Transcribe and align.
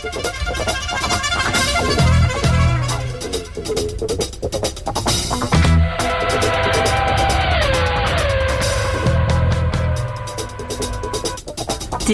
Dit 0.00 0.12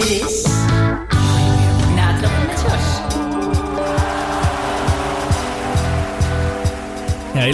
is 0.09 0.26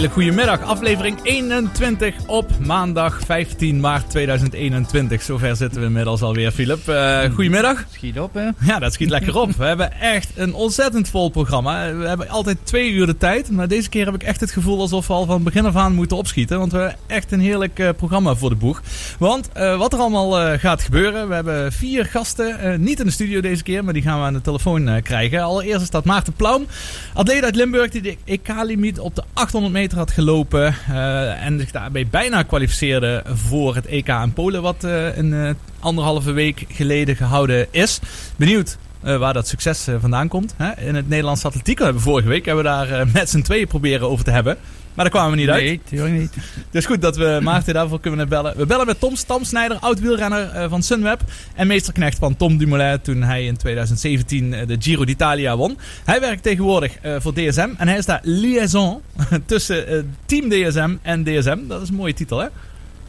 hele 0.04 0.16
goede 0.16 0.36
middag. 0.36 0.62
Aflevering 0.62 1.18
21 1.22 2.14
op 2.26 2.50
maandag 2.58 3.20
15 3.24 3.80
maart 3.80 4.10
2021. 4.10 5.22
Zover 5.22 5.56
zitten 5.56 5.80
we 5.80 5.86
inmiddels 5.86 6.22
alweer, 6.22 6.50
Filip. 6.50 6.88
Uh, 6.88 7.20
goedemiddag. 7.34 7.84
Schiet 7.92 8.20
op, 8.20 8.34
hè? 8.34 8.48
Ja, 8.60 8.78
dat 8.78 8.92
schiet 8.92 9.10
lekker 9.10 9.36
op. 9.36 9.50
We 9.50 9.64
hebben 9.64 10.00
echt 10.00 10.30
een 10.34 10.54
ontzettend 10.54 11.08
vol 11.08 11.28
programma. 11.28 11.94
We 11.94 12.08
hebben 12.08 12.28
altijd 12.28 12.58
twee 12.62 12.90
uur 12.90 13.06
de 13.06 13.16
tijd. 13.16 13.50
Maar 13.50 13.68
deze 13.68 13.88
keer 13.88 14.04
heb 14.04 14.14
ik 14.14 14.22
echt 14.22 14.40
het 14.40 14.50
gevoel 14.50 14.80
alsof 14.80 15.06
we 15.06 15.12
al 15.12 15.26
van 15.26 15.42
begin 15.42 15.66
af 15.66 15.76
aan 15.76 15.94
moeten 15.94 16.16
opschieten. 16.16 16.58
Want 16.58 16.72
we 16.72 16.78
hebben 16.78 16.98
echt 17.06 17.32
een 17.32 17.40
heerlijk 17.40 17.78
uh, 17.78 17.88
programma 17.96 18.34
voor 18.34 18.50
de 18.50 18.56
boeg. 18.56 18.82
Want 19.18 19.50
uh, 19.56 19.78
wat 19.78 19.92
er 19.92 19.98
allemaal 19.98 20.58
gaat 20.58 20.82
gebeuren. 20.82 21.28
We 21.28 21.34
hebben 21.34 21.72
vier 21.72 22.04
gasten. 22.04 22.82
niet 22.82 23.00
in 23.00 23.06
de 23.06 23.12
studio 23.12 23.40
deze 23.40 23.62
keer, 23.62 23.84
maar 23.84 23.92
die 23.92 24.02
gaan 24.02 24.18
we 24.18 24.24
aan 24.24 24.32
de 24.32 24.40
telefoon 24.40 25.02
krijgen. 25.02 25.42
Allereerst 25.42 25.86
staat 25.86 26.04
Maarten 26.04 26.32
Plaum. 26.32 26.66
Atleet 27.14 27.44
uit 27.44 27.56
Limburg 27.56 27.90
die 27.90 28.02
de 28.02 28.16
EK-limiet 28.24 28.98
op 28.98 29.14
de 29.14 29.22
800 29.32 29.72
meter 29.72 29.93
had 29.94 30.10
gelopen. 30.10 30.74
Uh, 30.90 31.44
en 31.44 31.58
zich 31.58 31.70
daarbij 31.70 32.06
bijna 32.06 32.42
kwalificeerde 32.42 33.22
voor 33.26 33.74
het 33.74 33.86
EK 33.86 34.08
in 34.08 34.32
Polen. 34.32 34.62
Wat 34.62 34.84
uh, 34.84 35.16
een 35.16 35.32
uh, 35.32 35.50
anderhalve 35.80 36.32
week 36.32 36.64
geleden 36.68 37.16
gehouden 37.16 37.66
is. 37.70 38.00
Benieuwd 38.36 38.78
waar 39.00 39.32
dat 39.32 39.48
succes 39.48 39.88
vandaan 40.00 40.28
komt. 40.28 40.54
Hè? 40.56 40.86
In 40.86 40.94
het 40.94 41.08
Nederlands 41.08 41.44
atletiek 41.44 41.78
hebben 41.78 41.96
we 41.96 42.02
vorige 42.02 42.28
week 42.28 42.44
hebben 42.44 42.64
we 42.64 42.70
daar 42.70 43.06
met 43.12 43.30
z'n 43.30 43.42
tweeën 43.42 43.66
proberen 43.66 44.08
over 44.08 44.24
te 44.24 44.30
hebben. 44.30 44.56
Maar 44.94 45.04
daar 45.04 45.14
kwamen 45.14 45.30
we 45.30 45.36
niet 45.36 45.48
uit. 45.50 45.62
Nee, 45.62 45.80
natuurlijk 45.84 46.20
niet. 46.20 46.34
Dus 46.70 46.86
goed 46.86 47.02
dat 47.02 47.16
we 47.16 47.38
Maarten 47.42 47.74
daarvoor 47.74 48.00
kunnen 48.00 48.28
bellen. 48.28 48.56
We 48.56 48.66
bellen 48.66 48.86
met 48.86 49.00
Tom 49.00 49.16
Stamsnijder, 49.16 49.76
oud-wielrenner 49.80 50.54
uh, 50.54 50.64
van 50.68 50.82
Sunweb. 50.82 51.20
En 51.54 51.66
meesterknecht 51.66 52.18
van 52.18 52.36
Tom 52.36 52.58
Dumoulin 52.58 53.00
toen 53.00 53.22
hij 53.22 53.44
in 53.44 53.56
2017 53.56 54.52
uh, 54.52 54.66
de 54.66 54.76
Giro 54.78 55.04
d'Italia 55.04 55.56
won. 55.56 55.78
Hij 56.04 56.20
werkt 56.20 56.42
tegenwoordig 56.42 56.92
uh, 57.02 57.16
voor 57.18 57.34
DSM. 57.34 57.68
En 57.76 57.88
hij 57.88 57.98
is 57.98 58.06
daar 58.06 58.20
liaison 58.22 59.00
tussen 59.46 60.14
Team 60.26 60.48
DSM 60.48 60.94
en 61.02 61.24
DSM. 61.24 61.58
Dat 61.66 61.82
is 61.82 61.88
een 61.88 61.94
mooie 61.94 62.14
titel 62.14 62.38
hè? 62.38 62.46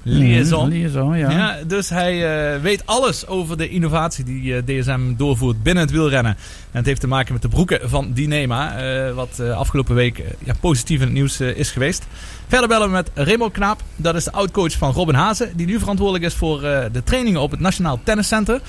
Liaison. 0.08 0.66
Mm, 0.66 0.72
liaison, 0.72 1.18
ja. 1.18 1.32
ja. 1.32 1.58
Dus 1.68 1.90
hij 1.90 2.56
uh, 2.56 2.62
weet 2.62 2.86
alles 2.86 3.28
over 3.28 3.58
de 3.58 3.70
innovatie 3.70 4.24
die 4.24 4.44
uh, 4.44 4.58
DSM 4.66 5.16
doorvoert 5.18 5.64
binnen 5.64 5.84
het 5.84 5.92
wielrennen. 5.92 6.32
En 6.72 6.78
het 6.78 6.86
heeft 6.86 7.02
te 7.02 7.08
maken 7.08 7.34
met 7.34 7.42
de 7.42 7.48
broeken 7.48 7.90
van 7.90 8.12
Dinema. 8.14 8.84
Uh, 8.84 9.14
wat 9.14 9.40
afgelopen 9.40 9.96
week 9.96 10.24
ja, 10.44 10.54
positief 10.60 11.00
in 11.00 11.06
het 11.06 11.14
nieuws 11.14 11.40
is 11.40 11.72
geweest. 11.72 12.08
Verder 12.48 12.68
bellen 12.68 12.88
we 12.88 12.94
met 12.94 13.12
Remo 13.14 13.50
Knaap. 13.50 13.82
Dat 13.96 14.16
is 14.16 14.24
de 14.24 14.32
oud-coach 14.32 14.72
van 14.72 14.92
Robin 14.92 15.16
Hazen. 15.16 15.52
Die 15.56 15.66
nu 15.66 15.80
verantwoordelijk 15.80 16.26
is 16.26 16.34
voor 16.34 16.62
de 16.92 17.02
trainingen 17.04 17.42
op 17.42 17.52
het 17.52 17.60
Nationaal 17.60 18.00
Tenniscenter. 18.04 18.62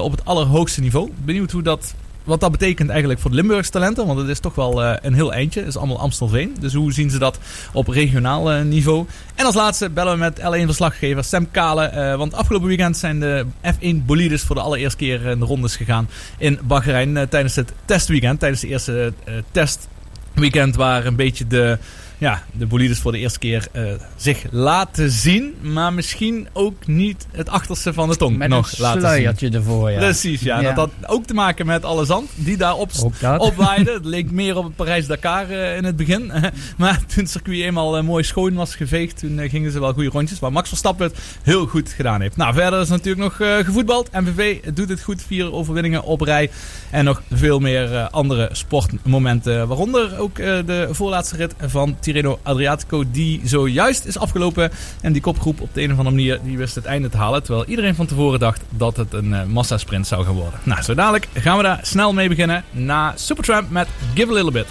op 0.00 0.10
het 0.10 0.24
allerhoogste 0.24 0.80
niveau. 0.80 1.10
Benieuwd 1.24 1.50
hoe 1.50 1.62
dat 1.62 1.94
wat 2.24 2.40
dat 2.40 2.50
betekent 2.50 2.88
eigenlijk 2.88 3.20
voor 3.20 3.30
de 3.30 3.36
Limburgse 3.36 3.70
talenten. 3.70 4.06
Want 4.06 4.18
het 4.18 4.28
is 4.28 4.38
toch 4.38 4.54
wel 4.54 4.82
uh, 4.82 4.94
een 5.02 5.14
heel 5.14 5.32
eindje. 5.32 5.60
Het 5.60 5.68
is 5.68 5.76
allemaal 5.76 6.00
Amstelveen. 6.00 6.56
Dus 6.60 6.74
hoe 6.74 6.92
zien 6.92 7.10
ze 7.10 7.18
dat 7.18 7.38
op 7.72 7.88
regionaal 7.88 8.54
uh, 8.54 8.62
niveau? 8.62 9.06
En 9.34 9.44
als 9.44 9.54
laatste 9.54 9.90
bellen 9.90 10.12
we 10.12 10.18
met 10.18 10.40
L1-verslaggever 10.40 11.24
Sam 11.24 11.50
Kale. 11.50 11.92
Uh, 11.94 12.16
want 12.16 12.34
afgelopen 12.34 12.68
weekend 12.68 12.96
zijn 12.96 13.20
de 13.20 13.46
F1 13.62 14.04
bolides 14.06 14.42
voor 14.42 14.56
de 14.56 14.62
allereerste 14.62 14.98
keer 14.98 15.26
in 15.26 15.38
de 15.38 15.44
rondes 15.44 15.76
gegaan 15.76 16.08
in 16.38 16.58
Bahrein. 16.64 17.28
tijdens 17.28 17.56
het 17.56 17.72
testweekend. 17.84 18.40
Tijdens 18.40 18.60
de 18.60 18.68
eerste 18.68 19.12
testweekend 19.50 20.76
waar 20.76 21.06
een 21.06 21.16
beetje 21.16 21.46
de 21.46 21.78
ja, 22.18 22.42
de 22.52 22.66
bolides 22.66 22.98
voor 22.98 23.12
de 23.12 23.18
eerste 23.18 23.38
keer 23.38 23.66
uh, 23.72 23.92
zich 24.16 24.44
laten 24.50 25.10
zien. 25.10 25.54
Maar 25.60 25.92
misschien 25.92 26.48
ook 26.52 26.86
niet 26.86 27.26
het 27.30 27.48
achterste 27.48 27.92
van 27.92 28.08
de 28.08 28.16
tong 28.16 28.36
met 28.36 28.48
nog 28.48 28.78
laten 28.78 29.00
zien. 29.00 29.10
sluiertje 29.10 29.50
ervoor, 29.50 29.90
ja. 29.90 29.98
Precies, 29.98 30.40
ja. 30.40 30.60
Ja. 30.60 30.72
Dat 30.72 30.76
had 30.76 31.10
ook 31.10 31.26
te 31.26 31.34
maken 31.34 31.66
met 31.66 31.84
alle 31.84 32.04
zand 32.04 32.30
die 32.34 32.56
daar 32.56 32.74
op, 32.74 32.90
opwaaide. 33.38 33.92
Het 34.04 34.04
leek 34.04 34.30
meer 34.30 34.56
op 34.56 34.64
het 34.64 34.76
Parijs-Dakar 34.76 35.50
uh, 35.50 35.76
in 35.76 35.84
het 35.84 35.96
begin. 35.96 36.32
maar 36.76 36.98
toen 37.06 37.22
het 37.22 37.30
circuit 37.30 37.60
eenmaal 37.60 37.98
uh, 37.98 38.04
mooi 38.04 38.24
schoon 38.24 38.54
was 38.54 38.74
geveegd, 38.74 39.18
toen 39.18 39.48
gingen 39.48 39.72
ze 39.72 39.80
wel 39.80 39.92
goede 39.92 40.08
rondjes. 40.08 40.38
Waar 40.38 40.52
Max 40.52 40.68
Verstappen 40.68 41.06
het 41.06 41.18
heel 41.42 41.66
goed 41.66 41.88
gedaan 41.88 42.20
heeft. 42.20 42.36
Nou, 42.36 42.54
verder 42.54 42.80
is 42.80 42.88
natuurlijk 42.88 43.38
nog 43.38 43.64
gevoetbald. 43.64 44.12
MVV 44.12 44.60
doet 44.74 44.88
het 44.88 45.02
goed. 45.02 45.22
Vier 45.26 45.52
overwinningen 45.52 46.02
op 46.02 46.20
rij. 46.20 46.50
En 46.94 47.04
nog 47.04 47.22
veel 47.32 47.58
meer 47.58 47.92
uh, 47.92 48.06
andere 48.10 48.48
sportmomenten. 48.52 49.68
Waaronder 49.68 50.18
ook 50.18 50.38
uh, 50.38 50.58
de 50.66 50.88
voorlaatste 50.90 51.36
rit 51.36 51.54
van 51.58 51.96
Tirreno 52.00 52.38
Adriatico. 52.42 53.04
Die 53.10 53.40
zojuist 53.44 54.04
is 54.04 54.18
afgelopen. 54.18 54.70
En 55.00 55.12
die 55.12 55.22
kopgroep 55.22 55.60
op 55.60 55.68
de 55.72 55.82
een 55.82 55.92
of 55.92 55.98
andere 55.98 56.16
manier 56.16 56.40
die 56.42 56.58
wist 56.58 56.74
het 56.74 56.84
einde 56.84 57.08
te 57.08 57.16
halen. 57.16 57.42
Terwijl 57.42 57.66
iedereen 57.66 57.94
van 57.94 58.06
tevoren 58.06 58.38
dacht 58.38 58.62
dat 58.68 58.96
het 58.96 59.12
een 59.12 59.50
massasprint 59.50 60.06
zou 60.06 60.24
gaan 60.24 60.34
worden. 60.34 60.60
Nou, 60.62 60.82
zo 60.82 60.94
dadelijk 60.94 61.28
gaan 61.34 61.56
we 61.56 61.62
daar 61.62 61.80
snel 61.82 62.12
mee 62.12 62.28
beginnen. 62.28 62.64
Na 62.70 63.12
Supertramp 63.16 63.70
met 63.70 63.88
Give 64.14 64.30
a 64.30 64.34
Little 64.34 64.52
Bit. 64.52 64.66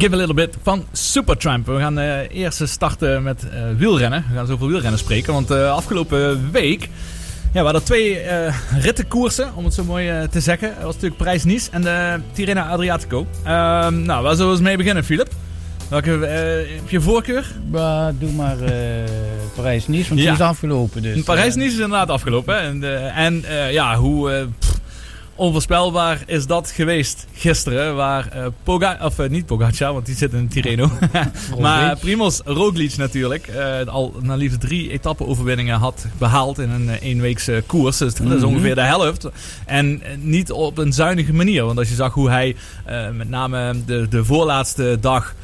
Give 0.00 0.14
a 0.14 0.16
Little 0.16 0.34
Bit 0.34 0.56
van 0.62 0.84
Supertramp. 0.92 1.66
We 1.66 1.78
gaan 1.78 1.98
uh, 1.98 2.30
eerst 2.30 2.68
starten 2.68 3.22
met 3.22 3.44
uh, 3.44 3.60
wielrennen. 3.76 4.24
We 4.28 4.36
gaan 4.36 4.46
zoveel 4.46 4.68
wielrennen 4.68 4.98
spreken, 4.98 5.32
want 5.32 5.50
uh, 5.50 5.72
afgelopen 5.72 6.50
week... 6.50 6.88
Ja, 7.52 7.58
we 7.58 7.64
hadden 7.64 7.84
twee 7.84 8.18
rittenkoersen, 8.78 9.54
om 9.54 9.64
het 9.64 9.74
zo 9.74 9.84
mooi 9.84 10.28
te 10.30 10.40
zeggen. 10.40 10.68
Dat 10.68 10.82
was 10.82 10.94
natuurlijk 10.94 11.22
Parijs-Nice 11.22 11.70
en 11.70 11.82
de 11.82 12.20
Tirreno 12.32 12.60
Adriatico. 12.60 13.26
Ehm, 13.44 14.02
nou, 14.02 14.22
waar 14.22 14.32
zullen 14.32 14.46
we 14.46 14.56
eens 14.56 14.60
mee 14.60 14.76
beginnen, 14.76 15.04
Philip? 15.04 15.28
Welke 15.88 16.10
heb 16.10 16.88
je 16.88 17.00
voorkeur? 17.00 17.46
Bah, 17.70 18.14
doe 18.18 18.32
maar 18.32 18.56
Parijs-Nice, 19.54 20.08
want 20.08 20.20
ja. 20.20 20.26
die 20.26 20.34
is 20.34 20.40
afgelopen. 20.40 21.02
Dus, 21.02 21.22
Parijs-Nice 21.22 21.68
is 21.68 21.74
inderdaad 21.74 22.10
afgelopen. 22.10 22.60
En, 22.60 23.14
en 23.14 23.44
ja, 23.72 23.96
hoe... 23.96 24.48
Pff, 24.58 24.69
onvoorspelbaar 25.40 26.22
is 26.26 26.46
dat 26.46 26.70
geweest 26.70 27.26
gisteren. 27.32 27.96
Waar 27.96 28.28
uh, 28.36 28.46
Poga 28.62 28.98
of 29.02 29.18
uh, 29.18 29.28
niet 29.28 29.46
Pogacar, 29.46 29.92
want 29.92 30.06
die 30.06 30.16
zit 30.16 30.32
in 30.32 30.48
Tirreno. 30.48 30.90
maar 31.58 31.96
Primoz 31.96 32.40
Roglic 32.44 32.96
natuurlijk. 32.96 33.48
Uh, 33.48 33.86
al 33.86 34.14
na 34.20 34.34
liefst 34.34 34.60
drie 34.60 34.90
etappe-overwinningen 34.90 35.78
had 35.78 36.06
behaald 36.18 36.58
in 36.58 36.70
een 36.70 36.88
eenweekse 36.88 37.62
koers. 37.66 37.98
Dus 37.98 38.14
dat 38.14 38.30
is 38.30 38.40
mhm. 38.40 38.44
ongeveer 38.44 38.74
de 38.74 38.80
helft. 38.80 39.28
En 39.66 40.02
niet 40.18 40.52
op 40.52 40.78
een 40.78 40.92
zuinige 40.92 41.32
manier. 41.32 41.64
Want 41.64 41.78
als 41.78 41.88
je 41.88 41.94
zag 41.94 42.14
hoe 42.14 42.30
hij 42.30 42.56
met 43.12 43.28
name 43.28 43.84
de, 43.86 44.06
de 44.08 44.24
voorlaatste 44.24 44.98
dag 45.00 45.34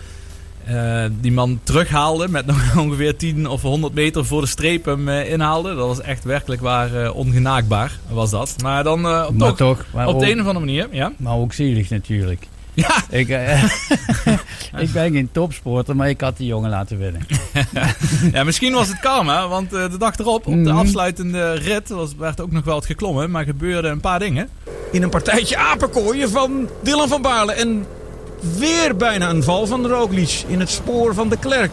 uh, 0.70 1.04
die 1.20 1.32
man 1.32 1.60
terughaalde 1.62 2.28
met 2.28 2.46
nog 2.46 2.76
ongeveer 2.84 3.16
10 3.16 3.48
of 3.48 3.62
100 3.62 3.94
meter 3.94 4.24
voor 4.24 4.40
de 4.40 4.46
streep 4.46 4.84
hem 4.84 5.08
uh, 5.08 5.30
inhaalde. 5.30 5.74
Dat 5.74 5.86
was 5.86 6.00
echt 6.00 6.24
werkelijk 6.24 6.60
waar 6.60 7.02
uh, 7.02 7.16
ongenaakbaar 7.16 7.98
was 8.08 8.30
dat. 8.30 8.54
Maar 8.62 8.84
dan 8.84 9.26
op, 9.26 9.38
toch, 9.38 9.56
toch, 9.56 9.86
op 9.94 10.06
ook, 10.06 10.20
de 10.20 10.30
een 10.30 10.40
of 10.40 10.46
andere 10.46 10.64
manier. 10.64 10.88
Ja. 10.90 11.12
Maar 11.16 11.34
ook 11.34 11.52
zielig 11.52 11.90
natuurlijk. 11.90 12.46
Ja. 12.76 13.04
Ik, 13.08 13.28
ik 14.84 14.92
ben 14.92 15.12
geen 15.12 15.28
topsporter, 15.32 15.96
maar 15.96 16.08
ik 16.08 16.20
had 16.20 16.36
die 16.36 16.46
jongen 16.46 16.70
laten 16.70 16.98
winnen. 16.98 17.26
ja, 18.32 18.44
misschien 18.44 18.72
was 18.72 18.88
het 18.88 19.00
karma, 19.00 19.48
want 19.48 19.70
de 19.70 19.96
dag 19.98 20.18
erop, 20.18 20.46
op 20.46 20.52
de 20.52 20.70
mhm. 20.70 20.76
afsluitende 20.76 21.52
rit, 21.52 21.88
was, 21.88 22.14
werd 22.14 22.40
ook 22.40 22.52
nog 22.52 22.64
wel 22.64 22.76
het 22.76 22.86
geklommen, 22.86 23.30
maar 23.30 23.44
gebeurden 23.44 23.90
een 23.90 24.00
paar 24.00 24.18
dingen. 24.18 24.48
In 24.92 25.02
een 25.02 25.10
partijtje 25.10 25.56
apenkooien 25.56 26.30
van 26.30 26.68
Dylan 26.82 27.08
van 27.08 27.22
Baarle 27.22 27.52
en 27.52 27.86
weer 28.58 28.96
bijna 28.96 29.30
een 29.30 29.42
val 29.42 29.66
van 29.66 29.86
Roglic 29.86 30.44
in 30.46 30.60
het 30.60 30.70
spoor 30.70 31.14
van 31.14 31.28
de 31.28 31.38
Klerk. 31.38 31.72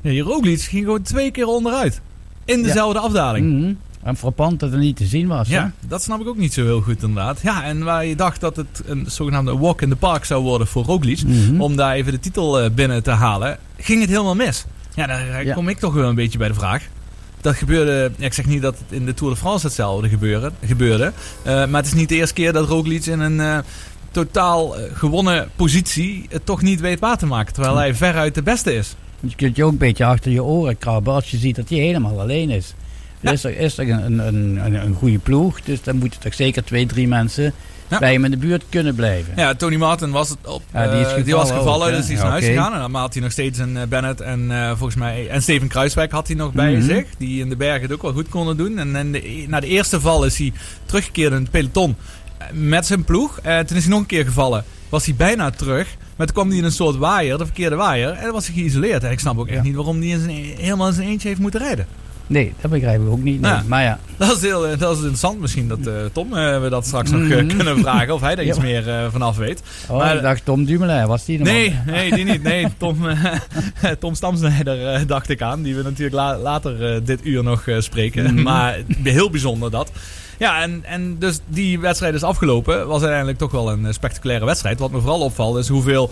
Ja, 0.00 0.10
die 0.10 0.22
Roglic 0.22 0.60
ging 0.60 0.84
gewoon 0.84 1.02
twee 1.02 1.30
keer 1.30 1.46
onderuit. 1.46 2.00
In 2.44 2.62
dezelfde 2.62 2.98
afdaling. 2.98 3.46
Mm 3.46 3.78
En 4.02 4.16
frappant 4.16 4.60
dat 4.60 4.72
er 4.72 4.78
niet 4.78 4.96
te 4.96 5.04
zien 5.04 5.26
was. 5.26 5.48
Ja, 5.48 5.72
dat 5.88 6.02
snap 6.02 6.20
ik 6.20 6.26
ook 6.26 6.36
niet 6.36 6.52
zo 6.52 6.62
heel 6.62 6.80
goed 6.80 7.02
inderdaad. 7.02 7.40
Ja, 7.42 7.64
en 7.64 7.84
waar 7.84 8.06
je 8.06 8.16
dacht 8.16 8.40
dat 8.40 8.56
het 8.56 8.82
een 8.86 9.04
zogenaamde 9.08 9.56
walk 9.56 9.82
in 9.82 9.88
the 9.88 9.96
park 9.96 10.24
zou 10.24 10.42
worden 10.42 10.66
voor 10.66 10.84
Roglic. 10.84 11.22
Mhm. 11.24 11.60
Om 11.60 11.76
daar 11.76 11.94
even 11.94 12.12
de 12.12 12.20
titel 12.20 12.60
eh, 12.60 12.70
binnen 12.70 13.02
te 13.02 13.10
halen. 13.10 13.58
Ging 13.76 14.00
het 14.00 14.10
helemaal 14.10 14.34
mis. 14.34 14.64
Ja, 14.94 15.06
daar 15.06 15.54
kom 15.54 15.68
ik 15.68 15.78
toch 15.78 15.94
wel 15.94 16.08
een 16.08 16.14
beetje 16.14 16.38
bij 16.38 16.48
de 16.48 16.54
vraag. 16.54 16.88
Dat 17.40 17.54
gebeurde, 17.54 18.12
ik 18.18 18.32
zeg 18.32 18.46
niet 18.46 18.62
dat 18.62 18.78
het 18.78 18.98
in 18.98 19.06
de 19.06 19.14
Tour 19.14 19.32
de 19.32 19.38
France 19.38 19.66
hetzelfde 19.66 20.08
gebeurde. 20.08 20.52
gebeurde 20.64 21.12
uh, 21.46 21.52
maar 21.66 21.80
het 21.80 21.86
is 21.86 21.92
niet 21.92 22.08
de 22.08 22.14
eerste 22.14 22.34
keer 22.34 22.52
dat 22.52 22.68
Roglic 22.68 23.06
in 23.06 23.20
een... 23.20 23.38
Uh, 23.38 23.58
totaal 24.12 24.76
eh, 24.76 24.84
gewonnen 24.92 25.50
positie 25.56 26.26
het 26.28 26.46
toch 26.46 26.62
niet 26.62 26.80
weet 26.80 27.00
waar 27.00 27.18
te 27.18 27.26
maken. 27.26 27.52
Terwijl 27.52 27.76
hij 27.76 27.94
veruit 27.94 28.34
de 28.34 28.42
beste 28.42 28.74
is. 28.74 28.94
Je 29.20 29.36
kunt 29.36 29.56
je 29.56 29.64
ook 29.64 29.72
een 29.72 29.78
beetje 29.78 30.04
achter 30.04 30.30
je 30.30 30.42
oren 30.42 30.78
krabben 30.78 31.14
als 31.14 31.30
je 31.30 31.36
ziet 31.36 31.56
dat 31.56 31.68
hij 31.68 31.78
helemaal 31.78 32.20
alleen 32.20 32.50
is. 32.50 32.74
Ja. 33.20 33.30
Is 33.30 33.44
er, 33.44 33.58
is 33.58 33.78
er 33.78 33.90
een, 33.90 34.18
een, 34.18 34.64
een, 34.64 34.74
een 34.74 34.94
goede 34.94 35.18
ploeg, 35.18 35.60
dus 35.60 35.82
dan 35.82 35.96
moeten 35.96 36.20
toch 36.20 36.34
zeker 36.34 36.64
twee, 36.64 36.86
drie 36.86 37.08
mensen 37.08 37.54
bij 37.98 38.12
hem 38.12 38.24
in 38.24 38.30
de 38.30 38.36
buurt 38.36 38.64
kunnen 38.68 38.94
blijven. 38.94 39.32
Ja, 39.36 39.54
Tony 39.54 39.76
Martin 39.76 40.10
was 40.10 40.28
het 40.28 40.38
op. 40.46 40.62
Ja, 40.72 40.90
die, 40.90 41.00
is 41.00 41.06
gevallen, 41.06 41.24
die 41.24 41.34
was 41.34 41.50
gevallen, 41.50 41.92
dus 41.92 42.06
die 42.06 42.14
is 42.14 42.22
naar 42.22 42.30
huis 42.30 42.44
gegaan. 42.44 42.72
En 42.72 42.80
dan 42.80 42.94
had 42.94 43.12
hij 43.12 43.22
nog 43.22 43.32
steeds 43.32 43.58
een 43.58 43.76
uh, 43.76 43.82
Bennett 43.88 44.20
en 44.20 44.40
uh, 44.50 44.68
volgens 44.68 44.94
mij. 44.94 45.28
En 45.28 45.42
Steven 45.42 45.68
Kruiswijk 45.68 46.12
had 46.12 46.26
hij 46.26 46.36
nog 46.36 46.52
bij 46.52 46.72
mhm. 46.72 46.82
zich. 46.82 47.06
Die 47.18 47.40
in 47.40 47.48
de 47.48 47.56
bergen 47.56 47.82
het 47.82 47.92
ook 47.92 48.02
wel 48.02 48.12
goed 48.12 48.28
konden 48.28 48.56
doen. 48.56 48.78
En, 48.78 48.96
en 48.96 49.12
de, 49.12 49.28
e-, 49.28 49.46
na 49.46 49.60
de 49.60 49.66
eerste 49.66 50.00
val 50.00 50.24
is 50.24 50.38
hij 50.38 50.52
teruggekeerd 50.86 51.32
in 51.32 51.38
het 51.38 51.50
peloton 51.50 51.96
met 52.52 52.86
zijn 52.86 53.04
ploeg. 53.04 53.38
Eh, 53.38 53.58
toen 53.58 53.76
is 53.76 53.82
hij 53.82 53.92
nog 53.92 54.00
een 54.00 54.06
keer 54.06 54.24
gevallen. 54.24 54.64
Was 54.88 55.04
hij 55.04 55.14
bijna 55.14 55.50
terug. 55.50 55.96
Maar 56.16 56.26
toen 56.26 56.34
kwam 56.34 56.48
hij 56.48 56.58
in 56.58 56.64
een 56.64 56.72
soort 56.72 56.96
waaier, 56.96 57.38
de 57.38 57.44
verkeerde 57.44 57.76
waaier. 57.76 58.10
En 58.10 58.22
dan 58.22 58.32
was 58.32 58.46
hij 58.46 58.54
geïsoleerd. 58.54 59.04
En 59.04 59.10
ik 59.10 59.20
snap 59.20 59.38
ook 59.38 59.48
echt 59.48 59.62
niet 59.62 59.74
waarom 59.74 59.98
hij 59.98 60.08
in 60.08 60.18
zijn, 60.18 60.30
e- 60.30 60.54
helemaal 60.56 60.86
in 60.86 60.92
zijn 60.92 61.08
eentje 61.08 61.28
heeft 61.28 61.40
moeten 61.40 61.60
rijden. 61.60 61.86
Nee, 62.26 62.52
dat 62.60 62.70
begrijp 62.70 63.00
ik 63.00 63.08
ook 63.08 63.22
niet. 63.22 63.40
Maar 63.40 63.82
ja. 63.82 63.98
Dat 64.16 64.36
is, 64.36 64.42
heel, 64.42 64.66
eh, 64.66 64.78
dat 64.78 64.90
is 64.90 64.98
interessant 64.98 65.40
misschien 65.40 65.68
dat 65.68 65.86
uh, 65.86 65.94
Tom 66.12 66.26
uh, 66.32 66.60
we 66.60 66.68
dat 66.68 66.86
straks 66.86 67.10
nog 67.10 67.20
mhm. 67.20 67.46
kunnen 67.46 67.78
vragen. 67.78 68.14
Of 68.14 68.20
hij 68.20 68.34
daar 68.34 68.44
iets 68.50 68.58
meer 68.58 69.10
vanaf 69.10 69.36
weet. 69.36 69.62
Oh, 69.88 69.98
maar, 69.98 70.16
ik 70.16 70.22
dacht 70.22 70.44
Tom 70.44 70.64
Dumoulin, 70.64 71.06
was 71.06 71.24
die 71.24 71.38
nog? 71.38 71.48
Nee, 71.48 71.78
nee, 71.86 72.14
die 72.14 72.24
niet. 72.24 72.42
Nee, 72.42 72.66
Tom, 72.78 72.96
Tom 73.98 74.14
Stamsnijder 74.14 75.06
dacht 75.06 75.28
ik 75.28 75.42
aan. 75.42 75.62
Die 75.62 75.74
we 75.74 75.82
natuurlijk 75.82 76.38
later 76.42 77.04
dit 77.04 77.26
uur 77.26 77.42
nog 77.42 77.64
spreken. 77.78 78.34
Mhm. 78.34 78.42
Maar 78.42 78.78
heel 79.02 79.30
bijzonder 79.30 79.70
dat. 79.70 79.90
Ja, 80.42 80.62
en, 80.62 80.84
en 80.84 81.18
dus 81.18 81.40
die 81.46 81.80
wedstrijd 81.80 82.14
is 82.14 82.22
afgelopen. 82.22 82.86
Was 82.86 83.00
uiteindelijk 83.00 83.38
toch 83.38 83.50
wel 83.50 83.70
een 83.70 83.94
spectaculaire 83.94 84.44
wedstrijd. 84.44 84.78
Wat 84.78 84.90
me 84.90 85.00
vooral 85.00 85.20
opvalt 85.20 85.56
is 85.56 85.68
hoeveel 85.68 86.10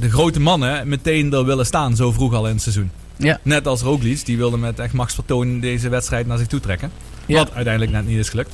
de 0.00 0.10
grote 0.10 0.40
mannen 0.40 0.88
meteen 0.88 1.32
er 1.32 1.44
willen 1.44 1.66
staan 1.66 1.96
zo 1.96 2.12
vroeg 2.12 2.34
al 2.34 2.46
in 2.46 2.52
het 2.52 2.62
seizoen. 2.62 2.90
Ja. 3.16 3.38
Net 3.42 3.66
als 3.66 3.80
Roglic, 3.80 4.24
die 4.24 4.36
wilde 4.36 4.56
met 4.56 4.78
echt 4.78 4.92
machtsvertoon 4.92 5.60
deze 5.60 5.88
wedstrijd 5.88 6.26
naar 6.26 6.38
zich 6.38 6.46
toe 6.46 6.60
trekken. 6.60 6.90
Wat 7.26 7.52
uiteindelijk 7.52 7.92
net 7.92 8.06
niet 8.06 8.18
is 8.18 8.28
gelukt. 8.28 8.52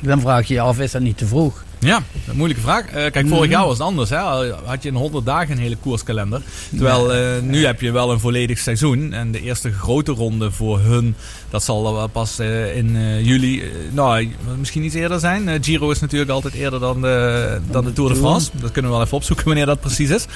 Dan 0.00 0.20
vraag 0.20 0.48
je 0.48 0.54
je 0.54 0.60
af, 0.60 0.78
is 0.78 0.90
dat 0.90 1.02
niet 1.02 1.18
te 1.18 1.26
vroeg? 1.26 1.64
Ja, 1.84 2.02
een 2.28 2.36
moeilijke 2.36 2.62
vraag. 2.62 2.86
Uh, 2.86 2.92
kijk, 2.92 3.28
vorig 3.28 3.44
mhm. 3.44 3.50
jaar 3.50 3.64
was 3.64 3.78
het 3.78 3.86
anders. 3.86 4.10
Hè? 4.10 4.16
Had 4.64 4.82
je 4.82 4.88
in 4.88 4.94
100 4.94 5.26
dagen 5.26 5.56
een 5.56 5.62
hele 5.62 5.76
koerskalender. 5.76 6.42
Terwijl 6.70 7.14
uh, 7.14 7.42
nu 7.42 7.64
heb 7.66 7.80
je 7.80 7.90
wel 7.90 8.10
een 8.10 8.20
volledig 8.20 8.58
seizoen. 8.58 9.12
En 9.12 9.30
de 9.30 9.40
eerste 9.40 9.72
grote 9.72 10.12
ronde 10.12 10.50
voor 10.50 10.80
hun, 10.80 11.16
dat 11.50 11.64
zal 11.64 12.08
pas 12.08 12.40
uh, 12.40 12.76
in 12.76 13.22
juli, 13.24 13.62
nou 13.90 14.28
misschien 14.58 14.84
iets 14.84 14.94
eerder 14.94 15.20
zijn. 15.20 15.64
Giro 15.64 15.90
is 15.90 16.00
natuurlijk 16.00 16.30
altijd 16.30 16.54
eerder 16.54 16.80
dan 16.80 17.00
de, 17.00 17.60
dan 17.70 17.84
de 17.84 17.92
Tour 17.92 18.10
de 18.10 18.16
France. 18.16 18.50
Dat 18.52 18.70
kunnen 18.70 18.90
we 18.90 18.96
wel 18.96 19.06
even 19.06 19.16
opzoeken 19.16 19.44
wanneer 19.44 19.66
dat 19.66 19.80
precies 19.80 20.10
is. 20.10 20.26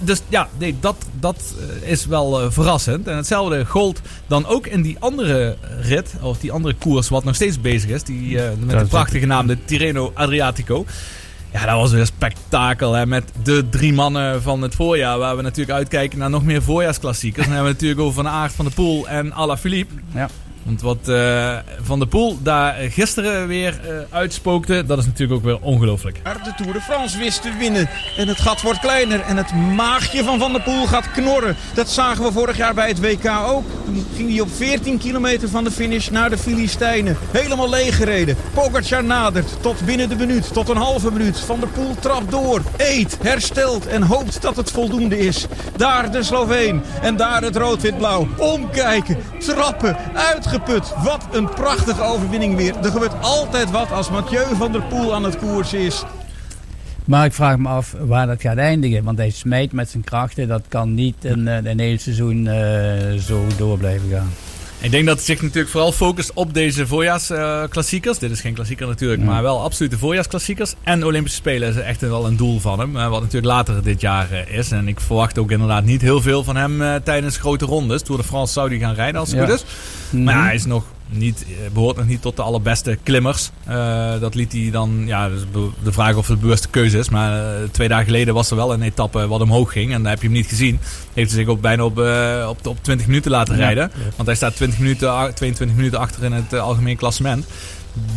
dus 0.00 0.22
ja, 0.28 0.48
nee, 0.58 0.74
dat, 0.80 0.96
dat 1.20 1.54
is 1.80 2.06
wel 2.06 2.50
verrassend. 2.52 3.06
En 3.06 3.16
hetzelfde 3.16 3.64
gold 3.64 4.00
dan 4.26 4.46
ook 4.46 4.66
in 4.66 4.82
die 4.82 4.96
andere 4.98 5.56
rit, 5.80 6.14
of 6.20 6.38
die 6.38 6.52
andere 6.52 6.74
koers 6.74 7.08
wat 7.08 7.24
nog 7.24 7.34
steeds 7.34 7.60
bezig 7.60 7.90
is. 7.90 8.02
Die, 8.02 8.38
met 8.58 8.78
de 8.78 8.86
prachtige 8.86 9.26
naam 9.26 9.46
de 9.46 9.64
Tirreno 9.64 10.10
Adriatico. 10.14 10.77
Ja, 11.52 11.66
dat 11.66 11.76
was 11.76 11.90
weer 11.90 12.00
een 12.00 12.06
spektakel. 12.06 12.92
Hè, 12.92 13.06
met 13.06 13.32
de 13.42 13.68
drie 13.68 13.92
mannen 13.92 14.42
van 14.42 14.62
het 14.62 14.74
voorjaar. 14.74 15.18
Waar 15.18 15.36
we 15.36 15.42
natuurlijk 15.42 15.78
uitkijken 15.78 16.18
naar 16.18 16.30
nog 16.30 16.44
meer 16.44 16.62
voorjaarsklassiekers. 16.62 17.46
Dan 17.46 17.54
hebben 17.54 17.72
we 17.72 17.76
natuurlijk 17.78 18.00
over 18.06 18.24
Van 18.24 18.32
Aert 18.32 18.52
van 18.52 18.64
de 18.64 18.70
Poel 18.70 19.08
en 19.08 19.32
Alaphilippe. 19.32 19.94
Ja. 20.14 20.28
Want 20.68 20.80
wat 20.80 21.08
uh, 21.08 21.56
Van 21.82 21.98
der 21.98 22.08
Poel 22.08 22.38
daar 22.42 22.74
gisteren 22.74 23.46
weer 23.46 23.80
uh, 23.84 24.16
uitspookte, 24.16 24.84
dat 24.86 24.98
is 24.98 25.06
natuurlijk 25.06 25.38
ook 25.38 25.44
weer 25.44 25.58
ongelooflijk. 25.60 26.20
De 26.22 26.52
Tour 26.56 26.72
de 26.72 26.80
France 26.80 27.18
wist 27.18 27.42
te 27.42 27.52
winnen 27.58 27.88
en 28.16 28.28
het 28.28 28.40
gat 28.40 28.62
wordt 28.62 28.78
kleiner 28.78 29.20
en 29.20 29.36
het 29.36 29.54
maagje 29.54 30.24
van 30.24 30.38
Van 30.38 30.52
der 30.52 30.62
Poel 30.62 30.86
gaat 30.86 31.10
knorren. 31.10 31.56
Dat 31.74 31.90
zagen 31.90 32.24
we 32.24 32.32
vorig 32.32 32.56
jaar 32.56 32.74
bij 32.74 32.88
het 32.88 33.00
WK 33.00 33.26
ook. 33.46 33.64
Toen 33.84 34.06
ging 34.16 34.30
hij 34.30 34.40
op 34.40 34.48
14 34.56 34.98
kilometer 34.98 35.48
van 35.48 35.64
de 35.64 35.70
finish 35.70 36.08
naar 36.08 36.30
de 36.30 36.38
Filistijnen. 36.38 37.16
Helemaal 37.30 37.68
leeggereden. 37.68 38.36
Pogacar 38.54 39.04
nadert 39.04 39.62
tot 39.62 39.84
binnen 39.84 40.08
de 40.08 40.16
minuut, 40.16 40.52
tot 40.52 40.68
een 40.68 40.76
halve 40.76 41.12
minuut. 41.12 41.40
Van 41.40 41.60
der 41.60 41.68
Poel 41.68 41.94
trapt 42.00 42.30
door, 42.30 42.62
eet, 42.76 43.18
herstelt 43.22 43.86
en 43.86 44.02
hoopt 44.02 44.42
dat 44.42 44.56
het 44.56 44.70
voldoende 44.70 45.18
is. 45.18 45.46
Daar 45.76 46.12
de 46.12 46.22
Sloveen 46.22 46.82
en 47.02 47.16
daar 47.16 47.42
het 47.42 47.56
rood-wit-blauw. 47.56 48.28
Omkijken, 48.36 49.16
trappen, 49.38 49.96
uitgevoerd 50.14 50.56
wat 51.04 51.26
een 51.32 51.48
prachtige 51.48 52.02
overwinning 52.02 52.56
weer. 52.56 52.76
Er 52.76 52.90
gebeurt 52.90 53.20
altijd 53.20 53.70
wat 53.70 53.92
als 53.92 54.10
Mathieu 54.10 54.56
van 54.56 54.72
der 54.72 54.82
Poel 54.82 55.14
aan 55.14 55.24
het 55.24 55.38
koers 55.38 55.72
is. 55.72 56.04
Maar 57.04 57.24
ik 57.24 57.32
vraag 57.32 57.58
me 57.58 57.68
af 57.68 57.94
waar 58.00 58.26
dat 58.26 58.40
gaat 58.40 58.56
eindigen. 58.56 59.04
Want 59.04 59.18
hij 59.18 59.30
smijt 59.30 59.72
met 59.72 59.90
zijn 59.90 60.04
krachten. 60.04 60.48
Dat 60.48 60.62
kan 60.68 60.94
niet 60.94 61.24
een, 61.24 61.48
eh, 61.48 61.70
een 61.70 61.78
hele 61.78 61.98
seizoen 61.98 62.44
uh, 62.44 63.20
zo 63.20 63.46
door 63.56 63.78
blijven 63.78 64.08
gaan. 64.10 64.30
Ik 64.80 64.90
denk 64.90 65.06
dat 65.06 65.16
het 65.16 65.24
zich 65.24 65.42
natuurlijk 65.42 65.68
vooral 65.68 65.92
focust 65.92 66.32
op 66.32 66.54
deze 66.54 66.86
voorjaarsklassiekers. 66.86 68.18
Dit 68.18 68.30
is 68.30 68.40
geen 68.40 68.54
klassieker 68.54 68.86
natuurlijk, 68.86 69.22
maar 69.22 69.42
wel 69.42 69.62
absolute 69.62 69.98
voorjaarsklassiekers. 69.98 70.74
En 70.82 71.04
Olympische 71.04 71.38
Spelen 71.38 71.68
is 71.68 71.76
echt 71.76 72.00
wel 72.00 72.26
een 72.26 72.36
doel 72.36 72.60
van 72.60 72.78
hem. 72.78 72.92
Wat 72.92 73.20
natuurlijk 73.20 73.52
later 73.52 73.82
dit 73.82 74.00
jaar 74.00 74.30
eh, 74.30 74.58
is. 74.58 74.70
En 74.70 74.88
ik 74.88 75.00
verwacht 75.00 75.38
ook 75.38 75.50
inderdaad 75.50 75.84
niet 75.84 76.00
heel 76.00 76.20
veel 76.20 76.44
van 76.44 76.56
hem 76.56 76.82
eh, 76.82 76.94
tijdens 76.94 77.36
grote 77.36 77.64
rondes. 77.64 78.02
Tour 78.02 78.20
de 78.20 78.26
France 78.26 78.52
zou 78.52 78.68
hij 78.68 78.78
gaan 78.78 78.94
rijden 78.94 79.20
als 79.20 79.30
het 79.30 79.40
goed 79.40 79.54
is. 79.54 79.64
Maar 80.10 80.34
ja, 80.34 80.42
hij 80.42 80.54
is 80.54 80.64
nog 80.64 80.84
niet, 81.08 81.44
eh, 81.48 81.72
behoort 81.72 81.96
nog 81.96 82.06
niet 82.06 82.22
tot 82.22 82.36
de 82.36 82.42
allerbeste 82.42 82.98
klimmers. 83.02 83.50
Uh, 83.68 84.20
dat 84.20 84.34
liet 84.34 84.52
hij 84.52 84.68
dan, 84.70 85.02
ja, 85.06 85.28
dus 85.28 85.42
de 85.82 85.92
vraag 85.92 86.16
of 86.16 86.26
het 86.26 86.36
de 86.36 86.42
bewuste 86.42 86.68
keuze 86.68 86.98
is. 86.98 87.08
Maar 87.08 87.60
uh, 87.60 87.68
twee 87.70 87.88
dagen 87.88 88.04
geleden 88.04 88.34
was 88.34 88.50
er 88.50 88.56
wel 88.56 88.72
een 88.72 88.82
etappe 88.82 89.26
wat 89.26 89.40
omhoog 89.40 89.72
ging. 89.72 89.92
En 89.92 90.02
daar 90.02 90.12
heb 90.12 90.20
je 90.20 90.28
hem 90.28 90.36
niet 90.36 90.46
gezien. 90.46 90.78
Heeft 91.14 91.30
hij 91.30 91.40
zich 91.40 91.48
ook 91.48 91.60
bijna 91.60 91.84
op, 91.84 91.98
uh, 91.98 92.46
op, 92.48 92.66
op 92.66 92.78
20 92.82 93.06
minuten 93.06 93.30
laten 93.30 93.56
rijden. 93.56 93.90
Want 94.16 94.28
hij 94.28 94.36
staat 94.36 94.56
20 94.56 94.78
minuten, 94.78 95.34
22 95.34 95.76
minuten 95.76 95.98
achter 95.98 96.24
in 96.24 96.32
het 96.32 96.54
algemeen 96.54 96.96
klassement. 96.96 97.46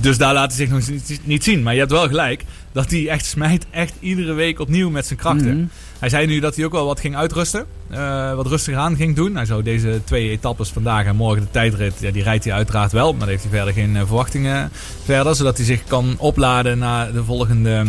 Dus 0.01 0.17
daar 0.17 0.33
laat 0.33 0.55
hij 0.55 0.67
zich 0.67 0.69
nog 0.69 0.99
niet, 1.23 1.43
zien. 1.43 1.63
Maar 1.63 1.73
je 1.73 1.79
hebt 1.79 1.91
wel 1.91 2.07
gelijk 2.07 2.45
dat 2.71 2.91
hij 2.91 3.07
echt 3.07 3.25
smijt 3.25 3.65
echt 3.69 3.93
iedere 3.99 4.33
week 4.33 4.59
opnieuw 4.59 4.89
met 4.89 5.05
zijn 5.05 5.19
krachten. 5.19 5.57
Mhm. 5.57 5.65
Hij 6.01 6.09
zei 6.09 6.25
nu 6.25 6.39
dat 6.39 6.55
hij 6.55 6.65
ook 6.65 6.71
wel 6.71 6.85
wat 6.85 6.99
ging 6.99 7.15
uitrusten. 7.15 7.65
eh, 7.89 8.33
wat 8.33 8.47
rustiger 8.47 8.79
aan 8.79 8.95
ging 8.95 9.15
doen. 9.15 9.35
Hij 9.35 9.45
zou 9.45 9.63
deze 9.63 10.01
twee 10.03 10.29
etappes 10.29 10.69
vandaag 10.69 11.05
en 11.05 11.15
morgen 11.15 11.41
de 11.41 11.51
tijdrit, 11.51 11.93
ja, 11.99 12.11
die 12.11 12.23
rijdt 12.23 12.43
hij 12.43 12.53
uiteraard 12.53 12.91
wel. 12.91 13.09
Maar 13.11 13.19
daar 13.19 13.29
heeft 13.29 13.43
hij 13.43 13.51
verder 13.51 13.73
geen 13.73 13.95
eh, 13.95 14.01
verwachtingen 14.05 14.71
verder. 15.05 15.35
Zodat 15.35 15.57
hij 15.57 15.65
zich 15.65 15.83
kan 15.87 16.15
opladen 16.17 16.77
naar 16.77 17.11
de 17.11 17.23
volgende 17.23 17.85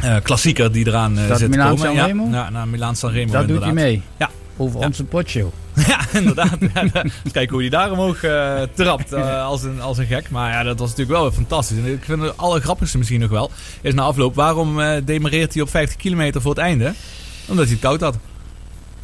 eh, 0.00 0.16
klassieker 0.22 0.72
die 0.72 0.86
eraan 0.86 1.14
Dat 1.14 1.26
zit 1.26 1.38
te 1.38 1.48
Milaan 1.48 1.76
komen. 1.76 2.30
Ja, 2.30 2.36
ja, 2.38 2.50
naar 2.50 2.68
Milaan 2.68 2.96
Sanremo 2.96 3.32
Daar 3.32 3.46
doet 3.46 3.62
hij 3.62 3.72
mee. 3.72 4.02
Ja. 4.16 4.30
Over 4.56 4.80
Ja. 4.80 4.86
onze 4.86 5.04
potshow. 5.04 5.48
Ja, 5.86 5.98
inderdaad. 6.12 6.56
Ja, 6.74 7.02
kijken 7.32 7.48
hoe 7.50 7.60
hij 7.60 7.68
daar 7.68 7.90
omhoog 7.90 8.18
trapt 8.74 9.12
als, 9.52 9.62
een, 9.62 9.80
als 9.80 9.98
een 9.98 10.06
gek. 10.06 10.30
Maar 10.30 10.52
ja, 10.52 10.62
dat 10.62 10.78
was 10.78 10.88
natuurlijk 10.90 11.18
wel 11.18 11.30
fantastisch. 11.32 11.78
En 11.78 11.92
ik 11.92 12.04
vind 12.04 12.22
het 12.22 12.36
allergrappigste 12.36 12.98
misschien 12.98 13.20
nog 13.20 13.30
wel, 13.30 13.50
is 13.80 13.94
na 13.94 14.02
afloop, 14.02 14.34
waarom 14.34 14.80
eh 14.80 14.96
demareert 15.04 15.52
hij 15.54 15.62
op 15.62 15.70
50 15.70 15.96
kilometer 15.96 16.40
voor 16.40 16.50
het 16.50 16.60
einde? 16.60 16.92
Omdat 17.48 17.64
hij 17.64 17.74
het 17.74 17.82
koud 17.82 18.00
had. 18.00 18.16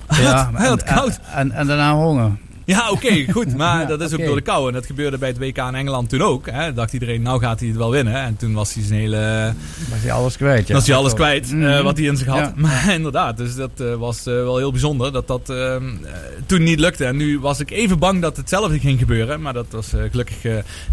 Ja, 0.09 0.51
hij 0.55 0.69
had 0.69 0.83
en- 0.83 0.95
koud. 0.95 1.21
En, 1.35 1.53
en 1.53 1.67
daarna 1.67 1.95
honger. 1.95 2.31
Ja, 2.65 2.91
oké, 2.91 3.25
goed. 3.33 3.57
Maar 3.57 3.81
Ja, 3.81 3.87
dat 3.87 4.01
is 4.01 4.13
ook 4.13 4.25
door 4.25 4.37
de 4.37 4.43
kou. 4.43 4.69
En 4.69 4.75
dat 4.75 4.87
gebeurde 4.87 5.19
bij 5.19 5.29
het 5.29 5.39
WK 5.39 5.57
in 5.57 5.75
Engeland 5.75 6.09
toen 6.09 6.23
ook. 6.23 6.51
Hè. 6.51 6.73
Dacht 6.73 6.93
iedereen, 6.93 7.23
nou 7.23 7.41
gaat 7.41 7.59
hij 7.61 7.69
het 7.69 7.77
wel 7.79 7.91
winnen. 7.91 8.15
En 8.15 8.37
toen 8.37 8.53
was 8.55 8.75
hij 8.75 8.83
zijn 8.85 9.01
hele... 9.01 9.53
Was 9.91 9.99
hij 10.03 10.13
alles 10.13 10.37
kwijt. 10.37 10.67
Ja. 10.69 10.75
was 10.75 10.87
hij 10.87 10.97
alles 10.97 11.15
kwijt 11.15 11.45
eh, 11.51 11.53
Mhm. 11.57 11.83
wat 11.83 11.97
hij 11.97 12.07
in 12.07 12.17
zich 12.17 12.27
had. 12.27 12.39
Ja. 12.39 12.53
Maar 12.57 12.93
inderdaad, 12.99 13.37
dus 13.37 13.55
dat 13.55 13.71
eh, 13.77 13.95
was 13.95 14.19
eh, 14.27 14.35
wel 14.35 14.57
heel 14.57 14.71
bijzonder 14.71 15.13
dat 15.13 15.27
dat 15.27 15.51
ehm, 15.51 15.57
eh, 16.05 16.13
toen 16.47 16.63
niet 16.63 16.81
lukte. 16.81 17.05
En 17.05 17.17
nu 17.17 17.39
was 17.41 17.61
ik 17.61 17.71
even 17.71 17.99
bang 17.99 18.23
dat 18.23 18.37
hetzelfde 18.37 18.79
ging 18.79 18.99
gebeuren. 18.99 19.41
Maar 19.41 19.53
dat 19.53 19.67
was 19.71 19.93
gelukkig 20.11 20.37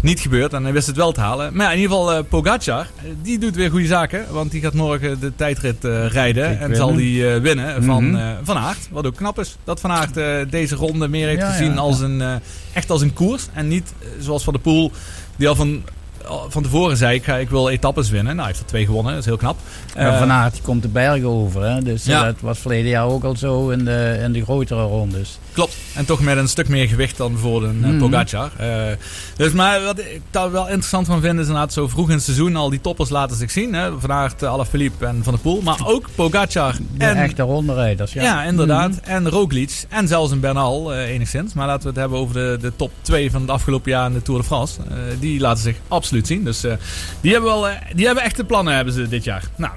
niet 0.00 0.20
gebeurd. 0.20 0.52
En 0.52 0.62
hij 0.62 0.72
wist 0.72 0.86
het 0.86 0.96
wel 0.96 1.12
te 1.12 1.20
halen. 1.20 1.54
Maar 1.56 1.66
ja, 1.66 1.72
in 1.72 1.80
ieder 1.80 1.96
geval 1.96 2.22
Pogacar, 2.24 2.86
die 3.22 3.38
doet 3.38 3.54
weer 3.56 3.70
goede 3.70 3.86
zaken. 3.86 4.24
Want 4.30 4.50
die 4.50 4.60
gaat 4.60 4.74
morgen 4.74 5.20
de 5.20 5.32
tijdrit 5.36 5.84
rijden. 6.08 6.60
En 6.60 6.76
zal 6.76 6.94
die 6.94 7.24
winnen 7.26 7.82
van 7.84 8.16
eh, 8.16 8.30
Van 8.42 8.56
Aert. 8.56 8.88
Wat 8.90 9.06
ook 9.06 9.16
knap 9.16 9.38
is. 9.40 9.56
Dat 9.64 9.80
Van 9.80 9.90
Aert 9.90 10.50
deze 10.50 10.74
ronde 10.74 11.08
meer 11.08 11.28
heeft 11.28 11.42
gezien 11.44 11.61
ja, 11.70 11.74
als 11.74 12.00
een... 12.00 12.20
eh, 12.20 12.34
echt 12.72 12.90
als 12.90 13.00
een 13.02 13.12
koers. 13.12 13.46
En 13.52 13.68
niet 13.68 13.92
eh, 14.00 14.08
zoals 14.20 14.44
Van 14.44 14.52
de 14.52 14.58
Poel, 14.58 14.92
die 15.36 15.48
al 15.48 15.54
van, 15.54 15.82
al 16.26 16.46
van 16.48 16.62
tevoren 16.62 16.96
zei: 16.96 17.14
ik, 17.14 17.24
ga, 17.24 17.36
ik 17.36 17.50
wil 17.50 17.68
etappes 17.68 18.10
winnen. 18.10 18.26
Nou, 18.36 18.38
hij 18.38 18.46
heeft 18.46 18.60
er 18.60 18.66
twee 18.66 18.84
gewonnen, 18.86 19.12
dat 19.12 19.20
is 19.20 19.26
heel 19.28 19.36
knap. 19.36 19.56
Eh, 19.94 20.18
Van 20.18 20.30
Aert 20.32 20.60
komt 20.62 20.82
de 20.82 20.88
bergen 20.88 21.28
over. 21.28 21.62
Hè? 21.64 21.82
Dus 21.82 22.02
eh, 22.02 22.08
Ja. 22.12 22.24
dat 22.24 22.40
was 22.40 22.58
verleden 22.58 22.90
jaar 22.90 23.06
ook 23.06 23.24
al 23.24 23.36
zo 23.36 23.68
in 23.70 23.84
de, 23.84 24.18
in 24.22 24.32
de 24.32 24.42
grotere 24.42 24.82
rondes. 24.82 25.38
Klopt. 25.52 25.76
En 25.94 26.04
toch 26.04 26.20
met 26.20 26.36
een 26.36 26.48
stuk 26.48 26.68
meer 26.68 26.88
gewicht 26.88 27.16
dan 27.16 27.32
bijvoorbeeld 27.32 27.72
een 27.72 27.84
eh, 27.84 27.90
Mhm. 27.90 27.98
Pogacar. 27.98 28.50
Eh, 28.56 28.96
dus, 29.36 29.52
maar 29.52 29.82
wat 29.82 29.98
ik 29.98 30.20
daar 30.30 30.52
wel 30.52 30.66
interessant 30.68 31.06
van 31.06 31.20
vind, 31.20 31.34
is 31.38 31.46
inderdaad 31.46 31.72
zo 31.72 31.88
vroeg 31.88 32.08
in 32.08 32.14
het 32.14 32.22
seizoen 32.24 32.56
al 32.56 32.70
die 32.70 32.80
toppers 32.80 33.10
laten 33.10 33.36
zich 33.36 33.50
zien. 33.50 33.74
Hè? 33.74 34.00
Van 34.00 34.12
Aert, 34.12 34.42
uh, 34.42 34.48
Alaphilippe 34.48 35.06
en 35.06 35.20
Van 35.24 35.32
der 35.32 35.42
Poel. 35.42 35.60
Maar 35.62 35.86
ook 35.86 36.08
Pogacar 36.14 36.76
De 36.96 37.04
en... 37.04 37.16
echte 37.16 37.42
ronderijders. 37.42 38.12
Ja, 38.12 38.22
Ja, 38.22 38.42
inderdaad. 38.44 38.90
Mhm. 38.90 39.10
En 39.10 39.28
Roglic. 39.28 39.84
En 39.88 40.08
zelfs 40.08 40.30
een 40.30 40.40
Bernal 40.40 40.92
eh, 40.94 41.08
enigszins. 41.08 41.54
Maar 41.54 41.66
laten 41.66 41.82
we 41.82 41.88
het 41.88 41.98
hebben 41.98 42.18
over 42.18 42.34
de, 42.34 42.58
de 42.60 42.72
top 42.76 42.90
2 43.02 43.30
van 43.30 43.40
het 43.40 43.50
afgelopen 43.50 43.90
jaar 43.90 44.06
in 44.06 44.12
de 44.12 44.22
Tour 44.22 44.40
de 44.40 44.46
France. 44.46 44.80
Eh, 44.88 44.96
die 45.20 45.40
laten 45.40 45.62
zich 45.62 45.76
absoluut 45.88 46.26
zien. 46.26 46.44
Dus 46.44 46.64
eh, 46.64 46.72
die, 47.20 47.32
hebben 47.32 47.50
wel, 47.50 47.68
eh, 47.68 47.76
die 47.94 48.06
hebben 48.06 48.24
echte 48.24 48.44
plannen 48.44 48.74
hebben 48.74 48.94
ze 48.94 49.08
dit 49.08 49.24
jaar. 49.24 49.42
Nou, 49.56 49.72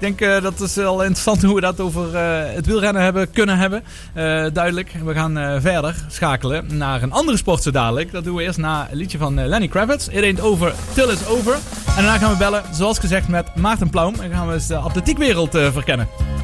denk 0.00 0.20
eh, 0.20 0.42
dat 0.42 0.60
is 0.60 0.74
wel 0.74 1.00
interessant 1.00 1.42
hoe 1.42 1.54
we 1.54 1.60
dat 1.60 1.80
over 1.80 2.14
eh, 2.14 2.54
het 2.54 2.66
wielrennen 2.66 3.02
hebben 3.02 3.30
kunnen 3.30 3.58
hebben. 3.58 3.82
Eh, 4.12 4.44
duidelijk. 4.52 4.92
We 5.04 5.14
gaan 5.14 5.60
verder 5.60 6.04
schakelen 6.08 6.76
naar 6.76 7.02
een 7.02 7.12
andere 7.12 7.36
sport 7.36 7.62
zo 7.62 7.70
dadelijk. 7.70 8.12
Dat 8.12 8.24
doen 8.24 8.36
we 8.36 8.42
eerst 8.42 8.58
na 8.58 8.88
een 8.90 8.96
liedje 8.96 9.18
van 9.18 9.46
Lenny 9.46 9.68
Kravitz. 9.68 10.08
It 10.08 10.22
ain't 10.22 10.40
over 10.40 10.74
till 10.94 11.08
it's 11.08 11.26
over. 11.26 11.54
En 11.86 11.94
daarna 11.94 12.18
gaan 12.18 12.32
we 12.32 12.38
bellen, 12.38 12.62
zoals 12.72 12.98
gezegd, 12.98 13.28
met 13.28 13.54
Maarten 13.54 13.90
Plaum. 13.90 14.14
En 14.20 14.30
gaan 14.30 14.46
we 14.46 14.54
eens 14.54 14.66
de 14.66 14.76
atletiekwereld 14.76 15.50
verkennen. 15.50 16.39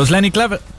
Was 0.00 0.08
Lenny 0.08 0.30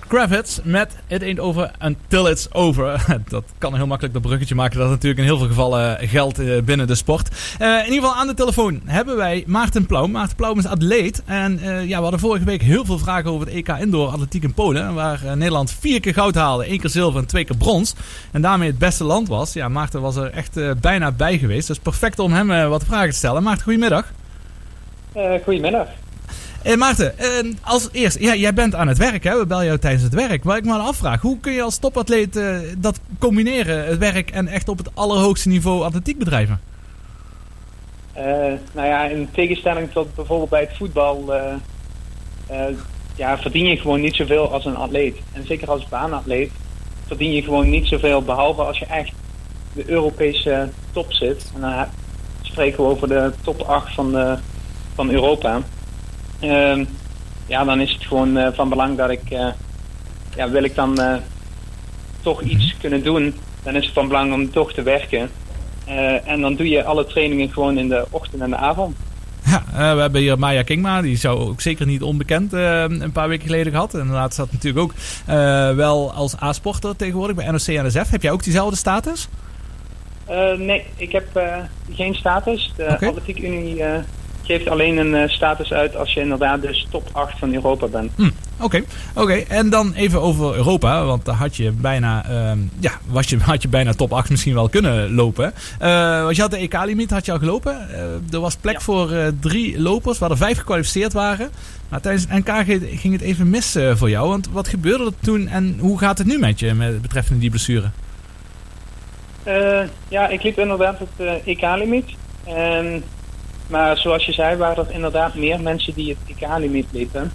Kravitz 0.07 0.59
met 0.63 0.97
It 1.07 1.23
Ain't 1.23 1.39
Over 1.39 1.71
Until 1.79 2.27
It's 2.27 2.47
Over. 2.51 3.05
Dat 3.29 3.43
kan 3.57 3.75
heel 3.75 3.87
makkelijk 3.87 4.13
dat 4.13 4.23
bruggetje 4.23 4.55
maken. 4.55 4.79
Dat 4.79 4.89
natuurlijk 4.89 5.19
in 5.19 5.25
heel 5.25 5.37
veel 5.37 5.47
gevallen 5.47 6.07
geldt 6.07 6.39
eh, 6.39 6.61
binnen 6.61 6.87
de 6.87 6.95
sport. 6.95 7.29
Uh, 7.61 7.67
in 7.67 7.83
ieder 7.83 7.93
geval 7.93 8.15
aan 8.15 8.27
de 8.27 8.33
telefoon 8.33 8.81
hebben 8.85 9.15
wij 9.15 9.43
Maarten 9.47 9.85
Plaum. 9.85 10.11
Maarten 10.11 10.35
Plaum 10.35 10.57
is 10.57 10.65
atleet. 10.65 11.23
En 11.25 11.59
uh, 11.59 11.87
ja, 11.87 11.95
we 11.95 12.01
hadden 12.01 12.19
vorige 12.19 12.45
week 12.45 12.61
heel 12.61 12.85
veel 12.85 12.97
vragen 12.97 13.31
over 13.31 13.47
het 13.47 13.55
EK 13.55 13.67
Indoor 13.67 14.07
Atletiek 14.07 14.43
in 14.43 14.53
Polen. 14.53 14.93
Waar 14.93 15.21
Nederland 15.23 15.71
vier 15.79 15.99
keer 15.99 16.13
goud 16.13 16.35
haalde. 16.35 16.65
één 16.65 16.79
keer 16.79 16.89
zilver 16.89 17.19
en 17.19 17.27
twee 17.27 17.45
keer 17.45 17.57
brons. 17.57 17.95
En 18.31 18.41
daarmee 18.41 18.69
het 18.69 18.79
beste 18.79 19.03
land 19.03 19.27
was. 19.27 19.53
Ja, 19.53 19.67
Maarten 19.67 20.01
was 20.01 20.15
er 20.15 20.31
echt 20.31 20.79
bijna 20.81 21.11
bij 21.11 21.37
geweest. 21.37 21.67
Dus 21.67 21.79
perfect 21.79 22.19
om 22.19 22.33
hem 22.33 22.69
wat 22.69 22.83
vragen 22.83 23.09
te 23.09 23.15
stellen. 23.15 23.43
Maarten, 23.43 23.63
goedemiddag. 23.63 24.05
goedemiddag. 25.43 25.87
Uh, 26.65 26.75
Maarten, 26.75 27.13
uh, 27.19 27.53
als 27.63 27.89
eerst, 27.91 28.19
ja, 28.19 28.35
jij 28.35 28.53
bent 28.53 28.75
aan 28.75 28.87
het 28.87 28.97
werk, 28.97 29.23
hè? 29.23 29.37
we 29.37 29.45
bellen 29.45 29.65
jou 29.65 29.77
tijdens 29.77 30.03
het 30.03 30.13
werk. 30.13 30.43
Maar 30.43 30.57
ik 30.57 30.65
me 30.65 30.73
afvraag, 30.73 31.21
hoe 31.21 31.39
kun 31.39 31.53
je 31.53 31.61
als 31.61 31.77
topatleet 31.77 32.35
uh, 32.35 32.57
dat 32.77 32.99
combineren, 33.19 33.85
het 33.85 33.97
werk 33.97 34.31
en 34.31 34.47
echt 34.47 34.69
op 34.69 34.77
het 34.77 34.89
allerhoogste 34.93 35.49
niveau 35.49 35.83
atletiek 35.83 36.17
bedrijven? 36.17 36.61
nou 38.73 38.87
ja, 38.87 39.03
in 39.03 39.29
tegenstelling 39.31 39.91
tot 39.91 40.15
bijvoorbeeld 40.15 40.49
bij 40.49 40.59
het 40.59 40.77
voetbal, 40.77 41.33
ja, 43.15 43.37
verdien 43.37 43.65
je 43.65 43.77
gewoon 43.77 44.01
niet 44.01 44.15
zoveel 44.15 44.53
als 44.53 44.65
een 44.65 44.75
atleet. 44.75 45.17
En 45.33 45.45
zeker 45.45 45.69
als 45.69 45.87
baanatleet 45.87 46.51
verdien 47.07 47.31
je 47.31 47.41
gewoon 47.41 47.69
niet 47.69 47.87
zoveel, 47.87 48.21
behalve 48.21 48.61
als 48.61 48.79
je 48.79 48.85
echt 48.85 49.11
de 49.73 49.89
Europese 49.89 50.69
top 50.91 51.13
zit. 51.13 51.51
En 51.55 51.61
dan 51.61 51.85
spreken 52.41 52.83
we 52.83 52.89
over 52.89 53.07
de 53.07 53.31
top 53.41 53.61
8 53.61 53.93
van, 53.93 54.37
van 54.95 55.09
Europa. 55.09 55.61
Ehm, 56.41 56.85
ja, 57.47 57.63
dan 57.63 57.81
is 57.81 57.91
het 57.91 58.05
gewoon 58.05 58.37
eh, 58.37 58.47
van 58.53 58.69
belang 58.69 58.97
dat 58.97 59.09
ik, 59.09 59.31
uh, 59.31 59.47
ja, 60.35 60.49
wil 60.49 60.63
ik 60.63 60.75
dan 60.75 60.99
uh, 60.99 61.15
toch 62.21 62.41
iets 62.41 62.75
kunnen 62.79 63.03
doen, 63.03 63.33
dan 63.63 63.75
is 63.75 63.85
het 63.85 63.93
van 63.93 64.07
belang 64.07 64.33
om 64.33 64.51
toch 64.51 64.73
te 64.73 64.81
werken. 64.81 65.29
en 66.25 66.41
dan 66.41 66.55
doe 66.55 66.69
je 66.69 66.83
alle 66.83 67.05
trainingen 67.05 67.49
gewoon 67.49 67.77
in 67.77 67.89
de 67.89 68.05
ochtend 68.09 68.41
en 68.41 68.49
de 68.49 68.55
avond. 68.55 68.95
Ja, 69.45 69.95
we 69.95 70.01
hebben 70.01 70.21
hier 70.21 70.39
Maya 70.39 70.61
Kingma, 70.61 71.01
die 71.01 71.17
zou 71.17 71.39
ook 71.39 71.61
zeker 71.61 71.85
niet 71.85 72.01
onbekend 72.01 72.53
een 72.53 73.11
paar 73.11 73.27
weken 73.27 73.45
geleden 73.45 73.71
gehad. 73.71 73.93
En 73.93 74.09
laatst 74.09 74.37
zat 74.37 74.51
natuurlijk 74.51 74.83
ook 74.83 74.93
wel 75.75 76.13
als 76.13 76.41
A-sporter 76.41 76.95
tegenwoordig 76.95 77.35
bij 77.35 77.51
NOC-NSF. 77.51 78.09
Heb 78.09 78.21
jij 78.21 78.31
ook 78.31 78.43
diezelfde 78.43 78.75
status? 78.75 79.27
nee, 80.57 80.85
ik 80.95 81.11
heb 81.11 81.41
geen 81.91 82.13
status. 82.13 82.73
De 82.75 82.83
okay. 82.83 83.09
Atletiek 83.09 83.39
Unie 83.39 83.83
geeft 84.51 84.67
alleen 84.67 84.97
een 84.97 85.13
uh, 85.13 85.27
status 85.27 85.73
uit 85.73 85.95
als 85.95 86.13
je 86.13 86.19
inderdaad 86.19 86.61
dus 86.61 86.87
top 86.89 87.09
8 87.11 87.39
van 87.39 87.53
Europa 87.53 87.87
bent. 87.87 88.11
Hm, 88.15 88.29
Oké, 88.59 88.83
oké. 89.15 89.33
en 89.33 89.69
dan 89.69 89.93
even 89.93 90.21
over 90.21 90.55
Europa, 90.55 91.05
want 91.05 91.25
daar 91.25 91.35
had 91.35 91.55
je 91.55 91.71
bijna, 91.71 92.29
uh, 92.29 92.51
ja, 92.79 92.91
was 93.07 93.29
je, 93.29 93.37
had 93.53 93.61
je 93.61 93.67
bijna 93.67 93.93
top 93.93 94.13
8 94.13 94.29
misschien 94.29 94.53
wel 94.53 94.69
kunnen 94.69 95.13
lopen. 95.13 95.53
Uh, 95.81 96.23
want 96.23 96.35
je 96.35 96.41
had 96.41 96.51
de 96.51 96.57
EK-limiet, 96.57 97.11
had 97.11 97.25
je 97.25 97.31
al 97.31 97.37
gelopen. 97.37 97.87
Uh, 97.91 98.33
er 98.33 98.39
was 98.39 98.55
plek 98.55 98.73
ja. 98.73 98.81
voor 98.81 99.11
drie 99.39 99.81
lopers, 99.81 100.19
waar 100.19 100.31
er 100.31 100.37
vijf 100.37 100.57
gekwalificeerd 100.57 101.13
waren. 101.13 101.49
Maar 101.89 102.01
tijdens 102.01 102.25
het 102.29 102.45
NK 102.45 102.81
ging 102.99 103.13
het 103.13 103.21
even 103.21 103.49
mis 103.49 103.77
voor 103.93 104.09
jou, 104.09 104.29
want 104.29 104.49
wat 104.51 104.67
gebeurde 104.67 105.05
er 105.05 105.13
toen 105.21 105.47
en 105.47 105.77
hoe 105.79 105.97
gaat 105.97 106.17
het 106.17 106.27
nu 106.27 106.39
met 106.39 106.59
je 106.59 106.73
met 106.73 107.01
betreffende 107.01 107.39
die 107.39 107.49
blessure? 107.49 107.89
ja, 110.07 110.27
ik 110.27 110.43
liep 110.43 110.59
inderdaad 110.59 110.99
het 110.99 111.43
EK-limiet. 111.45 112.09
En 112.45 113.03
maar 113.71 113.97
zoals 113.97 114.25
je 114.25 114.31
zei, 114.31 114.57
waren 114.57 114.87
er 114.87 114.93
inderdaad 114.93 115.35
meer 115.35 115.61
mensen 115.61 115.93
die 115.93 116.09
het 116.09 116.37
IK-limiet 116.37 116.87
liepen. 116.91 117.31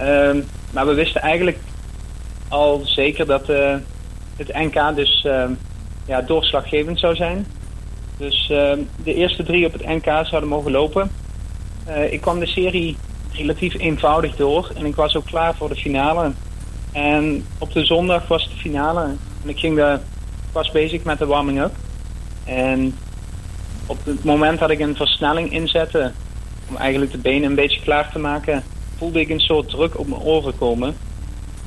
Um, 0.00 0.44
maar 0.70 0.86
we 0.86 0.94
wisten 0.94 1.20
eigenlijk 1.20 1.58
al 2.48 2.80
zeker 2.84 3.26
dat 3.26 3.50
uh, 3.50 3.76
het 4.36 4.54
NK 4.54 4.96
dus 4.96 5.24
uh, 5.24 5.44
ja, 6.06 6.22
doorslaggevend 6.22 6.98
zou 6.98 7.14
zijn. 7.14 7.46
Dus 8.16 8.50
uh, 8.50 8.72
de 9.04 9.14
eerste 9.14 9.42
drie 9.42 9.66
op 9.66 9.72
het 9.72 9.86
NK 9.86 10.04
zouden 10.04 10.48
mogen 10.48 10.70
lopen. 10.70 11.10
Eh, 11.84 12.12
ik 12.12 12.20
kwam 12.20 12.38
de 12.38 12.46
serie 12.46 12.96
relatief 13.32 13.74
eenvoudig 13.74 14.36
door 14.36 14.70
en 14.76 14.86
ik 14.86 14.94
was 14.94 15.16
ook 15.16 15.24
klaar 15.24 15.54
voor 15.54 15.68
de 15.68 15.76
finale. 15.76 16.32
En 16.92 17.44
op 17.58 17.72
de 17.72 17.84
zondag 17.84 18.28
was 18.28 18.48
de 18.48 18.56
finale 18.56 19.02
en 19.42 19.48
ik 19.48 19.58
ging 19.58 19.76
de, 19.76 19.98
was 20.52 20.70
bezig 20.70 21.04
met 21.04 21.18
de 21.18 21.26
warming-up. 21.26 21.74
En 22.44 22.98
op 23.86 24.04
het 24.04 24.24
moment 24.24 24.58
dat 24.58 24.70
ik 24.70 24.80
een 24.80 24.96
versnelling 24.96 25.52
inzette, 25.52 26.12
om 26.68 26.76
eigenlijk 26.76 27.12
de 27.12 27.18
benen 27.18 27.48
een 27.48 27.54
beetje 27.54 27.80
klaar 27.80 28.12
te 28.12 28.18
maken, 28.18 28.62
voelde 28.98 29.20
ik 29.20 29.28
een 29.28 29.40
soort 29.40 29.68
druk 29.68 29.98
op 29.98 30.08
mijn 30.08 30.20
oren 30.20 30.58
komen. 30.58 30.96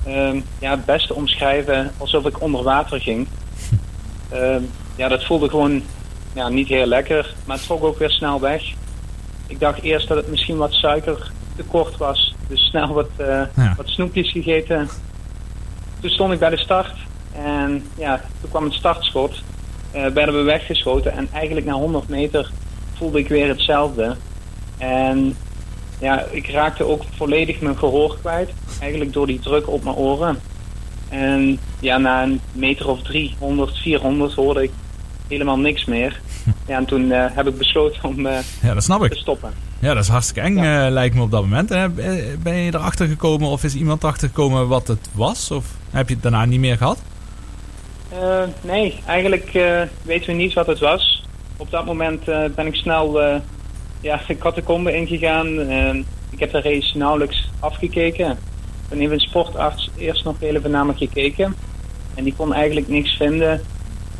Um, 0.07 0.43
ja, 0.59 0.71
het 0.71 0.85
beste 0.85 1.13
omschrijven 1.13 1.91
alsof 1.97 2.25
ik 2.25 2.41
onder 2.41 2.63
water 2.63 3.01
ging. 3.01 3.27
Um, 4.33 4.69
ja, 4.95 5.07
dat 5.07 5.25
voelde 5.25 5.49
gewoon 5.49 5.81
ja, 6.33 6.49
niet 6.49 6.67
heel 6.67 6.85
lekker, 6.85 7.35
maar 7.45 7.55
het 7.55 7.65
trok 7.65 7.83
ook 7.83 7.99
weer 7.99 8.11
snel 8.11 8.39
weg. 8.39 8.63
Ik 9.47 9.59
dacht 9.59 9.81
eerst 9.81 10.07
dat 10.07 10.17
het 10.17 10.29
misschien 10.29 10.57
wat 10.57 10.73
suiker 10.73 11.31
tekort 11.55 11.97
was, 11.97 12.35
dus 12.47 12.59
snel 12.59 12.93
wat, 12.93 13.09
uh, 13.19 13.41
ja. 13.55 13.73
wat 13.77 13.87
snoepjes 13.89 14.31
gegeten. 14.31 14.89
Toen 15.99 16.09
stond 16.09 16.33
ik 16.33 16.39
bij 16.39 16.49
de 16.49 16.57
start 16.57 16.93
en 17.31 17.85
ja, 17.97 18.21
toen 18.41 18.49
kwam 18.49 18.63
het 18.63 18.73
startschot 18.73 19.41
werden 19.91 20.35
we 20.35 20.41
weggeschoten. 20.41 21.11
En 21.11 21.27
eigenlijk 21.33 21.65
na 21.65 21.73
100 21.73 22.09
meter 22.09 22.51
voelde 22.93 23.19
ik 23.19 23.27
weer 23.27 23.47
hetzelfde. 23.47 24.15
En 24.77 25.35
ja, 25.99 26.25
ik 26.31 26.49
raakte 26.49 26.83
ook 26.83 27.03
volledig 27.15 27.61
mijn 27.61 27.77
gehoor 27.77 28.17
kwijt. 28.19 28.49
Eigenlijk 28.79 29.13
door 29.13 29.27
die 29.27 29.39
druk 29.39 29.69
op 29.69 29.83
mijn 29.83 29.95
oren. 29.95 30.39
En 31.09 31.59
ja, 31.79 31.97
na 31.97 32.23
een 32.23 32.41
meter 32.51 32.87
of 32.87 33.01
300, 33.01 33.77
400 33.77 34.33
hoorde 34.33 34.63
ik 34.63 34.71
helemaal 35.27 35.59
niks 35.59 35.85
meer. 35.85 36.21
Ja, 36.67 36.77
en 36.77 36.85
toen 36.85 37.05
uh, 37.05 37.25
heb 37.29 37.47
ik 37.47 37.57
besloten 37.57 38.03
om 38.03 38.25
uh, 38.25 38.37
ja, 38.61 38.73
dat 38.73 38.83
snap 38.83 39.03
ik. 39.03 39.11
te 39.11 39.17
stoppen. 39.17 39.53
Ja, 39.79 39.93
dat 39.93 40.03
is 40.03 40.09
hartstikke 40.09 40.41
eng, 40.41 40.55
ja. 40.57 40.85
uh, 40.85 40.91
lijkt 40.91 41.15
me 41.15 41.21
op 41.21 41.31
dat 41.31 41.41
moment. 41.41 41.69
Ben 42.43 42.55
je 42.55 42.73
erachter 42.73 43.07
gekomen 43.07 43.49
of 43.49 43.63
is 43.63 43.75
iemand 43.75 44.03
erachter 44.03 44.27
gekomen 44.27 44.67
wat 44.67 44.87
het 44.87 45.09
was? 45.11 45.51
Of 45.51 45.65
heb 45.89 46.07
je 46.07 46.13
het 46.13 46.23
daarna 46.23 46.45
niet 46.45 46.59
meer 46.59 46.77
gehad? 46.77 47.01
Uh, 48.13 48.43
nee, 48.61 48.99
eigenlijk 49.05 49.53
uh, 49.53 49.81
weten 50.01 50.27
we 50.27 50.33
niet 50.33 50.53
wat 50.53 50.67
het 50.67 50.79
was. 50.79 51.23
Op 51.57 51.71
dat 51.71 51.85
moment 51.85 52.27
uh, 52.27 52.45
ben 52.55 52.67
ik 52.67 52.75
snel 52.75 53.21
ja, 54.01 54.21
de 54.27 54.37
catacombe 54.37 54.95
ingegaan. 54.95 55.59
ik 56.29 56.39
heb 56.39 56.51
de 56.51 56.61
race 56.61 56.97
nauwelijks 56.97 57.49
afgekeken. 57.59 58.31
Ik 58.31 58.89
ben 58.89 58.99
even 58.99 59.13
een 59.13 59.19
sportarts 59.19 59.89
eerst 59.97 60.23
nog 60.23 60.35
even 60.39 60.71
naar 60.71 60.85
me 60.85 60.93
gekeken. 60.95 61.55
En 62.15 62.23
die 62.23 62.35
kon 62.35 62.53
eigenlijk 62.53 62.87
niks 62.87 63.15
vinden. 63.15 63.61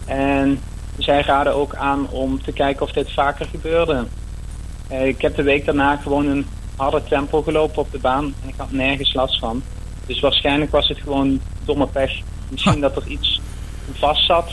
En 0.05 0.59
zij 0.97 1.21
raden 1.21 1.55
ook 1.55 1.75
aan 1.75 2.09
om 2.09 2.41
te 2.41 2.51
kijken 2.51 2.85
of 2.85 2.91
dit 2.91 3.13
vaker 3.13 3.45
gebeurde. 3.45 4.05
ik 4.89 5.21
heb 5.21 5.35
de 5.35 5.43
week 5.43 5.65
daarna 5.65 5.95
gewoon 5.95 6.27
een 6.27 6.45
harde 6.75 7.03
tempo 7.03 7.41
gelopen 7.41 7.81
op 7.81 7.91
de 7.91 7.99
baan. 7.99 8.33
En 8.41 8.49
ik 8.49 8.55
had 8.57 8.71
nergens 8.71 9.13
last 9.13 9.39
van. 9.39 9.63
Dus 10.05 10.19
waarschijnlijk 10.19 10.71
was 10.71 10.87
het 10.87 10.97
gewoon 10.97 11.41
domme 11.65 11.87
pech. 11.87 12.19
Misschien 12.49 12.79
dat 12.87 12.95
er 12.95 13.07
iets 13.07 13.39
vast 13.95 14.25
zat. 14.25 14.51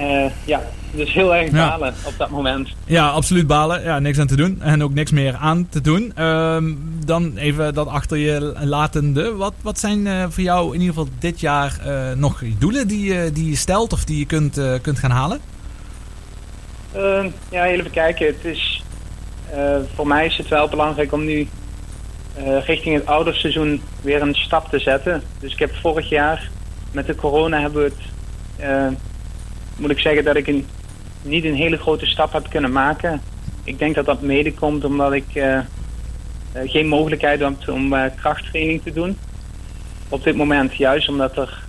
Uh, 0.00 0.24
ja, 0.44 0.62
dus 0.90 1.12
heel 1.12 1.34
erg 1.34 1.50
balen 1.50 1.94
op 2.04 2.14
dat 2.18 2.30
moment. 2.30 2.68
Ja, 2.84 3.08
absoluut 3.08 3.46
balen. 3.46 3.82
Ja, 3.82 3.98
niks 3.98 4.18
aan 4.18 4.26
te 4.26 4.36
doen. 4.36 4.62
En 4.62 4.82
ook 4.82 4.94
niks 4.94 5.10
meer 5.10 5.36
aan 5.36 5.68
te 5.68 5.80
doen. 5.80 6.24
Um, 6.24 6.78
dan 7.04 7.36
even 7.36 7.74
dat 7.74 7.86
achter 7.86 8.16
je 8.16 8.52
latende. 8.60 9.34
Wat, 9.34 9.52
wat 9.62 9.78
zijn 9.78 10.06
uh, 10.06 10.24
voor 10.28 10.42
jou 10.42 10.74
in 10.74 10.80
ieder 10.80 10.94
geval 10.94 11.08
dit 11.18 11.40
jaar 11.40 11.78
uh, 11.86 12.12
nog 12.12 12.42
doelen 12.58 12.88
die, 12.88 13.32
die 13.32 13.48
je 13.48 13.56
stelt 13.56 13.92
of 13.92 14.04
die 14.04 14.18
je 14.18 14.26
kunt, 14.26 14.60
kunt 14.82 14.98
gaan 14.98 15.10
halen? 15.10 15.40
Ehm, 16.92 17.28
ja, 17.50 17.66
even 17.66 17.90
kijken. 17.90 18.26
Het 18.26 18.44
is, 18.44 18.84
voor 19.94 20.06
mij 20.06 20.26
is 20.26 20.36
het 20.36 20.48
wel 20.48 20.68
belangrijk 20.68 21.12
om 21.12 21.24
nu 21.24 21.48
richting 22.64 22.94
het 22.94 23.06
ouderseizoen 23.06 23.82
weer 24.00 24.22
een 24.22 24.34
stap 24.34 24.68
te 24.68 24.78
zetten. 24.78 25.22
Dus 25.40 25.52
ik 25.52 25.58
heb 25.58 25.74
vorig 25.74 26.08
jaar 26.08 26.50
met 26.92 27.06
de 27.06 27.14
corona 27.14 27.60
hebben 27.60 27.82
we 27.82 27.88
het 27.88 28.16
moet 29.76 29.90
ik 29.90 29.98
zeggen 29.98 30.24
dat 30.24 30.36
ik 30.36 30.46
een, 30.46 30.66
niet 31.22 31.44
een 31.44 31.54
hele 31.54 31.76
grote 31.76 32.06
stap 32.06 32.32
heb 32.32 32.50
kunnen 32.50 32.72
maken. 32.72 33.20
Ik 33.64 33.78
denk 33.78 33.94
dat 33.94 34.06
dat 34.06 34.22
mede 34.22 34.54
komt 34.54 34.84
omdat 34.84 35.12
ik 35.12 35.34
uh, 35.34 35.58
geen 36.64 36.88
mogelijkheid 36.88 37.40
heb 37.40 37.68
om 37.68 37.94
krachttraining 38.16 38.82
te 38.82 38.92
doen. 38.92 39.18
Op 40.08 40.24
dit 40.24 40.36
moment 40.36 40.74
juist 40.74 41.08
omdat 41.08 41.36
er 41.36 41.64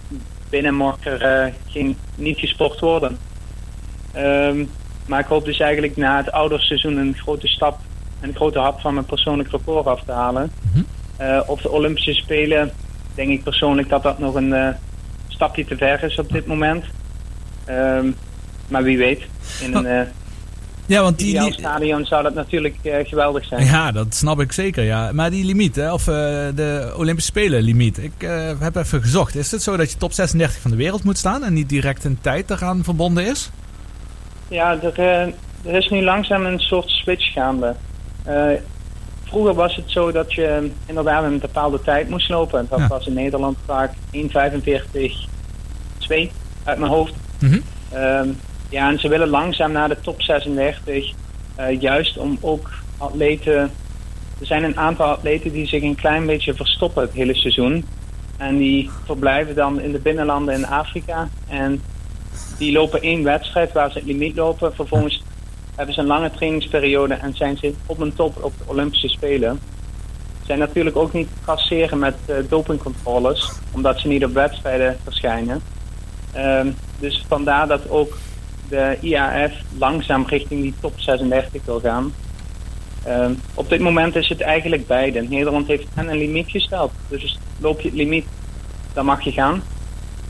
binnen 0.50 0.76
morgen 0.76 1.54
geen, 1.68 1.98
niet 2.16 2.40
gesport 2.40 2.80
worden. 2.80 3.18
Um, 4.18 4.70
maar 5.06 5.20
ik 5.20 5.26
hoop 5.26 5.46
dus 5.46 5.60
eigenlijk 5.60 5.98
na 5.98 6.18
het 6.18 6.32
ouderseizoen 6.32 6.98
een 6.98 7.16
grote 7.18 7.48
stap 7.48 7.80
en 8.20 8.30
een 8.30 8.36
grote 8.36 8.60
hap 8.60 8.80
van 8.80 8.94
mijn 8.94 9.06
persoonlijk 9.06 9.52
record 9.52 9.86
af 9.86 10.04
te 10.04 10.12
halen. 10.12 10.52
Mm 10.62 10.72
-hmm. 11.18 11.44
op 11.48 11.62
de 11.62 11.70
Olympische 11.70 12.14
Spelen 12.14 12.72
denk 13.16 13.30
ik 13.30 13.44
persoonlijk 13.44 13.90
dat 13.90 14.04
dat 14.04 14.20
nog 14.20 14.36
een 14.36 14.76
stapje 15.40 15.66
te 15.66 15.78
ver 15.78 16.04
is 16.04 16.20
op 16.20 16.32
dit 16.32 16.46
moment. 16.46 16.86
Um, 17.70 18.16
maar 18.68 18.84
wie 18.84 18.98
weet, 18.98 19.22
in 19.62 19.76
een, 19.76 19.86
uh, 19.86 20.02
Ja, 20.86 21.02
want 21.02 21.18
die, 21.18 21.40
die- 21.40 21.54
stadion 21.54 22.06
zou 22.06 22.24
dat 22.24 22.34
natuurlijk 22.34 22.76
eh, 22.84 23.08
geweldig 23.08 23.46
zijn. 23.46 23.66
ja, 23.66 23.92
dat 23.92 24.16
snap 24.16 24.40
ik 24.40 24.52
zeker. 24.52 24.84
Ja. 24.84 25.12
Maar 25.14 25.30
die 25.30 25.46
limiet, 25.46 25.76
hè, 25.76 25.94
of 25.94 26.08
eh, 26.08 26.14
de 26.56 26.94
Olympische 26.98 27.32
Spelen 27.32 27.62
limiet. 27.62 27.98
Ik 27.98 28.12
eh, 28.18 28.52
heb 28.60 28.76
even 28.76 29.02
gezocht. 29.02 29.36
Is 29.36 29.52
het 29.52 29.62
zo 29.64 29.78
dat 29.78 29.92
je 29.92 29.98
top 29.98 30.12
36 30.12 30.62
van 30.62 30.72
de 30.72 30.78
wereld 30.78 31.04
moet 31.04 31.18
staan 31.18 31.44
en 31.44 31.54
niet 31.54 31.70
direct 31.70 32.04
een 32.04 32.18
tijd 32.22 32.50
eraan 32.50 32.84
verbonden 32.84 33.26
is? 33.26 33.50
Ja, 34.48 34.78
er, 34.82 35.00
eh, 35.00 35.22
er 35.72 35.76
is 35.78 35.90
nu 35.90 36.02
langzaam 36.04 36.46
een 36.46 36.60
soort 36.60 36.90
switch 36.90 37.32
gaande. 37.34 37.76
Vroeger 39.30 39.54
was 39.54 39.76
het 39.76 39.92
zo 39.92 40.12
dat 40.12 40.34
je 40.34 40.72
inderdaad 40.86 41.24
een 41.24 41.40
bepaalde 41.40 41.82
tijd 41.82 42.10
moest 42.10 42.30
lopen. 42.30 42.68
Dat 42.70 42.80
Ja. 42.80 42.88
was 42.88 43.08
in 43.08 43.14
Nederland 43.14 43.58
vaak 43.66 43.92
1.45-2 44.12 46.32
uit 46.64 46.78
mijn 46.80 46.92
hoofd. 46.92 47.14
Mhm. 47.40 47.60
Ehm, 47.92 48.28
ja, 48.70 48.90
en 48.90 49.00
ze 49.00 49.08
willen 49.10 49.28
langzaam 49.30 49.72
naar 49.72 49.90
de 49.90 50.00
top 50.02 50.22
36. 50.22 51.12
eh, 51.56 51.82
juist 51.82 52.18
om 52.18 52.38
ook 52.42 52.70
atleten. 52.98 53.58
Er 54.40 54.46
zijn 54.46 54.64
een 54.64 54.78
aantal 54.78 55.06
atleten 55.06 55.52
die 55.52 55.68
zich 55.68 55.84
een 55.84 55.96
klein 55.96 56.26
beetje 56.26 56.54
verstoppen 56.54 57.02
het 57.02 57.14
hele 57.14 57.36
seizoen. 57.36 57.86
En 58.38 58.58
die 58.58 58.90
verblijven 59.06 59.56
dan 59.56 59.82
in 59.82 59.92
de 59.92 60.00
binnenlanden 60.00 60.54
in 60.56 60.66
Afrika. 60.68 61.30
En 61.48 61.82
die 62.58 62.72
lopen 62.72 63.02
één 63.02 63.24
wedstrijd 63.24 63.72
waar 63.72 63.92
ze 63.92 63.98
het 63.98 64.08
limiet 64.08 64.36
lopen. 64.36 64.76
Vervolgens 64.76 65.24
hebben 65.80 65.98
ze 65.98 66.02
een 66.02 66.08
lange 66.08 66.32
trainingsperiode 66.32 67.14
en 67.14 67.34
zijn 67.36 67.58
ze 67.58 67.74
op 67.86 68.00
een 68.00 68.14
top 68.14 68.44
op 68.44 68.54
de 68.58 68.64
Olympische 68.66 69.08
Spelen. 69.08 69.60
Zijn 70.46 70.60
natuurlijk 70.60 70.96
ook 70.96 71.14
niet 71.14 71.30
traceren 71.44 72.00
met 72.00 72.16
eh, 72.26 72.36
dopingcontroles, 72.50 73.52
omdat 73.72 74.00
ze 74.00 74.08
niet 74.08 74.26
op 74.26 74.34
wedstrijden 74.34 74.98
verschijnen. 75.04 75.62
Ehm, 76.32 76.72
dus 77.00 77.26
vandaar 77.28 77.68
dat 77.68 77.90
ook 77.90 78.18
de 78.70 78.98
IAF 79.02 79.52
langzaam 79.78 80.26
richting 80.26 80.62
die 80.62 80.74
top 80.80 81.00
36 81.00 81.66
wil 81.66 81.80
gaan. 81.80 82.14
Ehm, 83.04 83.34
op 83.54 83.70
dit 83.70 83.80
moment 83.80 84.16
is 84.16 84.30
het 84.30 84.42
eigenlijk 84.42 84.88
beide. 84.88 85.22
Nederland 85.22 85.68
heeft 85.68 85.88
en 85.96 86.08
een 86.10 86.18
limiet 86.18 86.50
gesteld. 86.50 86.92
Dus 87.08 87.40
loop 87.60 87.82
je 87.82 87.88
het 87.88 87.98
limiet, 87.98 88.26
dan 88.94 89.06
mag 89.06 89.22
je 89.22 89.32
gaan. 89.32 89.62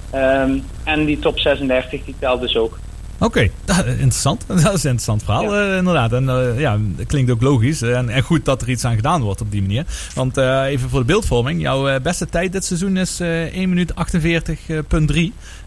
Ehm, 0.09 0.59
en 0.83 1.05
die 1.05 1.19
top 1.19 1.39
36 1.39 2.05
die 2.05 2.15
telt 2.19 2.41
dus 2.41 2.57
ook. 2.57 2.79
Oké, 3.19 3.39
interessant. 3.87 4.43
Dat 4.47 4.57
is 4.57 4.63
een 4.65 4.73
interessant 4.73 5.23
verhaal, 5.23 5.53
Ja. 5.55 5.69
eh, 5.71 5.77
inderdaad. 5.77 6.13
En 6.13 6.29
eh, 6.29 6.59
ja, 6.59 6.77
klinkt 7.07 7.31
ook 7.31 7.41
logisch. 7.41 7.81
En, 7.81 8.09
en 8.09 8.21
goed 8.23 8.45
dat 8.45 8.61
er 8.61 8.69
iets 8.69 8.85
aan 8.85 8.95
gedaan 8.95 9.21
wordt 9.21 9.41
op 9.41 9.51
die 9.51 9.61
manier. 9.61 9.85
Want 10.15 10.37
eh, 10.37 10.63
even 10.65 10.89
voor 10.89 10.99
de 10.99 11.05
beeldvorming. 11.05 11.61
Jouw 11.61 11.87
eh, 11.87 12.01
beste 12.01 12.25
tijd 12.29 12.51
dit 12.51 12.65
seizoen 12.65 12.97
is 12.97 13.19
eh 13.19 13.41
1 13.43 13.69
minuut 13.69 13.93
48,3. 13.93 13.95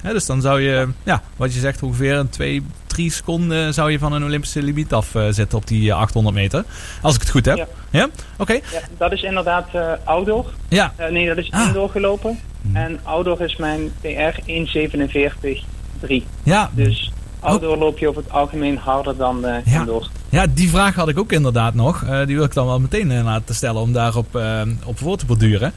Hè, 0.02 0.12
dus 0.12 0.26
dan 0.26 0.40
zou 0.40 0.60
je, 0.60 0.88
ja. 1.02 1.22
wat 1.36 1.54
je 1.54 1.60
zegt, 1.60 1.82
ongeveer 1.82 2.14
een 2.14 2.28
2, 2.28 2.62
3 2.86 3.10
seconden 3.10 3.74
zou 3.74 3.90
je 3.90 3.98
van 3.98 4.12
een 4.12 4.24
Olympische 4.24 4.62
limiet 4.62 4.92
af 4.92 5.14
eh, 5.14 5.26
zitten 5.30 5.58
op 5.58 5.66
die 5.66 5.90
eh, 5.90 5.96
800 5.96 6.34
meter. 6.36 6.64
Als 7.02 7.14
ik 7.14 7.20
het 7.20 7.30
goed 7.30 7.44
heb. 7.44 7.56
Ja? 7.56 7.66
Ja. 7.90 8.08
Oké. 8.38 8.52
Ja, 8.52 8.60
dat 8.98 9.12
is 9.12 9.22
inderdaad 9.22 9.68
eh 9.72 9.92
outdoor. 10.04 10.52
Ja. 10.68 10.92
Eh, 10.96 11.10
nee, 11.10 11.26
dat 11.26 11.36
is 11.36 11.50
Ah. 11.50 11.66
indoor 11.66 11.88
gelopen. 11.90 12.38
En 12.72 13.00
outdoor 13.02 13.40
is 13.40 13.56
mijn 13.56 13.92
PR 14.00 14.40
1.47.3. 14.46 16.22
Ja. 16.42 16.70
Dus 16.74 17.12
outdoor 17.42 17.76
loop 17.76 17.98
je 17.98 18.08
over 18.08 18.22
het 18.22 18.32
algemeen 18.32 18.76
harder 18.76 19.16
dan 19.16 19.44
eh 19.44 19.64
Ja. 19.64 19.78
indoor. 19.80 20.08
Ja, 20.28 20.46
die 20.46 20.68
vraag 20.70 20.94
had 20.94 21.08
ik 21.08 21.18
ook 21.18 21.32
inderdaad 21.32 21.74
nog. 21.74 22.02
Eh, 22.04 22.26
die 22.26 22.36
wil 22.36 22.44
ik 22.44 22.54
dan 22.54 22.66
wel 22.66 22.80
meteen 22.80 23.10
eh, 23.10 23.24
laten 23.24 23.54
stellen 23.54 23.80
om 23.80 23.92
daarop 23.92 24.40
op 24.84 24.98
voor 24.98 25.16
te 25.16 25.26
borduren. 25.26 25.72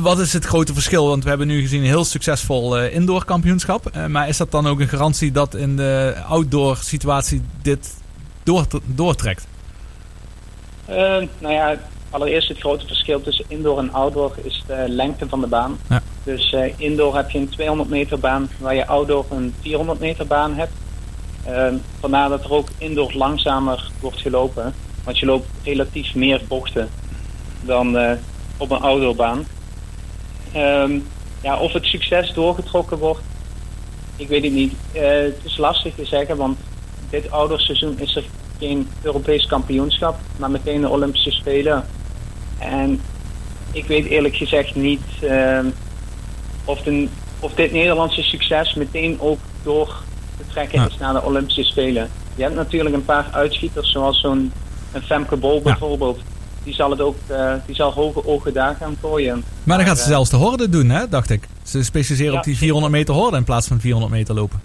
Wat 0.00 0.18
is 0.18 0.32
het 0.32 0.44
grote 0.44 0.72
verschil? 0.74 1.06
Want 1.08 1.22
we 1.22 1.28
hebben 1.28 1.46
nu 1.46 1.60
gezien 1.60 1.80
een 1.80 1.86
heel 1.86 2.04
succesvol 2.04 2.78
indoor 2.84 3.24
kampioenschap. 3.24 3.90
Maar 4.08 4.28
is 4.28 4.36
dat 4.36 4.50
dan 4.50 4.66
ook 4.66 4.80
een 4.80 4.88
garantie 4.88 5.32
dat 5.32 5.54
in 5.54 5.76
de 5.76 6.14
outdoor 6.28 6.76
situatie 6.76 7.42
dit 7.62 7.94
doort- 8.42 8.74
doortrekt? 8.84 9.46
Nou 10.86 11.28
ja, 11.54 11.76
allereerst 12.10 12.48
het 12.48 12.58
grote 12.58 12.86
verschil 12.86 13.20
tussen 13.22 13.44
indoor 13.48 13.78
en 13.78 13.92
outdoor 13.92 14.34
is 14.42 14.64
de 14.66 14.84
lengte 14.88 15.28
van 15.28 15.40
de 15.40 15.46
baan. 15.46 15.78
Ja. 15.88 16.02
Dus 16.24 16.56
indoor 16.76 17.16
heb 17.16 17.30
je 17.30 17.38
een 17.38 17.48
200 17.48 17.88
meter 17.90 18.18
baan, 18.18 18.48
waar 18.58 18.74
je 18.74 18.86
outdoor 18.86 19.26
een 19.30 19.54
400 19.60 20.00
meter 20.00 20.26
baan 20.26 20.54
hebt. 20.54 20.72
Eh, 21.48 21.72
vandaar 22.00 22.28
dat 22.28 22.44
er 22.44 22.52
ook 22.52 22.68
indoor 22.78 23.12
langzamer 23.12 23.90
wordt 24.00 24.20
gelopen. 24.20 24.74
Want 25.04 25.18
je 25.18 25.26
loopt 25.26 25.48
relatief 25.64 26.14
meer 26.14 26.42
bochten 26.48 26.88
dan 27.60 27.98
eh, 27.98 28.12
op 28.56 28.70
een 28.70 28.80
outdoorbaan. 28.80 29.46
Ehm, 30.52 30.98
ja, 31.42 31.58
of 31.58 31.72
het 31.72 31.84
succes 31.84 32.32
doorgetrokken 32.32 32.98
wordt, 32.98 33.20
ik 34.16 34.28
weet 34.28 34.42
het 34.42 34.52
niet. 34.52 34.74
Eh, 34.92 35.02
het 35.10 35.40
is 35.42 35.56
lastig 35.56 35.94
te 35.94 36.04
zeggen, 36.04 36.36
want 36.36 36.58
dit 37.10 37.30
outdoorseizoen 37.30 37.98
is 37.98 38.16
er 38.16 38.24
geen 38.58 38.88
Europees 39.02 39.46
kampioenschap, 39.46 40.16
maar 40.36 40.50
meteen 40.50 40.80
de 40.80 40.88
Olympische 40.88 41.30
Spelen. 41.30 41.84
En 42.58 43.00
ik 43.72 43.84
weet 43.84 44.06
eerlijk 44.06 44.36
gezegd 44.36 44.74
niet 44.74 45.02
ehm, 45.20 45.66
of, 46.64 46.80
of 47.40 47.54
dit 47.54 47.72
Nederlandse 47.72 48.22
succes 48.22 48.74
meteen 48.74 49.20
ook 49.20 49.38
door 49.62 50.06
Ja. 50.70 50.86
is 50.86 50.98
naar 50.98 51.12
de 51.12 51.22
Olympische 51.22 51.62
Spelen. 51.64 52.08
Je 52.34 52.42
hebt 52.42 52.54
natuurlijk 52.54 52.94
een 52.94 53.04
paar 53.04 53.26
uitschieters, 53.32 53.90
zoals 53.92 54.20
zo'n 54.20 54.52
een 54.92 55.02
Femke 55.02 55.36
Bol 55.36 55.62
bijvoorbeeld. 55.62 56.20
Die 56.64 56.74
zal 56.74 56.90
het 56.90 57.00
ook, 57.00 57.16
eh, 57.26 57.52
die 57.66 57.74
zal 57.74 57.92
hoge 57.92 58.26
ogen 58.26 58.52
daar 58.52 58.74
gaan 58.74 58.96
gooien. 59.00 59.44
Maar 59.64 59.76
dan 59.78 59.86
gaat 59.86 59.96
ze 59.96 60.02
eh, 60.02 60.08
zelfs 60.08 60.30
de 60.30 60.36
horde 60.36 60.68
doen, 60.68 60.90
hè, 60.90 61.08
dacht 61.08 61.30
ik. 61.30 61.48
Ze 61.62 61.82
specialiseren 61.84 62.32
Ja, 62.32 62.38
op 62.38 62.44
die 62.44 62.52
zeker. 62.54 62.66
400 62.68 62.92
meter 62.98 63.14
horde 63.14 63.36
in 63.36 63.44
plaats 63.44 63.66
van 63.66 63.80
400 63.80 64.12
meter 64.12 64.34
lopen. 64.34 64.60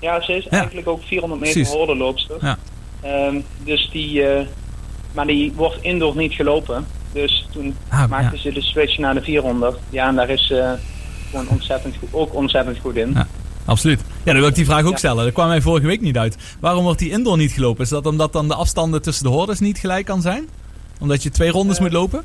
Ja, 0.00 0.20
ze 0.22 0.32
is 0.32 0.44
Ja. 0.44 0.50
eigenlijk 0.50 0.88
ook 0.88 1.02
400 1.02 1.40
meter 1.40 1.54
Precies. 1.56 1.74
hordenloopster. 1.74 2.36
Ja. 2.40 2.58
Ehm, 3.00 3.40
dus 3.64 3.88
die, 3.92 4.22
eh, 4.26 4.46
maar 5.12 5.26
die 5.26 5.52
wordt 5.56 5.78
indoor 5.82 6.16
niet 6.16 6.32
gelopen. 6.32 6.86
Dus 7.12 7.46
toen 7.52 7.76
Ah, 7.88 8.08
maakten 8.08 8.36
ja. 8.36 8.42
ze 8.42 8.52
de 8.52 8.62
switch 8.62 8.98
naar 8.98 9.14
de 9.14 9.22
400. 9.22 9.78
Ja, 9.90 10.08
en 10.08 10.14
daar 10.14 10.28
is 10.28 10.46
ze 10.46 10.74
gewoon 11.30 11.48
ontzettend 11.48 11.94
goed, 11.98 12.08
ook 12.12 12.34
ontzettend 12.34 12.78
goed 12.78 12.96
in. 12.96 13.10
Ja. 13.14 13.26
Absoluut. 13.68 14.00
Ja, 14.00 14.32
dan 14.32 14.40
wil 14.40 14.48
ik 14.48 14.54
die 14.54 14.64
vraag 14.64 14.84
ook 14.84 14.90
Ja. 14.90 14.96
stellen. 14.96 15.24
Dat 15.24 15.32
kwam 15.32 15.48
mij 15.48 15.60
vorige 15.60 15.86
week 15.86 16.00
niet 16.00 16.16
uit. 16.18 16.36
Waarom 16.60 16.82
wordt 16.84 16.98
die 16.98 17.10
indoor 17.10 17.36
niet 17.36 17.52
gelopen? 17.52 17.82
Is 17.84 17.88
dat 17.90 18.06
omdat 18.06 18.32
dan 18.32 18.48
de 18.48 18.54
afstanden 18.54 19.02
tussen 19.02 19.24
de 19.24 19.30
hordes 19.30 19.60
niet 19.60 19.78
gelijk 19.78 20.04
kan 20.06 20.20
zijn? 20.22 20.48
Omdat 21.00 21.22
je 21.22 21.30
twee 21.30 21.50
rondes 21.50 21.76
Eh, 21.76 21.82
moet 21.82 21.92
lopen? 21.92 22.22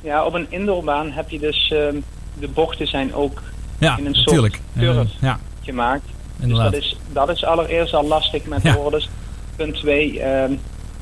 Ja, 0.00 0.24
op 0.24 0.34
een 0.34 0.46
indoorbaan 0.48 1.10
heb 1.10 1.30
je 1.30 1.38
dus, 1.38 1.70
ehm, 1.72 1.96
de 2.38 2.48
bochten 2.48 2.86
zijn 2.86 3.14
ook 3.14 3.42
Ja, 3.78 3.96
in 3.98 4.06
een 4.06 4.14
soort 4.14 4.50
curve. 4.74 5.00
Eh, 5.00 5.04
ja, 5.20 5.38
gemaakt. 5.62 6.04
inderdaad. 6.40 6.72
Dus 6.72 6.80
dat 6.80 6.98
is, 7.08 7.12
dat 7.12 7.36
is 7.36 7.44
allereerst 7.44 7.94
al 7.94 8.06
lastig 8.06 8.44
met 8.44 8.62
de 8.62 8.72
hordes. 8.72 9.08
Punt 9.56 9.74
2, 9.74 10.12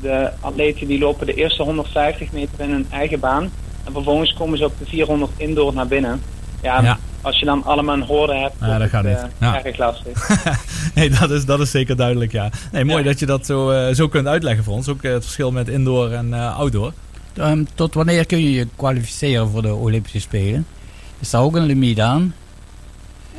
de 0.00 0.30
atleten 0.40 0.86
die 0.86 0.98
lopen 0.98 1.26
de 1.26 1.34
eerste 1.34 1.62
150 1.62 2.32
meter 2.32 2.60
in 2.60 2.70
hun 2.70 2.86
eigen 2.90 3.20
baan. 3.20 3.42
En 3.84 3.92
vervolgens 3.92 4.32
komen 4.34 4.58
ze 4.58 4.64
op 4.64 4.72
de 4.78 4.84
400 4.86 5.32
indoor 5.36 5.74
naar 5.74 5.86
binnen. 5.86 6.20
Ja. 6.62 6.98
Als 7.24 7.38
je 7.38 7.44
dan 7.44 7.64
allemaal 7.64 7.94
een 7.94 8.02
horde 8.02 8.34
hebt, 8.34 8.54
Ja, 8.60 8.78
dat 8.78 8.88
gaat 8.88 9.04
het, 9.04 9.22
niet. 9.22 9.32
eh, 9.38 9.52
Ja. 9.52 9.64
erg 9.64 9.76
lastig. 9.78 10.28
nee, 10.94 11.10
dat 11.10 11.30
is, 11.30 11.44
dat 11.44 11.60
is 11.60 11.70
zeker 11.70 11.96
duidelijk, 11.96 12.32
ja. 12.32 12.50
Nee, 12.72 12.84
mooi 12.84 12.98
Ja. 12.98 13.04
dat 13.04 13.18
je 13.18 13.26
dat 13.26 13.46
zo, 13.46 13.70
eh, 13.70 13.94
zo 13.94 14.08
kunt 14.08 14.26
uitleggen 14.26 14.64
voor 14.64 14.74
ons. 14.74 14.88
Ook 14.88 15.02
eh, 15.02 15.12
het 15.12 15.22
verschil 15.24 15.50
met 15.52 15.68
indoor 15.68 16.10
en 16.10 16.34
eh, 16.34 16.58
outdoor. 16.58 16.92
Ehm, 17.36 17.64
tot 17.74 17.94
wanneer 17.94 18.26
kun 18.26 18.38
je 18.42 18.52
je 18.52 18.66
kwalificeren 18.76 19.48
voor 19.48 19.62
de 19.62 19.74
Olympische 19.74 20.20
Spelen? 20.20 20.66
Is 21.20 21.30
daar 21.30 21.42
ook 21.42 21.56
een 21.56 21.66
limiet 21.66 22.00
aan? 22.00 22.34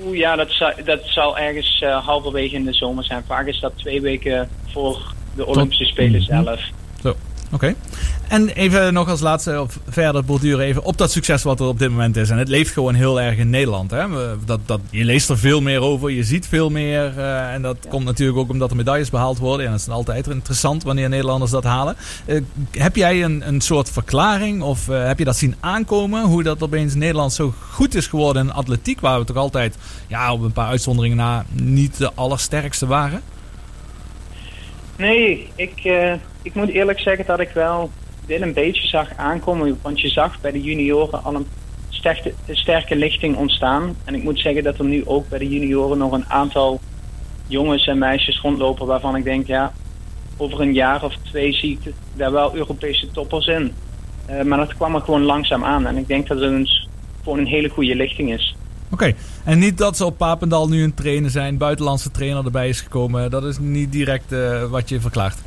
Oeh, 0.03 0.17
ja, 0.17 0.35
dat, 0.35 0.51
zal, 0.51 0.71
dat 0.85 0.99
zal 1.03 1.37
ergens 1.37 1.81
eh, 1.81 2.05
halverwege 2.05 2.55
in 2.55 2.65
de 2.65 2.73
zomer 2.73 3.03
zijn. 3.03 3.23
Vaak 3.27 3.45
is 3.47 3.59
dat 3.59 3.71
twee 3.75 4.01
weken 4.01 4.49
voor 4.71 5.13
de 5.35 5.45
Olympische 5.45 5.85
Spelen 5.85 6.21
Mhm. 6.29 6.43
zelf. 6.43 6.61
Oké. 7.51 7.75
En 8.27 8.49
even 8.49 8.93
nog 8.93 9.09
als 9.09 9.19
laatste, 9.19 9.61
of 9.61 9.79
verder 9.89 10.25
borduren 10.25 10.65
even 10.65 10.83
op 10.83 10.97
dat 10.97 11.11
succes 11.11 11.43
wat 11.43 11.59
er 11.59 11.65
op 11.65 11.79
dit 11.79 11.89
moment 11.89 12.17
is. 12.17 12.29
En 12.29 12.37
het 12.37 12.47
leeft 12.47 12.73
gewoon 12.73 12.93
heel 12.93 13.21
erg 13.21 13.37
in 13.37 13.49
Nederland. 13.49 13.91
Hè? 13.91 14.05
Dat, 14.45 14.59
dat, 14.65 14.79
je 14.89 15.03
leest 15.03 15.29
er 15.29 15.37
veel 15.37 15.61
meer 15.61 15.81
over, 15.81 16.11
je 16.11 16.23
ziet 16.23 16.47
veel 16.47 16.69
meer. 16.69 17.13
eh, 17.17 17.53
en 17.53 17.61
dat 17.61 17.77
komt 17.89 18.05
natuurlijk 18.05 18.37
ook 18.37 18.49
omdat 18.49 18.69
er 18.69 18.75
medailles 18.75 19.09
behaald 19.09 19.37
worden. 19.37 19.65
En 19.65 19.71
dat 19.71 19.81
is 19.81 19.89
altijd 19.89 20.27
interessant 20.27 20.83
wanneer 20.83 21.09
Nederlanders 21.09 21.51
dat 21.51 21.63
halen. 21.63 21.95
Eh, 22.25 22.41
heb 22.71 22.95
jij 22.95 23.23
een, 23.23 23.47
een 23.47 23.61
soort 23.61 23.89
verklaring 23.89 24.61
of 24.61 24.89
eh, 24.89 25.05
heb 25.05 25.19
je 25.19 25.25
dat 25.25 25.37
zien 25.37 25.55
aankomen? 25.59 26.23
Hoe 26.23 26.43
dat 26.43 26.63
opeens 26.63 26.93
Nederland 26.93 27.33
zo 27.33 27.53
goed 27.71 27.95
is 27.95 28.07
geworden 28.07 28.43
in 28.47 28.53
atletiek. 28.53 28.99
Waar 28.99 29.19
we 29.19 29.25
toch 29.25 29.35
altijd, 29.35 29.77
ja, 30.07 30.33
op 30.33 30.41
een 30.41 30.51
paar 30.51 30.67
uitzonderingen 30.67 31.17
na, 31.17 31.45
niet 31.51 31.97
de 31.97 32.11
allersterkste 32.13 32.85
waren? 32.85 33.21
Nee, 34.97 35.49
ik, 35.55 35.79
eh, 35.83 36.13
ik 36.41 36.53
moet 36.53 36.69
eerlijk 36.69 36.99
zeggen 36.99 37.25
dat 37.25 37.39
ik 37.39 37.49
wel 37.49 37.91
dit 38.25 38.41
een 38.41 38.53
beetje 38.53 38.87
zag 38.87 39.15
aankomen. 39.15 39.79
Want 39.81 40.01
je 40.01 40.09
zag 40.09 40.41
bij 40.41 40.51
de 40.51 40.61
junioren 40.61 41.23
al 41.23 41.35
een 41.35 41.47
sterke, 41.89 42.33
sterke 42.49 42.95
lichting 42.95 43.37
ontstaan. 43.37 43.95
En 44.05 44.15
ik 44.15 44.23
moet 44.23 44.39
zeggen 44.39 44.63
dat 44.63 44.77
er 44.77 44.85
nu 44.85 45.05
ook 45.05 45.29
bij 45.29 45.39
de 45.39 45.49
junioren 45.49 45.97
nog 45.97 46.11
een 46.11 46.29
aantal 46.29 46.79
jongens 47.47 47.87
en 47.87 47.97
meisjes 47.97 48.41
rondlopen 48.41 48.87
waarvan 48.87 49.15
ik 49.15 49.23
denk, 49.23 49.47
ja, 49.47 49.73
over 50.37 50.61
een 50.61 50.73
jaar 50.73 51.03
of 51.03 51.15
twee 51.15 51.53
zie 51.53 51.79
ik 51.81 51.93
daar 52.13 52.31
wel 52.31 52.55
Europese 52.55 53.11
toppers 53.11 53.47
in. 53.47 53.73
Eh, 54.25 54.41
maar 54.41 54.57
dat 54.57 54.75
kwam 54.75 54.95
er 54.95 55.01
gewoon 55.01 55.23
langzaam 55.23 55.63
aan. 55.63 55.85
En 55.85 55.97
ik 55.97 56.07
denk 56.07 56.27
dat 56.27 56.39
het 56.39 56.51
een, 56.51 56.67
gewoon 57.23 57.39
een 57.39 57.47
hele 57.47 57.69
goede 57.69 57.95
lichting 57.95 58.33
is. 58.33 58.54
Oké, 58.91 59.13
en 59.43 59.59
niet 59.59 59.77
dat 59.77 59.97
ze 59.97 60.05
op 60.05 60.17
Papendal 60.17 60.67
nu 60.67 60.83
een 60.83 60.93
trainer 60.93 61.29
zijn, 61.29 61.57
buitenlandse 61.57 62.11
trainer 62.11 62.45
erbij 62.45 62.69
is 62.69 62.81
gekomen. 62.81 63.29
Dat 63.29 63.43
is 63.43 63.57
niet 63.59 63.91
direct 63.91 64.31
uh, 64.31 64.63
wat 64.63 64.89
je 64.89 64.99
verklaart. 64.99 65.37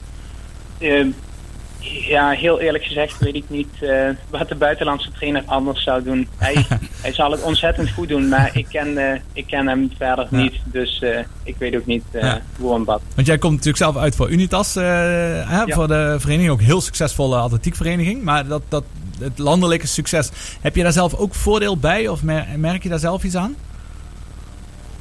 Uh, 0.78 1.06
ja, 1.80 2.30
heel 2.30 2.60
eerlijk 2.60 2.84
gezegd 2.84 3.18
weet 3.18 3.34
ik 3.34 3.44
niet 3.46 3.68
uh, 3.80 4.08
wat 4.30 4.48
de 4.48 4.54
buitenlandse 4.54 5.10
trainer 5.10 5.42
anders 5.46 5.82
zou 5.82 6.02
doen. 6.02 6.28
Hij, 6.36 6.66
hij 7.02 7.12
zal 7.12 7.30
het 7.30 7.42
ontzettend 7.42 7.90
goed 7.90 8.08
doen, 8.08 8.28
maar 8.28 8.50
ik 8.52 8.66
ken, 8.70 9.22
ik 9.32 9.46
ken 9.46 9.68
hem 9.68 9.90
verder 9.98 10.26
ja. 10.30 10.36
niet. 10.36 10.54
Dus 10.64 11.04
ik 11.42 11.54
weet 11.58 11.76
ook 11.76 11.86
niet 11.86 12.04
ja. 12.12 12.40
hoe 12.58 12.74
en 12.74 12.84
wat. 12.84 13.00
Want 13.14 13.26
jij 13.26 13.38
komt 13.38 13.52
natuurlijk 13.52 13.82
zelf 13.82 13.96
uit 13.96 14.16
voor 14.16 14.30
Unitas, 14.30 14.74
hè, 14.74 15.42
ja. 15.42 15.64
voor 15.68 15.88
de 15.88 16.16
vereniging. 16.18 16.52
Ook 16.52 16.60
heel 16.60 16.80
succesvolle 16.80 17.36
atletiekvereniging. 17.36 18.22
Maar 18.22 18.46
dat, 18.46 18.62
dat, 18.68 18.84
het 19.20 19.38
landelijke 19.38 19.86
succes, 19.86 20.30
heb 20.60 20.76
je 20.76 20.82
daar 20.82 20.92
zelf 20.92 21.14
ook 21.14 21.34
voordeel 21.34 21.76
bij? 21.76 22.08
Of 22.08 22.22
merk 22.56 22.82
je 22.82 22.88
daar 22.88 22.98
zelf 22.98 23.24
iets 23.24 23.36
aan? 23.36 23.56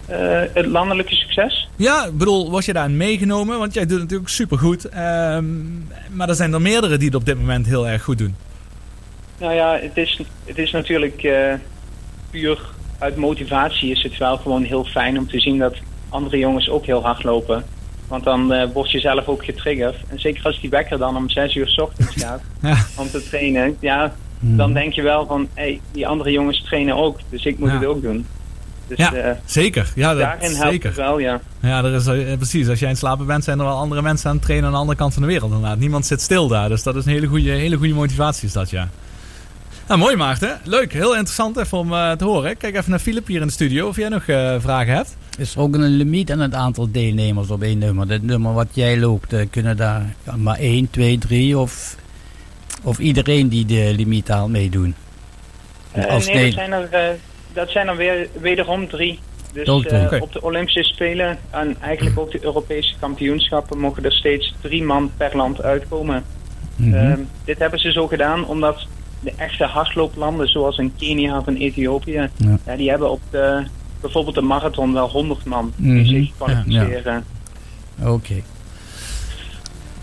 Uh, 0.09 0.41
het 0.53 0.65
landelijke 0.65 1.15
succes? 1.15 1.69
Ja, 1.75 2.05
ik 2.05 2.17
bedoel, 2.17 2.51
was 2.51 2.65
je 2.65 2.73
daar 2.73 2.91
meegenomen? 2.91 3.59
Want 3.59 3.73
jij 3.73 3.83
doet 3.83 3.91
het 3.91 4.01
natuurlijk 4.01 4.29
supergoed. 4.29 4.85
Uh, 4.85 4.93
maar 6.11 6.29
er 6.29 6.35
zijn 6.35 6.53
er 6.53 6.61
meerdere 6.61 6.97
die 6.97 7.07
het 7.07 7.15
op 7.15 7.25
dit 7.25 7.37
moment 7.37 7.65
heel 7.65 7.87
erg 7.87 8.03
goed 8.03 8.17
doen. 8.17 8.35
Nou 9.37 9.53
ja, 9.53 9.79
het 9.81 9.97
is, 9.97 10.21
het 10.45 10.57
is 10.57 10.71
natuurlijk 10.71 11.23
uh, 11.23 11.53
puur 12.29 12.59
uit 12.99 13.15
motivatie 13.15 13.91
is 13.91 14.03
het 14.03 14.17
wel 14.17 14.37
gewoon 14.37 14.63
heel 14.63 14.83
fijn 14.83 15.17
om 15.17 15.27
te 15.27 15.39
zien 15.39 15.57
dat 15.57 15.75
andere 16.09 16.37
jongens 16.37 16.69
ook 16.69 16.85
heel 16.85 17.01
hard 17.01 17.23
lopen. 17.23 17.63
Want 18.07 18.23
dan 18.23 18.53
uh, 18.53 18.63
word 18.73 18.91
je 18.91 18.99
zelf 18.99 19.27
ook 19.27 19.45
getriggerd. 19.45 19.95
En 20.07 20.19
zeker 20.19 20.43
als 20.43 20.61
die 20.61 20.69
wekker 20.69 20.97
dan 20.97 21.17
om 21.17 21.29
6 21.29 21.55
uur 21.55 21.67
s 21.67 21.77
ochtends 21.79 22.15
gaat 22.23 22.41
ja. 22.61 22.77
om 22.95 23.09
te 23.09 23.23
trainen. 23.29 23.77
Ja, 23.79 24.13
hmm. 24.39 24.57
dan 24.57 24.73
denk 24.73 24.93
je 24.93 25.01
wel 25.01 25.25
van, 25.25 25.47
hé, 25.53 25.63
hey, 25.63 25.81
die 25.91 26.07
andere 26.07 26.31
jongens 26.31 26.63
trainen 26.63 26.95
ook. 26.95 27.19
Dus 27.29 27.45
ik 27.45 27.59
moet 27.59 27.69
ja. 27.69 27.75
het 27.75 27.85
ook 27.85 28.01
doen. 28.01 28.25
Dus, 28.87 28.97
ja, 28.97 29.13
uh, 29.13 29.31
zeker. 29.45 29.91
Ja, 29.95 30.09
dat, 30.13 30.19
daarin 30.19 30.55
helpt 30.55 30.71
zeker. 30.71 30.87
het 30.87 30.97
wel, 30.97 31.19
ja. 31.19 31.41
Ja, 31.61 31.83
er 31.83 31.93
is, 31.93 32.07
uh, 32.07 32.35
precies. 32.37 32.69
Als 32.69 32.79
jij 32.79 32.89
in 32.89 32.97
slapen 32.97 33.25
bent, 33.25 33.43
zijn 33.43 33.59
er 33.59 33.65
wel 33.65 33.75
andere 33.75 34.01
mensen 34.01 34.29
aan 34.29 34.35
het 34.35 34.45
trainen 34.45 34.67
aan 34.67 34.73
de 34.73 34.79
andere 34.79 34.97
kant 34.97 35.13
van 35.13 35.21
de 35.21 35.27
wereld. 35.27 35.51
Inderdaad. 35.51 35.79
Niemand 35.79 36.05
zit 36.05 36.21
stil 36.21 36.47
daar. 36.47 36.69
Dus 36.69 36.83
dat 36.83 36.95
is 36.95 37.05
een 37.05 37.11
hele 37.11 37.27
goede, 37.27 37.49
hele 37.49 37.77
goede 37.77 37.93
motivatie, 37.93 38.47
is 38.47 38.53
dat, 38.53 38.69
ja. 38.69 38.89
Nou, 39.87 39.99
mooi 39.99 40.15
Maarten. 40.15 40.59
Leuk, 40.63 40.93
heel 40.93 41.15
interessant 41.15 41.57
even 41.57 41.77
om 41.77 41.89
te 42.17 42.23
horen. 42.23 42.57
Kijk 42.57 42.75
even 42.75 42.89
naar 42.89 42.99
Filip 42.99 43.27
hier 43.27 43.41
in 43.41 43.47
de 43.47 43.53
studio 43.53 43.87
of 43.87 43.95
jij 43.95 44.09
nog 44.09 44.23
vragen 44.59 44.93
hebt. 44.93 45.17
Is 45.37 45.55
er 45.55 45.61
ook 45.61 45.73
een 45.73 45.85
limiet 45.85 46.31
aan 46.31 46.39
het 46.39 46.53
aantal 46.53 46.91
deelnemers 46.91 47.49
op 47.49 47.61
één 47.61 47.77
nummer? 47.77 48.09
Het 48.09 48.23
nummer 48.23 48.53
wat 48.53 48.67
jij 48.71 48.99
loopt, 48.99 49.35
kunnen 49.49 49.77
daar 49.77 50.15
maar 50.35 50.57
1, 50.57 50.89
2, 50.89 51.17
3 51.17 51.57
of, 51.57 51.95
of 52.83 52.99
iedereen 52.99 53.47
die 53.47 53.65
de 53.65 53.93
limiet 53.95 54.27
haalt 54.27 54.49
meedoen? 54.49 54.95
Als 56.09 56.27
nee, 56.27 56.43
dat 56.43 56.53
zijn 56.53 56.71
er 56.71 57.17
dat 57.57 57.69
zijn 57.69 57.87
er 57.87 57.95
weer, 57.95 58.27
wederom 58.41 58.87
drie. 58.87 59.19
Dus 59.53 59.67
uh, 59.67 59.75
okay. 59.75 60.19
op 60.19 60.33
de 60.33 60.41
Olympische 60.41 60.83
Spelen 60.83 61.37
en 61.49 61.77
eigenlijk 61.81 62.19
ook 62.19 62.31
de 62.31 62.43
Europese 62.43 62.95
kampioenschappen 62.99 63.79
mogen 63.79 64.05
er 64.05 64.13
steeds 64.13 64.55
drie 64.61 64.83
man 64.83 65.11
per 65.17 65.37
land 65.37 65.61
uitkomen. 65.61 66.23
Mm 66.75 66.93
-hmm. 66.93 67.11
uh, 67.11 67.17
dit 67.43 67.59
hebben 67.59 67.79
ze 67.79 67.91
zo 67.91 68.07
gedaan 68.07 68.45
omdat 68.45 68.87
de 69.19 69.33
echte 69.37 69.63
hardlooplanden 69.63 70.47
zoals 70.47 70.77
in 70.77 70.93
Kenia 70.97 71.37
of 71.37 71.47
in 71.47 71.55
Ethiopië, 71.55 72.29
ja. 72.35 72.57
Ja, 72.65 72.75
die 72.75 72.89
hebben 72.89 73.11
op 73.11 73.21
de, 73.29 73.63
bijvoorbeeld 74.01 74.35
de 74.35 74.41
marathon 74.41 74.93
wel 74.93 75.09
100 75.09 75.45
man 75.45 75.73
die 75.75 75.91
mm 75.91 75.97
-hmm. 75.97 76.05
zich 76.05 76.31
kwalificeren. 76.37 77.23
Ja, 77.99 78.05
Oké. 78.07 78.11
Okay. 78.11 78.43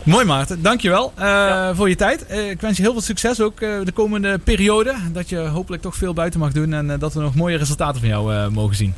Mooi 0.02 0.24
Maarten, 0.24 0.62
dankjewel 0.62 1.12
uh, 1.18 1.24
ja. 1.24 1.74
voor 1.74 1.88
je 1.88 1.96
tijd. 1.96 2.26
Uh, 2.30 2.50
ik 2.50 2.60
wens 2.60 2.76
je 2.76 2.82
heel 2.82 2.92
veel 2.92 3.00
succes 3.00 3.40
ook 3.40 3.60
uh, 3.60 3.84
de 3.84 3.92
komende 3.92 4.38
periode. 4.38 4.94
Dat 5.12 5.28
je 5.28 5.38
hopelijk 5.38 5.82
toch 5.82 5.96
veel 5.96 6.14
buiten 6.14 6.40
mag 6.40 6.52
doen 6.52 6.72
en 6.72 6.98
dat 6.98 7.14
we 7.14 7.20
nog 7.20 7.34
mooie 7.34 7.56
resultaten 7.56 8.00
van 8.00 8.08
jou 8.08 8.50
mogen 8.50 8.76
zien. 8.76 8.94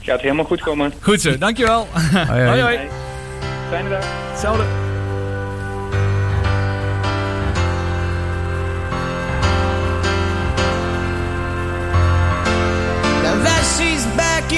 Gaat 0.00 0.20
helemaal 0.20 0.44
goed 0.44 0.60
komen. 0.60 0.92
Goed 1.00 1.20
zo, 1.20 1.38
dankjewel. 1.38 1.86
hoi, 2.12 2.42
hoi. 2.46 2.60
hoi. 2.60 2.78
Fijne 3.70 3.88
dag. 3.88 4.04
Hetzelfde. 4.30 4.64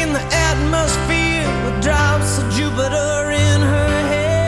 In 0.00 0.12
the 0.12 0.24
atmosphere 0.50 1.46
with 1.64 1.82
drops 1.82 2.38
of 2.38 2.46
Jupiter 2.52 3.30
in 3.30 3.60
her 3.60 3.94
head. 4.12 4.38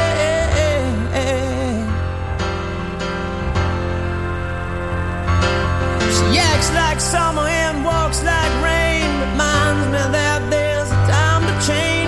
She 6.17 6.39
Acts 6.39 6.71
like 6.75 7.01
summer 7.01 7.47
and 7.47 7.85
walks 7.85 8.23
like 8.23 8.53
rain. 8.63 9.09
Reminds 9.31 9.87
me 9.95 10.03
that 10.19 10.41
there's 10.51 10.91
a 10.91 11.01
time 11.11 11.43
to 11.49 11.55
change. 11.67 12.01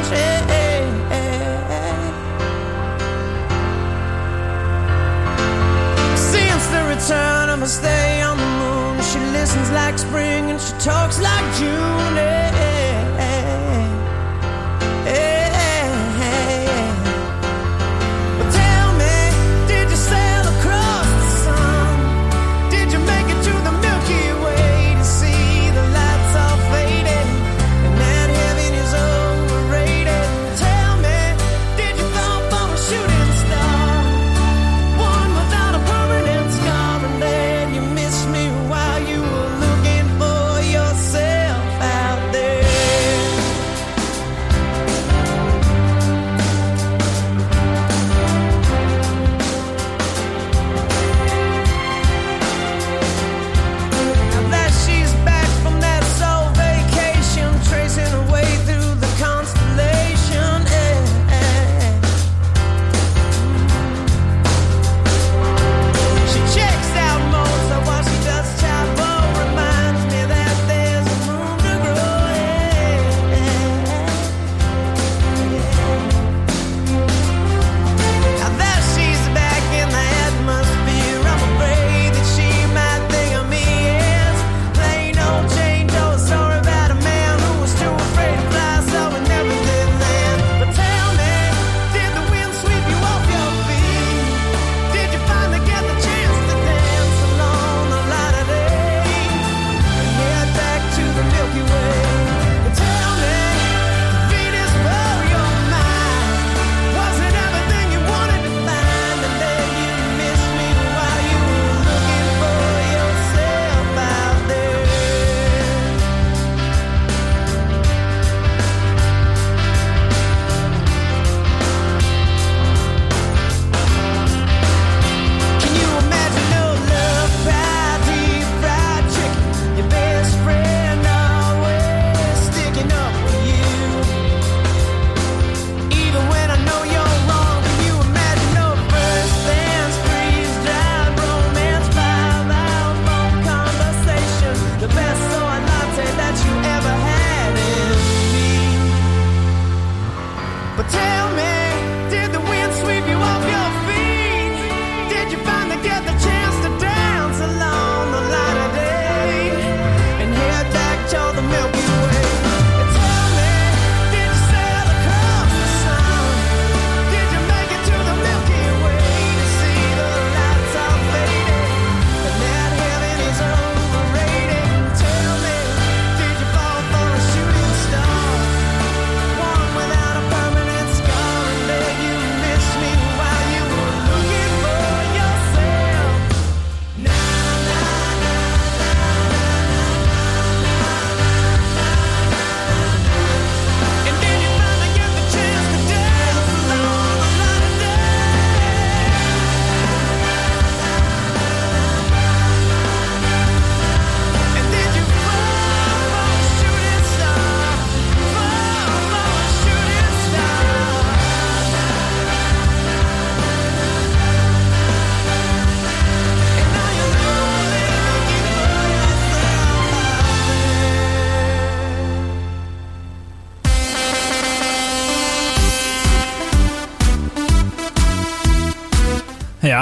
Since 6.33 6.65
the 6.75 6.83
return 6.95 7.49
of 7.49 7.63
a 7.63 7.67
stay 7.67 8.23
on 8.23 8.37
the 8.37 8.51
moon, 8.61 9.03
she 9.11 9.19
listens 9.39 9.71
like 9.71 9.99
spring 9.99 10.51
and 10.51 10.61
she 10.61 10.73
talks 10.91 11.21
like 11.21 11.47
June. 11.59 12.42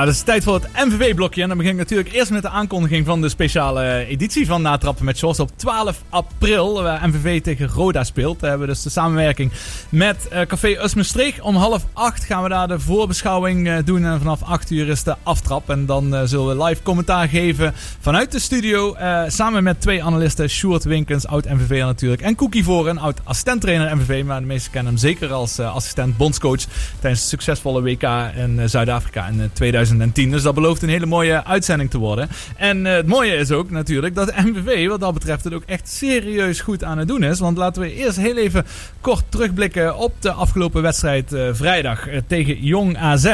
Het 0.07 0.15
is 0.15 0.23
tijd 0.23 0.45
voor 0.45 0.55
het 0.55 0.69
MVW-blokje. 0.75 1.43
En 1.43 1.49
dan 1.49 1.57
begin 1.57 1.73
ik 1.73 1.79
natuurlijk 1.79 2.13
eerst 2.13 2.31
met 2.31 2.43
de 2.43 2.49
aankondiging 2.49 3.07
van 3.07 3.21
de 3.21 3.29
speciale 3.29 4.05
editie 4.05 4.47
van 4.47 4.63
Natrappen 4.63 5.05
met 5.05 5.19
Shorts 5.19 5.41
op 5.41 5.51
12 5.57 6.03
april. 6.09 6.83
Waar 6.83 7.09
MVV 7.09 7.41
tegen 7.43 7.69
Roda 7.69 8.05
speelt. 8.05 8.41
We 8.41 8.47
hebben 8.47 8.67
dus 8.67 8.83
de 8.83 8.91
samenwerking 8.91 9.53
met 9.91 10.29
uh, 10.33 10.41
Café 10.41 10.85
Usmestreeg. 10.85 11.41
Om 11.41 11.57
half 11.57 11.87
acht 11.93 12.25
gaan 12.25 12.43
we 12.43 12.49
daar 12.49 12.69
de 12.69 12.81
voorbeschouwing 12.81 13.67
uh, 13.67 13.77
doen. 13.85 14.05
En 14.05 14.19
vanaf 14.19 14.43
8 14.43 14.71
uur 14.71 14.89
is 14.89 15.03
de 15.03 15.17
aftrap. 15.23 15.71
En 15.71 15.87
dan 15.87 16.15
uh, 16.15 16.21
zullen 16.25 16.59
we 16.59 16.65
live 16.65 16.83
commentaar 16.83 17.29
geven 17.29 17.73
vanuit 18.01 18.33
de 18.33 18.39
studio. 18.39 18.97
samen 19.27 19.63
met 19.63 19.81
twee 19.81 20.05
analisten. 20.05 20.49
Sjoerd 20.49 20.85
Winkens, 20.85 21.27
oud-MVV 21.27 21.81
natuurlijk. 21.81 22.23
En 22.23 22.35
Cookie 22.35 22.65
Voren, 22.65 22.99
oud 22.99 23.21
assistenttrainer 23.25 23.97
MVV. 23.97 24.25
Maar 24.25 24.41
de 24.41 24.47
meesten 24.47 24.73
kennen 24.73 24.93
hem 24.93 25.01
zeker 25.01 25.33
als 25.33 25.59
assistent 25.59 26.17
bondscoach. 26.17 26.65
Tijdens 27.01 27.21
het 27.21 27.31
succesvolle 27.31 27.83
WK 27.83 28.03
in 28.37 28.69
Zuid-Afrika 28.69 29.27
in 29.27 29.51
2000. 29.53 29.91
2010. 29.91 30.31
Dus 30.31 30.43
dat 30.43 30.55
belooft 30.55 30.83
een 30.83 30.89
hele 30.89 31.07
mooie 31.07 31.45
uitzending 31.45 31.91
te 31.91 31.99
worden. 31.99 32.29
En 32.57 32.85
het 32.85 33.07
mooie 33.07 33.35
is 33.35 33.51
ook 33.51 33.71
natuurlijk 33.71 34.15
dat 34.15 34.27
de 34.27 34.43
MVV 34.45 34.89
wat 34.89 35.01
dat 35.01 35.15
betreft 35.15 35.45
het 35.45 35.55
ook 35.55 35.63
echt 35.67 35.89
serieus 35.89 36.61
goed 36.61 36.85
aan 36.85 36.99
het 36.99 37.09
doen 37.09 37.23
is. 37.23 37.39
Want 37.39 37.57
laten 37.57 37.83
we 37.83 37.95
eerst 37.95 38.17
heel 38.17 38.37
even 38.37 38.67
kort 39.01 39.25
terugblikken 39.29 39.80
op 39.89 40.13
de 40.19 40.33
afgelopen 40.33 40.83
wedstrijd 40.83 41.33
uh, 41.33 41.49
vrijdag 41.53 42.09
uh, 42.09 42.21
tegen 42.27 42.63
Jong 42.63 42.99
AZ. 42.99 43.25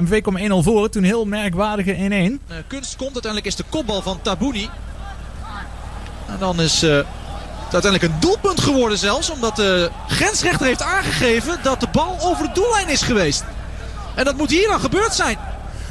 MVV 0.00 0.22
kwam 0.22 0.38
1-0 0.38 0.64
voor, 0.64 0.88
toen 0.88 1.02
heel 1.02 1.24
merkwaardige 1.24 1.94
1-1. 1.94 2.54
kunst 2.66 2.96
komt, 2.96 3.12
uiteindelijk 3.12 3.46
is 3.46 3.56
de 3.56 3.64
kopbal 3.68 4.02
van 4.02 4.22
Tabouni. 4.22 4.68
En 6.28 6.36
dan 6.38 6.60
is 6.60 6.80
het 6.80 7.04
uiteindelijk 7.72 8.12
een 8.12 8.20
doelpunt 8.20 8.60
geworden 8.60 8.98
zelfs. 8.98 9.30
Omdat 9.30 9.56
de 9.56 9.90
grensrechter 10.08 10.66
heeft 10.66 10.82
aangegeven 10.82 11.58
dat 11.62 11.80
de 11.80 11.88
bal 11.92 12.18
over 12.20 12.46
de 12.46 12.52
doellijn 12.54 12.88
is 12.88 13.02
geweest. 13.02 13.44
En 14.14 14.24
dat 14.24 14.36
moet 14.36 14.50
hier 14.50 14.68
dan 14.68 14.80
gebeurd 14.80 15.14
zijn. 15.14 15.38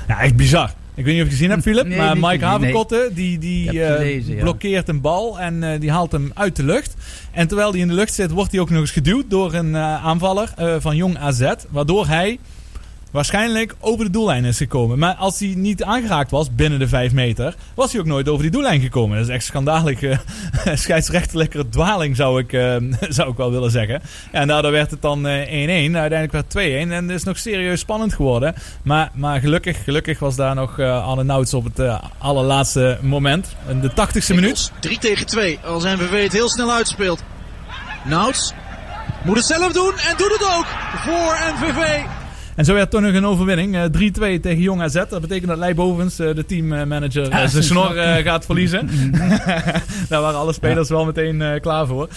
Ja, 0.08 0.20
echt 0.20 0.36
bizar. 0.36 0.72
Ik 0.96 1.06
weet 1.06 1.14
niet 1.14 1.24
of 1.24 1.30
je 1.30 1.34
gezien 1.34 1.50
hebt, 1.50 1.62
Philip. 1.62 1.96
maar 1.96 2.18
Mike 2.18 2.46
Haverkotte 2.46 3.10
die, 3.14 3.38
die 3.38 3.74
uh, 3.74 4.40
blokkeert 4.40 4.90
een 4.90 5.02
bal 5.02 5.40
en 5.40 5.62
uh, 5.62 5.80
die 5.80 5.92
haalt 5.92 6.12
hem 6.12 6.32
uit 6.34 6.56
de 6.56 6.64
lucht. 6.64 6.94
En 7.32 7.48
terwijl 7.48 7.72
hij 7.72 7.80
in 7.80 7.88
de 7.88 7.94
lucht 7.94 8.14
zit, 8.14 8.32
wordt 8.32 8.52
hij 8.52 8.60
ook 8.60 8.70
nog 8.70 8.80
eens 8.80 8.92
geduwd 8.92 9.30
door 9.30 9.54
een 9.54 9.70
uh, 9.70 10.06
aanvaller 10.06 10.54
van 10.80 10.96
Jong 10.96 11.18
AZ. 11.18 11.54
Waardoor 11.70 12.08
hij 12.08 12.40
waarschijnlijk 13.16 13.76
over 13.80 14.06
de 14.06 14.12
doellijn 14.12 14.46
is 14.46 14.58
gekomen. 14.58 15.00
Maar 15.00 15.14
als 15.14 15.40
hij 15.40 15.54
niet 15.56 15.84
aangeraakt 15.84 16.32
was 16.32 16.56
binnen 16.56 16.80
de 16.80 16.88
5 16.88 17.12
meter, 17.12 17.56
was 17.76 17.92
hij 17.92 18.02
ook 18.02 18.08
nooit 18.08 18.30
over 18.30 18.42
die 18.42 18.52
doellijn 18.52 18.82
gekomen. 18.82 19.18
Dat 19.18 19.28
is 19.28 19.34
echt 19.34 19.46
schandalige 19.46 20.08
uh, 20.08 20.76
scheidsrechterlijke 20.84 21.70
dwaling, 21.70 22.16
zou 22.16 22.40
ik, 22.40 22.54
uh, 22.54 22.76
zou 23.18 23.30
ik 23.30 23.38
wel 23.38 23.52
willen 23.52 23.72
zeggen. 23.72 24.02
En 24.32 24.48
daardoor 24.48 24.72
werd 24.72 24.92
het 24.92 25.02
dan 25.02 25.20
1-1. 25.20 25.26
Uh, 25.26 25.30
uiteindelijk 25.96 26.32
werd 26.32 26.54
2-1. 26.58 26.58
En 26.58 26.92
het 26.92 27.10
is 27.10 27.24
nog 27.24 27.38
serieus 27.38 27.80
spannend 27.80 28.14
geworden. 28.14 28.56
Maar, 28.84 29.12
maar 29.14 29.40
gelukkig, 29.40 29.84
gelukkig 29.84 30.20
was 30.20 30.36
daar 30.36 30.56
nog 30.56 30.80
Anne 30.80 31.24
Nouts 31.24 31.54
op 31.54 31.64
het 31.64 32.00
allerlaatste 32.18 32.98
moment. 33.02 33.56
In 33.68 33.80
de 33.80 33.92
80ste 33.92 34.36
minuut. 34.36 34.72
3 34.80 34.98
tegen 34.98 35.26
2. 35.26 35.60
Als 35.66 35.84
NVV 35.84 36.24
het 36.24 36.34
heel 36.34 36.50
snel 36.50 36.72
uitspeelt. 36.72 37.24
Nouts 38.06 38.54
moet 39.24 39.38
het 39.38 39.46
zelf 39.46 39.74
doen 39.74 39.94
en 40.10 40.18
doet 40.18 40.32
het 40.32 40.44
ook 40.44 40.66
voor 40.96 41.38
NVV. 41.54 42.04
En 42.56 42.66
zo 42.66 42.74
werd 42.74 42.90
toch 42.90 43.02
nog 43.02 43.14
een 43.14 43.26
overwinning. 43.26 43.76
3-2 43.76 44.22
eh, 44.22 44.40
tegen 44.42 44.60
Jong 44.60 44.82
AZ. 44.82 44.94
Dat 44.94 45.22
betekent 45.22 45.48
dat 45.48 45.58
Leij 45.58 45.76
Bovens, 45.76 46.20
eh, 46.20 46.36
de 46.36 46.46
teammanager, 46.46 47.30
ja, 47.30 47.48
zijn 47.48 47.64
snor 47.64 47.92
gaat 48.24 48.46
verliezen. 48.46 48.90
Daar 50.10 50.22
waren 50.22 50.40
alle 50.40 50.54
spelers 50.54 50.90
wel 50.90 51.06
meteen 51.06 51.60
klaar 51.62 51.88
voor. 51.88 52.08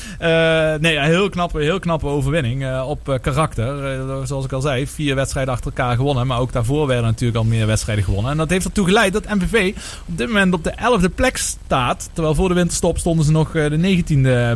nee, 0.80 1.00
heel 1.00 1.28
knappe, 1.28 1.60
heel 1.60 1.78
knappe 1.78 2.06
overwinning 2.06 2.80
op 2.82 3.18
karakter. 3.20 4.00
zoals 4.26 4.44
ik 4.44 4.52
al 4.52 4.60
zei, 4.60 4.86
vier 4.86 5.14
wedstrijden 5.14 5.52
achter 5.52 5.72
elkaar 5.76 5.96
gewonnen. 5.96 6.26
Maar 6.26 6.38
ook 6.38 6.52
daarvoor 6.52 6.86
werden 6.86 7.06
natuurlijk 7.06 7.38
al 7.38 7.44
meer 7.44 7.66
wedstrijden 7.66 8.04
gewonnen. 8.04 8.30
En 8.30 8.36
dat 8.36 8.50
heeft 8.50 8.64
ertoe 8.64 8.84
geleid 8.84 9.12
dat 9.12 9.34
MVV 9.34 9.74
op 10.08 10.18
dit 10.18 10.26
moment 10.26 10.54
op 10.54 10.64
de 10.64 10.72
11e 10.72 11.14
plek 11.14 11.36
staat. 11.36 12.10
Terwijl 12.12 12.34
voor 12.34 12.48
de 12.48 12.54
winterstop 12.54 12.98
stonden 12.98 13.24
ze 13.24 13.32
nog 13.32 13.52
de 13.52 14.02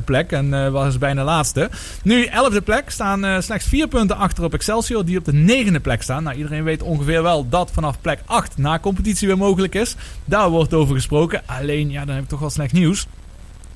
19e 0.01 0.05
plek. 0.05 0.33
En 0.33 0.47
uh, 0.47 0.68
waren 0.68 0.93
ze 0.93 0.99
bijna 0.99 1.24
laatste. 1.24 1.70
Nu 2.03 2.26
11e 2.26 2.64
plek 2.64 2.91
staan 2.91 3.43
slechts 3.43 3.66
vier 3.66 3.89
punten 3.89 4.16
achter 4.16 4.45
op 4.45 4.55
Excelsior. 4.55 5.05
Die 5.05 5.18
op 5.18 5.24
de 5.24 5.33
9 5.33 5.71
plek 5.80 6.02
staan. 6.02 6.22
Nou, 6.22 6.36
iedereen 6.36 6.64
weet 6.64 6.82
ongeveer 6.82 7.22
wel 7.22 7.48
dat 7.48 7.70
vanaf 7.72 8.00
plek 8.00 8.20
8 8.24 8.58
na 8.58 8.78
competitie 8.78 9.26
weer 9.26 9.36
mogelijk 9.36 9.74
is. 9.74 9.96
Daar 10.24 10.50
wordt 10.50 10.74
over 10.74 10.94
gesproken. 10.94 11.42
Alleen, 11.46 11.90
ja, 11.90 12.04
dan 12.04 12.14
heb 12.14 12.24
ik 12.24 12.30
toch 12.30 12.40
wel 12.40 12.50
slecht 12.50 12.72
nieuws. 12.72 13.06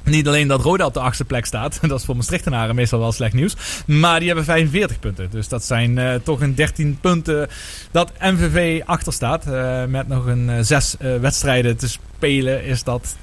Niet 0.07 0.26
alleen 0.26 0.49
dat 0.49 0.61
Roda 0.61 0.86
op 0.86 0.94
de 0.94 1.01
achtste 1.01 1.24
plek 1.24 1.44
staat. 1.47 1.78
Dat 1.88 1.99
is 1.99 2.05
voor 2.05 2.16
Maastrichtenaren 2.16 2.74
meestal 2.74 2.99
wel 2.99 3.12
slecht 3.12 3.32
nieuws. 3.32 3.57
Maar 3.86 4.18
die 4.18 4.28
hebben 4.28 4.44
45 4.44 4.99
punten. 4.99 5.30
Dus 5.30 5.49
dat 5.49 5.64
zijn 5.64 5.97
uh, 5.97 6.14
toch 6.14 6.40
een 6.40 6.55
13 6.55 6.99
punten 7.01 7.49
dat 7.90 8.12
MVV 8.20 8.82
achter 8.84 9.12
staat. 9.12 9.47
Uh, 9.47 9.84
met 9.84 10.09
nog 10.09 10.26
een 10.26 10.49
uh, 10.49 10.57
zes 10.61 10.97
wedstrijden 11.20 11.76
te 11.76 11.88
spelen 12.17 12.64
is 12.64 12.83
dat 12.83 13.17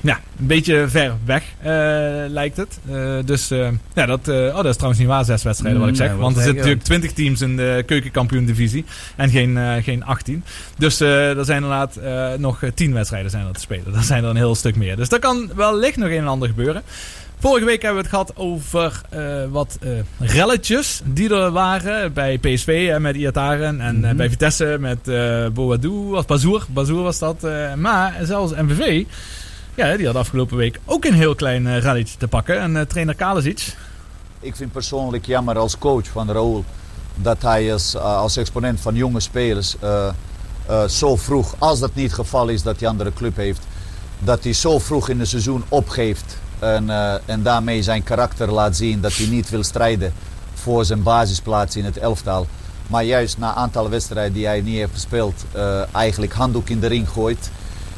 ja, 0.00 0.20
een 0.38 0.46
beetje 0.46 0.88
ver 0.88 1.12
weg 1.24 1.44
uh, 1.58 1.66
lijkt 2.28 2.56
het. 2.56 2.78
Uh, 2.90 3.18
dus 3.24 3.48
ja, 3.94 4.06
dat, 4.06 4.28
oh, 4.28 4.54
dat 4.54 4.64
is 4.64 4.74
trouwens 4.74 4.98
niet 4.98 5.08
waar, 5.08 5.24
zes 5.24 5.42
wedstrijden 5.42 5.80
wat 5.80 5.88
ik 5.88 5.96
zeg. 5.96 6.14
want 6.14 6.36
er 6.36 6.42
zitten 6.42 6.56
natuurlijk 6.56 6.84
20 6.84 7.12
teams 7.12 7.40
in 7.40 7.56
de 7.56 7.82
keukenkampioen 7.86 8.44
divisie 8.44 8.84
en 9.16 9.30
geen, 9.30 9.82
geen 9.82 10.04
18. 10.04 10.44
Dus 10.78 11.00
er 11.00 11.44
zijn 11.44 11.62
inderdaad 11.62 11.98
nog 12.38 12.62
10 12.74 12.92
wedstrijden 12.92 13.30
zijn 13.30 13.46
er 13.46 13.52
te 13.52 13.60
spelen. 13.60 13.92
Dat 13.92 14.04
zijn 14.12 14.24
er 14.24 14.30
een 14.30 14.36
heel 14.36 14.54
stuk 14.54 14.76
meer. 14.76 14.96
Dus 14.96 15.08
daar 15.08 15.20
kan 15.20 15.50
wellicht 15.54 15.96
nog 15.96 16.08
een 16.08 16.16
en 16.16 16.26
ander 16.26 16.48
gebeuren. 16.48 16.82
Vorige 17.40 17.64
week 17.64 17.82
hebben 17.82 18.02
we 18.02 18.08
het 18.08 18.16
gehad 18.16 18.36
over 18.36 19.00
uh, 19.14 19.44
wat 19.50 19.78
uh, 19.82 19.90
relletjes 20.18 21.00
die 21.04 21.34
er 21.34 21.50
waren 21.50 22.12
bij 22.12 22.38
PSV 22.38 22.88
en 22.92 23.02
met 23.02 23.16
Iataren. 23.16 23.80
En 23.80 23.96
mm 23.96 24.04
-hmm. 24.04 24.16
bij 24.16 24.30
Vitesse 24.30 24.76
met 24.80 25.08
uh, 25.08 25.46
Boadou, 25.48 26.16
of 26.16 26.26
Bazour. 26.26 26.66
Bazour 26.68 27.02
was 27.02 27.18
dat. 27.18 27.46
maar 27.76 28.18
zelfs 28.22 28.52
MVV 28.52 29.04
ja, 29.74 29.96
die 29.96 30.06
had 30.06 30.16
afgelopen 30.16 30.56
week 30.56 30.80
ook 30.84 31.04
een 31.04 31.14
heel 31.14 31.34
klein 31.34 31.66
uh, 31.66 31.78
ralletje 31.78 32.18
te 32.18 32.28
pakken. 32.28 32.60
En 32.60 32.74
uh, 32.74 32.80
trainer 32.80 33.14
Kalesic. 33.14 33.76
Ik 34.40 34.56
vind 34.56 34.72
persoonlijk 34.72 35.26
jammer 35.26 35.58
als 35.58 35.78
coach 35.78 36.06
van 36.06 36.30
Raoul 36.30 36.64
dat 37.14 37.42
hij 37.42 37.72
als, 37.72 37.96
als 37.96 38.36
exponent 38.36 38.80
van 38.80 38.94
jonge 38.94 39.20
spelers 39.20 39.76
zo 40.88 41.16
vroeg, 41.16 41.54
als 41.58 41.80
dat 41.80 41.94
niet 41.94 42.04
het 42.04 42.14
geval 42.14 42.48
is 42.48 42.62
dat 42.62 42.78
die 42.78 42.88
andere 42.88 43.12
club 43.12 43.36
heeft, 43.36 43.66
dat 44.18 44.44
hij 44.44 44.52
zo 44.52 44.78
vroeg 44.78 45.08
in 45.08 45.18
het 45.18 45.28
seizoen 45.28 45.64
opgeeft 45.68 46.38
en, 46.58 46.90
en 47.24 47.42
daarmee 47.42 47.82
zijn 47.82 48.02
karakter 48.02 48.52
laat 48.52 48.76
zien 48.76 49.00
dat 49.00 49.14
hij 49.14 49.26
niet 49.26 49.50
wil 49.50 49.64
strijden 49.64 50.12
voor 50.54 50.84
zijn 50.84 51.02
basisplaats 51.02 51.76
in 51.76 51.84
het 51.84 51.98
elftal. 51.98 52.46
Maar 52.86 53.04
juist 53.04 53.38
na 53.38 53.48
een 53.48 53.54
aantal 53.54 53.90
wedstrijden 53.90 54.32
die 54.32 54.46
hij 54.46 54.60
niet 54.60 54.76
heeft 54.76 54.92
gespeeld, 54.92 55.44
eigenlijk 55.92 56.32
handdoek 56.32 56.68
in 56.68 56.80
de 56.80 56.86
ring 56.86 57.08
gooit. 57.08 57.50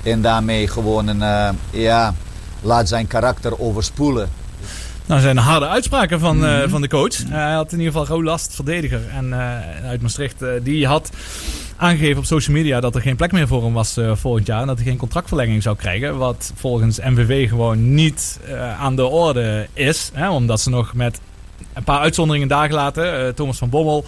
En 0.02 0.22
daarmee 0.22 0.68
gewoon 0.68 1.06
een, 1.06 1.20
uh, 1.20 1.48
ja, 1.82 2.14
laat 2.62 2.88
zijn 2.88 3.06
karakter 3.06 3.61
overspoelen. 3.61 4.28
Nou, 5.06 5.20
zijn 5.20 5.36
harde 5.36 5.68
uitspraken 5.68 6.20
van, 6.20 6.44
uh, 6.44 6.62
van 6.68 6.80
de 6.80 6.88
coach. 6.88 7.18
Uh, 7.18 7.30
hij 7.30 7.52
had 7.52 7.72
in 7.72 7.78
ieder 7.78 7.92
geval 7.92 8.16
Rolast, 8.16 8.54
verdediger 8.54 9.08
en, 9.08 9.34
uit 9.84 10.02
Maastricht. 10.02 10.44
die 10.62 10.86
had 10.86 11.11
aangegeven 11.81 12.18
op 12.18 12.24
social 12.24 12.57
media 12.57 12.81
dat 12.81 12.95
er 12.95 13.01
geen 13.01 13.16
plek 13.16 13.33
meer 13.33 13.49
voor 13.49 13.62
hem 13.62 13.72
was 13.72 13.99
volgend 14.12 14.47
jaar. 14.47 14.61
En 14.61 14.66
dat 14.66 14.76
hij 14.76 14.87
geen 14.87 14.97
contractverlenging 14.97 15.62
zou 15.62 15.76
krijgen. 15.76 16.18
Wat 16.18 16.53
volgens 16.57 17.01
MVV 17.01 17.49
gewoon 17.49 17.95
niet 17.95 18.41
aan 18.78 18.97
de 18.97 19.07
orde 19.07 19.68
is. 19.72 20.11
Hè, 20.14 20.31
omdat 20.31 20.61
ze 20.61 20.70
nog 20.70 20.95
met 20.95 21.20
een 21.72 21.85
paar 21.85 22.01
uitzonderingen 22.01 22.49
dagen 22.49 22.74
laten. 22.74 23.35
Thomas 23.35 23.59
van 23.59 23.68
Bommel 23.68 24.05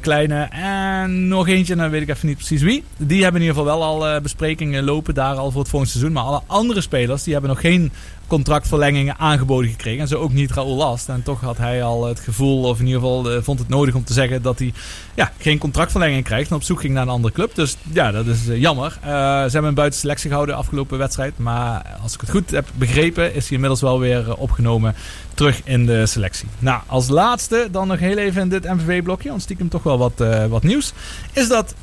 kleine 0.00 0.48
en 0.50 1.28
nog 1.28 1.48
eentje, 1.48 1.76
dan 1.76 1.90
weet 1.90 2.02
ik 2.02 2.08
even 2.08 2.28
niet 2.28 2.36
precies 2.36 2.62
wie. 2.62 2.84
Die 2.96 3.22
hebben 3.22 3.40
in 3.40 3.46
ieder 3.46 3.62
geval 3.62 3.78
wel 3.78 3.88
al 3.88 4.20
besprekingen 4.20 4.84
lopen 4.84 5.14
daar 5.14 5.34
al 5.34 5.50
voor 5.50 5.60
het 5.60 5.70
volgende 5.70 5.94
seizoen. 5.94 6.14
Maar 6.14 6.24
alle 6.24 6.42
andere 6.46 6.80
spelers 6.80 7.22
die 7.22 7.32
hebben 7.32 7.50
nog 7.50 7.60
geen 7.60 7.92
contractverlengingen 8.26 9.18
aangeboden 9.18 9.70
gekregen. 9.70 10.00
En 10.00 10.08
zo 10.08 10.18
ook 10.18 10.32
niet 10.32 10.52
Raoul 10.52 10.76
Last. 10.76 11.08
En 11.08 11.22
toch 11.22 11.40
had 11.40 11.58
hij 11.58 11.82
al 11.82 12.06
het 12.06 12.20
gevoel, 12.20 12.64
of 12.64 12.78
in 12.78 12.86
ieder 12.86 13.00
geval 13.00 13.32
uh, 13.32 13.42
vond 13.42 13.58
het 13.58 13.68
nodig 13.68 13.94
om 13.94 14.04
te 14.04 14.12
zeggen 14.12 14.42
dat 14.42 14.58
hij 14.58 14.72
ja, 15.14 15.32
geen 15.38 15.58
contractverlenging 15.58 16.24
krijgt. 16.24 16.50
En 16.50 16.56
op 16.56 16.62
zoek 16.62 16.80
ging 16.80 16.94
naar 16.94 17.02
een 17.02 17.08
andere 17.08 17.34
club. 17.34 17.54
Dus 17.54 17.76
ja, 17.92 18.12
dat 18.12 18.26
is 18.26 18.40
jammer. 18.46 18.98
ze 19.02 19.08
hebben 19.50 19.64
een 19.64 19.74
buiten 19.74 20.00
selectie 20.00 20.28
gehouden 20.28 20.54
de 20.54 20.60
afgelopen 20.60 20.98
wedstrijd. 20.98 21.38
Maar 21.38 21.96
als 22.02 22.14
ik 22.14 22.20
het 22.20 22.30
goed 22.30 22.50
heb 22.50 22.68
begrepen, 22.74 23.34
is 23.34 23.42
hij 23.42 23.52
inmiddels 23.52 23.80
wel 23.80 23.98
weer 23.98 24.36
opgenomen 24.36 24.94
terug 25.34 25.60
in 25.64 25.86
de 25.86 26.06
selectie. 26.06 26.48
Nou, 26.58 26.82
als 26.86 27.08
laatste 27.08 27.68
dan 27.70 27.88
nog 27.88 27.98
heel 27.98 28.16
even 28.16 28.42
in 28.42 28.48
dit 28.48 28.64
MVV-blokje, 28.64 29.28
want 29.28 29.42
stiekem 29.42 29.68
toch 29.68 29.82
wel 29.82 29.98
wat, 29.98 30.24
wat 30.48 30.62
nieuws. 30.62 30.92
Is 31.32 31.48
dat 31.48 31.74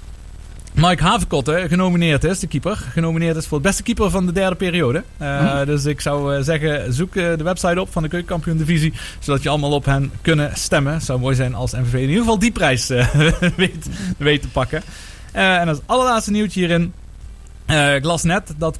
Mike 0.73 1.03
Haverkotte 1.03 1.65
genomineerd 1.67 2.23
is, 2.23 2.39
de 2.39 2.47
keeper. 2.47 2.75
Genomineerd 2.75 3.35
is 3.35 3.47
voor 3.47 3.57
het 3.57 3.67
beste 3.67 3.83
keeper 3.83 4.09
van 4.09 4.25
de 4.25 4.31
derde 4.31 4.55
periode. 4.55 5.03
Uh, 5.21 5.59
hm. 5.59 5.65
Dus 5.65 5.85
ik 5.85 6.01
zou 6.01 6.35
uh, 6.35 6.43
zeggen, 6.43 6.93
zoek 6.93 7.13
de 7.13 7.43
website 7.43 7.81
op 7.81 7.91
van 7.91 8.03
de 8.03 8.09
keukenkampioen 8.09 8.57
divisie. 8.57 8.93
Zodat 9.19 9.43
je 9.43 9.49
allemaal 9.49 9.71
op 9.71 9.85
hen 9.85 10.11
kunnen 10.21 10.51
stemmen. 10.53 10.93
Het 10.93 11.03
zou 11.03 11.19
mooi 11.19 11.35
zijn 11.35 11.55
als 11.55 11.71
MVV 11.71 11.93
in 11.93 11.99
ieder 11.99 12.17
geval 12.17 12.39
die 12.39 12.51
prijs 12.51 12.87
weet, 13.57 13.89
weet, 14.17 14.41
te 14.41 14.47
pakken. 14.47 14.83
en 15.31 15.67
als 15.67 15.79
allerlaatste 15.85 16.31
nieuwtje 16.31 16.59
hierin. 16.59 16.93
ik 17.95 18.03
las 18.03 18.23
net 18.23 18.53
dat 18.57 18.79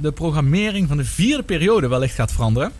de 0.00 0.12
programmering 0.12 0.88
van 0.88 0.96
de 0.96 1.04
vierde 1.04 1.42
periode 1.42 1.88
wellicht 1.88 2.14
gaat 2.14 2.32
veranderen. 2.32 2.72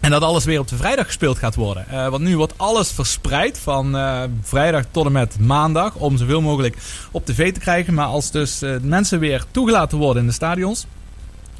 En 0.00 0.10
dat 0.10 0.22
alles 0.22 0.44
weer 0.44 0.60
op 0.60 0.68
de 0.68 0.76
vrijdag 0.76 1.06
gespeeld 1.06 1.38
gaat 1.38 1.54
worden. 1.54 1.86
Uh, 1.90 2.08
want 2.08 2.22
nu 2.22 2.36
wordt 2.36 2.54
alles 2.56 2.90
verspreid 2.90 3.58
van 3.58 3.96
uh, 3.96 4.22
vrijdag 4.42 4.84
tot 4.90 5.06
en 5.06 5.12
met 5.12 5.38
maandag. 5.38 5.94
Om 5.94 6.16
zoveel 6.16 6.40
mogelijk 6.40 6.76
op 7.10 7.26
tv 7.26 7.52
te 7.52 7.60
krijgen. 7.60 7.94
Maar 7.94 8.06
als 8.06 8.30
dus 8.30 8.62
uh, 8.62 8.76
mensen 8.82 9.18
weer 9.18 9.44
toegelaten 9.50 9.98
worden 9.98 10.22
in 10.22 10.28
de 10.28 10.34
stadions. 10.34 10.86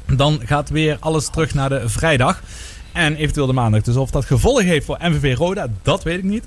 Dan 0.05 0.41
gaat 0.45 0.69
weer 0.69 0.97
alles 0.99 1.29
terug 1.29 1.53
naar 1.53 1.69
de 1.69 1.89
vrijdag. 1.89 2.41
En 2.91 3.15
eventueel 3.15 3.47
de 3.47 3.53
maandag. 3.53 3.81
Dus 3.81 3.95
of 3.95 4.11
dat 4.11 4.25
gevolg 4.25 4.61
heeft 4.61 4.85
voor 4.85 4.97
MVV 5.01 5.37
Roda, 5.37 5.67
dat 5.81 6.03
weet 6.03 6.17
ik 6.17 6.23
niet. 6.23 6.45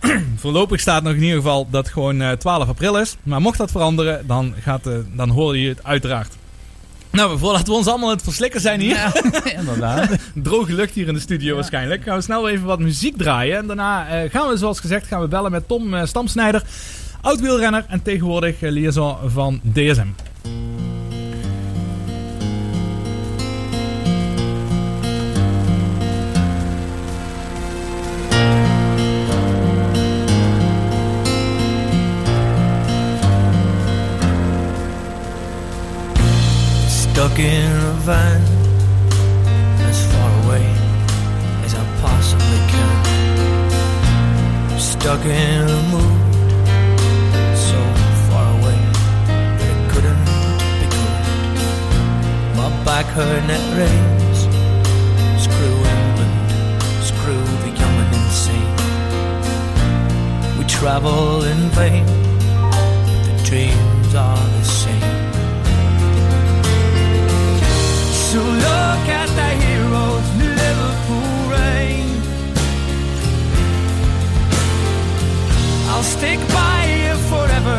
Voorlopig 0.36 0.80
staat 0.80 1.02
nog 1.02 1.12
in 1.12 1.22
ieder 1.22 1.36
geval 1.36 1.66
dat 1.70 1.88
gewoon 1.88 2.36
12 2.38 2.68
april 2.68 2.98
is. 2.98 3.16
Maar 3.22 3.40
mocht 3.40 3.58
dat 3.58 3.70
veranderen, 3.70 4.26
dan, 4.26 4.54
gaat, 4.60 4.90
dan 5.12 5.28
hoor 5.28 5.56
je 5.56 5.68
het 5.68 5.84
uiteraard. 5.84 6.36
Nou, 7.16 7.38
voordat 7.38 7.66
we 7.66 7.72
ons 7.72 7.86
allemaal 7.86 8.10
het 8.10 8.22
verslikken 8.22 8.60
zijn 8.60 8.80
hier. 8.80 8.94
Ja, 8.94 9.12
inderdaad. 9.60 10.10
Droge 10.34 10.74
lucht 10.74 10.94
hier 10.94 11.08
in 11.08 11.14
de 11.14 11.20
studio 11.20 11.54
waarschijnlijk. 11.54 12.02
Gaan 12.02 12.16
we 12.16 12.22
snel 12.22 12.48
even 12.48 12.66
wat 12.66 12.78
muziek 12.78 13.16
draaien. 13.16 13.56
En 13.56 13.66
daarna 13.66 14.22
uh, 14.24 14.30
gaan 14.30 14.48
we, 14.48 14.56
zoals 14.56 14.80
gezegd, 14.80 15.06
gaan 15.06 15.20
we 15.20 15.28
bellen 15.28 15.50
met 15.50 15.68
Tom 15.68 15.94
uh, 15.94 16.04
Stamsnijder. 16.04 16.62
Oud-wielrenner 17.20 17.84
en 17.88 18.02
tegenwoordig 18.02 18.62
uh, 18.62 18.70
liaison 18.70 19.16
van 19.26 19.60
DSM. 19.62 20.08
Stuck 37.16 37.38
in 37.38 37.72
a 37.72 37.94
van 38.04 38.42
as 39.88 39.98
far 40.12 40.30
away 40.44 40.66
as 41.64 41.72
I 41.74 41.82
possibly 42.02 42.60
can. 42.72 42.96
Stuck 44.78 45.24
in 45.24 45.62
a 45.66 45.80
mood 45.92 46.20
so 47.56 47.80
far 48.28 48.48
away 48.58 48.80
that 49.28 49.68
it 49.72 49.80
couldn't 49.92 50.26
be 50.78 50.86
good. 50.92 51.16
My 52.58 52.68
back 52.84 53.06
hurt 53.06 53.40
and 53.40 53.50
it 53.50 53.64
rains. 53.80 54.38
Screw 55.42 55.76
England, 55.96 56.36
screw 57.02 57.44
the 57.64 57.70
young 57.80 57.96
and 58.04 58.12
insane. 58.20 58.74
We 60.58 60.64
travel 60.66 61.44
in 61.44 61.70
vain, 61.70 62.04
the 63.24 63.32
dreams 63.42 63.95
look 68.86 69.08
at 69.20 69.28
the 69.40 69.50
heroes 69.64 70.26
Liverpool 70.62 71.34
rain. 71.54 72.08
I'll 75.90 76.08
stick 76.16 76.40
by 76.58 76.78
you 77.02 77.14
forever 77.30 77.76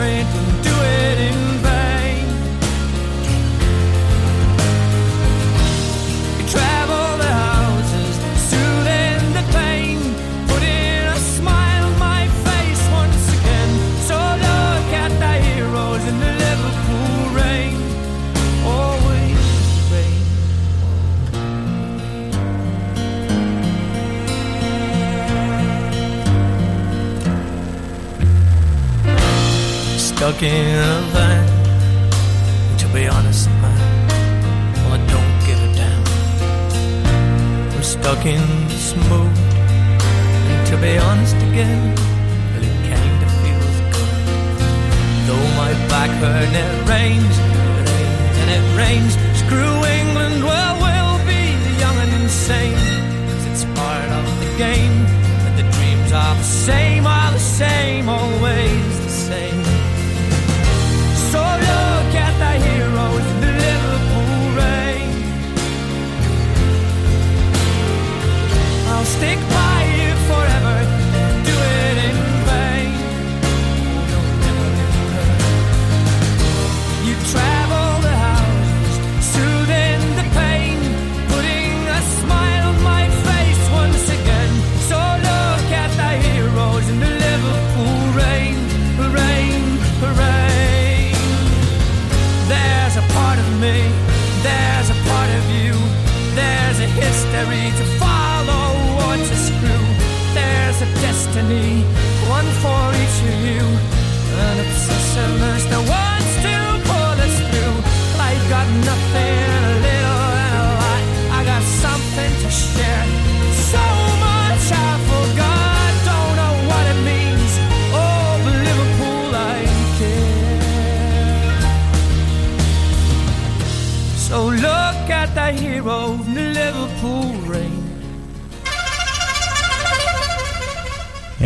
stuck 30.18 30.42
in 30.42 30.76
a 30.76 31.02
van. 31.14 31.46
To 32.80 32.88
be 32.88 33.08
honest, 33.08 33.48
man, 33.62 33.82
well, 34.74 34.94
I 34.94 35.00
don't 35.14 35.36
give 35.46 35.62
a 35.62 35.70
damn. 35.78 36.04
I'm 37.76 37.84
stuck 37.84 38.26
in 38.26 38.42
this 38.68 38.96
mood, 39.10 39.38
and 40.50 40.68
to 40.70 40.78
be 40.78 40.98
honest 40.98 41.36
again, 41.50 41.94
well, 42.50 42.64
it 42.70 42.78
kinda 42.90 43.28
feels 43.44 43.78
good. 43.94 44.18
Though 45.28 45.48
my 45.62 45.72
back 45.94 46.10
hurt 46.24 46.54
it 46.66 46.74
rains, 46.90 47.36
it 47.38 47.86
rains 47.92 48.36
and 48.42 48.50
it 48.58 48.66
rains. 48.82 49.14
Screw 49.44 49.78
England, 50.00 50.44
well, 50.44 50.74
we'll 50.84 51.20
be 51.28 51.44
young 51.78 51.98
and 52.04 52.14
insane. 52.24 52.82
'Cause 53.28 53.46
it's 53.52 53.66
part 53.80 54.10
of 54.20 54.26
the 54.42 54.50
game, 54.66 54.98
and 55.46 55.54
the 55.62 55.68
dreams 55.78 56.12
are 56.12 56.36
the 56.44 56.50
same, 56.66 57.06
are 57.06 57.32
the 57.34 57.46
same, 57.62 58.10
always 58.10 58.97
stick 69.18 69.40
by 69.50 69.67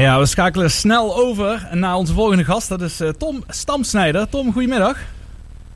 Ja, 0.01 0.19
we 0.19 0.25
schakelen 0.25 0.71
snel 0.71 1.15
over 1.15 1.67
naar 1.71 1.95
onze 1.95 2.13
volgende 2.13 2.43
gast. 2.43 2.69
Dat 2.69 2.81
is 2.81 3.01
uh, 3.01 3.09
Tom 3.09 3.43
Stamsnijder. 3.47 4.29
Tom, 4.29 4.53
goedemiddag. 4.53 4.97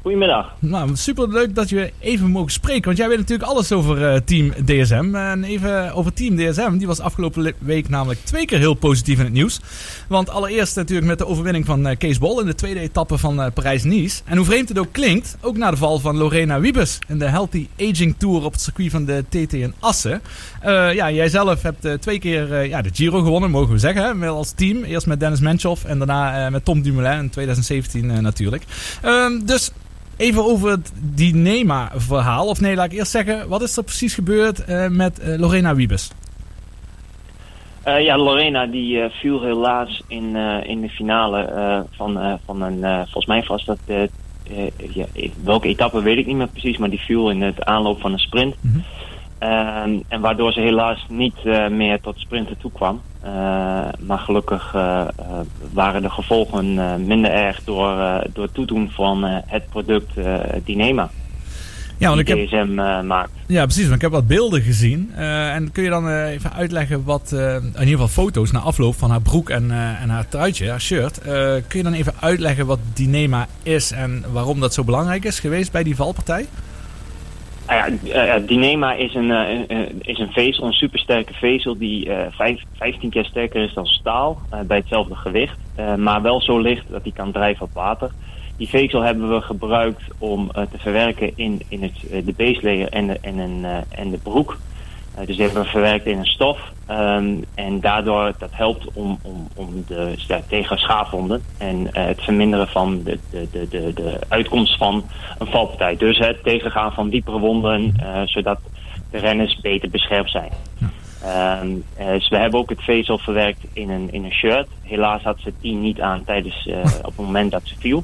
Goedemiddag. 0.06 0.54
Nou, 0.60 0.96
super 0.96 1.30
leuk 1.30 1.56
dat 1.56 1.70
je 1.70 1.92
even 2.00 2.30
mogen 2.30 2.52
spreken. 2.52 2.86
Want 2.86 2.98
jij 2.98 3.08
weet 3.08 3.18
natuurlijk 3.18 3.50
alles 3.50 3.72
over 3.72 4.14
uh, 4.14 4.20
Team 4.26 4.54
DSM. 4.66 5.16
En 5.16 5.44
even 5.44 5.94
over 5.94 6.14
Team 6.14 6.36
DSM. 6.36 6.78
Die 6.78 6.88
was 6.88 7.00
afgelopen 7.00 7.54
week 7.60 7.90
namelijk 7.90 8.20
twee 8.24 8.46
keer 8.46 8.58
heel 8.58 8.74
positief 8.74 9.18
in 9.18 9.24
het 9.24 9.34
nieuws. 9.34 9.60
Want 10.08 10.30
allereerst 10.30 10.76
natuurlijk 10.76 11.08
met 11.08 11.18
de 11.18 11.28
overwinning 11.28 11.66
van 11.66 11.88
uh, 11.88 11.96
Kees 11.98 12.18
Bol 12.18 12.40
in 12.40 12.46
de 12.46 12.56
tweede 12.56 12.80
etappe 12.80 13.18
van 13.18 13.40
uh, 13.40 13.46
Parijs-Nice. 13.54 14.22
En 14.26 14.38
hoe 14.38 14.46
vreemd 14.46 14.70
het 14.70 14.80
ook 14.80 14.92
klinkt, 14.92 15.38
ook 15.42 15.58
na 15.58 15.72
de 15.72 15.78
val 15.78 16.00
van 16.00 16.18
Lorena 16.18 16.60
Wiebes 16.60 17.00
in 17.08 17.20
de 17.20 17.30
Healthy 17.30 17.68
Aging 17.80 18.16
Tour 18.18 18.44
op 18.44 18.52
het 18.52 18.62
circuit 18.62 18.92
van 18.92 19.06
de 19.06 19.24
TT 19.30 19.54
in 19.54 19.74
Assen. 19.80 20.22
ja, 20.94 21.12
jij 21.12 21.30
zelf 21.30 21.62
hebt 21.62 22.02
twee 22.02 22.20
keer 22.20 22.66
ja, 22.66 22.82
de 22.82 22.90
Giro 22.94 23.22
gewonnen, 23.22 23.52
mogen 23.52 23.74
we 23.74 23.80
zeggen. 23.80 24.20
Hè, 24.20 24.28
als 24.28 24.52
team. 24.52 24.84
Eerst 24.84 25.08
met 25.08 25.20
Dennis 25.20 25.40
Menchoff 25.40 25.86
en 25.86 25.98
daarna 25.98 26.50
met 26.50 26.66
Tom 26.66 26.82
Dumoulin 26.82 27.20
in 27.20 27.30
2017 27.30 28.22
natuurlijk. 28.22 28.64
Ehm, 29.02 29.46
dus 29.46 29.72
Even 30.18 30.44
over 30.44 30.70
het 30.70 30.94
Dynema-verhaal. 30.96 32.48
Of 32.48 32.62
nee, 32.62 32.76
laat 32.76 32.92
ik 32.92 32.98
eerst 32.98 33.12
zeggen, 33.12 33.48
wat 33.48 33.62
is 33.62 33.78
er 33.78 33.84
precies 33.84 34.14
gebeurd 34.14 34.70
uh, 34.70 34.88
met 34.88 35.20
uh, 35.20 35.40
Lorena 35.40 35.76
Wiebes? 35.76 36.12
Uh, 37.88 38.04
ja, 38.04 38.18
Lorena 38.18 38.66
die 38.66 39.10
viel 39.10 39.44
helaas 39.44 40.04
in, 40.08 40.36
in 40.66 40.82
de 40.82 40.90
finale 40.90 41.86
van, 41.92 42.40
van 42.46 42.62
een, 42.62 42.80
volgens 43.04 43.26
mij 43.26 43.44
was 43.48 43.66
dat, 43.66 43.78
ja, 44.94 45.06
welke 45.44 45.68
etappe 45.68 46.02
weet 46.02 46.18
ik 46.18 46.26
niet 46.26 46.36
meer 46.36 46.48
precies, 46.48 46.78
maar 46.78 46.90
die 46.90 47.00
viel 47.00 47.30
in 47.30 47.42
het 47.42 47.66
aanloop 47.66 48.00
van 48.02 48.14
een 48.14 48.20
sprint. 48.20 48.56
Mm 48.62 48.72
-hmm. 49.40 50.04
en 50.08 50.22
waardoor 50.22 50.54
ze 50.54 50.60
helaas 50.60 51.06
niet 51.10 51.44
meer 51.70 52.02
tot 52.02 52.20
sprinten 52.20 52.58
toe 52.58 52.72
kwam. 52.72 53.02
Maar 54.06 54.18
gelukkig 54.20 54.72
waren 55.74 56.02
de 56.02 56.10
gevolgen 56.10 56.74
minder 57.06 57.32
erg 57.32 57.64
door, 57.64 58.24
door 58.34 58.52
toedoen 58.52 58.90
van 58.94 59.24
het 59.26 59.70
product 59.70 60.12
Dynema. 60.66 61.10
Ja, 61.98 62.08
want 62.08 62.20
ik 62.20 62.28
heb- 62.28 62.38
DSM 62.48 62.80
eh, 62.80 63.02
maakt. 63.02 63.30
Ja, 63.48 63.64
precies. 63.64 63.84
Want 63.84 63.96
ik 63.96 64.02
heb 64.02 64.12
wat 64.12 64.28
beelden 64.28 64.62
gezien. 64.62 65.12
Eh, 65.16 65.54
en 65.54 65.72
kun 65.72 65.84
je 65.84 65.90
dan 65.90 66.10
eh, 66.10 66.30
even 66.30 66.54
uitleggen 66.54 67.04
wat, 67.04 67.32
eh, 67.32 67.56
in 67.56 67.64
ieder 67.66 67.86
geval 67.86 68.08
foto's 68.08 68.52
na 68.52 68.60
afloop 68.60 68.96
van 68.96 69.10
haar 69.10 69.22
broek 69.22 69.50
en, 69.50 69.72
eh, 69.72 70.02
en 70.02 70.10
haar 70.10 70.28
truitje, 70.28 70.70
haar 70.70 70.82
shirt. 70.82 71.18
Eh, 71.18 71.32
kun 71.68 71.78
je 71.78 71.84
dan 71.84 71.94
even 71.94 72.14
uitleggen 72.20 72.66
wat 72.66 72.80
Dynema 72.94 73.48
is 73.64 73.92
en 73.92 74.24
waarom 74.32 74.60
dat 74.60 74.74
zo 74.74 74.84
belangrijk 74.84 75.24
is 75.26 75.40
geweest 75.40 75.72
bij 75.72 75.84
die 75.84 75.96
valpartij? 75.96 76.46
Ah 77.66 77.76
ja, 77.76 77.88
eh, 78.12 78.36
eh, 78.36 78.48
Dynema 78.48 78.94
is 78.94 79.14
een, 79.14 79.32
eh, 79.32 79.70
eh, 79.70 79.90
is 80.02 80.20
een 80.20 80.32
vezel, 80.32 80.64
een 80.66 80.74
supersterke 80.74 81.34
vezel 81.34 81.78
die 81.78 82.10
eh, 82.14 82.32
vijf, 82.32 82.62
15 82.74 83.10
keer 83.10 83.26
sterker 83.26 83.64
is 83.64 83.74
dan 83.74 83.86
staal 83.86 84.42
eh, 84.50 84.60
bij 84.60 84.78
hetzelfde 84.78 85.16
gewicht. 85.16 85.58
eh, 85.76 85.96
maar 85.96 86.22
wel 86.22 86.42
zo 86.42 86.60
licht 86.60 86.90
dat 86.90 87.04
hij 87.04 87.12
kan 87.12 87.32
drijven 87.32 87.66
op 87.66 87.74
water. 87.74 88.12
Die 88.58 88.70
vezel 88.70 89.02
hebben 89.02 89.30
we 89.34 89.42
gebruikt 89.42 90.04
om 90.18 90.50
eh, 90.52 90.64
te 90.72 90.78
verwerken 90.78 91.32
in, 91.36 91.62
in 91.68 91.84
het, 91.84 92.04
eh, 92.12 92.26
de 92.26 92.34
base 92.34 92.60
layer 92.62 92.90
en 92.90 93.22
en, 93.24 93.38
een, 93.38 93.66
eh, 93.66 94.00
en 94.00 94.12
de 94.12 94.18
broek. 94.18 94.58
Eh, 95.16 95.26
dus 95.26 95.36
die 95.36 95.46
hebben 95.46 95.64
we 95.64 95.70
verwerkt 95.70 96.06
in 96.06 96.18
een 96.18 96.26
stof. 96.26 96.60
Ehm, 96.86 97.36
en 97.56 97.80
daardoor 97.80 98.34
dat 98.38 98.50
helpt 98.52 98.88
om, 98.94 99.20
om, 99.24 99.48
om 99.56 99.84
de, 99.88 100.14
ja, 100.28 100.42
tegen 100.48 100.78
schaafwonden 100.78 101.44
en 101.58 101.94
eh, 101.94 102.06
het 102.06 102.24
verminderen 102.24 102.68
van 102.68 103.04
de, 103.04 103.20
de, 103.30 103.48
de, 103.52 103.68
de, 103.68 103.94
de 103.94 104.20
uitkomst 104.28 104.78
van 104.78 105.06
een 105.38 105.48
valpartij. 105.48 105.98
Dus 105.98 106.18
het 106.18 106.44
tegengaan 106.44 106.94
van 106.94 107.10
diepere 107.10 107.40
wonden, 107.40 107.94
eh, 107.98 108.22
zodat 108.26 108.60
de 109.12 109.18
renners 109.18 109.60
beter 109.62 109.90
beschermd 109.90 110.30
zijn. 110.30 110.52
Ehm, 111.24 111.68
eh, 111.98 112.08
dus 112.08 112.30
we 112.30 112.38
hebben 112.38 112.60
ook 112.60 112.70
het 112.70 112.84
vezel 112.84 113.18
verwerkt 113.18 113.66
in 113.74 113.90
een, 113.90 114.12
in 114.12 114.24
een 114.24 114.32
shirt. 114.32 114.68
Helaas 114.82 115.24
had 115.24 115.40
ze 115.40 115.48
het 115.48 115.62
die 115.62 115.76
niet 115.76 116.02
aan 116.02 116.24
tijdens, 116.26 116.70
op 116.98 117.18
het 117.18 117.26
moment 117.26 117.52
dat 117.52 117.62
ze 117.64 117.76
viel. 117.80 118.04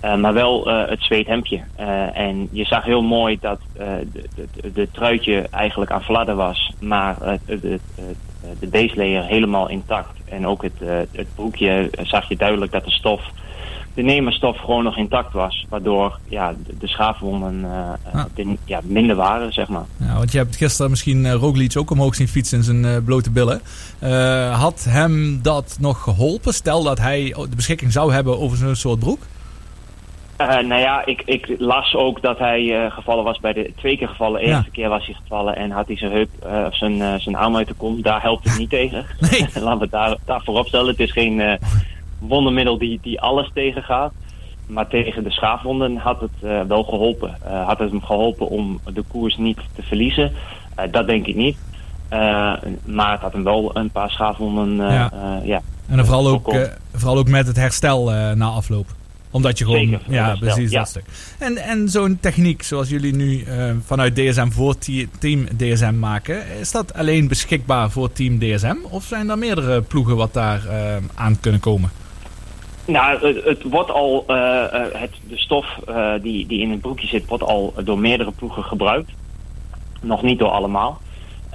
Eh, 0.00 0.16
maar 0.16 0.32
wel 0.32 0.70
eh, 0.70 0.88
het 0.90 1.02
zweethemdje. 1.02 1.60
Eh, 1.76 2.18
en 2.18 2.48
je 2.52 2.64
zag 2.64 2.84
heel 2.84 3.02
mooi 3.02 3.38
dat 3.40 3.60
de 4.74 4.88
truitje 4.92 5.46
eigenlijk 5.50 5.90
aan 5.90 6.02
fladder 6.02 6.34
was. 6.34 6.72
Maar 6.80 7.16
de, 7.46 7.60
de, 7.60 7.80
de 8.60 8.66
base 8.66 8.96
layer 8.96 9.24
helemaal 9.24 9.68
intact. 9.68 10.18
En 10.28 10.46
ook 10.46 10.62
het, 10.62 11.06
het 11.12 11.26
broekje 11.34 11.90
zag 12.02 12.28
je 12.28 12.36
duidelijk 12.36 12.72
dat 12.72 12.84
de 12.84 12.90
stof, 12.90 13.22
de 13.94 14.02
nemerstof 14.02 14.58
gewoon 14.58 14.84
nog 14.84 14.96
intact 14.96 15.32
was. 15.32 15.66
Waardoor 15.68 16.18
ja, 16.28 16.54
de, 16.66 16.74
de 16.78 16.86
schaafwonden 16.88 17.66
de- 18.34 18.56
ja, 18.64 18.80
minder 18.84 19.16
waren, 19.16 19.52
zeg 19.52 19.68
maar. 19.68 19.84
Ja, 19.96 20.16
want 20.16 20.32
je 20.32 20.38
hebt 20.38 20.56
gisteren 20.56 20.90
misschien 20.90 21.24
uh, 21.24 21.32
Roglic 21.32 21.76
ook 21.76 21.90
omhoog 21.90 22.14
zien 22.14 22.28
fietsen 22.28 22.58
in 22.58 22.64
zijn 22.64 22.84
eh, 22.84 22.96
blote 23.04 23.30
billen. 23.30 23.60
Had 24.52 24.86
hem 24.88 25.42
dat 25.42 25.76
nog 25.80 26.02
geholpen? 26.02 26.54
Stel 26.54 26.82
dat 26.82 26.98
hij 26.98 27.34
de 27.50 27.56
beschikking 27.56 27.92
zou 27.92 28.12
hebben 28.12 28.38
over 28.38 28.56
zo'n 28.56 28.74
soort 28.74 28.98
broek? 28.98 29.18
Eh, 30.36 30.48
nou 30.48 30.80
ja, 30.80 31.06
ik, 31.06 31.22
ik 31.24 31.54
las 31.58 31.94
ook 31.94 32.22
dat 32.22 32.38
hij 32.38 32.84
eh, 32.84 32.92
gevallen 32.92 33.24
was 33.24 33.40
bij 33.40 33.52
de 33.52 33.72
twee 33.76 33.96
keer 33.98 34.08
gevallen. 34.08 34.40
De 34.40 34.46
Ja. 34.46 34.54
eerste 34.56 34.70
keer 34.70 34.88
was 34.88 35.06
hij 35.06 35.14
gevallen 35.14 35.56
en 35.56 35.70
had 35.70 35.86
hij 35.86 35.96
zijn 35.96 36.12
heup 36.12 36.28
eh, 36.42 36.64
of 36.66 36.76
zijn, 36.76 37.20
zijn 37.20 37.36
arm 37.36 37.56
uit 37.56 37.66
de 37.68 37.74
kom. 37.74 38.02
Daar 38.02 38.22
helpt 38.22 38.44
het 38.48 38.58
niet 38.58 38.70
tegen. 38.78 39.04
Laten 39.62 39.78
we 39.78 39.88
daar, 39.90 40.16
daar 40.24 40.40
voorop 40.44 40.66
stellen. 40.66 40.86
Het 40.86 41.00
is 41.00 41.12
geen 41.12 41.58
wondermiddel 42.18 42.78
die, 42.78 42.98
die 43.02 43.20
alles 43.20 43.50
tegengaat. 43.54 44.12
Maar 44.66 44.88
tegen 44.88 45.24
de 45.24 45.30
schaafwonden 45.30 45.96
had 45.96 46.20
het 46.20 46.66
wel 46.68 46.82
geholpen. 46.84 47.36
Eh, 47.44 47.66
had 47.66 47.78
het 47.78 47.90
hem 47.90 48.02
geholpen 48.02 48.48
om 48.48 48.80
de 48.94 49.02
koers 49.08 49.36
niet 49.36 49.58
te 49.74 49.82
verliezen? 49.82 50.32
Dat 50.90 51.06
denk 51.06 51.26
ik 51.26 51.34
niet. 51.34 51.56
Maar 52.84 53.10
het 53.12 53.20
had 53.20 53.32
hem 53.32 53.44
wel 53.44 53.70
een 53.76 53.90
paar 53.90 54.10
schaafwonden. 54.10 54.76
Ja. 54.76 55.10
ja. 55.42 55.60
En 55.88 55.96
dan 55.96 56.06
vooral 56.06 56.28
ook, 56.28 56.56
vooral 56.92 57.18
ook 57.18 57.28
met 57.28 57.46
het 57.46 57.56
herstel 57.56 58.10
na 58.34 58.46
afloop. 58.46 58.86
Omdat 59.30 59.58
je 59.58 59.64
gewoon... 59.64 59.88
Zeker, 59.88 60.00
ja, 60.08 60.36
precies 60.36 60.70
ja. 60.70 60.78
dat 60.78 60.88
stuk. 60.88 61.04
En, 61.38 61.56
en 61.56 61.88
zo'n 61.88 62.18
techniek 62.20 62.62
zoals 62.62 62.88
jullie 62.88 63.14
nu 63.14 63.42
eh, 63.42 63.70
vanuit 63.84 64.14
DSM 64.14 64.48
voor 64.48 64.74
Team 65.18 65.46
DSM 65.56 65.98
maken... 65.98 66.46
is 66.60 66.70
dat 66.70 66.94
alleen 66.94 67.28
beschikbaar 67.28 67.90
voor 67.90 68.12
Team 68.12 68.38
DSM? 68.38 68.76
Of 68.90 69.04
zijn 69.04 69.30
er 69.30 69.38
meerdere 69.38 69.82
ploegen 69.82 70.16
wat 70.16 70.32
daar 70.32 70.66
eh, 70.66 70.96
aan 71.14 71.40
kunnen 71.40 71.60
komen? 71.60 71.90
Nou, 72.84 73.26
het, 73.26 73.44
het 73.44 73.62
wordt 73.62 73.90
al, 73.90 74.24
eh, 74.26 74.64
het, 74.92 75.12
de 75.28 75.38
stof 75.38 75.66
die, 76.22 76.46
die 76.46 76.60
in 76.60 76.70
het 76.70 76.80
broekje 76.80 77.06
zit, 77.06 77.26
wordt 77.26 77.44
al 77.44 77.74
door 77.84 77.98
meerdere 77.98 78.30
ploegen 78.30 78.62
gebruikt. 78.62 79.10
Nog 80.00 80.22
niet 80.22 80.38
door 80.38 80.50
allemaal. 80.50 81.00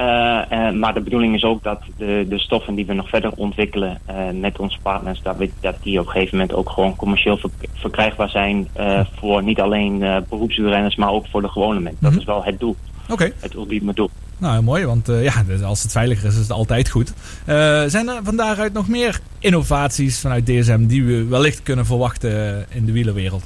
Eh, 0.01 0.67
eh, 0.67 0.73
maar 0.73 0.93
de 0.93 1.01
bedoeling 1.01 1.35
is 1.35 1.43
ook 1.43 1.63
dat 1.63 1.81
de, 1.97 2.25
de 2.29 2.39
stoffen 2.39 2.75
die 2.75 2.85
we 2.85 2.93
nog 2.93 3.09
verder 3.09 3.31
ontwikkelen 3.35 3.99
eh, 4.05 4.15
met 4.33 4.59
onze 4.59 4.77
partners, 4.81 5.21
dat, 5.21 5.37
we, 5.37 5.49
dat 5.59 5.75
die 5.81 5.99
op 5.99 6.05
een 6.05 6.11
gegeven 6.11 6.37
moment 6.37 6.55
ook 6.55 6.69
gewoon 6.69 6.95
commercieel 6.95 7.37
verk- 7.37 7.67
verkrijgbaar 7.73 8.29
zijn 8.29 8.67
voor 9.15 9.43
niet 9.43 9.59
alleen 9.59 10.23
beroepswielrenners, 10.29 10.95
maar 10.95 11.11
ook 11.11 11.25
voor 11.27 11.41
de 11.41 11.47
gewone 11.47 11.79
mensen. 11.79 12.03
Dat 12.03 12.15
is 12.15 12.23
wel 12.23 12.43
het 12.43 12.59
doel. 12.59 12.75
Oké. 13.09 13.31
Het 13.39 13.53
ultieme 13.53 13.93
doel. 13.93 14.09
Nou, 14.37 14.63
mooi, 14.63 14.85
want 14.85 15.07
ja, 15.07 15.43
dus 15.47 15.61
als 15.61 15.83
het 15.83 15.91
veiliger 15.91 16.27
is, 16.27 16.33
is 16.33 16.41
het 16.41 16.51
altijd 16.51 16.89
goed. 16.89 17.13
Zijn 17.87 18.09
er 18.09 18.19
van 18.23 18.35
daaruit 18.35 18.73
nog 18.73 18.87
meer 18.87 19.19
innovaties 19.39 20.19
vanuit 20.19 20.45
DSM 20.45 20.85
die 20.85 21.03
we 21.03 21.25
wellicht 21.25 21.63
kunnen 21.63 21.85
verwachten 21.85 22.65
in 22.69 22.85
de 22.85 22.91
wielerwereld? 22.91 23.43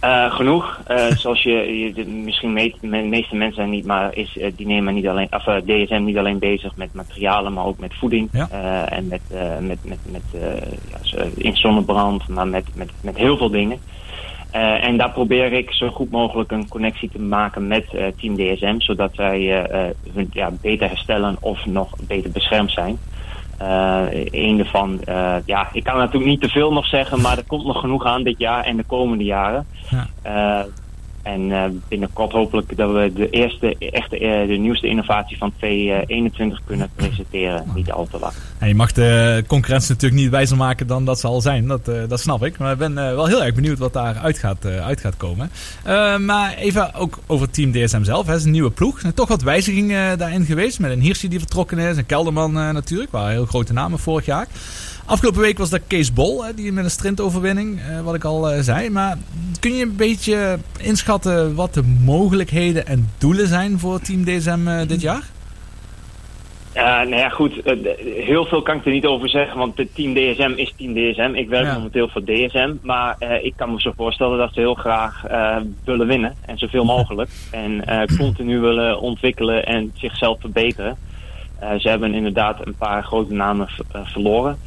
Eh, 0.00 0.34
genoeg. 0.34 0.80
Eh, 0.86 1.06
zoals 1.22 1.42
je, 1.42 1.78
je 1.78 1.92
de, 1.92 2.06
misschien 2.06 2.52
me, 2.52 2.74
de 2.80 2.86
meeste 2.86 3.36
mensen 3.36 3.54
zijn 3.54 3.70
niet, 3.70 3.86
maar 3.86 4.16
is 4.16 4.36
uh, 4.36 4.46
Dynema 4.56 4.90
niet 4.90 5.06
alleen, 5.06 5.28
of, 5.30 5.42
DSM 5.42 6.02
niet 6.04 6.16
alleen 6.16 6.38
bezig 6.38 6.76
met 6.76 6.94
materialen, 6.94 7.52
maar 7.52 7.64
ook 7.64 7.78
met 7.78 7.94
voeding. 7.94 8.28
Ja. 8.32 8.48
En 8.88 9.08
met, 9.08 9.20
met, 9.60 9.78
met, 9.84 9.98
met 10.10 10.22
ja, 10.90 11.24
in 11.34 11.56
zonnebrand, 11.56 12.28
maar 12.28 12.48
met, 12.48 12.64
met, 12.74 12.90
met 13.00 13.16
heel 13.16 13.36
veel 13.36 13.50
dingen. 13.50 13.78
En 14.50 14.96
daar 14.96 15.10
probeer 15.10 15.52
ik 15.52 15.72
zo 15.72 15.88
goed 15.88 16.10
mogelijk 16.10 16.50
een 16.50 16.68
connectie 16.68 17.10
te 17.10 17.20
maken 17.20 17.66
met 17.66 17.84
Team 18.16 18.36
DSM, 18.36 18.74
zodat 18.78 19.16
wij 19.16 19.40
uh, 19.40 19.90
hun 20.14 20.28
ja, 20.32 20.50
beter 20.60 20.88
herstellen 20.88 21.36
of 21.40 21.66
nog 21.66 21.88
beter 22.06 22.30
beschermd 22.30 22.70
zijn. 22.70 22.98
Uh, 23.62 24.02
een 24.30 24.56
daarvan, 24.56 25.00
uh, 25.08 25.34
ja, 25.44 25.68
ik 25.72 25.84
kan 25.84 25.96
natuurlijk 25.96 26.30
niet 26.30 26.40
te 26.40 26.48
veel 26.48 26.72
nog 26.72 26.86
zeggen, 26.86 27.20
maar 27.20 27.36
er 27.38 27.46
komt 27.46 27.64
nog 27.64 27.80
genoeg 27.80 28.04
aan 28.04 28.22
dit 28.22 28.38
jaar 28.38 28.64
en 28.64 28.76
de 28.76 28.84
komende 28.84 29.24
jaren. 29.24 29.66
Ja. 29.90 30.06
Uh, 30.26 30.64
en 31.28 31.50
uh, 31.50 31.64
binnenkort 31.88 32.32
hopelijk 32.32 32.76
dat 32.76 32.92
we 32.92 33.12
de 33.14 33.30
eerste, 33.30 33.76
echte, 33.78 34.20
uh, 34.20 34.48
de 34.48 34.56
nieuwste 34.56 34.86
innovatie 34.86 35.38
van 35.38 35.52
2021 35.56 36.60
kunnen 36.66 36.90
presenteren. 36.94 37.64
Niet 37.74 37.92
al 37.92 38.08
te 38.10 38.18
lang. 38.18 38.32
Je 38.60 38.74
mag 38.74 38.92
de 38.92 39.44
concurrentie 39.46 39.92
natuurlijk 39.92 40.20
niet 40.20 40.30
wijzer 40.30 40.56
maken 40.56 40.86
dan 40.86 41.04
dat 41.04 41.20
ze 41.20 41.26
al 41.26 41.40
zijn. 41.40 41.66
Dat, 41.66 41.84
dat 41.84 42.20
snap 42.20 42.44
ik. 42.44 42.58
Maar 42.58 42.72
ik 42.72 42.78
ben 42.78 42.94
wel 42.94 43.26
heel 43.26 43.44
erg 43.44 43.54
benieuwd 43.54 43.78
wat 43.78 43.92
daar 43.92 44.16
uit 44.16 44.38
gaat, 44.38 44.66
uit 44.66 45.00
gaat 45.00 45.16
komen. 45.16 45.50
Maar 46.24 46.54
even 46.54 46.94
ook 46.94 47.18
over 47.26 47.50
Team 47.50 47.72
DSM 47.72 48.02
zelf. 48.04 48.26
Het 48.26 48.36
is 48.36 48.44
een 48.44 48.50
nieuwe 48.50 48.70
ploeg. 48.70 49.02
Er 49.02 49.14
toch 49.14 49.28
wat 49.28 49.42
wijzigingen 49.42 50.18
daarin 50.18 50.44
geweest. 50.44 50.78
Met 50.80 50.90
een 50.90 51.00
Hirschi 51.00 51.28
die 51.28 51.38
vertrokken 51.38 51.78
is. 51.78 51.96
Een 51.96 52.06
Kelderman 52.06 52.52
natuurlijk. 52.52 53.10
Waren 53.10 53.30
heel 53.30 53.46
grote 53.46 53.72
namen 53.72 53.98
vorig 53.98 54.24
jaar. 54.24 54.46
Afgelopen 55.08 55.40
week 55.40 55.58
was 55.58 55.70
dat 55.70 55.80
Kees 55.86 56.12
Bol, 56.12 56.44
hè, 56.44 56.54
die 56.54 56.72
met 56.72 56.84
een 56.84 56.90
sprintoverwinning, 56.90 57.78
uh, 57.78 58.00
wat 58.00 58.14
ik 58.14 58.24
al 58.24 58.52
uh, 58.52 58.60
zei. 58.60 58.90
Maar 58.90 59.16
kun 59.60 59.74
je 59.74 59.82
een 59.82 59.96
beetje 59.96 60.58
inschatten 60.80 61.54
wat 61.54 61.74
de 61.74 61.82
mogelijkheden 62.04 62.86
en 62.86 63.10
doelen 63.18 63.46
zijn 63.46 63.78
voor 63.78 64.00
Team 64.00 64.24
DSM 64.24 64.68
uh, 64.68 64.80
dit 64.86 65.00
jaar? 65.00 65.22
Uh, 66.74 66.82
nou 66.84 67.16
ja, 67.16 67.28
goed. 67.28 67.66
Uh, 67.66 67.88
heel 68.24 68.44
veel 68.44 68.62
kan 68.62 68.76
ik 68.76 68.84
er 68.84 68.92
niet 68.92 69.06
over 69.06 69.28
zeggen, 69.28 69.58
want 69.58 69.78
het 69.78 69.94
team 69.94 70.14
DSM 70.14 70.52
is 70.56 70.74
team 70.76 70.94
DSM. 70.94 71.32
Ik 71.34 71.48
werk 71.48 71.64
ja. 71.64 71.74
momenteel 71.74 72.08
voor 72.08 72.24
DSM, 72.24 72.74
maar 72.82 73.16
uh, 73.18 73.44
ik 73.44 73.52
kan 73.56 73.72
me 73.72 73.80
zo 73.80 73.92
voorstellen 73.96 74.38
dat 74.38 74.52
ze 74.52 74.60
heel 74.60 74.74
graag 74.74 75.22
willen 75.84 76.06
winnen. 76.06 76.34
En 76.46 76.58
zoveel 76.58 76.84
mogelijk. 76.84 77.30
En 77.50 77.84
continu 78.18 78.60
willen 78.60 79.00
ontwikkelen 79.00 79.66
en 79.66 79.92
zichzelf 79.94 80.40
verbeteren. 80.40 80.96
ze 81.78 81.88
hebben 81.88 82.14
inderdaad 82.14 82.66
een 82.66 82.74
paar 82.74 83.02
grote 83.02 83.34
namen 83.34 83.68
verloren. 84.04 84.58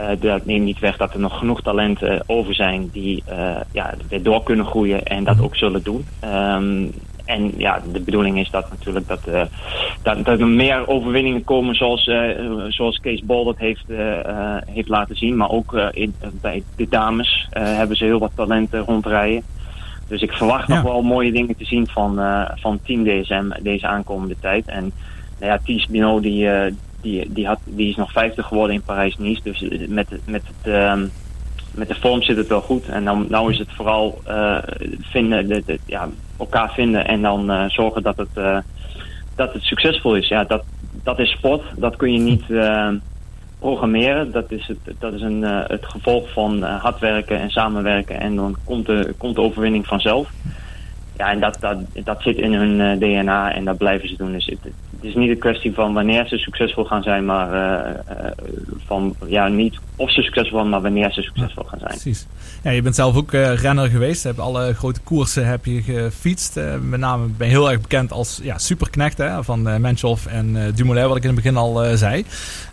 Uh, 0.00 0.08
dat 0.20 0.46
neemt 0.46 0.64
niet 0.64 0.78
weg 0.78 0.96
dat 0.96 1.14
er 1.14 1.20
nog 1.20 1.38
genoeg 1.38 1.62
talenten 1.62 2.24
over 2.26 2.54
zijn 2.54 2.88
die 2.92 3.22
uh, 3.28 3.56
ja, 3.72 3.94
weer 4.08 4.22
door 4.22 4.42
kunnen 4.42 4.66
groeien 4.66 5.02
en 5.02 5.24
dat 5.24 5.40
ook 5.40 5.56
zullen 5.56 5.82
doen. 5.82 6.06
Um, 6.24 6.92
en 7.24 7.52
ja, 7.56 7.82
de 7.92 8.00
bedoeling 8.00 8.38
is 8.38 8.50
dat 8.50 8.70
natuurlijk 8.70 9.08
dat, 9.08 9.20
uh, 9.28 9.42
dat, 10.02 10.24
dat 10.24 10.40
er 10.40 10.46
meer 10.46 10.88
overwinningen 10.88 11.44
komen 11.44 11.74
zoals, 11.74 12.10
zoals 12.68 12.98
Kees 13.00 13.24
Bol 13.24 13.44
dat 13.44 13.58
heeft, 13.58 13.84
heeft 14.66 14.88
laten 14.88 15.16
zien. 15.16 15.36
Maar 15.36 15.50
ook 15.50 15.72
in, 15.90 16.14
bij 16.40 16.62
de 16.76 16.88
dames 16.88 17.48
hebben 17.50 17.96
ze 17.96 18.04
heel 18.04 18.18
wat 18.18 18.32
talenten 18.34 18.80
rondrijden. 18.80 19.42
Dus 20.08 20.22
ik 20.22 20.32
verwacht 20.32 20.68
ja. 20.68 20.74
nog 20.74 20.82
wel 20.82 21.02
mooie 21.02 21.32
dingen 21.32 21.56
te 21.56 21.64
zien 21.64 21.86
van, 21.86 22.20
van 22.54 22.80
Team 22.82 23.04
DSM 23.04 23.50
deze 23.62 23.86
aankomende 23.86 24.36
tijd. 24.40 24.66
En 24.66 24.92
nou 25.38 25.52
ja, 25.52 25.58
Ties 25.64 25.86
Bino 25.86 26.20
die, 26.20 26.48
die, 27.04 27.32
die, 27.32 27.46
had, 27.46 27.58
die 27.64 27.88
is 27.88 27.96
nog 27.96 28.12
50 28.12 28.46
geworden 28.46 28.76
in 28.76 28.82
Parijs-Nice. 28.82 29.40
Dus 29.42 29.60
met, 29.88 30.08
met, 30.24 30.42
het, 30.46 30.72
uh, 30.72 30.94
met 31.74 31.88
de 31.88 31.94
vorm 31.94 32.22
zit 32.22 32.36
het 32.36 32.48
wel 32.48 32.60
goed. 32.60 32.88
En 32.88 33.04
dan 33.04 33.26
nou 33.28 33.52
is 33.52 33.58
het 33.58 33.72
vooral 33.72 34.20
uh, 34.28 34.58
vinden, 35.00 35.48
de, 35.48 35.62
de, 35.66 35.78
ja, 35.86 36.08
elkaar 36.38 36.72
vinden 36.72 37.06
en 37.06 37.22
dan 37.22 37.50
uh, 37.50 37.64
zorgen 37.68 38.02
dat 38.02 38.16
het, 38.16 38.62
dat 39.34 39.52
het 39.52 39.62
succesvol 39.62 40.16
is. 40.16 40.28
Ja, 40.28 40.44
dat, 40.44 40.64
dat 41.02 41.18
is 41.18 41.30
sport. 41.30 41.62
Dat 41.76 41.96
kun 41.96 42.12
je 42.12 42.18
niet 42.18 42.44
programmeren. 43.58 44.32
Dat 44.32 44.50
is, 44.50 44.66
het, 44.66 44.98
dat 44.98 45.12
is 45.12 45.20
een, 45.20 45.42
het 45.42 45.86
gevolg 45.86 46.32
van 46.32 46.62
hard 46.62 46.98
werken 46.98 47.40
en 47.40 47.50
samenwerken. 47.50 48.20
En 48.20 48.36
dan 48.36 48.56
komt 48.64 48.86
de, 48.86 49.14
komt 49.18 49.34
de 49.34 49.40
overwinning 49.40 49.86
vanzelf. 49.86 50.30
Ja, 51.16 51.30
en 51.30 51.40
dat, 51.40 51.56
dat, 51.60 51.76
dat 52.04 52.22
zit 52.22 52.36
in 52.36 52.54
hun 52.54 52.80
eh, 52.80 52.98
DNA 52.98 53.52
en 53.54 53.64
dat 53.64 53.76
blijven 53.76 54.08
ze 54.08 54.16
doen. 54.16 54.32
Dus 54.32 54.46
het, 54.46 54.72
is 55.00 55.14
niet 55.14 55.30
een 55.30 55.38
kwestie 55.38 55.74
van 55.74 55.92
wanneer 55.92 56.28
ze 56.28 56.36
succesvol 56.36 56.84
gaan 56.84 57.02
zijn, 57.02 57.24
maar 57.24 57.52
eh, 57.52 57.90
eh, 57.90 58.32
van, 58.86 59.14
ja, 59.26 59.48
niet 59.48 59.78
of 59.96 60.12
ze 60.12 60.22
succesvol 60.22 60.58
zijn, 60.58 60.70
maar 60.70 60.80
wanneer 60.80 61.12
ze 61.12 61.22
succesvol 61.22 61.64
gaan 61.64 61.78
zijn. 61.78 61.90
Precies. 61.90 62.26
Ja, 62.62 62.70
je 62.70 62.82
bent 62.82 62.94
zelf 62.94 63.16
ook 63.16 63.32
renner 63.32 63.88
geweest. 63.88 64.22
Je 64.22 64.28
hebt 64.28 64.40
alle 64.40 64.74
grote 64.74 65.00
koersen 65.00 65.46
heb 65.46 65.64
je 65.64 65.82
gefietst. 65.82 66.60
Met 66.82 67.00
name 67.00 67.26
ben 67.26 67.46
je 67.46 67.52
heel 67.52 67.70
erg 67.70 67.80
bekend 67.80 68.12
als 68.12 68.40
ja, 68.42 68.58
superknecht 68.58 69.18
hè, 69.18 69.44
van 69.44 69.68
uh, 69.68 69.74
en 70.28 70.72
Dumoulin, 70.74 71.08
wat 71.08 71.16
ik 71.16 71.22
in 71.22 71.28
het 71.28 71.36
begin 71.36 71.56
al 71.56 71.96
zei. 71.96 72.24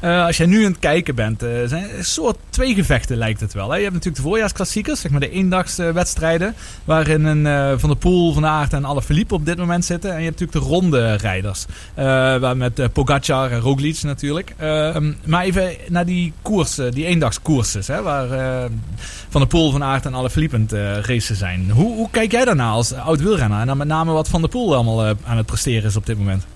Als 0.02 0.38
jij 0.38 0.46
nu 0.46 0.66
aan 0.66 0.72
het 0.72 0.80
kijken 0.80 1.16
bent, 1.16 1.40
zijn 1.66 1.98
een 1.98 2.06
soort 2.06 2.38
twee 2.50 2.74
gevechten 2.74 3.18
lijkt 3.18 3.40
het 3.40 3.54
wel. 3.54 3.70
Hè? 3.70 3.76
Je 3.76 3.82
hebt 3.82 3.94
natuurlijk 3.94 4.24
de 4.24 4.30
voorjaarsklassiekers, 4.30 5.02
zeg 5.02 5.12
maar 5.12 5.20
de 5.20 5.30
eendagswedstrijden, 5.30 6.56
waarin 6.86 7.26
een 7.26 7.80
Van 7.80 7.90
der 7.90 7.98
Poel, 7.98 8.31
Van 8.34 8.46
Aert 8.46 8.74
en 8.74 8.86
Alaphilippe 8.86 9.34
op 9.34 9.46
dit 9.46 9.58
moment 9.58 9.86
zitten. 9.86 10.12
En 10.12 10.18
je 10.18 10.26
hebt 10.26 10.40
natuurlijk 10.40 10.68
de 10.68 10.74
ronde 10.74 11.14
rijders, 11.14 11.66
eh, 11.94 12.06
waar 12.38 12.58
met 12.58 12.80
eh, 12.80 12.88
Pogacar 12.94 13.52
en 13.52 13.60
Roglic 13.60 14.04
natuurlijk. 14.04 14.54
Eh, 14.58 14.96
maar 15.26 15.44
even 15.44 15.72
naar 15.88 16.06
die 16.06 16.34
koersen, 16.42 16.92
die 16.92 17.06
eendagskoersen, 17.06 17.96
hè, 17.96 18.02
waar 18.02 18.32
eh, 18.32 18.70
Van 19.30 19.42
der 19.42 19.50
Poel, 19.50 19.72
Van 19.72 19.84
Aert 19.84 20.06
en 20.06 20.16
Alaphilippe 20.16 20.56
aan 20.56 20.62
het 20.62 20.74
eh, 20.74 21.00
racen 21.00 21.36
zijn. 21.36 21.70
Hoe, 21.72 21.96
hoe 21.96 22.10
kijk 22.12 22.32
jij 22.32 22.46
daarna 22.46 22.70
als 22.70 22.94
oud 22.94 23.22
wielrenner? 23.22 23.60
En 23.60 23.68
dan 23.68 23.78
met 23.78 23.88
name 23.88 24.12
wat 24.12 24.30
Van 24.30 24.42
der 24.42 24.50
Poel 24.50 24.76
allemaal 24.76 25.06
aan 25.06 25.38
het 25.38 25.46
presteren 25.46 25.84
is 25.84 25.96
op 25.96 26.06
dit 26.06 26.18
moment. 26.18 26.48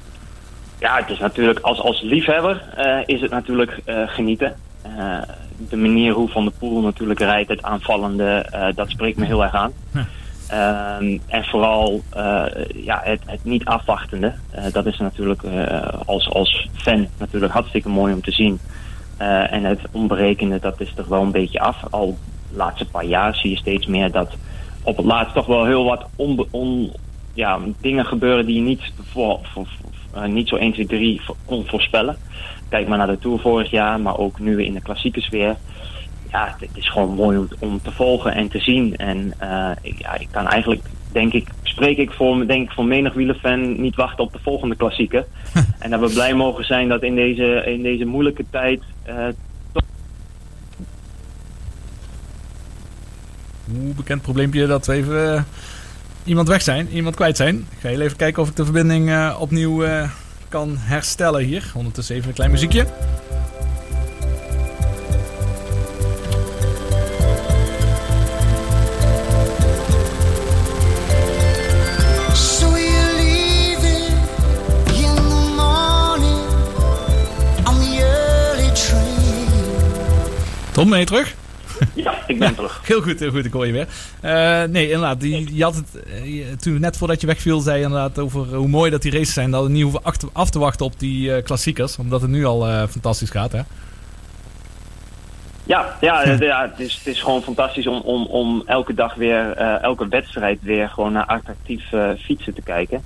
Ja, 0.80 0.96
het 0.96 1.10
is 1.10 1.20
natuurlijk, 1.20 1.60
als, 1.60 1.80
als 1.80 2.02
liefhebber 2.02 2.64
is 3.06 3.22
het 3.22 3.32
natuurlijk 3.32 3.80
genieten. 3.86 4.56
De 5.70 5.78
manier 5.78 6.14
hoe 6.14 6.30
Van 6.30 6.44
der 6.44 6.54
Poel 6.60 6.82
natuurlijk 6.82 7.20
rijdt, 7.20 7.50
het 7.50 7.64
aanvallende, 7.64 8.50
dat 8.76 8.90
spreekt 8.90 9.18
me 9.18 9.26
heel 9.26 9.44
erg 9.44 9.54
aan. 9.54 9.72
Ehm, 10.48 11.18
en 11.28 11.44
vooral 11.44 12.04
eh, 12.10 12.46
ja, 12.76 13.02
het, 13.04 13.22
het 13.26 13.44
niet 13.44 13.66
afwachtende. 13.66 14.34
Eh, 14.52 14.64
dat 14.72 14.86
is 14.86 14.98
natuurlijk 14.98 15.44
eh, 15.44 15.88
als, 16.06 16.30
als 16.30 16.70
fan 16.74 17.08
natuurlijk 17.18 17.54
hartstikke 17.54 17.90
mooi 17.90 18.14
om 18.14 18.22
te 18.22 18.32
zien. 18.32 18.60
En 19.18 19.64
het 19.64 19.80
onberekende, 19.92 20.60
dat 20.60 20.82
is 20.82 20.94
er 20.96 21.10
wel 21.10 21.22
een 21.22 21.32
beetje 21.32 21.60
af. 21.60 21.78
Al 21.90 22.18
de 22.50 22.58
laatste 22.58 22.86
paar 22.86 23.06
jaar 23.06 23.36
zie 23.36 23.50
je 23.50 23.58
steeds 23.58 23.86
meer 23.86 24.12
dat 24.12 24.36
op 24.84 24.98
het 24.98 25.06
laatst 25.06 25.34
toch 25.34 25.46
wel 25.46 25.66
heel 25.66 25.84
wat 25.84 26.06
on, 26.52 26.92
ja, 27.34 27.60
dingen 27.82 28.06
gebeuren 28.06 28.46
die 28.46 28.56
je 28.56 28.62
niet, 28.62 28.92
voor, 29.12 29.40
voor, 29.44 29.68
niet 30.28 30.48
zo 30.48 30.56
1, 30.56 30.74
2, 30.74 30.86
3 30.86 31.22
vo- 31.22 31.36
kon 31.46 31.68
voorspellen. 31.68 32.18
Kijk 32.70 32.88
maar 32.88 32.98
naar 32.98 33.08
de 33.08 33.20
Tour 33.20 33.40
vorig 33.40 33.72
jaar, 33.72 34.00
maar 34.00 34.18
ook 34.18 34.40
nu 34.40 34.64
in 34.64 34.74
de 34.74 34.82
klassiekers 34.82 35.30
weer. 35.30 35.56
Ja, 36.36 36.56
het 36.60 36.70
is 36.74 36.90
gewoon 36.90 37.16
mooi 37.16 37.38
om, 37.38 37.48
om 37.60 37.82
te 37.82 37.92
volgen 37.92 38.34
en 38.34 38.48
te 38.48 38.60
zien. 38.60 38.96
En 38.96 39.34
eh, 39.38 39.72
ik, 39.82 40.00
ja, 40.00 40.18
ik 40.18 40.28
kan 40.32 40.48
eigenlijk, 40.48 40.82
denk 41.12 41.34
ik, 41.34 41.48
spreek 41.64 41.98
ik 41.98 42.12
voor, 42.12 42.48
denk 42.48 42.68
ik 42.68 42.76
voor 42.76 42.86
menig 42.86 43.14
wielerfan 43.14 43.82
niet 43.82 43.96
wachten 43.96 44.24
op 44.24 44.34
de 44.34 44.40
volgende 44.42 44.76
klassieker. 44.76 45.26
en 45.80 45.90
dat 45.90 46.00
we 46.00 46.14
blij 46.14 46.34
mogen 46.34 46.66
zijn 46.66 46.88
dat 46.88 47.04
in 47.04 47.16
deze, 47.16 47.64
in 47.66 47.82
deze 47.82 48.06
moeilijke 48.06 48.46
tijd 48.50 48.82
eh, 49.04 49.28
Hoe 53.66 53.94
bekend 53.96 54.22
probleempje 54.22 54.68
dat 54.68 54.86
we 54.86 54.94
even 54.94 55.36
eh, 55.36 55.42
iemand 56.24 56.48
weg 56.48 56.62
zijn, 56.62 56.88
iemand 56.88 57.16
kwijt 57.16 57.38
zijn. 57.38 57.56
Ik 57.56 57.80
ga 57.80 57.88
heel 57.88 58.02
even 58.02 58.18
kijken 58.18 58.42
of 58.42 58.50
ik 58.50 58.56
de 58.56 58.64
verbinding 58.64 59.34
opnieuw 59.40 59.86
kan 60.50 60.78
herstellen 60.78 61.44
hier. 61.44 61.72
Ondertussen 61.76 62.16
even 62.16 62.28
een 62.28 62.36
klein 62.36 62.52
muziekje. 62.52 62.86
Tom, 80.76 80.90
ben 80.90 81.00
je 81.00 81.06
terug? 81.06 81.36
Ja, 81.94 82.14
ik 82.28 82.40
ben 82.40 82.56
terug. 82.56 82.82
Heel 82.84 83.02
goed, 83.02 83.20
heel 83.20 83.32
goed, 83.32 83.46
ik 83.46 83.54
hoor 83.54 83.66
je 83.66 83.72
weer. 83.72 83.88
Eh, 84.22 84.64
nee, 84.64 84.86
inderdaad, 84.86 85.20
die, 85.20 85.56
je 85.56 85.64
had 85.64 85.76
het, 85.76 86.04
eh, 86.04 86.52
toen 86.60 86.80
net 86.80 86.98
voordat 86.98 87.22
je 87.22 87.28
wegviel, 87.28 87.60
zei 87.60 87.78
je 87.78 87.84
inderdaad 87.84 88.20
over 88.20 88.56
hoe 88.56 88.68
mooi 88.68 88.92
dat 88.92 89.02
die 89.02 89.12
races 89.12 89.34
zijn. 89.34 89.52
Dat 89.52 89.64
we 89.64 89.70
niet 89.70 89.84
hoeven 89.84 90.04
af 90.34 90.50
te 90.50 90.60
wachten 90.60 90.86
op 90.86 91.00
die 91.00 91.36
eh, 91.36 91.44
klassiekers, 91.44 91.98
omdat 91.98 92.22
het 92.22 92.30
nu 92.30 92.46
al 92.46 92.88
fantastisch 92.88 93.30
gaat, 93.30 93.52
hè? 93.52 93.62
Ja, 95.64 95.98
ja, 96.02 96.24
ja 96.40 96.62
het, 96.70 96.80
is, 96.80 96.96
het 96.96 97.08
is 97.08 97.22
gewoon 97.22 97.42
fantastisch 97.42 97.88
om, 97.88 98.02
om, 98.02 98.26
om 98.26 98.64
elke 98.66 98.94
dag 98.94 99.14
weer, 99.14 99.52
elke 99.82 100.08
wedstrijd 100.08 100.60
weer 100.62 100.90
gewoon 100.90 101.12
naar 101.12 101.26
attractief 101.26 101.84
fietsen 102.20 102.54
te 102.54 102.62
kijken. 102.62 103.04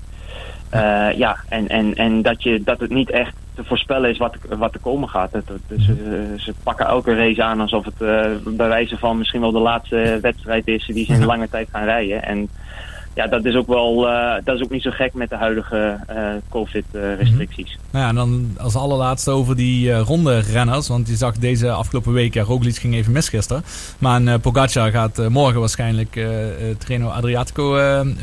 Ja, 1.16 1.38
en, 1.50 1.68
en, 1.68 1.96
en 1.96 2.22
dat, 2.22 2.44
je, 2.44 2.64
dat 2.64 2.80
het 2.80 2.90
niet 2.90 3.10
echt 3.10 3.34
te 3.60 3.66
voorspellen 3.66 4.10
is 4.10 4.18
wat, 4.18 4.36
wat 4.50 4.74
er 4.74 4.80
komen 4.80 5.10
gaat. 5.10 5.32
Het, 5.32 5.48
het- 5.50 5.82
ze, 5.82 6.34
ze 6.38 6.54
pakken 6.64 6.86
elke 6.86 7.16
race 7.16 7.44
aan 7.44 7.60
alsof 7.60 7.86
het 7.86 8.02
eh, 8.02 8.26
bij 8.46 8.68
wijze 8.68 8.98
van 8.98 9.18
misschien 9.18 9.42
wel 9.42 9.52
de 9.52 9.60
laatste 9.60 10.20
wedstrijd 10.22 10.68
is 10.68 10.86
die 10.86 11.06
ze 11.06 11.14
in 11.14 11.26
lange 11.26 11.50
tijd 11.50 11.68
gaan 11.72 11.84
rijden. 11.84 12.24
En 12.24 12.50
ja, 13.14 13.28
dat 13.28 13.46
is 13.46 13.56
ook 13.56 13.68
wel, 13.68 14.10
eh, 14.10 14.36
dat 14.44 14.56
is 14.56 14.64
ook 14.64 14.70
niet 14.70 14.82
zo 14.82 14.92
gek 14.92 15.14
met 15.14 15.30
de 15.30 15.36
huidige 15.36 16.00
eh, 16.08 16.16
COVID-restricties. 16.50 17.78
Nou 17.92 18.04
ja, 18.04 18.10
en 18.10 18.16
dan 18.16 18.56
als 18.58 18.76
allerlaatste 18.76 19.32
over 19.32 19.56
die 19.56 19.92
eh, 19.92 20.00
ronde 20.00 20.40
renners. 20.40 20.88
Want 20.88 21.08
je 21.08 21.16
zag 21.16 21.38
deze 21.38 21.72
afgelopen 21.72 22.14
week, 22.14 22.34
ja, 22.34 22.44
Roglic 22.44 22.76
ging 22.76 22.94
even 22.94 23.12
mis 23.12 23.30
gisteren. 23.30 23.64
Maar 24.00 24.26
eh, 24.26 24.40
Pogacar 24.42 24.92
gaat 24.92 25.30
morgen 25.30 25.60
waarschijnlijk 25.60 26.16
het 26.60 26.80
Treno 26.80 27.08
Adriatico 27.08 27.74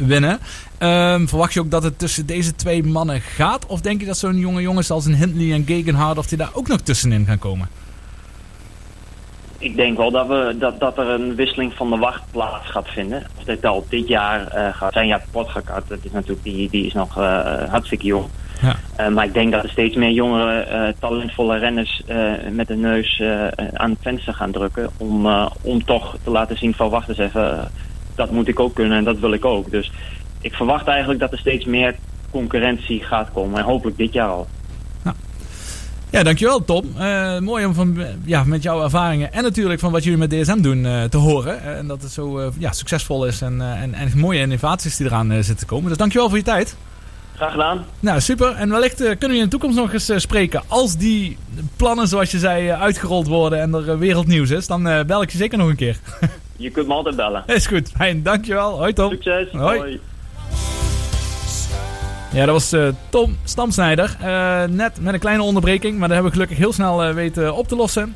winnen. 0.07 0.39
Ehm, 0.79 1.27
verwacht 1.27 1.53
je 1.53 1.61
ook 1.61 1.71
dat 1.71 1.83
het 1.83 1.99
tussen 1.99 2.27
deze 2.27 2.55
twee 2.55 2.85
mannen 2.85 3.21
gaat? 3.21 3.67
Of 3.67 3.81
denk 3.81 4.01
je 4.01 4.07
dat 4.07 4.19
zo'n 4.19 4.39
jonge 4.39 4.61
jongens 4.61 4.91
als 4.91 5.07
een 5.07 5.15
Hindley 5.15 5.53
en 5.53 5.65
Gegenhard... 5.67 6.19
of 6.19 6.27
die 6.27 6.39
daar 6.39 6.51
ook 6.53 6.69
nog 6.69 6.81
tussenin 6.81 7.27
gaan 7.27 7.39
komen? 7.39 7.69
Ik 9.59 9.77
denk 9.77 9.97
wel 9.97 10.11
dat, 10.11 10.27
we, 10.27 10.57
dat, 10.59 10.81
dat 10.81 10.99
er 10.99 11.09
een 11.09 11.35
wisseling 11.35 11.73
van 11.75 11.91
de 11.91 11.97
wacht 11.97 12.23
plaats 12.31 12.71
gaat 12.71 12.89
vinden. 12.89 13.23
Of 13.39 13.45
dit 13.45 13.65
al 13.65 13.87
dit 13.89 14.09
jaar 14.09 14.47
eh, 14.47 14.75
gaat 14.75 14.93
zijn. 14.93 15.07
Ja, 15.07 15.23
Potgakart, 15.31 15.89
dat 15.89 15.99
is 16.03 16.11
natuurlijk, 16.11 16.43
die, 16.43 16.71
die 16.71 16.87
is 16.87 16.93
nog 16.93 17.19
eh, 17.19 17.69
hartstikke 17.69 18.07
jong. 18.07 18.27
Ja. 18.63 18.77
Eh, 18.97 19.09
maar 19.09 19.25
ik 19.25 19.35
denk 19.35 19.53
dat 19.53 19.63
er 19.63 19.71
steeds 19.71 19.97
meer 19.97 20.11
jongere, 20.11 20.95
talentvolle 20.99 21.59
renners 21.59 22.03
met 22.51 22.69
de 22.69 22.77
neus 22.77 23.23
aan 23.73 23.91
het 23.91 23.99
venster 24.03 24.35
gaan 24.35 24.53
drukken. 24.53 24.91
Om, 24.97 25.27
om 25.63 25.85
toch 25.85 26.17
te 26.25 26.31
laten 26.31 26.59
zien 26.59 26.75
van 26.75 26.91
wacht 26.91 27.09
eens 27.09 27.19
even, 27.19 27.71
dat 28.15 28.31
moet 28.31 28.49
ik 28.49 28.61
ook 28.61 28.75
kunnen 28.75 28.99
en 28.99 29.05
dat 29.05 29.19
wil 29.19 29.33
ik 29.33 29.45
ook. 29.45 29.71
Dus 29.71 29.93
ik 30.41 30.55
verwacht 30.55 30.87
eigenlijk 30.87 31.21
dat 31.21 31.33
er 31.33 31.39
steeds 31.39 31.65
meer 31.65 31.95
concurrentie 32.31 33.03
gaat 33.03 33.33
komen. 33.33 33.59
En 33.59 33.65
hopelijk 33.65 33.97
dit 33.97 34.13
jaar 34.13 34.29
al. 34.29 34.47
Ja, 36.11 36.23
dankjewel 36.23 36.65
Tom. 36.65 36.85
Eh, 36.99 37.39
mooi 37.39 37.67
om 37.67 37.75
van, 37.75 37.99
ja, 38.25 38.45
met 38.45 38.63
jouw 38.63 38.83
ervaringen 38.83 39.33
en 39.33 39.43
natuurlijk 39.43 39.81
van 39.81 39.93
wat 39.93 40.05
jullie 40.05 40.19
met 40.19 40.31
DSM 40.31 40.61
doen 40.61 40.87
eh, 40.87 41.05
te 41.05 41.17
horen. 41.17 41.63
Eh, 41.63 41.79
en 41.79 41.87
dat 41.87 42.03
het 42.03 42.13
zo 42.13 42.53
ja, 42.59 42.73
succesvol 42.73 43.27
is 43.27 43.41
en, 43.41 43.61
en, 43.61 43.95
en 43.95 44.19
mooie 44.19 44.41
innovaties 44.41 44.97
die 44.97 45.07
eraan 45.07 45.33
zitten 45.33 45.57
te 45.57 45.67
komen. 45.67 45.89
Dus 45.89 45.99
dankjewel 45.99 46.29
voor 46.29 46.39
je 46.39 46.45
tijd. 46.45 46.77
Graag 47.35 47.51
gedaan. 47.51 47.85
Nou, 48.01 48.21
super. 48.21 48.55
En 48.55 48.71
wellicht 48.71 48.97
kunnen 48.97 49.29
we 49.29 49.37
in 49.37 49.43
de 49.43 49.49
toekomst 49.49 49.77
nog 49.77 49.93
eens 49.93 50.13
spreken. 50.17 50.63
Als 50.67 50.97
die 50.97 51.37
plannen, 51.77 52.09
zoals 52.09 52.31
je 52.31 52.39
zei, 52.39 52.71
uitgerold 52.71 53.27
worden 53.27 53.61
en 53.61 53.75
er 53.75 53.99
wereldnieuws 53.99 54.51
is, 54.51 54.67
dan 54.67 54.83
bel 55.07 55.23
ik 55.23 55.31
je 55.31 55.39
zeker 55.39 55.59
nog 55.59 55.69
een 55.69 55.77
keer. 55.77 55.99
Je 56.59 56.71
kunt 56.71 56.87
me 56.87 56.95
altijd 56.95 57.17
bellen. 57.17 57.43
is 57.47 57.67
goed. 57.67 57.91
Fijn, 57.97 58.23
dankjewel. 58.23 58.79
Hoi 58.79 58.93
Tom. 58.93 59.11
Succes. 59.11 59.49
Hoi. 59.53 59.79
Hoi. 59.79 60.01
Ja, 62.33 62.45
dat 62.45 62.55
was 62.55 62.73
eh, 62.73 62.89
Tom 63.09 63.37
Stamsnijder. 63.45 64.17
Eh, 64.21 64.65
net 64.65 65.01
met 65.01 65.15
een 65.15 65.21
kleine 65.21 65.43
onderbreking, 65.43 65.99
maar 65.99 66.09
dat 66.09 66.17
hebben 66.17 66.27
we 66.27 66.33
gelukkig 66.33 66.59
heel 66.59 66.73
snel 66.73 67.05
eh, 67.05 67.15
weten 67.15 67.55
op 67.55 67.69
te 67.69 67.77
lossen. 67.77 68.15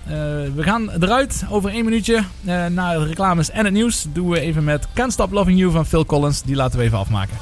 We 0.54 0.62
gaan 0.62 0.90
eruit 0.90 1.44
over 1.50 1.70
één 1.70 1.84
minuutje 1.84 2.22
naar 2.70 2.98
de 2.98 3.04
reclames 3.04 3.50
en 3.50 3.64
het 3.64 3.74
nieuws. 3.74 4.06
Doen 4.12 4.28
we 4.28 4.40
even 4.40 4.64
met 4.64 4.86
Can't 4.94 5.12
Stop 5.12 5.32
Loving 5.32 5.58
You 5.58 5.72
van 5.72 5.86
Phil 5.86 6.06
Collins. 6.06 6.42
Die 6.42 6.56
laten 6.56 6.78
we 6.78 6.84
even 6.84 6.98
afmaken. 6.98 7.36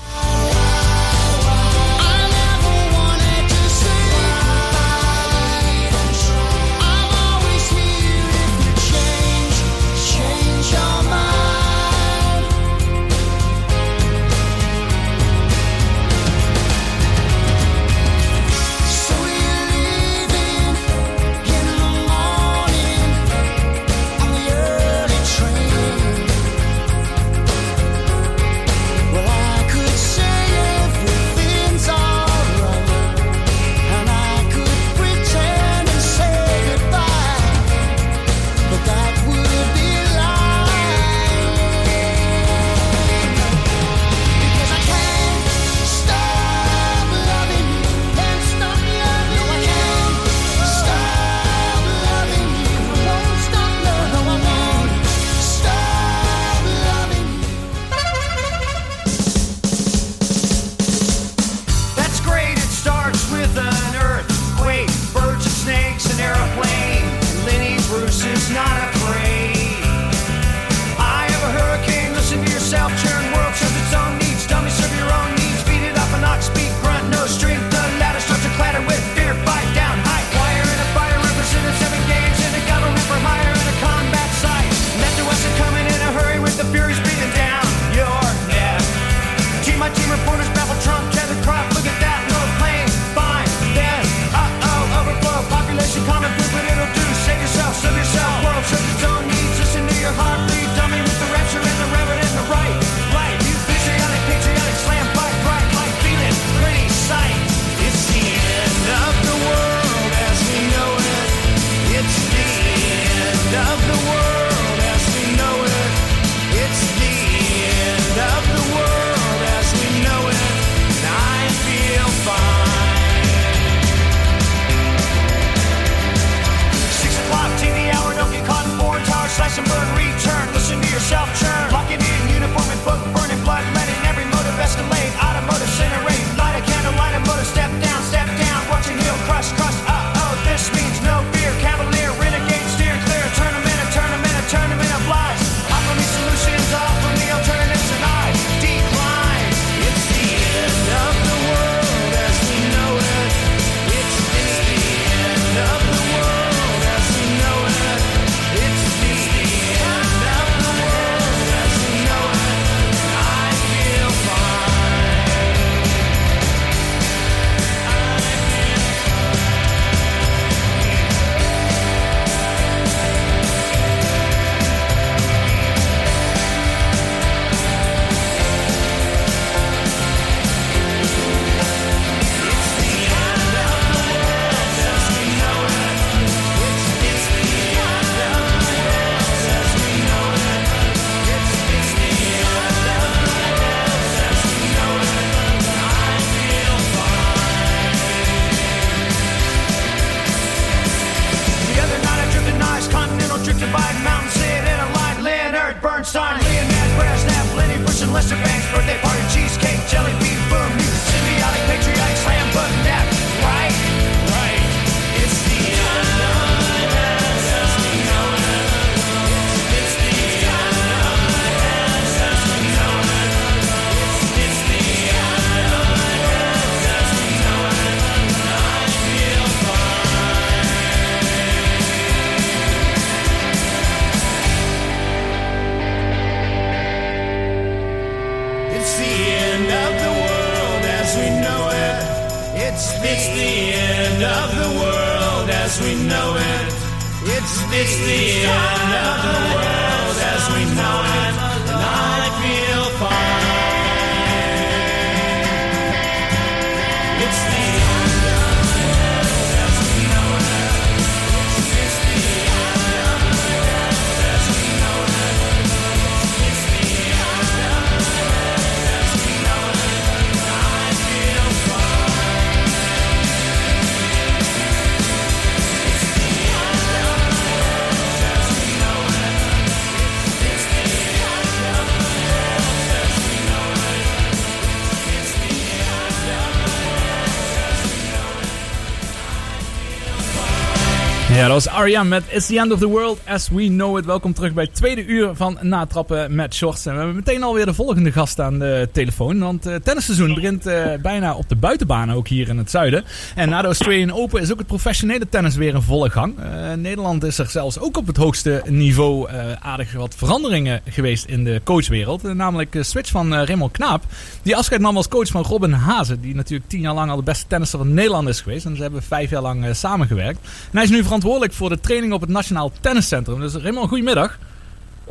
Was 291.64 291.68
Arjan 291.68 292.08
met 292.08 292.22
It's 292.30 292.46
the 292.46 292.58
End 292.58 292.72
of 292.72 292.78
the 292.78 292.88
World 292.88 293.18
as 293.26 293.48
we 293.48 293.66
know 293.66 293.98
it. 293.98 294.04
Welkom 294.04 294.32
terug 294.32 294.52
bij 294.52 294.64
het 294.64 294.74
tweede 294.74 295.04
uur 295.04 295.30
van 295.34 295.58
Natrappen 295.60 296.34
met 296.34 296.54
Shorts. 296.54 296.86
En 296.86 296.92
we 296.92 296.98
hebben 296.98 297.16
meteen 297.16 297.42
alweer 297.42 297.64
de 297.64 297.74
volgende 297.74 298.12
gast 298.12 298.40
aan 298.40 298.58
de 298.58 298.88
telefoon. 298.92 299.38
Want 299.38 299.64
het 299.64 299.84
tennisseizoen 299.84 300.34
begint 300.34 300.66
eh, 300.66 300.94
bijna 301.02 301.34
op 301.34 301.48
de 301.48 301.56
buitenbanen, 301.56 302.14
ook 302.14 302.28
hier 302.28 302.48
in 302.48 302.58
het 302.58 302.70
zuiden. 302.70 303.04
En 303.34 303.48
na 303.48 303.60
de 303.60 303.66
Australian 303.66 304.12
Open 304.12 304.40
is 304.40 304.52
ook 304.52 304.58
het 304.58 304.66
professionele 304.66 305.28
tennis 305.28 305.56
weer 305.56 305.74
in 305.74 305.82
volle 305.82 306.10
gang. 306.10 306.38
Eh, 306.38 306.72
Nederland 306.72 307.24
is 307.24 307.38
er 307.38 307.46
zelfs 307.46 307.78
ook 307.78 307.96
op 307.96 308.06
het 308.06 308.16
hoogste 308.16 308.62
niveau 308.66 309.28
eh, 309.28 309.52
aardig 309.60 309.92
wat 309.92 310.14
veranderingen 310.14 310.80
geweest 310.88 311.24
in 311.24 311.44
de 311.44 311.60
coachwereld. 311.64 312.24
Eh, 312.24 312.32
namelijk 312.32 312.72
de 312.72 312.82
switch 312.82 313.10
van 313.10 313.34
eh, 313.34 313.44
Raymond 313.44 313.72
Knaap. 313.72 314.04
Die 314.42 314.56
afscheid 314.56 314.80
nam 314.80 314.96
als 314.96 315.08
coach 315.08 315.28
van 315.28 315.42
Robin 315.42 315.72
Hazen. 315.72 316.20
Die 316.20 316.34
natuurlijk 316.34 316.68
tien 316.68 316.80
jaar 316.80 316.94
lang 316.94 317.10
al 317.10 317.16
de 317.16 317.22
beste 317.22 317.46
tennisser 317.46 317.78
van 317.78 317.94
Nederland 317.94 318.28
is 318.28 318.40
geweest. 318.40 318.66
En 318.66 318.76
ze 318.76 318.82
hebben 318.82 319.02
vijf 319.02 319.30
jaar 319.30 319.42
lang 319.42 319.64
eh, 319.64 319.72
samengewerkt. 319.72 320.38
En 320.42 320.70
hij 320.72 320.82
is 320.82 320.90
nu 320.90 321.02
verantwoordelijk 321.02 321.47
voor 321.54 321.68
de 321.68 321.80
training 321.80 322.12
op 322.12 322.20
het 322.20 322.30
Nationaal 322.30 322.72
Tenniscentrum. 322.80 323.40
Dus 323.40 323.54
Raymond, 323.54 323.88
goedemiddag. 323.88 324.38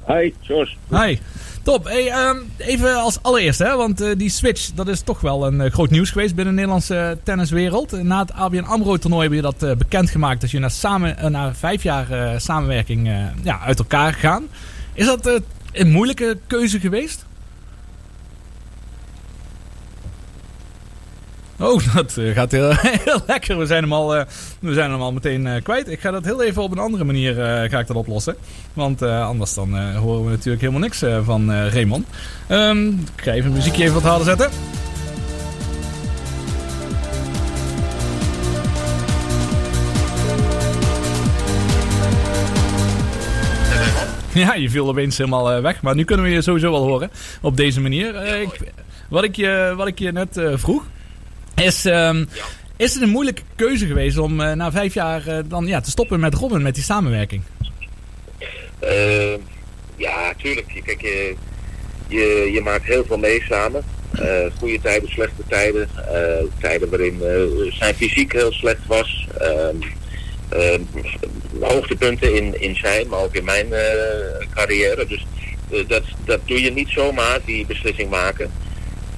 Hi, 0.08 0.34
George. 0.42 0.74
Hi. 0.90 1.18
Top. 1.64 1.86
Hey, 1.86 2.08
ehm, 2.10 2.38
even 2.58 2.96
als 2.96 3.20
allereerste, 3.22 3.64
hè, 3.64 3.76
want 3.76 4.02
eh, 4.02 4.10
die 4.18 4.30
switch 4.30 4.72
dat 4.74 4.88
is 4.88 5.02
toch 5.02 5.22
wel 5.22 5.48
een 5.48 5.62
eh, 5.62 5.72
groot 5.72 5.90
nieuws 5.90 6.12
geweest 6.12 6.36
binnen 6.36 6.54
de 6.54 6.60
Nederlandse 6.60 7.18
tenniswereld. 7.24 7.94
Eh, 7.94 8.00
Na 8.00 8.20
het 8.20 8.32
ABN 8.32 8.64
AMRO 8.64 8.98
toernooi 8.98 9.24
heb 9.24 9.34
je 9.34 9.42
dat 9.42 9.78
bekendgemaakt 9.78 10.42
dat 10.42 10.52
je 10.52 10.60
na, 10.60 10.70
samen, 10.70 11.32
na 11.32 11.54
vijf 11.54 11.84
jaar 11.84 12.42
samenwerking 12.42 13.10
ja, 13.44 13.60
uit 13.60 13.80
elkaar 13.80 14.14
gegaan. 14.14 14.48
Is 14.94 15.06
dat 15.06 15.42
een 15.72 15.92
moeilijke 15.92 16.38
keuze 16.48 16.80
geweest? 16.80 17.26
Oh, 21.60 21.82
dat 21.96 22.18
eh, 22.18 22.34
gaat 22.34 22.52
heel, 22.52 22.72
heel 23.06 23.22
lekker. 23.28 23.58
We 23.58 23.66
zijn 23.66 23.84
hem 23.84 23.94
al, 23.94 24.16
eh, 24.16 24.26
we 24.60 24.74
zijn 24.74 24.92
hem 24.92 25.02
al 25.02 25.14
meteen 25.14 25.48
eh, 25.48 25.64
kwijt. 25.64 25.90
Ik 25.90 26.00
ga 26.00 26.12
dat 26.12 26.26
heel 26.26 26.44
even 26.44 26.62
op 26.62 26.72
een 26.72 26.78
andere 26.78 27.04
manier 27.04 27.36
ga 27.70 27.80
ik 27.80 27.88
dat 27.88 27.96
oplossen. 27.96 28.36
Want 28.74 29.02
anders 29.02 29.54
dan 29.54 29.94
horen 29.96 30.24
we 30.24 30.30
natuurlijk 30.30 30.62
helemaal 30.62 30.82
niks 30.82 31.04
van 31.24 31.54
Raymond. 31.54 32.08
Ehm, 32.48 32.88
ik 32.88 33.22
ga 33.22 33.32
even 33.32 33.54
muziekje 33.54 33.84
even 33.84 33.94
wat 33.94 34.04
harder 34.04 34.26
zetten. 34.26 34.50
Ja, 44.34 44.54
je 44.54 44.70
viel 44.70 44.88
opeens 44.88 45.18
helemaal 45.18 45.62
weg. 45.62 45.82
Maar 45.82 45.96
nu 45.96 46.04
kunnen 46.04 46.26
we 46.26 46.32
je 46.32 46.42
sowieso 46.42 46.72
wel 46.72 46.84
horen. 46.84 47.12
Op 47.42 47.58
deze 47.58 47.82
manier. 47.82 48.14
Wat, 49.10 49.24
ik 49.24 49.36
je, 49.36 49.74
wat 49.78 49.88
ik 49.88 50.00
je 50.00 50.12
net 50.12 50.42
vroeg. 50.54 50.84
Is, 51.64 51.86
ehm, 51.86 52.26
is 52.76 52.94
het 52.94 53.04
een 53.04 53.10
moeilijke 53.10 53.42
keuze 53.56 53.86
geweest 53.86 54.18
om 54.18 54.42
eh, 54.42 54.54
na 54.54 54.72
vijf 54.72 54.94
jaar 54.94 55.28
eh, 55.28 55.40
dan, 55.46 55.68
ja, 55.68 55.82
te 55.82 55.90
stoppen 55.90 56.20
met 56.20 56.34
Robin, 56.34 56.62
met 56.62 56.76
die 56.76 56.84
samenwerking? 56.84 57.42
Eh, 58.80 59.34
ja, 59.96 60.34
tuurlijk. 60.38 60.82
Kijk, 60.86 61.02
je, 61.02 61.36
je, 62.08 62.50
je 62.54 62.62
maakt 62.62 62.86
heel 62.86 63.06
veel 63.06 63.18
mee 63.18 63.42
samen. 63.42 63.84
Goede 64.60 64.80
tijden, 64.82 65.10
slechte 65.10 65.44
tijden. 65.48 65.90
Tijden 66.60 66.90
waarin 66.90 67.22
zijn 67.70 67.96
fysiek 67.96 68.32
heel 68.34 68.52
slecht 68.52 68.86
was. 68.88 69.28
Ehm, 69.38 69.76
ehm, 70.50 70.82
hoogtepunten 71.62 72.36
in, 72.36 72.62
in 72.62 72.76
zijn, 72.76 73.08
maar 73.08 73.20
ook 73.20 73.36
in 73.36 73.44
mijn 73.44 73.68
carrière. 74.54 75.06
Dus 75.08 75.26
dat, 75.88 76.04
dat 76.26 76.40
doe 76.46 76.62
je 76.62 76.72
niet 76.72 76.90
zomaar, 76.90 77.40
die 77.46 77.66
beslissing 77.66 78.10
maken. 78.10 78.52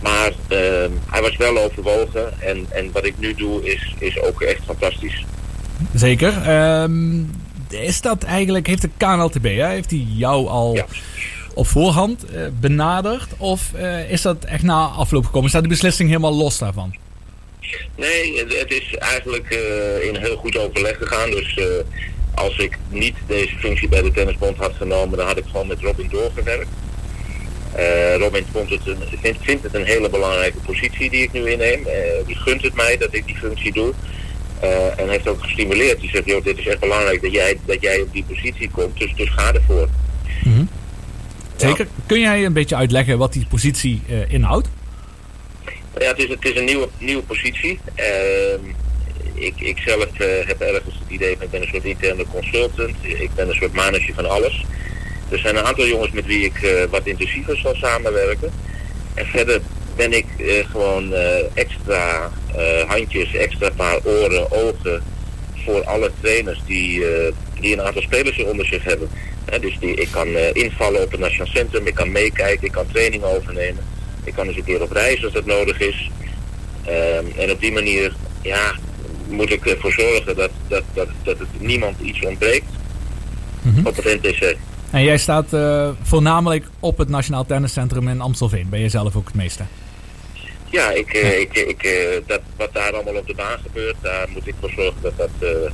Maar 0.01 0.31
ehm, 0.47 0.91
hij 1.09 1.21
was 1.21 1.37
wel 1.37 1.57
overwogen. 1.57 2.41
En, 2.41 2.65
en 2.69 2.91
wat 2.91 3.05
ik 3.05 3.13
nu 3.17 3.33
doe 3.33 3.63
is, 3.63 3.93
is 3.99 4.21
ook 4.21 4.41
echt 4.41 4.63
fantastisch. 4.65 5.25
Zeker. 5.93 6.41
Ehm, 6.41 7.23
is 7.69 8.01
dat 8.01 8.23
eigenlijk, 8.23 8.67
heeft 8.67 8.81
de 8.81 8.89
KNLTB, 8.97 9.43
hè, 9.43 9.67
heeft 9.67 9.89
hij 9.89 10.05
jou 10.09 10.47
al 10.47 10.79
op 11.53 11.67
voorhand 11.67 12.25
eh, 12.25 12.41
benaderd? 12.59 13.27
Of 13.37 13.73
eh, 13.73 14.11
is 14.11 14.21
dat 14.21 14.45
echt 14.45 14.63
na 14.63 14.85
afloop 14.85 15.25
gekomen? 15.25 15.49
Staat 15.49 15.61
die 15.61 15.71
beslissing 15.71 16.09
helemaal 16.09 16.35
los 16.35 16.57
daarvan? 16.57 16.95
Nee, 17.95 18.37
het, 18.37 18.71
is 18.71 18.95
eigenlijk 18.95 19.49
eh, 19.51 20.07
in 20.07 20.15
heel 20.15 20.35
goed 20.35 20.57
overleg 20.57 20.97
gegaan. 20.97 21.29
Dus 21.29 21.59
als 22.35 22.57
ik 22.57 22.77
niet 22.89 23.15
deze 23.27 23.55
functie 23.55 23.89
bij 23.89 24.01
de 24.01 24.11
Tennisbond 24.11 24.57
had 24.57 24.73
genomen, 24.77 25.17
dan 25.17 25.27
had 25.27 25.37
ik 25.37 25.45
gewoon 25.51 25.67
met 25.67 25.81
Robin 25.81 26.07
doorgewerkt. 26.11 26.69
Eh, 27.75 28.15
Robin 28.17 28.45
vond 28.51 28.69
het 28.69 28.87
een, 28.87 28.97
vindt, 29.21 29.39
vindt 29.41 29.63
het 29.63 29.73
een 29.73 29.85
hele 29.85 30.09
belangrijke 30.09 30.57
positie 30.57 31.09
die 31.09 31.23
ik 31.23 31.31
nu 31.31 31.51
inneem. 31.51 31.85
Eh, 31.85 32.25
die 32.25 32.35
gunt 32.35 32.61
het 32.61 32.73
mij 32.73 32.97
dat 32.97 33.13
ik 33.13 33.25
die 33.25 33.35
functie 33.35 33.73
doe. 33.73 33.93
Eh, 34.59 34.99
en 34.99 35.09
heeft 35.09 35.27
ook 35.27 35.41
gestimuleerd. 35.43 35.99
Die 35.99 36.09
zegt, 36.09 36.25
joh, 36.25 36.43
dit 36.43 36.57
is 36.57 36.67
echt 36.67 36.79
belangrijk 36.79 37.21
dat 37.21 37.31
jij, 37.31 37.57
dat 37.65 37.81
jij 37.81 38.01
op 38.01 38.13
die 38.13 38.23
positie 38.27 38.69
komt, 38.69 38.99
dus, 38.99 39.15
dus 39.15 39.29
ga 39.29 39.53
ervoor. 39.53 39.87
Zeker. 41.55 41.87
Kun 42.05 42.19
jij 42.19 42.45
een 42.45 42.53
beetje 42.53 42.75
uitleggen 42.75 43.17
wat 43.17 43.33
die 43.33 43.45
positie 43.49 44.01
inhoudt? 44.27 44.67
Ja, 45.97 46.07
het 46.07 46.17
is, 46.17 46.27
het 46.27 46.45
is 46.45 46.55
een 46.55 46.65
nieuwe, 46.65 46.87
nieuwe 46.97 47.21
positie. 47.21 47.79
Ehm, 47.95 48.63
ik, 49.33 49.53
ik 49.59 49.77
zelf 49.77 50.07
heb 50.17 50.61
ergens 50.61 50.99
het 50.99 51.09
idee 51.09 51.35
van 51.35 51.45
ik 51.45 51.51
ben 51.51 51.61
een 51.61 51.67
soort 51.67 51.83
interne 51.83 52.25
consultant. 52.31 52.95
Ik 53.01 53.29
ben 53.35 53.49
een 53.49 53.55
soort 53.55 53.73
manager 53.73 54.13
van 54.13 54.29
alles. 54.29 54.65
Er 55.29 55.39
zijn 55.39 55.55
een 55.55 55.65
aantal 55.65 55.87
jongens 55.87 56.11
met 56.11 56.25
wie 56.25 56.45
ik 56.45 56.61
eh, 56.61 56.83
wat 56.89 57.07
intensiever 57.07 57.57
zal 57.57 57.75
samenwerken. 57.75 58.51
En 59.13 59.25
verder 59.25 59.61
ben 59.95 60.13
ik 60.13 60.25
eh, 60.37 60.69
gewoon 60.69 61.13
eh, 61.13 61.45
extra 61.53 62.31
handjes, 62.87 63.33
extra 63.33 63.69
paar 63.75 63.99
oren, 64.03 64.51
ogen 64.51 65.03
voor 65.65 65.83
alle 65.83 66.11
trainers 66.21 66.61
die, 66.65 67.03
die 67.59 67.73
een 67.73 67.81
aantal 67.81 68.01
spelers 68.01 68.43
onder 68.43 68.65
zich 68.65 68.83
hebben. 68.83 69.09
Dus 69.61 69.79
die, 69.79 69.93
ik 69.93 70.07
kan 70.11 70.27
invallen 70.53 71.01
op 71.01 71.11
het 71.11 71.19
Nationaal 71.19 71.47
Centrum, 71.47 71.87
ik 71.87 71.93
kan 71.93 72.11
meekijken, 72.11 72.65
ik 72.65 72.71
kan 72.71 72.87
training 72.91 73.23
overnemen. 73.23 73.83
Ik 74.23 74.33
kan 74.33 74.47
eens 74.47 74.57
een 74.57 74.63
keer 74.63 74.81
op 74.81 74.91
reis 74.91 75.23
als 75.23 75.33
dat 75.33 75.45
nodig 75.45 75.79
is. 75.79 76.11
Ehm, 76.85 77.25
en 77.37 77.51
op 77.51 77.59
die 77.59 77.71
manier 77.71 78.13
ja, 78.41 78.75
moet 79.27 79.51
ik 79.51 79.65
ervoor 79.65 79.91
zorgen 79.91 80.35
dat, 80.35 80.51
dat, 80.67 80.83
dat, 80.93 81.07
dat 81.23 81.39
het 81.39 81.59
niemand 81.59 81.99
iets 81.99 82.25
ontbreekt 82.25 82.69
op 83.83 83.95
het 83.95 84.21
NTC. 84.21 84.57
En 84.91 85.03
jij 85.03 85.17
staat 85.17 85.53
eh, 85.53 85.89
voornamelijk 86.01 86.65
op 86.79 86.97
het 86.97 87.09
Nationaal 87.09 87.45
Tenniscentrum 87.45 88.07
in 88.07 88.21
Amstelveen. 88.21 88.69
Ben 88.69 88.79
je 88.79 88.89
zelf 88.89 89.15
ook 89.15 89.25
het 89.25 89.35
meeste? 89.35 89.63
Ja, 90.69 90.89
ik, 90.89 91.13
eh, 91.13 91.39
ik, 91.39 91.53
ik, 91.53 91.83
eh, 91.83 91.91
dat, 92.27 92.41
wat 92.57 92.73
daar 92.73 92.93
allemaal 92.93 93.15
op 93.15 93.27
de 93.27 93.35
baan 93.35 93.57
gebeurt, 93.63 93.95
daar 94.01 94.27
moet 94.33 94.47
ik 94.47 94.53
voor 94.59 94.69
zorgen 94.69 95.01
dat 95.01 95.17
dat 95.17 95.29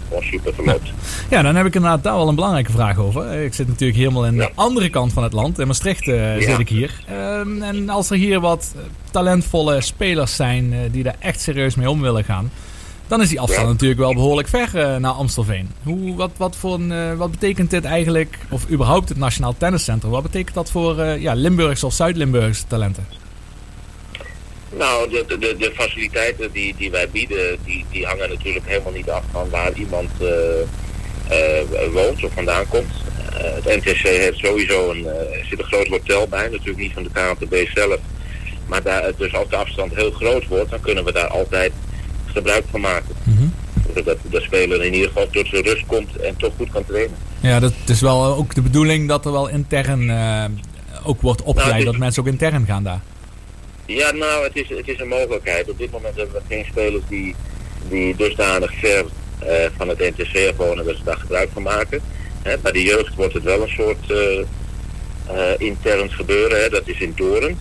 gewoon 0.08 0.24
super 0.24 0.54
verloopt. 0.54 0.92
Ja, 1.30 1.42
dan 1.42 1.56
heb 1.56 1.66
ik 1.66 1.76
inderdaad 1.76 2.04
daar 2.04 2.16
wel 2.16 2.28
een 2.28 2.36
belangrijke 2.36 2.72
vraag 2.72 2.98
over. 2.98 3.34
Ik 3.34 3.54
zit 3.54 3.68
natuurlijk 3.68 4.00
helemaal 4.00 4.26
in 4.26 4.38
de 4.38 4.50
andere 4.56 4.90
kant 4.90 5.14
van 5.14 5.24
het 5.24 5.34
land. 5.34 5.60
In 5.60 5.68
Maastricht 5.68 6.04
zit 6.40 6.60
ik 6.60 6.70
hier. 6.70 7.04
Ehm, 7.08 7.62
en 7.62 7.90
als 7.90 8.10
er 8.10 8.18
hier 8.18 8.40
wat 8.40 8.76
talentvolle 9.12 9.82
spelers 9.82 10.36
zijn 10.36 10.92
die 10.92 11.04
daar 11.04 11.16
echt 11.20 11.42
serieus 11.42 11.76
mee 11.76 11.90
om 11.90 12.02
willen 12.02 12.24
gaan... 12.24 12.52
dan 13.08 13.22
is 13.22 13.30
die 13.30 13.40
afstand 13.40 13.68
natuurlijk 13.68 14.00
wel 14.00 14.14
behoorlijk 14.14 14.48
ver 14.48 14.70
eh, 14.74 14.96
naar 14.96 15.12
Amstelveen. 15.12 15.72
Hoe, 15.84 16.16
wat, 16.16 16.32
wat, 16.38 16.56
voor 16.56 16.74
een, 16.74 16.92
eh, 16.92 17.18
wat 17.18 17.32
betekent 17.32 17.70
dit 17.70 17.86
eigenlijk, 17.86 18.38
of 18.50 18.70
überhaupt 18.70 19.10
het 19.10 19.18
Nationaal 19.18 19.56
Tenniscentrum... 19.58 20.12
wat 20.12 20.24
betekent 20.24 20.56
dat 20.56 20.72
voor 20.72 21.00
eh, 21.00 21.22
ja, 21.22 21.34
Limburgse 21.34 21.86
of 21.86 21.94
Zuid-Limburgse 21.94 22.68
talenten? 22.68 23.08
Nou, 24.78 25.10
de, 25.10 25.26
de, 25.28 25.56
de, 25.58 25.72
faciliteiten 25.76 26.52
die, 26.52 26.76
die 26.78 26.92
wij 26.92 27.10
bieden, 27.10 27.58
die, 27.66 27.86
die 27.92 28.06
hangen 28.06 28.30
natuurlijk 28.30 28.66
helemaal 28.68 28.92
niet 28.92 29.10
af 29.10 29.24
van 29.32 29.50
waar 29.50 29.74
iemand 29.74 30.10
woont 31.92 32.24
of 32.24 32.34
vandaan 32.34 32.68
komt. 32.68 32.92
Het 33.34 33.66
NTC 33.66 33.98
heeft 33.98 34.38
sowieso 34.38 34.92
een, 34.92 35.08
zit 35.50 35.60
een 35.60 35.66
groot 35.66 35.88
hotel 35.88 36.28
bij, 36.28 36.50
natuurlijk 36.50 36.78
niet 36.78 36.94
van 36.94 37.04
de 37.04 37.10
KNTB 37.10 37.68
zelf. 37.74 38.00
Maar 38.68 38.84
daar, 38.84 39.12
dus 39.18 39.34
als 39.34 39.50
de 39.50 39.56
afstand 39.56 39.96
heel 39.96 40.12
groot 40.12 40.48
wordt, 40.48 40.70
dan 40.70 40.82
kunnen 40.82 41.04
we 41.04 41.12
daar 41.12 41.28
altijd 41.28 41.72
gebruik 42.36 42.64
van 42.72 42.82
maken. 42.82 43.16
Dat 44.04 44.18
de 44.30 44.42
speler 44.42 44.84
in 44.84 44.94
ieder 44.94 45.08
geval 45.08 45.28
tot 45.30 45.48
zijn 45.48 45.64
rust 45.64 45.86
komt 45.86 46.16
en 46.16 46.36
toch 46.38 46.52
goed 46.58 46.70
kan 46.72 46.86
trainen. 46.86 47.18
Ja, 47.40 47.60
dat 47.60 47.74
is 47.86 48.02
wel 48.02 48.26
ook 48.26 48.56
de 48.56 48.62
bedoeling 48.62 49.08
dat 49.08 49.26
er 49.26 49.32
wel 49.32 49.48
intern 49.50 50.10
eh, 50.10 50.46
ook 51.04 51.22
wordt 51.22 51.44
opgeleid. 51.44 51.74
Nou, 51.74 51.86
Dat 51.86 51.98
mensen 51.98 52.22
ook 52.22 52.28
intern 52.28 52.66
gaan 52.66 52.84
daar. 52.84 53.02
Ja, 53.86 54.12
nou, 54.12 54.44
het 54.44 54.56
is, 54.56 54.70
het 54.70 54.88
is 54.88 55.00
een 55.00 55.08
mogelijkheid. 55.08 55.70
Op 55.70 55.78
dit 55.78 55.92
moment 55.92 56.16
hebben 56.16 56.36
we 56.36 56.56
geen 56.56 56.66
spelers 56.66 57.04
die, 57.10 57.36
die 57.90 58.16
dusdanig 58.16 58.74
ver 58.80 59.06
eh, 59.40 59.70
van 59.78 59.88
het 59.90 60.00
NTC 60.00 60.54
wonen 60.58 60.86
dat 60.86 60.96
ze 60.96 61.04
daar 61.04 61.18
gebruik 61.18 61.50
van 61.54 61.64
maken. 61.64 62.02
Hè, 62.42 62.58
bij 62.58 62.72
de 62.72 62.84
jeugd 62.84 63.16
wordt 63.16 63.34
het 63.34 63.44
wel 63.44 63.62
een 63.62 63.70
soort 63.70 64.12
eh 64.12 64.46
intern 65.58 66.12
gebeuren, 66.12 66.62
hè, 66.62 66.70
dat 66.70 66.88
is 66.88 67.00
in 67.00 67.14
Doren. 67.16 67.58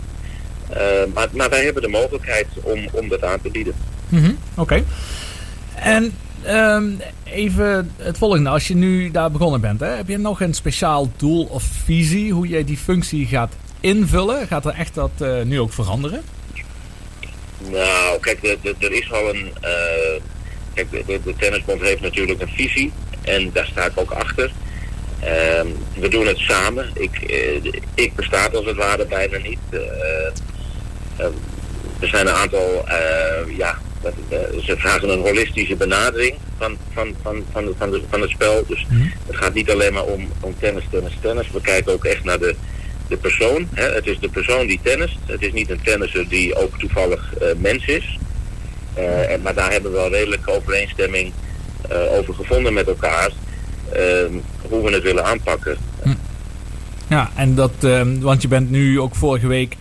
Maar, 1.13 1.27
maar 1.31 1.49
wij 1.49 1.63
hebben 1.63 1.81
de 1.81 1.87
mogelijkheid 1.87 2.47
om, 2.61 2.87
om 2.91 3.09
dat 3.09 3.23
aan 3.23 3.41
te 3.41 3.49
bieden. 3.49 3.73
Mhm, 4.09 4.31
Oké. 4.55 4.83
En 5.75 6.13
ehm, 6.43 6.85
even 7.23 7.91
het 7.97 8.17
volgende. 8.17 8.49
Als 8.49 8.67
je 8.67 8.75
nu 8.75 9.11
daar 9.11 9.31
begonnen 9.31 9.61
bent, 9.61 9.79
hè, 9.79 9.87
heb 9.87 10.07
je 10.07 10.17
nog 10.17 10.41
een 10.41 10.53
speciaal 10.53 11.11
doel 11.17 11.43
of 11.45 11.63
visie 11.83 12.31
hoe 12.33 12.47
jij 12.47 12.63
die 12.63 12.77
functie 12.77 13.25
gaat 13.25 13.53
invullen? 13.79 14.47
Gaat 14.47 14.65
er 14.65 14.73
echt 14.73 14.93
dat 14.95 15.11
eh, 15.19 15.41
nu 15.41 15.59
ook 15.59 15.73
veranderen? 15.73 16.21
Nou, 17.71 18.19
kijk, 18.19 18.43
er 18.79 18.91
is 18.91 19.11
al 19.11 19.29
een. 19.35 19.51
eh, 19.61 20.21
kijk, 20.73 20.91
de, 21.07 21.33
Tennisbond 21.37 21.81
heeft 21.81 22.01
natuurlijk 22.01 22.41
een 22.41 22.47
visie 22.55 22.91
en 23.21 23.49
daar 23.53 23.65
sta 23.65 23.85
ik 23.85 23.91
ook 23.95 24.11
achter. 24.11 24.51
Ehm, 25.19 25.67
we 25.99 26.07
doen 26.07 26.27
het 26.27 26.37
samen. 26.37 26.89
Ik, 26.93 27.15
eh, 27.21 27.71
ik 27.93 28.15
bestaat 28.15 28.55
als 28.55 28.65
het 28.65 28.75
ware 28.75 29.05
bijna 29.05 29.37
niet. 29.37 29.59
Eh, 29.69 29.79
eh, 31.17 31.25
er 31.99 32.07
zijn 32.07 32.27
een 32.27 32.33
aantal, 32.33 32.85
ja, 33.57 33.77
ze 34.63 34.75
vragen 34.77 35.09
een 35.09 35.21
holistische 35.21 35.75
benadering 35.75 36.35
van, 36.57 36.77
van, 36.93 37.13
van, 37.21 37.43
van, 37.51 37.73
van, 37.77 37.91
de, 37.91 38.01
van 38.09 38.21
het 38.21 38.29
spel. 38.29 38.65
Dus 38.67 38.85
het 39.25 39.35
gaat 39.35 39.53
niet 39.53 39.71
alleen 39.71 39.93
maar 39.93 40.03
om, 40.03 40.27
om 40.39 40.55
tennis, 40.59 40.83
tennis, 40.89 41.17
tennis. 41.21 41.51
We 41.51 41.61
kijken 41.61 41.93
ook 41.93 42.05
echt 42.05 42.23
naar 42.23 42.39
de, 42.39 42.55
de 43.07 43.17
persoon. 43.17 43.67
Hè. 43.73 43.93
Het 43.93 44.07
is 44.07 44.19
de 44.19 44.29
persoon 44.29 44.67
die 44.67 44.79
tennist. 44.83 45.17
Het 45.25 45.41
is 45.41 45.51
niet 45.51 45.69
een 45.69 45.81
tennisser 45.83 46.27
die 46.27 46.55
ook 46.55 46.79
toevallig 46.79 47.33
eh, 47.33 47.47
mens 47.57 47.85
is. 47.85 48.19
Eh, 48.93 49.31
en, 49.31 49.41
maar 49.41 49.53
daar 49.53 49.71
hebben 49.71 49.91
we 49.91 49.97
wel 49.97 50.09
redelijke 50.09 50.51
overeenstemming 50.51 51.31
eh, 51.89 52.11
over 52.11 52.33
gevonden 52.33 52.73
met 52.73 52.87
elkaar. 52.87 53.31
ehm, 53.91 54.33
hoe 54.69 54.83
we 54.83 54.93
het 54.93 55.03
willen 55.03 55.25
aanpakken. 55.25 55.77
Ja, 57.07 57.31
en 57.35 57.55
dat, 57.55 57.71
ehm, 57.81 58.19
want 58.19 58.41
je 58.41 58.47
bent 58.47 58.69
nu 58.69 58.99
ook 58.99 59.15
vorige 59.15 59.47
week 59.47 59.75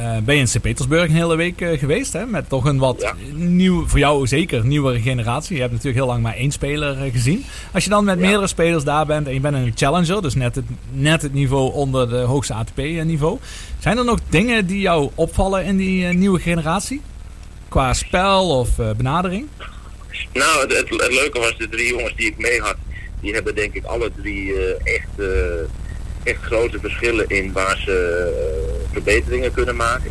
eh 0.00 0.22
ben 0.22 0.34
je 0.34 0.40
in 0.40 0.48
Sint-Petersburg 0.48 1.08
een 1.08 1.14
hele 1.14 1.36
week 1.36 1.60
eh, 1.60 1.78
geweest. 1.78 2.12
Hè, 2.12 2.26
met 2.26 2.48
toch 2.48 2.64
een 2.64 2.78
wat 2.78 3.14
nieuw, 3.32 3.86
voor 3.86 3.98
jou 3.98 4.26
zeker, 4.26 4.66
nieuwere 4.66 5.00
generatie. 5.00 5.54
Je 5.54 5.60
hebt 5.60 5.72
natuurlijk 5.72 5.98
heel 5.98 6.12
lang 6.12 6.22
maar 6.22 6.34
één 6.34 6.50
speler 6.50 7.02
eh, 7.02 7.12
gezien. 7.12 7.44
Als 7.72 7.84
je 7.84 7.90
dan 7.90 8.04
met 8.04 8.18
meerdere 8.18 8.46
spelers 8.46 8.84
daar 8.84 9.06
bent 9.06 9.26
en 9.26 9.34
je 9.34 9.40
bent 9.40 9.54
een 9.54 9.72
challenger, 9.74 10.22
dus 10.22 10.34
net 10.34 10.54
het, 10.54 10.64
net 10.90 11.22
het 11.22 11.32
niveau 11.32 11.72
onder 11.72 12.08
de 12.08 12.16
hoogste 12.16 12.54
ATP-niveau. 12.54 13.38
Zijn 13.78 13.98
er 13.98 14.04
nog 14.04 14.18
dingen 14.28 14.66
die 14.66 14.80
jou 14.80 15.10
opvallen 15.14 15.64
in 15.64 15.76
die 15.76 16.06
nieuwe 16.06 16.40
generatie? 16.40 17.00
Qua 17.68 17.94
spel 17.94 18.58
of 18.58 18.68
benadering? 18.96 19.46
Nou, 20.32 20.60
het, 20.60 20.76
het, 20.76 20.88
het 20.88 21.12
leuke 21.12 21.38
was, 21.38 21.56
de 21.58 21.68
drie 21.68 21.88
jongens 21.88 22.14
die 22.16 22.26
ik 22.26 22.38
mee 22.38 22.60
had, 22.60 22.76
die 23.20 23.32
hebben 23.32 23.54
denk 23.54 23.74
ik 23.74 23.84
alle 23.84 24.10
drie 24.16 24.54
echt, 24.76 25.28
echt 26.22 26.42
grote 26.42 26.78
verschillen 26.80 27.28
in 27.28 27.52
waar 27.52 27.76
ze 27.84 27.92
eh, 27.92 28.92
verbeteringen 28.92 29.52
kunnen 29.52 29.76
maken. 29.76 30.10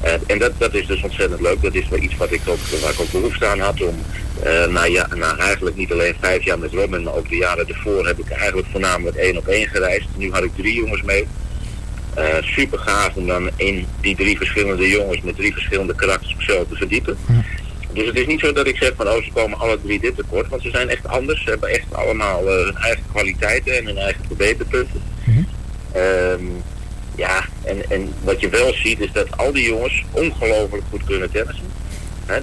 Eh, 0.00 0.12
en 0.26 0.38
dat, 0.38 0.52
dat 0.58 0.74
is 0.74 0.86
dus 0.86 1.02
ontzettend 1.02 1.40
leuk. 1.40 1.62
Dat 1.62 1.74
is 1.74 1.88
wel 1.88 1.98
iets 1.98 2.16
wat 2.16 2.32
ik 2.32 2.40
ook, 2.46 2.58
waar 2.80 2.90
ik 2.92 3.00
ook 3.00 3.10
behoefte 3.10 3.46
aan 3.46 3.58
had 3.58 3.82
om, 3.82 3.94
eh 4.42 4.66
na, 4.66 4.84
ja, 4.84 5.08
na 5.14 5.36
eigenlijk 5.36 5.76
niet 5.76 5.92
alleen 5.92 6.14
vijf 6.20 6.44
jaar 6.44 6.58
met 6.58 6.72
Robin, 6.72 7.02
maar 7.02 7.14
ook 7.14 7.28
de 7.28 7.36
jaren 7.36 7.68
ervoor 7.68 8.06
heb 8.06 8.18
ik 8.18 8.30
eigenlijk 8.30 8.68
voornamelijk 8.70 9.16
één 9.16 9.36
op 9.36 9.46
één 9.46 9.68
gereisd. 9.68 10.08
Nu 10.16 10.32
had 10.32 10.44
ik 10.44 10.56
drie 10.56 10.74
jongens 10.74 11.02
mee. 11.02 11.26
Super 12.40 12.78
gaaf 12.78 13.14
om 13.14 13.26
dan 13.26 13.50
in 13.56 13.86
die 14.00 14.16
drie 14.16 14.36
verschillende 14.36 14.88
jongens 14.88 15.20
met 15.20 15.36
drie 15.36 15.52
verschillende 15.52 15.94
karakters 15.94 16.34
zo 16.38 16.66
te 16.68 16.76
verdiepen. 16.76 17.18
Dus 17.92 18.06
het 18.06 18.16
is 18.16 18.26
niet 18.26 18.40
zo 18.40 18.52
dat 18.52 18.66
ik 18.66 18.76
zeg 18.76 18.92
van 18.96 19.08
oh 19.08 19.22
ze 19.22 19.30
komen 19.32 19.58
alle 19.58 19.78
drie 19.82 20.00
dit 20.00 20.16
tekort, 20.16 20.48
want 20.48 20.62
ze 20.62 20.70
zijn 20.70 20.88
echt 20.88 21.08
anders. 21.08 21.42
Ze 21.42 21.50
hebben 21.50 21.68
echt 21.68 21.94
allemaal 21.94 22.48
eh, 22.48 22.64
hun 22.64 22.76
eigen 22.76 23.04
kwaliteiten 23.12 23.76
en 23.76 23.86
hun 23.86 23.98
eigen 23.98 24.24
verbeterpunten. 24.26 25.02
Ehm, 25.92 26.44
ja, 27.14 27.44
en, 27.62 27.90
en 27.90 28.12
wat 28.22 28.40
je 28.40 28.48
wel 28.48 28.72
ziet 28.74 29.00
is 29.00 29.12
dat 29.12 29.36
al 29.36 29.52
die 29.52 29.68
jongens 29.68 30.04
ongelooflijk 30.10 30.84
goed 30.90 31.04
kunnen 31.04 31.30
tennissen. 31.30 31.78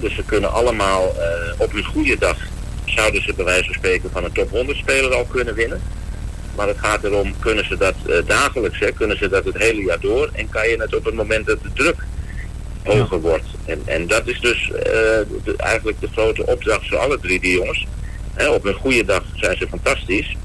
Dus 0.00 0.14
ze 0.14 0.24
kunnen 0.24 0.52
allemaal 0.52 1.14
eh, 1.18 1.52
op 1.56 1.72
hun 1.72 1.84
goede 1.84 2.18
dag 2.18 2.36
zouden 2.84 3.22
ze 3.22 3.32
bij 3.36 3.44
wijze 3.44 3.64
van 3.64 3.74
spreken 3.74 4.10
van 4.10 4.24
een 4.24 4.32
top 4.32 4.50
100 4.50 4.78
speler 4.78 5.14
al 5.14 5.24
kunnen 5.24 5.54
winnen. 5.54 5.82
Maar 6.56 6.68
het 6.68 6.78
gaat 6.78 7.04
erom, 7.04 7.34
kunnen 7.38 7.66
ze 7.66 7.76
dat 7.76 7.94
eh, 8.06 8.16
dagelijks, 8.26 8.78
hè, 8.78 8.92
kunnen 8.92 9.18
ze 9.18 9.28
dat 9.28 9.44
het 9.44 9.58
hele 9.58 9.82
jaar 9.82 10.00
door 10.00 10.30
en 10.32 10.48
kan 10.48 10.68
je 10.68 10.80
het 10.80 10.94
op 10.94 11.04
het 11.04 11.14
moment 11.14 11.46
dat 11.46 11.62
de 11.62 11.72
druk 11.72 11.96
hoger 12.96 13.20
wordt. 13.20 13.44
En, 13.64 13.80
en 13.84 14.06
dat 14.06 14.26
is 14.26 14.40
dus 14.40 14.70
eh, 14.72 14.82
de- 15.44 15.54
eigenlijk 15.56 16.00
de 16.00 16.08
grote 16.12 16.46
opdracht 16.46 16.88
voor 16.88 16.98
alle 16.98 17.18
drie 17.20 17.40
die 17.40 17.52
jongens. 17.56 17.86
Op 18.54 18.64
een 18.64 18.74
goede 18.74 19.04
dag 19.04 19.22
zijn 19.34 19.56
ze 19.56 19.68
fantastisch. 19.68 20.36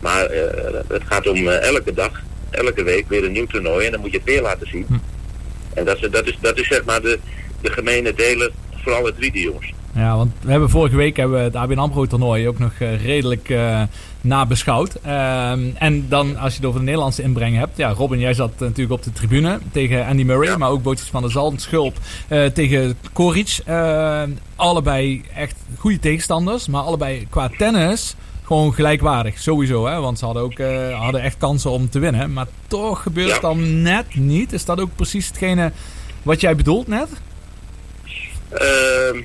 Maar 0.00 0.24
eh, 0.24 0.74
het 0.88 1.02
gaat 1.04 1.28
om 1.28 1.36
eh, 1.48 1.62
elke 1.68 1.94
dag, 1.94 2.22
elke 2.50 2.82
week 2.82 3.04
weer 3.08 3.24
een 3.24 3.32
nieuw 3.32 3.46
toernooi 3.46 3.86
en 3.86 3.92
dan 3.92 4.00
moet 4.00 4.10
je 4.10 4.16
het 4.16 4.26
weer 4.26 4.42
laten 4.42 4.66
zien. 4.66 4.86
En 5.74 5.84
dat 5.84 6.02
is, 6.02 6.10
dat 6.10 6.26
is, 6.26 6.38
dat 6.40 6.58
is 6.58 6.66
zeg 6.68 6.84
maar 6.84 7.00
de, 7.00 7.18
de 7.60 7.70
gemene 7.72 8.14
deler 8.14 8.50
voor 8.82 8.92
alle 8.92 9.14
drie 9.14 9.32
die 9.32 9.42
jongens. 9.44 9.72
Ja, 9.94 10.16
want 10.16 10.32
we 10.42 10.50
hebben 10.50 10.70
vorige 10.70 10.96
week 10.96 11.16
hebben 11.16 11.36
we 11.38 11.42
het 11.44 11.56
ABN 11.56 11.78
AMRO 11.78 12.06
toernooi 12.06 12.48
ook 12.48 12.58
nog 12.58 12.72
redelijk 13.04 13.48
nabeschouwd. 14.24 14.94
Ehm, 15.02 15.60
en 15.74 16.08
dan 16.08 16.36
als 16.36 16.52
je 16.52 16.58
het 16.58 16.68
over 16.68 16.78
de 16.78 16.84
Nederlandse 16.84 17.22
inbreng 17.22 17.56
hebt. 17.56 17.76
Ja, 17.76 17.90
Robin, 17.90 18.18
jij 18.18 18.34
zat 18.34 18.58
natuurlijk 18.58 18.92
op 18.92 19.02
de 19.02 19.12
tribune 19.12 19.58
tegen 19.72 20.06
Andy 20.06 20.22
Murray. 20.22 20.56
Maar 20.56 20.70
ook 20.70 20.82
Bootjes 20.82 21.08
van 21.08 21.22
der 21.22 21.30
Zalm, 21.30 21.58
Schulp 21.58 21.96
eh, 22.28 22.44
tegen 22.44 22.96
Koric. 23.12 23.58
Eh, 23.64 24.22
allebei 24.56 25.22
echt 25.34 25.56
goede 25.78 25.98
tegenstanders. 25.98 26.66
Maar 26.68 26.82
allebei 26.82 27.26
qua 27.30 27.50
tennis 27.58 28.14
gewoon 28.42 28.74
gelijkwaardig. 28.74 29.38
Sowieso, 29.38 29.86
hè. 29.86 30.00
Want 30.00 30.18
ze 30.18 30.24
hadden 30.24 30.42
ook 30.42 30.58
eh, 30.58 31.00
hadden 31.00 31.20
echt 31.22 31.36
kansen 31.38 31.70
om 31.70 31.90
te 31.90 31.98
winnen. 31.98 32.32
Maar 32.32 32.46
toch 32.66 33.02
gebeurt 33.02 33.32
het 33.32 33.40
dan 33.40 33.82
net 33.82 34.14
niet. 34.14 34.52
Is 34.52 34.64
dat 34.64 34.80
ook 34.80 34.96
precies 34.96 35.26
hetgene 35.26 35.72
wat 36.22 36.40
jij 36.40 36.56
bedoelt 36.56 36.86
net? 36.86 37.08
Ehm, 38.48 39.22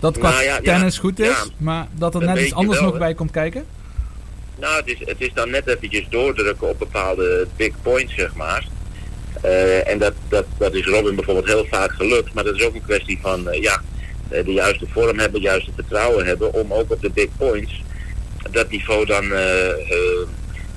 Dat 0.00 0.18
qua 0.18 0.30
nou 0.30 0.42
ja, 0.42 0.60
tennis 0.60 0.98
goed 0.98 1.18
is, 1.20 1.50
maar 1.56 1.86
dat 1.94 2.14
er 2.14 2.24
net 2.24 2.38
iets 2.38 2.54
anders 2.54 2.80
wel, 2.80 2.88
nog 2.88 2.98
bij 2.98 3.14
komt 3.14 3.30
kijken? 3.30 3.64
Nou, 4.60 4.76
het 4.76 4.86
is, 4.86 4.98
het 5.04 5.20
is 5.20 5.30
dan 5.34 5.50
net 5.50 5.66
eventjes 5.66 6.06
doordrukken 6.08 6.68
op 6.68 6.78
bepaalde 6.78 7.46
big 7.56 7.72
points, 7.82 8.14
zeg 8.14 8.34
maar. 8.34 8.66
Eh, 9.40 9.88
en 9.88 9.98
dat, 9.98 10.12
dat, 10.28 10.44
dat 10.58 10.74
is 10.74 10.86
Robin 10.86 11.14
bijvoorbeeld 11.14 11.46
heel 11.46 11.66
vaak 11.70 11.90
gelukt. 11.90 12.34
Maar 12.34 12.44
dat 12.44 12.54
is 12.54 12.64
ook 12.64 12.74
een 12.74 12.84
kwestie 12.84 13.18
van, 13.22 13.48
eh, 13.48 13.62
ja, 13.62 13.82
eh, 14.28 14.44
de 14.44 14.52
juiste 14.52 14.86
vorm 14.88 15.18
hebben, 15.18 15.40
juiste 15.40 15.70
vertrouwen 15.74 16.26
hebben. 16.26 16.52
Om 16.52 16.72
ook 16.72 16.92
op 16.92 17.02
de 17.02 17.10
big 17.10 17.28
points 17.36 17.82
dat 18.50 18.70
niveau 18.70 19.06
dan 19.06 19.28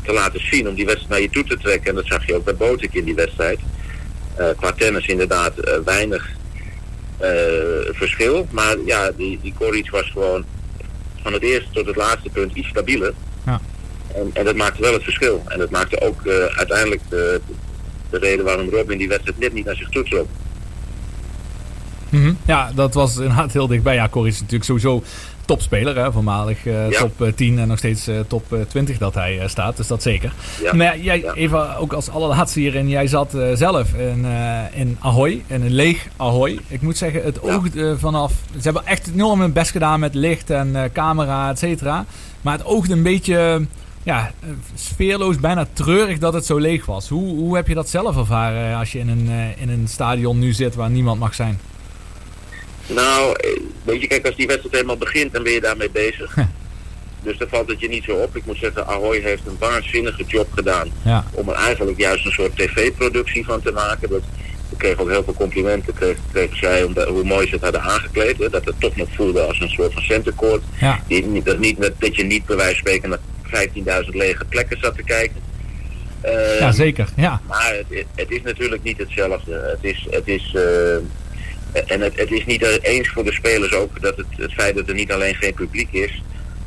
te 0.03 0.13
laten 0.13 0.45
zien. 0.45 0.67
Om 0.67 0.75
die 0.75 0.85
wedstrijd 0.85 1.11
naar 1.11 1.21
je 1.21 1.29
toe 1.29 1.43
te 1.43 1.57
trekken. 1.57 1.89
En 1.89 1.95
dat 1.95 2.05
zag 2.05 2.25
je 2.25 2.35
ook 2.35 2.43
bij 2.43 2.55
Botik 2.55 2.93
in 2.93 3.03
die 3.03 3.15
wedstrijd. 3.15 3.59
Qua 4.57 4.71
tennis 4.71 5.07
inderdaad 5.07 5.53
weinig 5.85 6.29
verschil. 7.91 8.47
Maar 8.51 8.77
ja, 8.85 9.11
die, 9.11 9.39
die 9.41 9.53
was 9.91 10.09
gewoon 10.11 10.45
van 11.21 11.33
het 11.33 11.41
eerste 11.41 11.71
tot 11.71 11.85
het 11.85 11.95
laatste 11.95 12.29
punt 12.29 12.55
iets 12.55 12.67
stabieler. 12.67 13.13
Ja. 13.45 13.61
En, 14.15 14.29
en 14.33 14.45
dat 14.45 14.55
maakte 14.55 14.81
wel 14.81 14.93
het 14.93 15.03
verschil. 15.03 15.43
En 15.47 15.59
dat 15.59 15.69
maakte 15.69 16.01
ook 16.01 16.25
eh, 16.25 16.33
uiteindelijk 16.57 17.01
de, 17.09 17.41
de 18.09 18.17
reden 18.17 18.45
waarom 18.45 18.69
Robin 18.69 18.97
die 18.97 19.07
wedstrijd 19.07 19.39
net 19.39 19.53
niet 19.53 19.65
naar 19.65 19.75
zich 19.75 19.89
toe 19.89 20.03
trok. 20.03 20.27
Mhm. 22.09 22.33
Ja, 22.45 22.71
dat 22.75 22.93
was 22.93 23.17
inderdaad 23.17 23.53
heel 23.53 23.67
dichtbij. 23.67 23.95
Ja, 23.95 24.09
Corrie 24.09 24.31
is 24.31 24.37
natuurlijk 24.39 24.63
sowieso 24.65 25.03
topspeler, 25.45 25.95
hè, 25.97 26.11
voormalig 26.11 26.65
eh, 26.65 26.89
Ja. 26.89 26.99
top 26.99 27.21
eh, 27.21 27.27
10 27.33 27.59
en 27.59 27.67
nog 27.67 27.77
steeds 27.77 28.07
eh, 28.07 28.19
top 28.27 28.53
eh, 28.53 28.59
20 28.67 28.97
dat 28.97 29.13
hij 29.13 29.39
eh, 29.39 29.47
staat, 29.47 29.77
dus 29.77 29.87
dat 29.87 30.01
zeker. 30.01 30.33
Ja. 30.61 30.73
Maar 30.73 30.85
ja, 30.85 30.95
jij, 30.95 31.31
even 31.33 31.77
ook 31.77 31.93
als 31.93 32.09
allerlaatste 32.09 32.59
hierin, 32.59 32.89
jij 32.89 33.07
zat 33.07 33.33
eh, 33.33 33.47
zelf 33.53 33.93
in, 33.93 34.25
eh, 34.25 34.79
in 34.79 34.97
Ahoy, 34.99 35.43
in 35.47 35.61
een 35.61 35.73
leeg 35.73 36.07
Ahoy. 36.17 36.59
Ik 36.67 36.81
moet 36.81 36.97
zeggen, 36.97 37.23
het 37.23 37.41
oogde 37.41 37.97
vanaf, 37.99 38.31
ze 38.53 38.61
hebben 38.61 38.85
echt 38.85 39.09
enorm 39.13 39.39
hun 39.41 39.53
best 39.53 39.71
gedaan 39.71 39.99
met 39.99 40.13
licht 40.15 40.49
en 40.49 40.75
eh, 40.75 40.83
camera, 40.93 41.49
et 41.49 41.59
cetera. 41.59 42.05
Maar 42.41 42.57
het 42.57 42.65
oogde 42.65 42.93
een 42.93 43.03
beetje, 43.03 43.65
ja, 44.03 44.31
eh, 44.39 44.49
sfeerloos, 44.75 45.37
bijna 45.39 45.67
treurig 45.73 46.17
dat 46.17 46.33
het 46.33 46.45
zo 46.45 46.57
leeg 46.57 46.85
was. 46.85 47.09
Hoe, 47.09 47.35
hoe 47.35 47.55
heb 47.55 47.67
je 47.67 47.73
dat 47.73 47.89
zelf 47.89 48.17
ervaren 48.17 48.77
als 48.77 48.91
je 48.91 48.99
in 48.99 49.09
een, 49.09 49.29
eh, 49.29 49.61
in 49.61 49.69
een 49.69 49.87
stadion 49.87 50.39
nu 50.39 50.51
zit 50.53 50.75
waar 50.75 50.89
niemand 50.89 51.19
mag 51.19 51.33
zijn? 51.35 51.59
Nou, 52.87 53.33
eh, 53.39 53.49
weet 53.83 54.01
je, 54.01 54.07
kijk, 54.07 54.25
als 54.25 54.35
die 54.35 54.47
wedstrijd 54.47 54.73
helemaal 54.75 54.97
begint, 54.97 55.33
dan 55.33 55.43
ben 55.43 55.51
je 55.51 55.61
daarmee 55.61 55.89
bezig. 55.89 56.35
Dus 57.23 57.37
dan 57.37 57.47
valt 57.49 57.69
het 57.69 57.79
je 57.79 57.89
niet 57.89 58.03
zo 58.03 58.11
op. 58.15 58.35
Ik 58.35 58.45
moet 58.45 58.57
zeggen, 58.57 58.87
Ahoy 58.87 59.19
heeft 59.19 59.41
een 59.47 59.55
waanzinnige 59.59 60.23
job 60.27 60.47
gedaan 60.53 60.87
Ja. 61.03 61.25
om 61.31 61.49
er 61.49 61.55
eigenlijk 61.55 61.99
juist 61.99 62.25
een 62.25 62.31
soort 62.31 62.55
tv-productie 62.55 63.45
van 63.45 63.61
te 63.61 63.71
maken. 63.71 64.09
Dat, 64.09 64.21
kreeg 64.77 64.97
ook 64.97 65.09
heel 65.09 65.23
veel 65.23 65.33
complimenten 65.33 65.93
kreeg, 65.93 66.17
kregen 66.31 66.57
zij 66.57 66.83
omdat, 66.83 67.07
hoe 67.07 67.23
mooi 67.23 67.47
ze 67.47 67.53
het 67.53 67.63
hadden 67.63 67.81
aangekleed. 67.81 68.37
Hè, 68.37 68.49
dat 68.49 68.65
het 68.65 68.79
toch 68.79 68.95
nog 68.95 69.07
voelde 69.15 69.41
als 69.41 69.59
een 69.59 69.69
soort 69.69 69.93
van 69.93 70.01
centercourt. 70.01 70.61
Ja. 70.79 70.99
Die, 71.07 71.25
niet- 71.25 71.45
dat, 71.45 71.59
niet, 71.59 71.77
met- 71.77 71.93
dat 71.99 72.15
je 72.15 72.23
niet 72.23 72.45
bij 72.45 72.55
wijze 72.55 72.71
van 72.71 72.79
spreken 72.79 73.19
15.000 74.03 74.09
lege 74.09 74.45
plekken 74.45 74.79
zat 74.79 74.95
te 74.95 75.03
kijken. 75.03 75.41
Eh, 76.21 76.59
Ja, 76.59 76.71
zeker. 76.71 77.07
Ja. 77.15 77.41
Maar 77.47 77.73
het, 77.89 78.05
het 78.15 78.31
is 78.31 78.41
natuurlijk 78.41 78.83
niet 78.83 78.97
hetzelfde. 78.97 79.53
Het 79.53 79.83
is, 79.91 80.07
het 80.09 80.27
is, 80.27 80.55
eh, 80.55 81.91
en 81.91 82.01
het, 82.01 82.15
het 82.15 82.31
is 82.31 82.45
niet 82.45 82.61
eens 82.81 83.09
voor 83.09 83.23
de 83.23 83.33
spelers 83.33 83.73
ook 83.73 84.01
dat 84.01 84.17
het, 84.17 84.25
het 84.37 84.53
feit 84.53 84.75
dat 84.75 84.87
er 84.87 84.93
niet 84.93 85.11
alleen 85.11 85.35
geen 85.35 85.53
publiek 85.53 85.91
is, 85.91 86.23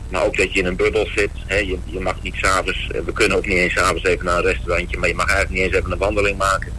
maar 0.09 0.24
ook 0.24 0.37
dat 0.37 0.53
je 0.53 0.59
in 0.59 0.66
een 0.66 0.76
bubbel 0.76 1.07
zit. 1.14 1.30
Hè, 1.47 1.57
je, 1.57 1.78
je 1.85 2.01
mag 2.01 2.22
niet 2.22 2.35
s'avonds, 2.35 2.87
we 3.05 3.12
kunnen 3.12 3.37
ook 3.37 3.47
niet 3.47 3.57
eens 3.57 3.72
s'avonds 3.72 4.05
even 4.05 4.24
naar 4.24 4.37
een 4.37 4.45
restaurantje, 4.45 4.99
maar 4.99 5.09
je 5.09 5.14
mag 5.14 5.28
eigenlijk 5.28 5.55
niet 5.55 5.64
eens 5.64 5.80
even 5.80 5.93
een 5.93 5.99
wandeling 5.99 6.39
maken. 6.39 6.72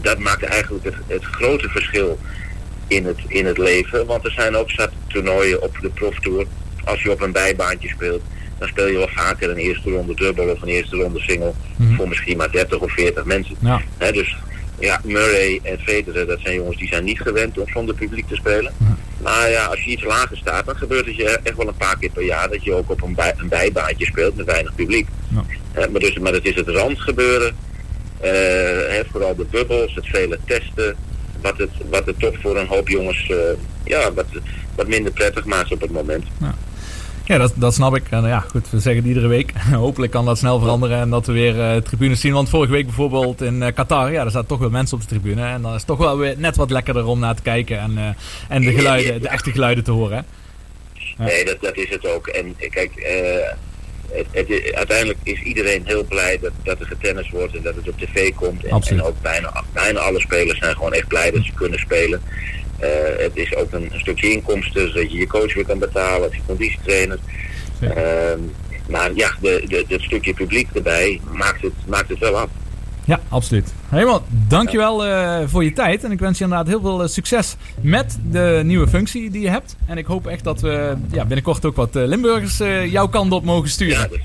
Dat 0.00 0.18
maakt 0.18 0.42
eigenlijk 0.42 0.84
het, 0.84 0.94
het 1.06 1.24
grote 1.24 1.68
verschil 1.68 2.18
in 2.86 3.06
het, 3.06 3.18
in 3.26 3.46
het 3.46 3.58
leven. 3.58 4.06
Want 4.06 4.24
er 4.24 4.30
zijn 4.32 4.56
ook 4.56 4.70
toernooien 5.06 5.62
op 5.62 5.78
de 5.80 5.88
proftour. 5.88 6.46
Als 6.84 7.02
je 7.02 7.10
op 7.10 7.20
een 7.20 7.32
bijbaantje 7.32 7.88
speelt, 7.88 8.22
dan 8.60 8.68
speel 8.68 8.86
je 8.86 8.96
wel 8.96 9.08
vaker 9.08 9.50
een 9.50 9.56
eerste 9.56 9.90
ronde 9.90 10.14
dubbel 10.14 10.48
of 10.48 10.62
een 10.62 10.68
eerste 10.68 10.96
ronde 10.96 11.20
single 11.20 11.52
Mhm. 11.76 11.94
voor 11.94 12.08
misschien 12.08 12.36
maar 12.36 12.50
30 12.50 12.78
of 12.78 12.92
40 12.92 13.24
mensen. 13.24 13.56
Ja. 13.60 13.80
Dus 14.12 14.36
ja, 14.78 15.00
Murray 15.04 15.60
en 15.62 15.78
Federer, 15.78 16.26
dat 16.26 16.38
zijn 16.42 16.54
jongens 16.54 16.76
die 16.78 16.88
zijn 16.88 17.04
niet 17.04 17.20
gewend 17.20 17.58
om 17.58 17.68
zonder 17.68 17.94
publiek 17.94 18.28
te 18.28 18.34
spelen. 18.34 18.72
Maar 19.22 19.50
ja, 19.50 19.64
als 19.64 19.82
je 19.84 19.90
iets 19.90 20.04
lager 20.04 20.36
staat, 20.36 20.66
dan 20.66 20.76
gebeurt 20.76 21.06
het 21.06 21.16
je 21.16 21.40
echt 21.42 21.56
wel 21.56 21.68
een 21.68 21.74
paar 21.76 21.98
keer 21.98 22.10
per 22.10 22.24
jaar 22.24 22.48
dat 22.50 22.64
je 22.64 22.72
ook 22.72 22.90
op 22.90 23.02
een, 23.02 23.14
bij, 23.14 23.34
een 23.36 23.48
bijbaantje 23.48 24.06
speelt 24.06 24.36
met 24.36 24.46
weinig 24.46 24.74
publiek. 24.74 25.06
Ja. 25.28 25.44
Maar, 25.90 26.00
dus, 26.00 26.18
maar 26.18 26.32
het 26.32 26.44
is 26.44 26.54
het 26.54 26.68
randgebeuren, 26.68 27.56
eh, 28.20 28.30
hè, 28.88 29.00
vooral 29.10 29.34
de 29.36 29.46
bubbels, 29.50 29.94
het 29.94 30.06
vele 30.06 30.38
testen, 30.44 30.96
wat 31.42 31.58
het, 31.58 31.70
wat 31.90 32.06
het 32.06 32.18
toch 32.18 32.34
voor 32.42 32.56
een 32.56 32.66
hoop 32.66 32.88
jongens 32.88 33.30
eh, 33.30 33.36
ja, 33.84 34.12
wat, 34.12 34.26
wat 34.74 34.86
minder 34.88 35.12
prettig 35.12 35.44
maakt 35.44 35.72
op 35.72 35.80
het 35.80 35.90
moment. 35.90 36.24
Ja, 36.40 36.54
dat, 37.38 37.52
dat 37.56 37.74
snap 37.74 37.96
ik. 37.96 38.02
En 38.10 38.26
ja, 38.26 38.40
goed, 38.40 38.70
we 38.70 38.78
zeggen 38.78 39.02
het 39.02 39.10
iedere 39.10 39.26
week. 39.26 39.52
Hopelijk 39.72 40.12
kan 40.12 40.24
dat 40.24 40.38
snel 40.38 40.58
veranderen 40.58 40.98
en 40.98 41.10
dat 41.10 41.26
we 41.26 41.32
weer 41.32 41.60
eh, 41.60 41.76
tribunes 41.76 42.20
zien. 42.20 42.32
Want 42.32 42.48
vorige 42.48 42.72
week 42.72 42.84
bijvoorbeeld 42.84 43.42
in 43.42 43.62
eh, 43.62 43.74
Qatar, 43.74 44.12
ja, 44.12 44.22
daar 44.22 44.30
zaten 44.30 44.48
toch 44.48 44.58
wel 44.58 44.70
mensen 44.70 44.96
op 44.96 45.02
de 45.02 45.08
tribune. 45.08 45.42
En 45.42 45.62
dan 45.62 45.70
is 45.70 45.76
het 45.76 45.86
toch 45.86 45.98
wel 45.98 46.18
weer 46.18 46.34
net 46.38 46.56
wat 46.56 46.70
lekkerder 46.70 47.06
om 47.06 47.18
naar 47.18 47.34
te 47.34 47.42
kijken 47.42 47.78
en, 47.78 47.98
eh, 47.98 48.04
en 48.48 48.62
de 48.62 48.72
geluiden, 48.72 49.22
de 49.22 49.28
echte 49.28 49.50
geluiden 49.50 49.84
te 49.84 49.90
horen. 49.90 50.16
Hè? 50.16 50.22
Ja. 51.18 51.24
Nee, 51.24 51.44
dat, 51.44 51.60
dat 51.60 51.76
is 51.76 51.88
het 51.88 52.06
ook. 52.06 52.26
En 52.26 52.56
kijk, 52.70 52.90
het, 54.10 54.26
het, 54.30 54.74
uiteindelijk 54.74 55.18
is 55.22 55.42
iedereen 55.42 55.82
heel 55.84 56.04
blij 56.04 56.38
dat, 56.42 56.52
dat 56.62 56.80
er 56.80 56.86
getennis 56.86 57.30
wordt 57.30 57.56
en 57.56 57.62
dat 57.62 57.74
het 57.74 57.88
op 57.88 57.98
tv 57.98 58.34
komt. 58.34 58.64
En, 58.64 58.80
en 58.82 59.02
ook 59.02 59.22
bijna, 59.22 59.64
bijna 59.72 60.00
alle 60.00 60.20
spelers 60.20 60.58
zijn 60.58 60.74
gewoon 60.74 60.92
echt 60.92 61.08
blij 61.08 61.30
dat 61.30 61.44
ze 61.44 61.52
kunnen 61.52 61.78
spelen. 61.78 62.22
Eh, 62.80 63.22
het 63.24 63.36
is 63.36 63.56
ook 63.56 63.72
een, 63.72 63.88
een 63.92 64.00
stukje 64.00 64.32
inkomsten, 64.32 64.88
zodat 64.92 65.12
je 65.12 65.18
je 65.18 65.26
coach 65.26 65.54
weer 65.54 65.66
kan 65.66 65.78
betalen, 65.78 66.28
of 66.28 66.34
je 66.34 66.40
conditietrainer. 66.46 67.18
Ehm, 67.80 68.38
maar 68.88 69.14
ja, 69.14 69.34
de, 69.40 69.64
de, 69.68 69.84
het 69.88 70.02
stukje 70.02 70.34
publiek 70.34 70.68
erbij 70.74 71.20
maakt 71.32 71.62
het, 71.62 71.72
maakt 71.86 72.08
het 72.08 72.18
wel 72.18 72.38
af. 72.38 72.48
Ja, 73.04 73.20
absoluut. 73.28 73.72
Helemaal, 73.88 74.24
dankjewel 74.28 75.04
eh 75.06 75.38
voor 75.46 75.64
je 75.64 75.72
tijd. 75.72 76.04
En 76.04 76.12
ik 76.12 76.18
wens 76.18 76.38
je 76.38 76.44
inderdaad 76.44 76.68
heel 76.68 76.80
veel 76.80 77.02
eh, 77.02 77.08
succes 77.08 77.56
met 77.80 78.18
de 78.30 78.60
nieuwe 78.64 78.88
functie 78.88 79.30
die 79.30 79.42
je 79.42 79.50
hebt. 79.50 79.76
En 79.86 79.98
ik 79.98 80.06
hoop 80.06 80.26
echt 80.26 80.44
dat 80.44 80.60
we 80.60 80.96
ja, 81.12 81.24
binnenkort 81.24 81.64
ook 81.64 81.76
wat 81.76 81.94
Limburgers 81.94 82.56
jouw 82.90 83.08
kant 83.08 83.32
op 83.32 83.44
mogen 83.44 83.68
sturen. 83.68 83.98
Ja, 83.98 84.08
dus 84.08 84.20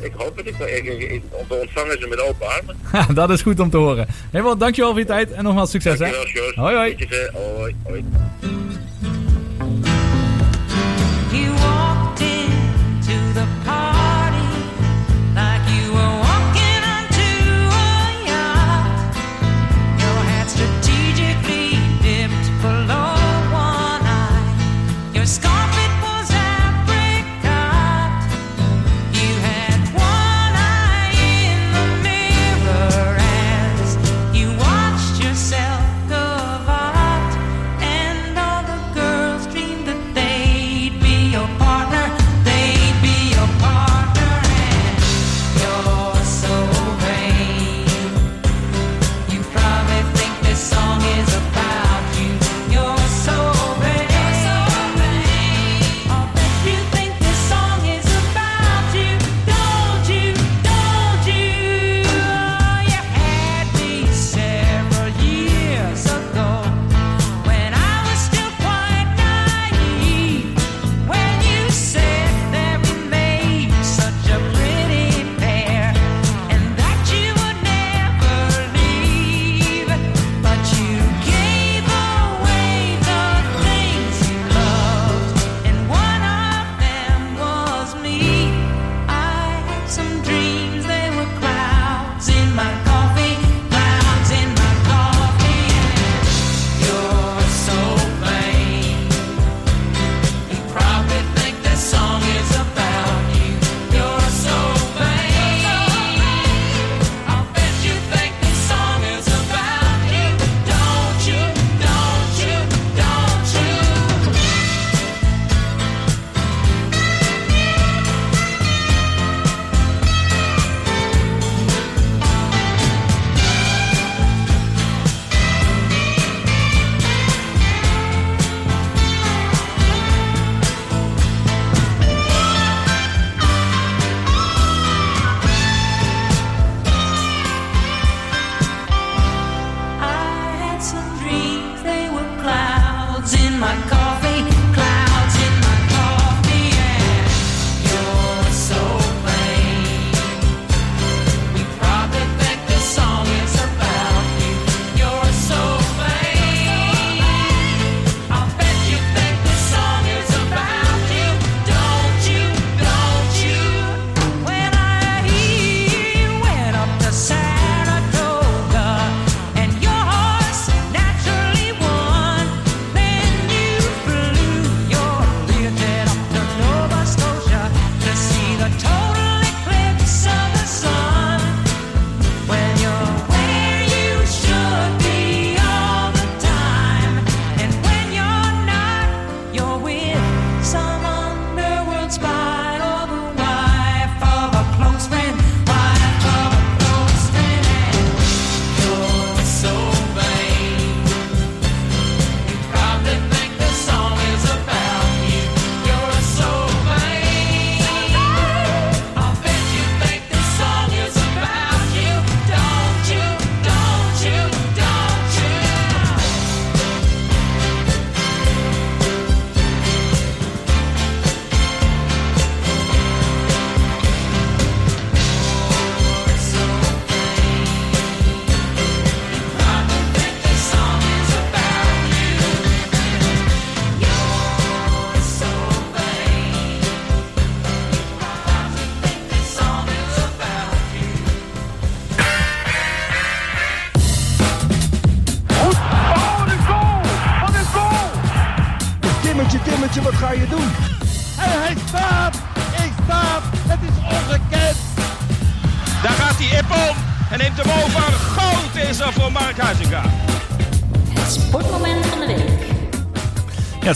ik 0.00 0.12
hoop 0.16 0.36
het. 0.36 0.46
Ik, 0.46 0.84
ik, 0.84 1.10
ik, 1.10 1.22
we 1.48 1.54
ontvangen 1.54 1.98
ze 2.00 2.06
met 2.06 2.20
open 2.20 2.46
armen. 2.46 2.76
Dat 3.14 3.30
is 3.30 3.42
goed 3.42 3.60
om 3.60 3.70
te 3.70 3.76
horen. 3.76 4.06
Helemaal, 4.30 4.56
dankjewel 4.56 4.90
voor 4.90 5.00
je 5.00 5.06
tijd 5.06 5.32
en 5.32 5.44
nogmaals 5.44 5.70
succes. 5.70 5.98
Hoi, 5.98 6.10
hoi. 6.54 6.96
Hè. 7.08 7.30
Hoi, 7.32 7.74
hoi. 7.84 8.04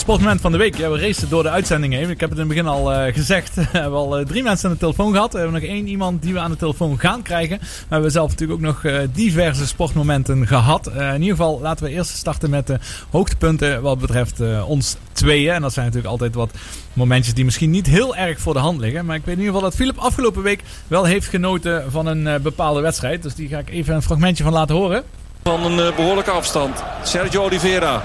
Sportmoment 0.08 0.40
van 0.40 0.52
de 0.52 0.58
week. 0.58 0.76
We 0.76 0.98
racen 0.98 1.28
door 1.28 1.42
de 1.42 1.50
uitzending 1.50 1.92
heen. 1.92 2.10
Ik 2.10 2.20
heb 2.20 2.30
het 2.30 2.38
in 2.38 2.44
het 2.44 2.48
begin 2.48 2.66
al 2.66 2.92
eh, 2.92 3.14
gezegd. 3.14 3.54
we 3.54 3.62
hebben 3.70 3.98
al 3.98 4.18
eh, 4.18 4.26
drie 4.26 4.42
mensen 4.42 4.68
aan 4.68 4.74
de 4.74 4.80
telefoon 4.80 5.12
gehad. 5.12 5.32
We 5.32 5.38
hebben 5.38 5.60
nog 5.60 5.70
één 5.70 5.86
iemand 5.86 6.22
die 6.22 6.32
we 6.32 6.38
aan 6.38 6.50
de 6.50 6.56
telefoon 6.56 6.98
gaan 6.98 7.22
krijgen. 7.22 7.58
We 7.58 7.66
hebben 7.88 8.10
zelf 8.10 8.30
natuurlijk 8.30 8.58
ook 8.58 8.66
nog 8.66 8.84
eh, 8.84 8.98
diverse 9.12 9.66
sportmomenten 9.66 10.46
gehad. 10.46 10.86
Eh, 10.86 11.06
in 11.08 11.20
ieder 11.20 11.36
geval 11.36 11.60
laten 11.60 11.84
we 11.84 11.90
eerst 11.90 12.10
starten 12.10 12.50
met 12.50 12.66
de 12.66 12.78
hoogtepunten 13.10 13.82
wat 13.82 13.98
betreft 13.98 14.40
ons 14.66 14.96
tweeën. 15.12 15.52
En 15.52 15.62
dat 15.62 15.72
zijn 15.72 15.86
natuurlijk 15.86 16.12
altijd 16.12 16.34
wat 16.34 16.50
momentjes 16.92 17.34
die 17.34 17.44
misschien 17.44 17.70
niet 17.70 17.86
heel 17.86 18.16
erg 18.16 18.40
voor 18.40 18.52
de 18.52 18.58
hand 18.58 18.80
liggen. 18.80 19.04
Maar 19.04 19.16
ik 19.16 19.24
weet 19.24 19.34
in 19.34 19.40
ieder 19.40 19.54
geval 19.54 19.68
dat 19.70 19.78
Philip 19.78 19.98
afgelopen 19.98 20.42
week 20.42 20.62
wel 20.86 21.04
heeft 21.04 21.26
genoten 21.26 21.90
van 21.90 22.06
een 22.06 22.42
bepaalde 22.42 22.80
wedstrijd. 22.80 23.22
Dus 23.22 23.34
die 23.34 23.48
ga 23.48 23.58
ik 23.58 23.70
even 23.70 23.94
een 23.94 24.02
fragmentje 24.02 24.44
van 24.44 24.52
laten 24.52 24.74
horen. 24.74 25.04
Van 25.48 25.64
een 25.64 25.80
eh, 25.80 25.96
behoorlijke 25.96 26.30
afstand. 26.30 26.82
Sergio 27.02 27.42
Oliveira. 27.42 28.02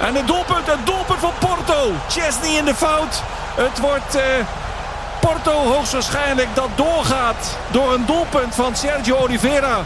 En 0.00 0.16
een 0.16 0.26
doelpunt, 0.26 0.68
een 0.68 0.84
doelpunt 0.84 1.18
van 1.18 1.32
Porto. 1.40 1.92
Chesney 2.08 2.58
in 2.58 2.64
de 2.64 2.74
fout. 2.74 3.22
Het 3.56 3.78
wordt 3.80 4.14
eh, 4.14 4.22
Porto 5.20 5.52
hoogstwaarschijnlijk 5.52 6.48
dat 6.54 6.68
doorgaat 6.74 7.58
door 7.70 7.94
een 7.94 8.06
doelpunt 8.06 8.54
van 8.54 8.76
Sergio 8.76 9.16
Oliveira. 9.16 9.84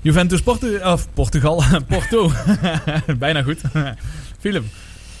Juventus 0.00 0.40
Portu 0.42 0.78
of 0.78 1.06
Portugal. 1.14 1.62
Porto. 1.88 2.30
Bijna 3.18 3.42
goed. 3.42 3.60
Philip. 4.40 4.64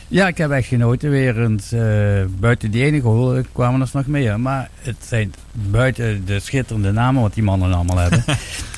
Ja, 0.08 0.26
ik 0.26 0.38
heb 0.38 0.50
echt 0.50 0.66
genoten 0.68 1.10
weer 1.10 1.42
eens. 1.42 1.72
eh, 1.72 1.80
buiten 2.38 2.70
die 2.70 2.84
ene 2.84 3.00
goal 3.00 3.34
eh, 3.36 3.44
kwamen 3.52 3.80
er 3.80 3.88
nog 3.92 4.06
meer. 4.06 4.40
Maar 4.40 4.68
het 4.80 4.96
zijn 5.06 5.34
buiten 5.52 6.24
de 6.24 6.40
schitterende 6.40 6.92
namen 6.92 7.22
wat 7.22 7.34
die 7.34 7.42
mannen 7.42 7.72
allemaal 7.74 7.96
hebben. 7.98 8.24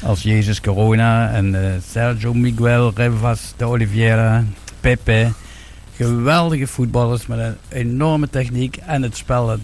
Als 0.02 0.22
Jezus 0.22 0.60
Corona 0.60 1.30
en 1.30 1.54
eh, 1.64 1.70
Sergio 1.90 2.34
Miguel 2.34 2.92
Rivas 2.94 3.54
de 3.56 3.64
Oliveira, 3.64 4.44
Pepe. 4.84 5.32
Geweldige 5.96 6.66
voetballers 6.66 7.26
met 7.26 7.38
een 7.38 7.56
enorme 7.68 8.30
techniek. 8.30 8.76
En 8.76 9.02
het 9.02 9.16
spel 9.16 9.48
het 9.48 9.60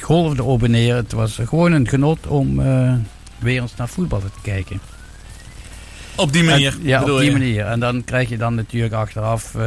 golfde 0.00 0.42
op 0.42 0.62
en 0.62 0.70
neer. 0.70 0.94
Het 0.94 1.12
was 1.12 1.38
gewoon 1.44 1.72
een 1.72 1.88
genot 1.88 2.26
om 2.26 2.60
eh, 2.60 2.94
weer 3.38 3.60
eens 3.62 3.76
naar 3.76 3.88
voetbal 3.88 4.20
te 4.20 4.26
kijken. 4.42 4.80
Op 6.16 6.32
die 6.32 6.44
manier. 6.44 6.72
En- 6.72 6.78
ja, 6.82 7.00
op 7.02 7.06
die 7.18 7.24
je? 7.24 7.32
manier. 7.32 7.66
En 7.66 7.80
dan 7.80 8.04
krijg 8.04 8.28
je 8.28 8.36
dan 8.36 8.54
natuurlijk 8.54 8.94
achteraf 8.94 9.54
eh, 9.54 9.60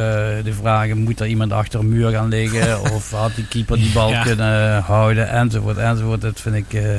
de 0.44 0.52
vragen: 0.60 0.98
moet 0.98 1.20
er 1.20 1.26
iemand 1.26 1.52
achter 1.52 1.80
een 1.80 1.88
muur 1.88 2.10
gaan 2.10 2.28
liggen? 2.28 2.80
of 2.94 3.10
had 3.10 3.34
die 3.34 3.46
keeper 3.48 3.76
die 3.76 3.92
bal 3.92 4.10
Ja. 4.10 4.22
kunnen 4.22 4.82
houden? 4.82 5.28
Enzovoort, 5.28 5.76
enzovoort. 5.76 6.20
Dat 6.20 6.40
vind 6.40 6.54
ik 6.54 6.72
eh, 6.72 6.98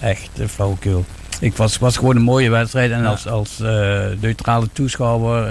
echt 0.00 0.30
uh, 0.40 0.46
flauwekul. 0.46 1.04
Ik 1.44 1.56
was, 1.56 1.78
was 1.78 1.96
gewoon 1.96 2.16
een 2.16 2.22
mooie 2.22 2.50
wedstrijd. 2.50 2.90
En 2.90 3.02
Ja. 3.02 3.08
als, 3.08 3.26
als 3.28 3.60
eh, 3.60 4.04
neutrale 4.20 4.66
toeschouwer, 4.72 5.46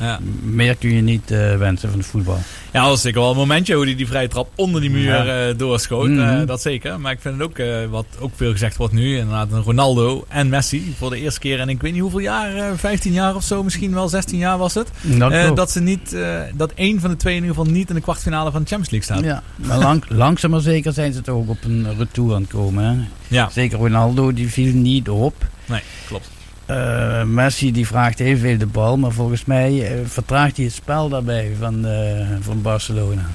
eh, 0.00 0.16
meer 0.42 0.76
kun 0.76 0.94
je 0.94 1.00
niet 1.00 1.30
eh, 1.30 1.56
wensen 1.56 1.88
van 1.90 1.98
het 1.98 2.08
voetbal. 2.08 2.38
Ja, 2.72 2.80
dat 2.80 2.88
was 2.90 3.00
zeker 3.00 3.20
wel 3.20 3.30
een 3.30 3.36
momentje 3.36 3.74
hoe 3.74 3.84
hij 3.84 3.96
die 3.96 4.06
vrije 4.06 4.28
trap 4.28 4.48
onder 4.54 4.80
die 4.80 4.90
muur 4.90 5.02
Ja. 5.26 5.48
eh, 5.48 5.58
doorschoot. 5.58 6.08
Mhm. 6.08 6.20
Eh, 6.40 6.46
dat 6.46 6.62
zeker. 6.62 7.00
Maar 7.00 7.12
ik 7.12 7.20
vind 7.20 7.34
het 7.34 7.42
ook, 7.48 7.58
eh, 7.58 7.84
wat 7.90 8.06
ook 8.20 8.30
veel 8.36 8.50
gezegd 8.52 8.76
wordt 8.76 8.92
nu, 8.94 9.16
inderdaad 9.16 9.48
Ronaldo 9.64 10.24
en 10.28 10.48
Messi 10.48 10.94
voor 10.98 11.10
de 11.10 11.18
eerste 11.20 11.40
keer. 11.40 11.60
En 11.60 11.68
ik 11.68 11.80
weet 11.80 11.92
niet 11.92 12.00
hoeveel 12.00 12.18
jaar, 12.20 12.54
eh, 12.56 12.64
15 12.76 13.12
jaar 13.12 13.34
of 13.34 13.42
zo, 13.42 13.62
misschien 13.62 13.94
wel 13.94 14.08
16 14.08 14.38
jaar 14.38 14.58
was 14.58 14.74
het. 14.74 14.90
Dat 15.02 15.56
dat 15.56 15.70
ze 15.70 15.80
niet, 15.80 16.16
dat 16.54 16.72
één 16.74 17.00
van 17.00 17.10
de 17.10 17.16
twee 17.16 17.34
in 17.36 17.42
ieder 17.42 17.56
geval 17.56 17.72
niet 17.72 17.88
in 17.88 17.94
de 17.94 18.00
kwartfinale 18.00 18.50
van 18.50 18.62
de 18.62 18.68
Champions 18.68 18.90
League 19.08 19.24
staat. 19.26 19.42
Ja, 19.58 19.66
maar 19.66 19.78
lang, 19.78 20.04
langzaam 20.24 20.50
maar 20.50 20.60
zeker 20.60 20.92
zijn 20.92 21.12
ze 21.12 21.20
toch 21.20 21.34
ook 21.36 21.48
op 21.48 21.64
een 21.64 21.86
retour 21.98 22.34
aan 22.34 22.42
het 22.42 22.50
komen. 22.50 22.84
Hè? 22.84 22.96
Ja. 23.36 23.48
Zeker 23.52 23.78
Ronaldo, 23.78 24.32
die 24.32 24.48
viel 24.48 24.72
niet 24.74 25.08
op. 25.08 25.34
Nee, 25.66 25.80
klopt. 26.06 26.28
Eh, 26.68 27.22
Messi 27.22 27.72
die 27.72 27.86
vraagt 27.86 28.18
heel 28.18 28.36
veel 28.36 28.58
de 28.58 28.66
bal, 28.66 28.96
maar 28.96 29.12
volgens 29.12 29.44
mij 29.44 29.82
eh, 29.86 29.98
vertraagt 30.06 30.56
hij 30.56 30.64
het 30.64 30.74
spel 30.74 31.08
daarbij 31.08 31.52
van, 31.58 31.86
eh, 31.86 32.26
van 32.40 32.62
Barcelona. 32.62 33.26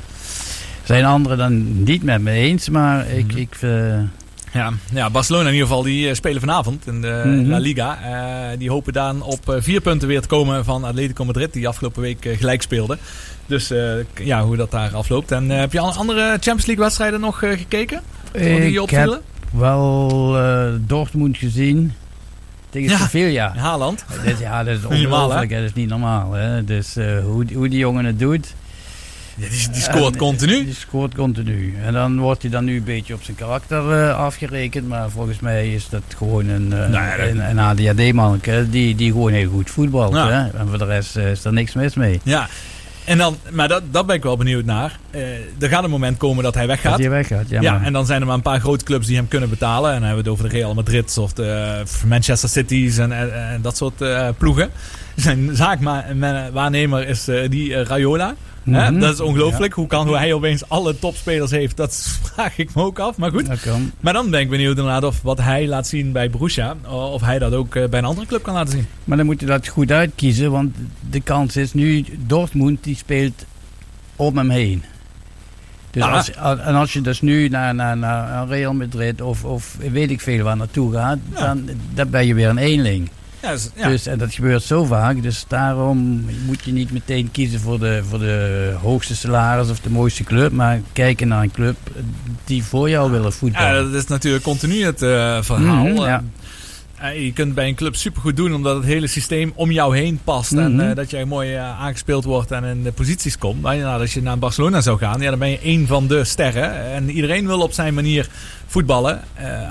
Zijn 0.84 1.06
anderen 1.06 1.38
dan 1.38 1.84
niet 1.84 2.04
met 2.04 2.22
me 2.22 2.32
eens, 2.32 2.70
maar 2.70 3.10
ik, 3.10 3.26
Mhm. 3.28 3.38
ik 3.38 3.58
Ja, 4.54 4.74
ja, 4.94 5.10
Barcelona 5.10 5.48
in 5.48 5.54
ieder 5.54 5.68
geval, 5.68 5.84
die 5.84 6.16
spelen 6.16 6.40
vanavond 6.40 6.88
in 6.88 7.02
de 7.02 7.24
Mhm. 7.26 7.50
La 7.50 7.58
Liga. 7.58 7.98
Die 8.58 8.70
hopen 8.70 8.94
dan 8.94 9.22
op 9.22 9.56
vier 9.60 9.82
punten 9.82 10.08
weer 10.08 10.22
te 10.22 10.28
komen 10.28 10.66
van 10.66 10.84
Atletico 10.84 11.26
Madrid, 11.26 11.54
die 11.54 11.68
afgelopen 11.68 12.02
week 12.02 12.28
gelijk 12.38 12.62
speelde. 12.62 12.98
Dus 13.46 13.72
ja, 14.24 14.44
hoe 14.44 14.56
dat 14.56 14.72
daar 14.72 14.96
afloopt. 14.96 15.32
En 15.32 15.50
heb 15.50 15.72
je 15.72 15.80
al 15.80 15.94
andere 15.94 16.22
Champions 16.30 16.66
League 16.66 16.84
wedstrijden 16.84 17.20
nog 17.20 17.40
gekeken? 17.40 18.02
die 18.32 18.44
je 18.44 18.72
ik 18.72 18.80
opvielen? 18.82 19.22
heb 19.52 19.60
wel 19.60 20.38
Dortmund 20.88 21.38
gezien 21.38 21.94
tegen 22.74 22.90
Ja. 22.90 22.98
Sevilla. 22.98 23.54
Haaland. 23.56 24.06
Dat, 24.26 24.40
ja, 24.40 24.64
dat 24.64 24.78
is 24.78 24.86
ongelooflijk. 24.86 25.50
Dat 25.50 25.60
is 25.62 25.74
niet 25.74 25.90
normaal. 25.90 26.32
Hè? 26.34 26.64
Dus 26.64 26.95
eh, 26.95 27.06
hoe, 27.24 27.45
hoe 27.54 27.70
die 27.70 27.80
jongen 27.80 28.06
het 28.06 28.20
doet. 28.20 28.54
Ja, 29.36 29.50
die, 29.50 29.70
die 29.72 29.82
scoort 29.82 30.14
En, 30.14 30.18
continu. 30.20 30.66
Die 30.66 30.74
scoort 30.74 31.16
continu. 31.16 31.76
En 31.86 31.94
dan 31.94 32.20
wordt 32.20 32.41
hij 32.41 32.52
dan 32.52 32.66
nu 32.66 32.76
een 32.78 32.84
beetje 32.84 33.14
op 33.14 33.24
zijn 33.24 33.38
karakter 33.38 33.91
eh, 34.04 34.18
afgerekend. 34.18 34.88
Maar 34.88 35.10
volgens 35.10 35.40
mij 35.40 35.74
is 35.74 35.90
dat 35.90 36.02
gewoon 36.18 36.48
een, 36.48 36.74
eh, 36.74 36.90
Nou 36.90 37.18
dat- 37.18 37.28
een, 37.28 37.50
een 37.50 37.60
ADHD-manneke 37.60 38.66
die, 38.70 38.95
die 38.95 39.12
gewoon 39.12 39.32
heel 39.32 39.50
goed 39.50 39.70
voetbalt. 39.70 40.14
Ja. 40.14 40.30
Hè? 40.30 40.58
En 40.60 40.68
voor 40.70 40.78
de 40.78 40.86
rest 40.86 41.16
is 41.18 41.44
er 41.45 41.54
niks 41.54 41.74
mis 41.74 41.94
mee. 41.95 42.20
Ja. 42.24 42.48
En 43.06 43.18
dan, 43.18 43.38
maar 43.52 43.68
dat, 43.68 43.84
dat 43.92 44.06
ben 44.06 44.16
ik 44.16 44.24
wel 44.24 44.38
benieuwd 44.38 44.66
naar. 44.66 45.00
Eh, 45.12 45.22
er 45.60 45.70
gaat 45.70 45.84
een 45.84 45.90
moment 45.90 46.18
komen 46.18 46.44
dat 46.44 46.54
hij 46.54 46.68
weggaat. 46.68 46.92
Dat 46.92 47.00
hij 47.00 47.10
weggaat. 47.10 47.50
Ja, 47.50 47.82
en 47.84 47.94
dan 47.94 48.06
zijn 48.06 48.22
er 48.22 48.28
maar 48.28 48.36
een 48.36 48.42
paar 48.42 48.60
grote 48.60 48.86
clubs 48.86 49.08
die 49.08 49.16
hem 49.16 49.28
kunnen 49.28 49.50
betalen. 49.50 49.90
En 49.90 50.00
dan 50.00 50.08
hebben 50.08 50.24
we 50.24 50.30
het 50.30 50.40
over 50.40 50.50
de 50.52 50.58
Real 50.58 50.74
Madrid 50.74 51.18
of 51.18 51.34
de 51.34 51.84
Manchester 52.08 52.50
Cities 52.50 52.98
en, 52.98 53.12
en, 53.12 53.50
en 53.50 53.62
dat 53.62 53.78
soort 53.78 54.02
eh, 54.02 54.30
ploegen. 54.38 54.70
Zijn 55.15 55.56
zaakwaarnemer 55.56 57.07
is 57.07 57.27
eh, 57.27 57.49
die 57.49 57.76
eh, 57.76 57.85
Raiola. 57.85 58.35
Hè? 58.64 58.91
Mhm. 58.91 58.99
Dat 58.99 59.14
is 59.14 59.19
ongelooflijk. 59.19 59.73
Hoe 59.73 59.88
kan 59.88 60.07
hoe 60.07 60.18
hij 60.18 60.34
opeens 60.34 60.69
alle 60.69 60.99
topspelers 60.99 61.52
heeft, 61.52 61.77
dat 61.77 62.19
vraag 62.34 62.57
ik 62.57 62.76
me 62.76 62.81
ook 62.81 62.99
af. 62.99 63.18
Maar 63.18 63.31
goed. 63.31 63.48
Maar 63.99 64.14
dan 64.14 64.30
ben 64.30 64.40
ik 64.40 64.49
benieuwd 64.49 64.77
inderdaad 64.77 65.03
of 65.03 65.22
wat 65.22 65.38
hij 65.41 65.68
laat 65.68 65.88
zien 65.88 66.11
bij 66.11 66.30
Borussia, 66.30 66.76
of 66.90 67.22
hij 67.22 67.40
dat 67.40 67.53
ook 67.53 67.76
eh, 67.76 67.88
bij 67.90 67.99
een 67.99 68.06
andere 68.06 68.27
club 68.27 68.44
kan 68.44 68.53
laten 68.53 68.72
zien. 68.72 68.88
Maar 69.03 69.18
dan 69.18 69.26
moet 69.26 69.40
je 69.40 69.45
dat 69.45 69.68
goed 69.68 69.91
uitkiezen. 69.91 70.52
Want 70.52 70.76
de 71.10 71.22
kans 71.22 71.56
is 71.56 71.73
nu, 71.73 72.06
Dortmund 72.18 72.84
die 72.84 72.95
speelt 72.95 73.45
om 74.15 74.38
hem 74.38 74.49
heen. 74.49 74.84
Dus 75.91 76.03
Ah. 76.03 76.14
als, 76.14 76.31
en 76.60 76.76
als 76.76 76.94
je 76.94 77.02
dus 77.02 77.22
nu 77.22 77.48
naar, 77.48 77.76
naar, 77.76 77.98
naar 77.98 78.48
Real 78.48 78.73
Madrid 78.73 79.22
of, 79.22 79.44
of 79.44 79.77
weet 79.91 80.11
ik 80.11 80.22
veel 80.22 80.44
waar 80.44 80.57
naartoe 80.57 80.94
gaat, 80.94 81.18
dan, 81.40 81.69
dan 81.94 82.10
ben 82.10 82.26
je 82.26 82.34
weer 82.34 82.49
een 82.49 82.57
eenling. 82.57 83.10
Ja, 83.44 83.52
dus- 83.52 83.70
ja. 83.76 83.88
Dus, 83.88 84.06
en 84.06 84.18
dat 84.18 84.34
gebeurt 84.34 84.64
zo 84.64 84.84
vaak. 84.86 85.22
Dus 85.22 85.45
daarom 85.48 86.26
moet 86.45 86.64
je 86.64 86.72
niet 86.72 86.91
meteen 86.91 87.32
kiezen 87.32 87.60
voor 87.60 87.80
de, 87.80 88.02
voor 88.10 88.20
de 88.20 88.74
hoogste 88.82 89.15
salaris 89.15 89.70
of 89.70 89.80
de 89.80 89.90
mooiste 89.90 90.24
club. 90.24 90.52
Maar 90.52 90.82
kijken 90.94 91.28
naar 91.28 91.44
een 91.44 91.52
club 91.52 91.76
die 92.44 92.64
voor 92.64 92.90
jou 92.90 93.11
willen 93.11 93.26
Ja, 93.26 93.32
voetballen. 93.32 93.91
dat 93.91 94.02
is 94.02 94.07
natuurlijk 94.07 94.44
continu 94.44 94.84
het 94.84 95.02
eh, 95.02 95.38
verhaal. 95.41 95.86
Mhm, 95.86 96.02
ja. 96.02 96.24
Eh, 97.04 97.24
je 97.26 97.34
kunt 97.34 97.54
bij 97.56 97.68
een 97.68 97.76
club 97.76 97.96
supergoed 97.96 98.36
doen 98.36 98.54
omdat 98.54 98.76
het 98.76 98.86
hele 98.86 99.08
systeem 99.08 99.52
om 99.56 99.72
jou 99.72 99.98
heen 99.98 100.20
past. 100.24 100.52
En 100.52 100.76
Mhm. 100.76 100.90
eh, 100.90 100.96
dat 100.96 101.10
jij 101.10 101.26
mooi 101.26 101.54
eh, 101.54 101.82
aangespeeld 101.82 102.24
wordt 102.24 102.52
en 102.52 102.64
in 102.64 102.84
de 102.84 102.92
posities 102.92 103.38
komt. 103.38 103.62
Maar 103.62 103.76
ja, 103.76 103.98
als 103.98 104.14
je 104.14 104.22
naar 104.22 104.40
Barcelona 104.40 104.82
zou 104.82 104.98
gaan, 104.98 105.22
ja, 105.22 105.30
dan 105.30 105.40
ben 105.40 105.50
je 105.50 105.60
één 105.60 105.88
van 105.88 106.08
de 106.08 106.24
sterren. 106.24 106.92
En 106.94 107.10
iedereen 107.10 107.48
wil 107.48 107.60
op 107.62 107.72
zijn 107.74 107.94
manier 107.94 108.30
voetballen. 108.68 109.22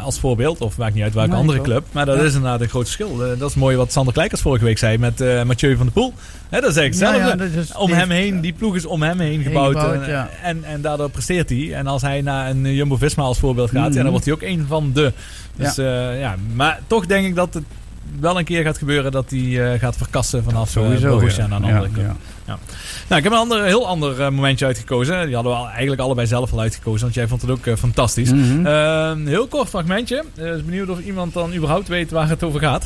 als 0.05 0.19
voorbeeld. 0.21 0.61
Of 0.61 0.77
maakt 0.77 0.95
niet 0.95 1.03
uit 1.03 1.15
welke 1.15 1.35
andere 1.35 1.61
club. 1.61 1.87
Maar 1.93 2.07
dat 2.07 2.17
Ja. 2.17 2.23
is 2.23 2.35
inderdaad 2.35 2.61
een 2.61 2.69
groot 2.69 2.83
verschil. 2.85 3.17
Dat 3.39 3.49
is 3.51 3.55
mooi 3.55 3.77
wat 3.77 3.93
Sander 3.93 4.13
Kleikers 4.13 4.41
vorige 4.41 4.65
week 4.65 4.79
zei 4.79 4.99
met 4.99 5.19
Mathieu 5.47 5.77
van 5.77 5.85
der 5.85 5.95
Poel. 5.95 6.15
Hè, 6.53 6.61
dat 6.61 6.71
is 6.71 6.77
eigenlijk 6.77 7.19
Nou 7.19 7.39
ja, 7.53 7.61
is- 7.61 7.75
om 7.77 7.93
hem 7.93 8.11
heen, 8.11 8.41
die 8.41 8.53
ploeg 8.53 8.77
is 8.77 8.87
om 8.87 9.03
hem 9.03 9.19
heen 9.21 9.43
gebouwd. 9.43 9.77
gebouwd, 9.79 10.03
en, 10.03 10.09
ja. 10.11 10.29
en, 10.43 10.65
en 10.65 10.81
daardoor 10.81 11.11
presteert 11.11 11.49
hij. 11.49 11.75
En 11.75 11.87
als 11.87 12.03
hij 12.03 12.21
naar 12.21 12.51
een 12.51 12.75
Jumbo-Visma 12.75 13.23
als 13.23 13.39
voorbeeld 13.39 13.71
gaat, 13.71 13.83
ja, 13.83 13.89
Mhm. 13.89 13.99
dan 14.03 14.11
wordt 14.11 14.25
hij 14.25 14.35
ook 14.35 14.43
een 14.43 14.65
van 14.69 14.91
de. 14.95 15.13
Dus 15.57 15.75
ja. 15.75 16.11
ja, 16.13 16.35
maar 16.55 16.81
toch 16.87 17.07
denk 17.07 17.27
ik 17.27 17.35
dat 17.35 17.55
het 17.55 17.65
wel 18.21 18.39
een 18.39 18.45
keer 18.45 18.63
gaat 18.63 18.79
gebeuren 18.79 19.13
dat 19.13 19.31
hij 19.31 19.73
eh, 19.73 19.81
gaat 19.81 19.97
verkassen 19.97 20.45
vanaf 20.45 20.77
eh, 20.77 20.83
Sowieso, 20.83 21.09
Borussia 21.19 21.47
naar 21.47 21.59
een 21.59 21.65
andere 21.65 21.91
club. 21.93 22.15
ja. 22.47 22.59
Nou, 23.09 23.19
ik 23.19 23.23
heb 23.25 23.33
een 23.33 23.39
ander, 23.39 23.65
heel 23.65 23.87
ander 23.87 24.21
eh, 24.21 24.29
momentje 24.31 24.67
uitgekozen. 24.67 25.27
Die 25.27 25.35
hadden 25.35 25.53
we 25.53 25.67
eigenlijk 25.69 26.01
allebei 26.01 26.27
zelf 26.27 26.53
al 26.53 26.61
uitgekozen, 26.61 27.01
want 27.03 27.15
jij 27.15 27.29
vond 27.29 27.43
het 27.43 27.51
ook 27.51 27.67
eh, 27.67 27.77
fantastisch. 27.77 28.33
Mhm. 28.33 28.67
Eh, 28.67 29.09
een 29.15 29.27
heel 29.27 29.47
kort 29.47 29.69
fragmentje. 29.69 30.17
Ik 30.17 30.43
ben 30.43 30.65
benieuwd 30.65 30.89
of 30.89 31.01
iemand 31.01 31.33
dan 31.35 31.55
überhaupt 31.55 31.89
weet 31.89 32.11
waar 32.11 32.29
het 32.29 32.43
over 32.43 32.61
gaat. 32.61 32.85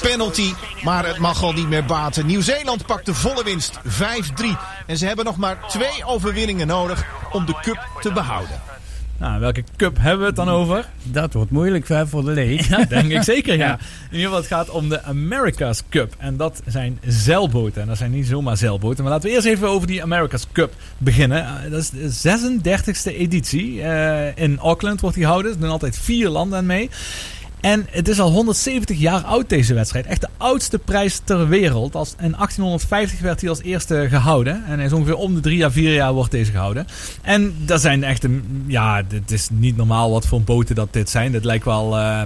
Penalty, 0.00 0.52
maar 0.84 1.06
het 1.06 1.18
mag 1.18 1.42
al 1.42 1.52
niet 1.52 1.68
meer 1.68 1.84
baten. 1.84 2.26
Nieuw-Zeeland 2.26 2.86
pakt 2.86 3.06
de 3.06 3.14
volle 3.14 3.44
winst, 3.44 3.78
5-3. 3.86 4.44
En 4.86 4.96
ze 4.98 5.06
hebben 5.06 5.24
nog 5.24 5.36
maar 5.36 5.58
twee 5.68 6.04
overwinningen 6.04 6.66
nodig 6.66 7.04
om 7.32 7.46
de 7.46 7.54
cup 7.62 7.86
te 8.00 8.12
behouden. 8.12 8.60
Nou, 9.18 9.40
welke 9.40 9.64
cup 9.76 9.96
hebben 10.00 10.20
we 10.20 10.26
het 10.26 10.36
dan 10.36 10.48
over? 10.48 10.88
Dat 11.02 11.32
wordt 11.32 11.50
moeilijk 11.50 11.88
hè, 11.88 12.06
voor 12.06 12.24
de 12.24 12.30
leed. 12.30 12.64
Ja, 12.64 12.84
denk 12.84 13.10
ik 13.12 13.22
zeker, 13.22 13.56
ja. 13.66 13.72
In 13.72 13.78
ieder 14.16 14.20
geval, 14.24 14.36
het 14.36 14.46
gaat 14.46 14.70
om 14.70 14.88
de 14.88 15.02
America's 15.02 15.82
Cup. 15.88 16.14
En 16.18 16.36
dat 16.36 16.62
zijn 16.66 16.98
zeilboten. 17.06 17.82
En 17.82 17.88
dat 17.88 17.96
zijn 17.96 18.10
niet 18.10 18.26
zomaar 18.26 18.56
zeilboten. 18.56 19.02
Maar 19.04 19.12
laten 19.12 19.28
we 19.28 19.34
eerst 19.34 19.46
even 19.46 19.68
over 19.68 19.86
die 19.86 20.02
America's 20.02 20.46
Cup 20.52 20.72
beginnen. 20.98 21.44
Eh, 21.46 21.70
Dat 21.70 21.80
is 21.80 21.90
de 21.90 22.10
36e 22.10 23.16
editie. 23.16 23.82
Eh, 23.82 24.36
in 24.44 24.58
Auckland 24.58 25.00
wordt 25.00 25.16
die 25.16 25.24
gehouden. 25.24 25.52
Er 25.52 25.58
doen 25.60 25.70
altijd 25.70 25.98
vier 25.98 26.28
landen 26.28 26.58
aan 26.58 26.66
mee. 26.66 26.90
En 27.60 27.86
het 27.90 28.08
is 28.08 28.20
al 28.20 28.30
170 28.30 28.98
jaar 28.98 29.22
oud, 29.22 29.48
deze 29.48 29.74
wedstrijd. 29.74 30.06
Echt 30.06 30.20
de 30.20 30.28
oudste 30.36 30.78
prijs 30.78 31.20
ter 31.24 31.48
wereld. 31.48 31.94
Als, 31.94 32.10
in 32.10 32.32
1850 32.32 33.20
werd 33.20 33.40
hij 33.40 33.50
als 33.50 33.62
eerste 33.62 34.06
gehouden. 34.08 34.64
En 34.64 34.80
is 34.80 34.92
ongeveer 34.92 35.16
om 35.16 35.34
de 35.34 35.40
drie 35.40 35.64
à 35.64 35.70
vier 35.70 35.94
jaar 35.94 36.12
wordt 36.12 36.30
deze 36.30 36.50
gehouden. 36.50 36.86
En 37.22 37.54
dat 37.58 37.80
zijn 37.80 38.04
echt 38.04 38.24
een... 38.24 38.64
Ja, 38.66 39.02
het 39.08 39.30
is 39.30 39.48
niet 39.52 39.76
normaal 39.76 40.10
wat 40.10 40.26
voor 40.26 40.42
boten 40.42 40.74
dat 40.74 40.92
dit 40.92 41.10
zijn. 41.10 41.32
Dit 41.32 41.44
lijkt 41.44 41.64
wel... 41.64 41.98
eh, 41.98 42.22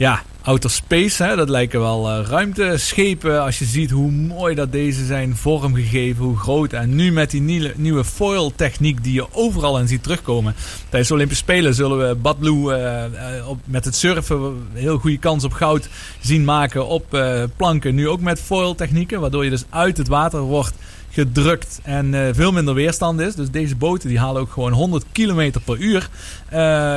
ja, 0.00 0.22
outer 0.42 0.70
space. 0.70 1.22
Hè? 1.24 1.36
Dat 1.36 1.48
lijken 1.48 1.80
wel 1.80 2.10
eh, 2.10 2.26
ruimteschepen. 2.28 3.42
Als 3.42 3.58
je 3.58 3.64
ziet 3.64 3.90
hoe 3.90 4.10
mooi 4.10 4.54
dat 4.54 4.72
deze 4.72 5.04
zijn 5.04 5.36
vormgegeven, 5.36 6.24
hoe 6.24 6.36
groot. 6.36 6.72
En 6.72 6.94
nu 6.94 7.12
met 7.12 7.30
die 7.30 7.40
nieuwe, 7.40 7.72
nieuwe 7.76 8.04
foil 8.04 8.52
techniek 8.56 9.04
die 9.04 9.12
je 9.12 9.26
overal 9.32 9.78
in 9.78 9.88
ziet 9.88 10.02
terugkomen. 10.02 10.54
Tijdens 10.88 11.08
de 11.08 11.14
Olympische 11.14 11.44
Spelen 11.44 11.74
zullen 11.74 12.08
we 12.08 12.14
Badloo 12.14 12.70
eh, 12.70 13.04
eh, 13.04 13.48
op, 13.48 13.58
met 13.64 13.84
het 13.84 13.94
surfen 13.94 14.68
heel 14.72 14.98
goede 14.98 15.18
kans 15.18 15.44
op 15.44 15.52
goud 15.52 15.88
zien 16.20 16.44
maken 16.44 16.86
op 16.86 17.24
planken. 17.56 17.94
Nu 17.94 18.08
ook 18.08 18.20
met 18.20 18.40
foil 18.40 18.74
technieken, 18.74 19.20
waardoor 19.20 19.44
je 19.44 19.50
dus 19.50 19.64
uit 19.70 19.96
het 19.96 20.08
water 20.08 20.40
wordt 20.40 20.74
gedrukt 21.10 21.80
en 21.82 22.34
veel 22.34 22.52
minder 22.52 22.74
weerstand 22.74 23.20
is. 23.20 23.34
Dus 23.34 23.50
deze 23.50 23.76
boten 23.76 24.08
die 24.08 24.18
halen 24.18 24.40
ook 24.40 24.52
gewoon 24.52 24.72
100 24.72 25.04
km 25.12 25.52
per 25.64 25.76
uur. 25.76 26.08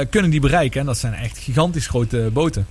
kunnen 0.09 0.29
die 0.31 0.39
bereiken. 0.39 0.79
En 0.79 0.85
dat 0.85 0.97
zijn 0.97 1.13
echt 1.13 1.37
gigantisch 1.37 1.87
grote 1.87 2.29
boten. 2.33 2.67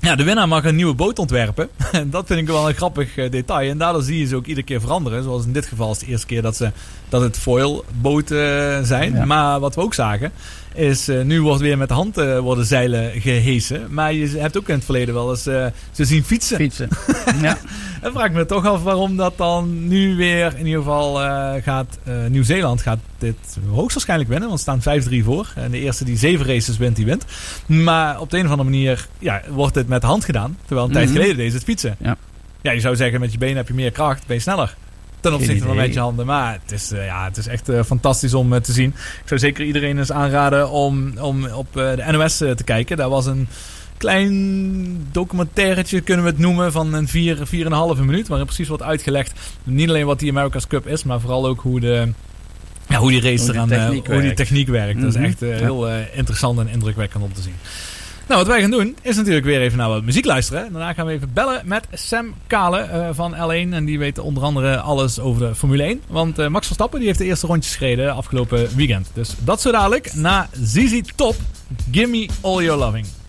Ja, 0.00 0.16
de 0.16 0.24
winnaar 0.24 0.48
mag 0.48 0.64
een 0.64 0.76
nieuwe 0.76 0.94
boot 0.94 1.18
ontwerpen. 1.18 1.68
En 1.92 2.10
dat 2.16 2.26
vind 2.26 2.40
ik 2.40 2.46
wel 2.46 2.68
een 2.68 2.74
grappig 2.74 3.16
eh, 3.16 3.30
detail. 3.30 3.70
En 3.70 3.78
daardoor 3.78 4.02
zie 4.02 4.18
je 4.18 4.26
ze 4.26 4.36
ook 4.36 4.46
iedere 4.46 4.66
keer 4.66 4.80
veranderen. 4.80 5.22
Zoals 5.22 5.44
in 5.44 5.52
dit 5.52 5.66
geval 5.66 5.90
is 5.90 5.98
de 5.98 6.06
eerste 6.06 6.26
keer 6.26 6.42
dat, 6.42 6.56
ze, 6.56 6.72
dat 7.14 7.22
het 7.22 7.38
foilboten 7.38 8.86
zijn. 8.86 9.12
Ja. 9.12 9.24
Maar 9.24 9.60
wat 9.60 9.74
we 9.74 9.80
ook 9.80 9.94
zagen, 9.94 10.32
is 10.74 11.08
eh, 11.08 11.22
nu 11.22 11.42
wordt 11.42 11.60
weer 11.60 11.78
met 11.78 11.88
de 11.88 11.94
hand 11.94 12.18
eh, 12.18 12.38
worden 12.38 12.64
zeilen 12.66 13.20
gehesen. 13.20 13.86
Maar 13.90 14.12
je 14.12 14.38
hebt 14.38 14.58
ook 14.58 14.68
in 14.68 14.74
het 14.74 14.84
verleden 14.84 15.14
wel 15.14 15.30
eens 15.30 15.46
eh, 15.46 15.66
ze 15.92 16.04
zien 16.04 16.24
fietsen. 16.24 16.56
Fietsen. 16.56 16.88
ja. 17.42 17.58
Dan 18.02 18.12
vraag 18.12 18.26
ik 18.26 18.32
me 18.32 18.46
toch 18.46 18.66
af 18.66 18.82
waarom 18.82 19.16
dat 19.16 19.36
dan 19.36 19.88
nu 19.88 20.16
weer 20.16 20.52
in 20.58 20.66
ieder 20.66 20.80
geval 20.82 21.22
eh, 21.22 21.62
gaat. 21.62 21.98
eh, 22.04 22.14
Nieuw-Zeeland 22.28 22.82
gaat 22.82 22.98
dit 23.18 23.36
hoogstwaarschijnlijk 23.70 24.30
winnen. 24.30 24.48
Want 24.48 24.60
ze 24.60 24.78
staan 24.80 25.02
5-3 25.20 25.24
voor. 25.24 25.52
En 25.56 25.70
de 25.70 25.78
eerste 25.80 26.04
die 26.04 26.16
zeven 26.16 26.46
races 26.46 26.76
wint, 26.76 26.96
die 26.96 27.04
wint. 27.04 27.24
Maar 27.66 28.20
op 28.20 28.30
de 28.30 28.38
een 28.38 28.44
of 28.44 28.50
andere 28.50 28.70
manier 28.70 29.06
ja, 29.18 29.42
wordt 29.48 29.74
dit 29.74 29.88
met 29.88 30.00
de 30.00 30.06
hand 30.06 30.24
gedaan. 30.24 30.56
Terwijl 30.66 30.86
een 30.86 30.92
tijd 30.92 31.08
Mhm. 31.08 31.14
geleden 31.16 31.36
deed 31.36 31.50
ze 31.50 31.56
het 31.56 31.64
fietsen. 31.66 31.96
Ja. 31.98 32.16
ja, 32.62 32.70
je 32.72 32.80
zou 32.80 32.96
zeggen 32.96 33.20
met 33.20 33.32
je 33.32 33.38
benen 33.38 33.56
heb 33.56 33.68
je 33.68 33.74
meer 33.74 33.90
kracht, 33.90 34.26
ben 34.26 34.36
je 34.36 34.42
sneller. 34.42 34.74
Ten 35.24 35.34
opzichte 35.34 35.64
van 35.66 35.92
je 35.92 35.98
handen. 36.00 36.26
Maar 36.26 36.58
het 36.62 36.72
is, 36.72 36.92
eh, 36.92 37.04
ja, 37.06 37.24
het 37.24 37.36
is 37.36 37.46
echt 37.46 37.68
eh, 37.68 37.82
fantastisch 37.82 38.34
om 38.34 38.52
eh, 38.52 38.60
te 38.60 38.72
zien. 38.72 38.88
Ik 38.88 39.22
zou 39.28 39.40
zeker 39.40 39.64
iedereen 39.64 39.98
eens 39.98 40.12
aanraden 40.12 40.70
om, 40.70 41.18
om 41.18 41.46
op 41.46 41.66
de 41.72 42.04
NOS 42.10 42.36
te 42.36 42.56
kijken. 42.64 42.96
Daar 42.96 43.08
was 43.08 43.26
een 43.26 43.48
klein 43.96 45.06
documentairetje, 45.12 46.00
kunnen 46.00 46.24
we 46.24 46.30
het 46.30 46.40
noemen, 46.40 46.72
van 46.72 46.94
een 46.94 47.08
4, 47.08 47.36
4,5 47.36 48.00
minuut. 48.04 48.28
Waarin 48.28 48.46
precies 48.46 48.68
wordt 48.68 48.82
uitgelegd, 48.82 49.32
niet 49.64 49.88
alleen 49.88 50.06
wat 50.06 50.18
die 50.18 50.30
America's 50.30 50.66
Cup 50.66 50.86
is, 50.86 51.04
maar 51.04 51.20
vooral 51.20 51.46
ook 51.46 51.60
hoe 51.60 51.80
de... 51.80 52.08
Ja, 52.88 52.98
hoe 52.98 53.10
die 53.10 53.20
race 53.20 53.44
Hoe 53.44 53.52
eraan, 53.54 53.68
techniek 53.68 54.06
hoe 54.06 54.14
die 54.14 54.22
werkt. 54.22 54.36
techniek 54.36 54.68
werkt. 54.68 55.00
Dat 55.00 55.08
is 55.08 55.14
Mhm. 55.16 55.24
echt 55.24 55.40
heel 55.40 55.88
interessant 56.14 56.58
en 56.58 56.68
indrukwekkend 56.68 57.22
om 57.22 57.32
te 57.32 57.42
zien. 57.42 57.54
Nou, 58.26 58.38
wat 58.40 58.46
wij 58.46 58.60
gaan 58.60 58.70
doen 58.70 58.96
is 59.02 59.16
natuurlijk 59.16 59.44
weer 59.44 59.60
even 59.60 59.78
naar 59.78 59.88
wat 59.88 60.02
muziek 60.02 60.24
luisteren. 60.24 60.72
Daarna 60.72 60.92
gaan 60.92 61.06
we 61.06 61.12
even 61.12 61.30
bellen 61.32 61.62
met 61.64 61.86
Sam 61.92 62.34
Kale 62.46 62.78
eh, 62.78 63.08
van 63.12 63.34
L1. 63.34 63.72
En 63.72 63.84
die 63.84 63.98
weet 63.98 64.18
onder 64.18 64.42
andere 64.42 64.80
alles 64.80 65.20
over 65.20 65.48
de 65.48 65.54
Formule 65.54 65.82
1. 65.82 66.02
Want 66.08 66.38
eh, 66.38 66.48
Max 66.48 66.66
Verstappen 66.66 66.98
die 66.98 67.08
heeft 67.08 67.18
de 67.18 67.24
eerste 67.24 67.46
rondjes 67.46 67.76
gereden 67.76 68.14
afgelopen 68.14 68.76
weekend. 68.76 69.10
Dus 69.12 69.34
dat 69.38 69.60
zo 69.60 69.70
dadelijk 69.70 70.14
na 70.14 70.48
ZZ 70.62 71.00
Top. 71.16 71.36
Gimme 71.90 72.28
All 72.40 72.62
Your 72.62 72.78
Loving. 72.78 73.23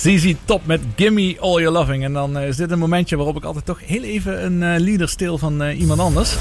ZZ 0.00 0.34
Top 0.44 0.66
met 0.66 0.80
Gimme 0.96 1.36
All 1.40 1.60
Your 1.60 1.70
Loving. 1.70 2.04
En 2.04 2.12
dan 2.12 2.36
eh, 2.36 2.48
is 2.48 2.56
dit 2.56 2.70
een 2.70 2.78
momentje 2.78 3.16
waarop 3.16 3.36
ik 3.36 3.44
altijd 3.44 3.64
toch 3.64 3.80
heel 3.84 4.02
even 4.02 4.44
een 4.44 4.80
lieder 4.80 5.08
stil 5.08 5.38
van 5.38 5.62
eh, 5.62 5.80
iemand 5.80 6.00
anders. 6.00 6.36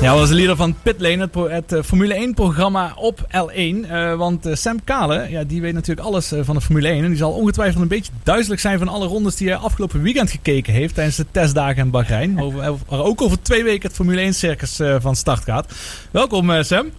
Ja, 0.00 0.10
dat 0.10 0.18
was 0.18 0.28
de 0.28 0.34
leader 0.34 0.56
van 0.56 0.74
Pitlane, 0.82 1.28
het, 1.32 1.70
het 1.70 1.86
Formule 1.86 2.28
1-programma 2.28 2.92
op 2.96 3.20
L1. 3.20 3.88
Eh, 3.88 4.14
want 4.14 4.48
Sam 4.52 4.84
Kale, 4.84 5.26
ja, 5.30 5.44
die 5.44 5.60
weet 5.60 5.74
natuurlijk 5.74 6.06
alles 6.06 6.32
van 6.40 6.54
de 6.54 6.60
Formule 6.60 6.88
1. 6.88 7.02
En 7.02 7.08
die 7.08 7.16
zal 7.16 7.32
ongetwijfeld 7.32 7.82
een 7.82 7.88
beetje 7.88 8.12
duizelig 8.22 8.60
zijn 8.60 8.78
van 8.78 8.88
alle 8.88 9.06
rondes 9.06 9.36
die 9.36 9.48
hij 9.48 9.56
afgelopen 9.56 10.02
weekend 10.02 10.30
gekeken 10.30 10.72
heeft 10.72 10.94
tijdens 10.94 11.16
de 11.16 11.26
testdagen 11.30 11.84
in 11.84 11.90
Bahrein. 11.90 12.54
Waar 12.88 13.00
ook 13.00 13.22
over 13.22 13.42
twee 13.42 13.64
weken 13.64 13.86
het 13.86 13.96
Formule 13.96 14.32
1-circus 14.32 14.80
eh, 14.80 14.96
van 15.00 15.16
start 15.16 15.44
gaat. 15.44 15.72
Welkom 16.10 16.62
Sam. 16.62 16.90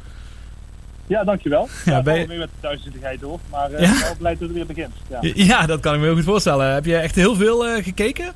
Ja, 1.08 1.24
dankjewel. 1.24 1.68
Ja, 1.86 2.02
ben 2.02 2.20
je- 2.20 2.28
weer 2.28 2.38
met 2.38 2.48
de 2.50 2.60
thuiszichtigheid 2.68 3.20
door. 3.20 3.40
Maar 3.52 3.72
uh, 3.72 3.80
Ja? 3.80 3.86
ik 3.86 3.92
ben 3.94 4.02
wel 4.02 4.16
blij 4.18 4.32
dat 4.32 4.42
het 4.42 4.52
weer 4.52 4.66
begint. 4.66 4.94
Ja. 5.10 5.20
Ja, 5.34 5.66
dat 5.66 5.80
kan 5.80 5.94
ik 5.94 6.00
me 6.00 6.06
heel 6.06 6.16
goed 6.16 6.24
voorstellen. 6.24 6.74
Heb 6.74 6.86
je 6.86 6.96
echt 6.98 7.16
heel 7.16 7.36
veel 7.36 7.68
eh, 7.68 7.84
gekeken? 7.84 8.32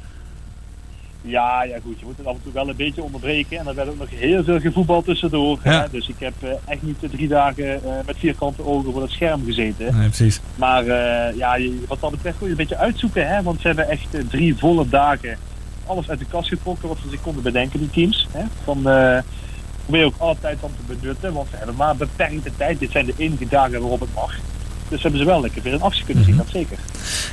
Ja, 1.21 1.63
ja, 1.63 1.77
goed. 1.83 1.99
Je 1.99 2.05
moet 2.05 2.17
het 2.17 2.25
af 2.25 2.33
en 2.35 2.41
toe 2.43 2.53
wel 2.53 2.69
een 2.69 2.75
beetje 2.75 3.03
onderbreken. 3.03 3.57
En 3.59 3.67
er 3.67 3.75
werd 3.75 3.89
ook 3.89 3.97
nog 3.97 4.09
heel 4.09 4.43
veel 4.43 4.59
gevoetbal 4.59 5.01
tussendoor. 5.03 5.59
Ja. 5.63 5.81
Hè? 5.81 5.85
Dus 5.91 6.07
ik 6.09 6.15
heb 6.19 6.33
eh, 6.39 6.49
echt 6.65 6.81
niet 6.81 6.99
de 6.99 7.09
drie 7.09 7.27
dagen 7.27 7.81
met 8.05 8.17
vierkante 8.17 8.65
ogen 8.65 8.91
voor 8.91 9.01
het 9.01 9.11
scherm 9.11 9.45
gezeten. 9.45 9.97
Nee, 9.97 10.07
precies. 10.07 10.39
Maar 10.55 10.87
eh, 10.87 11.35
ja, 11.37 11.57
wat 11.87 11.99
dat 12.01 12.11
betreft 12.11 12.35
moet 12.39 12.45
je 12.45 12.51
een 12.51 12.57
beetje 12.67 12.77
uitzoeken. 12.77 13.27
Hè? 13.27 13.41
Want 13.43 13.61
ze 13.61 13.67
hebben 13.67 13.89
echt 13.89 14.07
drie 14.29 14.55
volle 14.57 14.89
dagen 14.89 15.37
alles 15.85 16.09
uit 16.09 16.19
de 16.19 16.25
kast 16.25 16.47
getrokken 16.49 16.87
wat 16.87 16.97
ze 17.03 17.09
zich 17.09 17.21
konden 17.21 17.43
bedenken, 17.43 17.79
die 17.79 17.89
teams. 17.89 18.27
Hè? 18.31 18.43
Van, 18.63 18.81
probeer 19.87 20.05
ook 20.05 20.17
altijd 20.17 20.57
dan 20.61 20.71
te 20.77 20.95
benutten, 20.95 21.33
want 21.33 21.49
ze 21.49 21.55
hebben 21.55 21.75
maar 21.75 21.95
beperkte 21.95 22.51
tijd. 22.57 22.79
Dit 22.79 22.91
zijn 22.91 23.05
de 23.05 23.13
enige 23.17 23.47
dagen 23.47 23.79
waarop 23.79 23.99
het 23.99 24.13
mag. 24.13 24.35
Dus 24.89 25.01
hebben 25.01 25.19
ze 25.19 25.25
wel 25.25 25.41
lekker 25.41 25.61
weer 25.61 25.73
in 25.73 25.81
actie 25.81 26.05
kunnen 26.05 26.23
zien, 26.23 26.37
dat 26.37 26.49
zeker. 26.49 26.77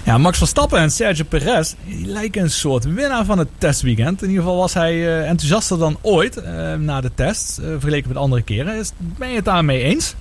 Ja, 0.05 0.19
Max 0.19 0.39
Verstappen 0.39 0.79
en 0.79 0.91
Sergio 0.91 1.25
Perez 1.25 1.75
die 1.85 2.07
lijken 2.07 2.43
een 2.43 2.51
soort 2.51 2.85
winnaar 2.85 3.25
van 3.25 3.39
het 3.39 3.49
testweekend. 3.59 4.23
In 4.23 4.29
ieder 4.29 4.43
geval 4.43 4.59
was 4.59 4.75
hij 4.75 4.93
eh, 4.93 5.29
enthousiaster 5.29 5.79
dan 5.79 5.99
ooit 6.01 6.37
eh, 6.37 6.75
na 6.75 7.01
de 7.01 7.15
test, 7.15 7.59
eh, 7.59 7.65
vergeleken 7.71 8.09
met 8.09 8.17
andere 8.17 8.43
keren. 8.43 8.79
Is, 8.79 8.93
ben 8.99 9.29
je 9.29 9.37
het 9.37 9.45
daarmee 9.45 9.83
eens? 9.83 10.15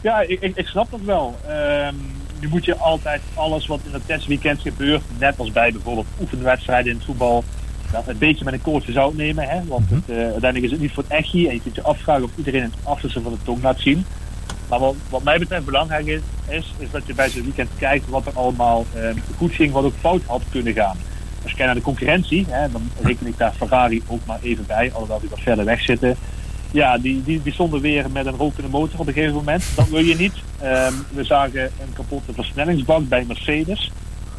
Ja, 0.00 0.20
ik, 0.20 0.40
ik, 0.40 0.56
ik 0.56 0.66
snap 0.66 0.90
dat 0.90 1.00
wel. 1.04 1.36
Ehm, 1.48 1.94
nu 2.40 2.48
moet 2.48 2.64
je 2.64 2.76
altijd 2.76 3.20
alles 3.34 3.66
wat 3.66 3.80
in 3.86 3.92
het 3.92 4.06
testweekend 4.06 4.60
gebeurt, 4.60 5.02
net 5.18 5.38
als 5.38 5.52
bij 5.52 5.72
bijvoorbeeld 5.72 6.06
oefenwedstrijden 6.20 6.90
in 6.90 6.96
het 6.96 7.06
voetbal, 7.06 7.44
wel 7.92 8.02
een 8.06 8.18
beetje 8.18 8.44
met 8.44 8.54
een 8.54 8.62
koortje 8.62 8.92
zout 8.92 9.14
nemen. 9.14 9.48
Hè? 9.48 9.64
Want 9.64 9.90
het, 9.90 10.08
eh, 10.08 10.16
uiteindelijk 10.16 10.64
is 10.64 10.70
het 10.70 10.80
niet 10.80 10.92
voor 10.92 11.02
het 11.02 11.12
echtje 11.12 11.48
en 11.48 11.54
je 11.54 11.60
kunt 11.62 11.74
je 11.74 11.82
afvragen 11.82 12.24
of 12.24 12.30
iedereen 12.36 12.62
het 12.62 12.74
achterste 12.82 13.20
van 13.20 13.32
de 13.32 13.38
tong 13.42 13.62
laat 13.62 13.80
zien. 13.80 14.04
Maar 14.68 14.78
wat, 14.78 14.94
wat 15.10 15.22
mij 15.22 15.38
betreft 15.38 15.64
belangrijk 15.64 16.06
is, 16.06 16.20
is, 16.48 16.74
is 16.78 16.90
dat 16.90 17.06
je 17.06 17.14
bij 17.14 17.30
zo'n 17.30 17.42
weekend 17.42 17.70
kijkt 17.78 18.08
wat 18.08 18.26
er 18.26 18.32
allemaal 18.32 18.86
ehm, 18.94 19.16
goed 19.36 19.52
ging, 19.52 19.72
wat 19.72 19.84
ook 19.84 19.94
fout 20.00 20.22
had 20.26 20.42
kunnen 20.50 20.72
gaan. 20.72 20.96
Als 21.42 21.50
je 21.50 21.56
kijkt 21.56 21.64
naar 21.64 21.74
de 21.74 21.80
concurrentie, 21.80 22.46
hè, 22.48 22.70
dan 22.70 22.90
reken 23.02 23.26
ik 23.26 23.38
daar 23.38 23.52
Ferrari 23.52 24.02
ook 24.06 24.26
maar 24.26 24.38
even 24.42 24.66
bij, 24.66 24.90
alhoewel 24.92 25.20
die 25.20 25.28
wat 25.28 25.40
verder 25.40 25.64
weg 25.64 25.80
zitten. 25.80 26.16
Ja, 26.70 26.98
die, 26.98 27.22
die, 27.24 27.42
die 27.42 27.52
stonden 27.52 27.80
weer 27.80 28.10
met 28.10 28.26
een 28.26 28.36
rokende 28.36 28.68
motor 28.68 29.00
op 29.00 29.06
een 29.06 29.12
gegeven 29.12 29.34
moment. 29.34 29.64
Dat 29.76 29.88
wil 29.88 30.04
je 30.04 30.16
niet. 30.16 30.34
Ehm, 30.60 30.92
we 31.14 31.24
zagen 31.24 31.62
een 31.62 31.92
kapotte 31.92 32.32
versnellingsbak 32.32 33.08
bij 33.08 33.24
Mercedes. 33.26 33.90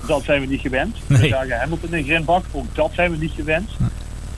Dat 0.08 0.24
zijn 0.24 0.42
we 0.42 0.48
niet 0.48 0.62
gewend. 0.62 0.98
We 1.08 1.28
zagen 1.28 1.60
Hamilton 1.60 1.90
in 1.90 1.98
een 1.98 2.04
grindbak. 2.04 2.46
Ook 2.52 2.76
dat 2.76 2.92
zijn 2.94 3.12
we 3.12 3.18
niet 3.18 3.32
gewend. 3.32 3.70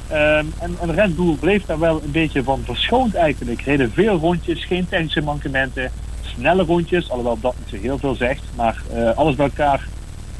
Ehm, 0.08 0.46
en, 0.60 0.76
en 0.82 0.94
Red 0.94 1.16
Bull 1.16 1.36
bleef 1.36 1.66
daar 1.66 1.80
wel 1.80 2.02
een 2.04 2.12
beetje 2.12 2.44
van 2.44 2.62
verschoond 2.66 3.16
eigenlijk. 3.16 3.62
Reden 3.62 3.92
veel 3.92 4.18
rondjes, 4.18 4.66
geen 4.66 4.88
technische 4.88 5.22
mankementen. 5.22 5.92
Snelle 6.22 6.64
rondjes, 6.64 7.10
alhoewel 7.10 7.40
dat 7.42 7.56
niet 7.60 7.70
zo 7.70 7.88
heel 7.88 7.98
veel 7.98 8.16
zegt. 8.16 8.44
Maar 8.56 8.82
eh, 8.94 9.12
alles 9.16 9.36
bij 9.36 9.46
elkaar 9.46 9.88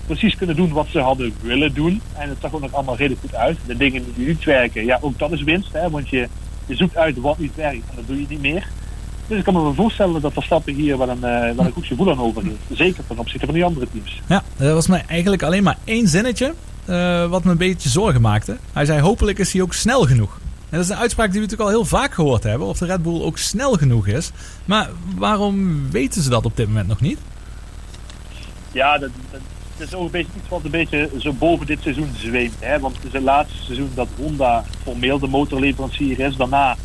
precies 0.06 0.36
kunnen 0.36 0.56
doen 0.56 0.72
wat 0.72 0.88
ze 0.88 1.00
hadden 1.00 1.34
willen 1.42 1.74
doen. 1.74 2.02
En 2.18 2.30
het 2.30 2.38
zag 2.42 2.54
ook 2.54 2.62
nog 2.62 2.74
allemaal 2.74 2.98
redelijk 2.98 3.22
goed 3.22 3.36
uit. 3.36 3.58
De 3.66 3.78
dingen 3.78 4.04
die 4.16 4.28
niet 4.28 4.44
werken, 4.44 4.86
ja, 4.86 4.98
ook 5.02 5.20
dat 5.20 5.32
is 5.32 5.44
winst. 5.44 5.74
Hè, 5.74 5.90
want 5.90 6.10
je, 6.10 6.28
je 6.66 6.76
zoekt 6.76 6.98
uit 6.98 7.18
wat 7.18 7.38
niet 7.38 7.56
werkt 7.56 7.90
en 7.90 7.96
dat 7.96 8.08
doe 8.08 8.20
je 8.20 8.26
niet 8.30 8.42
meer. 8.42 8.68
Dus 9.28 9.38
ik 9.38 9.44
kan 9.44 9.54
me 9.54 9.62
wel 9.62 9.74
voorstellen 9.74 10.22
dat 10.22 10.34
Verstappen 10.34 10.74
hier 10.74 10.98
wel 10.98 11.10
een, 11.10 11.24
eh, 11.24 11.56
wel 11.56 11.66
een 11.66 11.72
goed 11.72 11.86
gevoel 11.86 12.12
aan 12.12 12.20
over 12.20 12.44
heeft. 12.44 12.80
Zeker 12.80 13.04
ten 13.08 13.20
opzichte 13.20 13.46
van 13.46 13.56
die 13.56 13.64
andere 13.64 13.88
teams. 13.92 14.22
Ja, 14.28 14.44
er 14.58 14.74
was 14.74 14.88
mij 14.88 15.04
eigenlijk 15.08 15.44
alleen 15.44 15.64
maar 15.64 15.78
één 15.84 16.08
zinnetje 16.08 16.54
eh, 16.86 17.30
wat 17.30 17.44
me 17.44 17.52
een 17.52 17.58
beetje 17.58 17.90
zorgen 17.90 18.22
maakte. 18.22 18.58
Hij 18.74 18.86
zei 18.86 19.02
hopelijk 19.02 19.40
is 19.40 19.54
hij 19.54 19.62
ook 19.62 19.74
snel 19.74 20.02
genoeg. 20.06 20.40
En 20.70 20.78
dat 20.78 20.90
is 20.90 20.90
een 20.90 21.02
uitspraak 21.02 21.32
die 21.32 21.42
we 21.42 21.48
natuurlijk 21.48 21.70
al 21.70 21.76
heel 21.76 21.86
vaak 21.86 22.14
gehoord 22.14 22.44
hebben. 22.44 22.68
Of 22.68 22.78
de 22.78 22.86
Red 22.86 23.04
Bull 23.04 23.22
ook 23.22 23.38
snel 23.38 23.74
genoeg 23.74 24.08
is. 24.08 24.32
Maar 24.66 24.90
waarom 25.16 25.92
weten 25.92 26.22
ze 26.22 26.30
dat 26.30 26.46
op 26.46 26.58
dit 26.58 26.68
moment 26.68 26.88
nog 26.88 27.02
niet? 27.02 27.20
Ja, 28.72 28.98
dat, 28.98 29.10
dat, 29.32 29.42
dat 29.78 29.88
is 29.88 29.94
ook 29.94 30.06
een 30.06 30.12
beetje 30.12 30.32
iets 30.38 30.50
wat 30.50 30.64
een 30.64 30.72
beetje 30.72 31.10
zo 31.18 31.34
boven 31.34 31.66
dit 31.66 31.82
seizoen 31.82 32.10
zweemt. 32.18 32.54
Hè? 32.60 32.80
Want 32.80 32.96
het 32.96 33.06
is 33.06 33.14
het 33.14 33.24
laatste 33.24 33.64
seizoen 33.64 33.92
dat 33.94 34.08
Honda 34.18 34.64
formeel 34.84 35.20
de 35.20 35.28
motorleverancier 35.28 36.20
is. 36.20 36.36
Daarna 36.36 36.76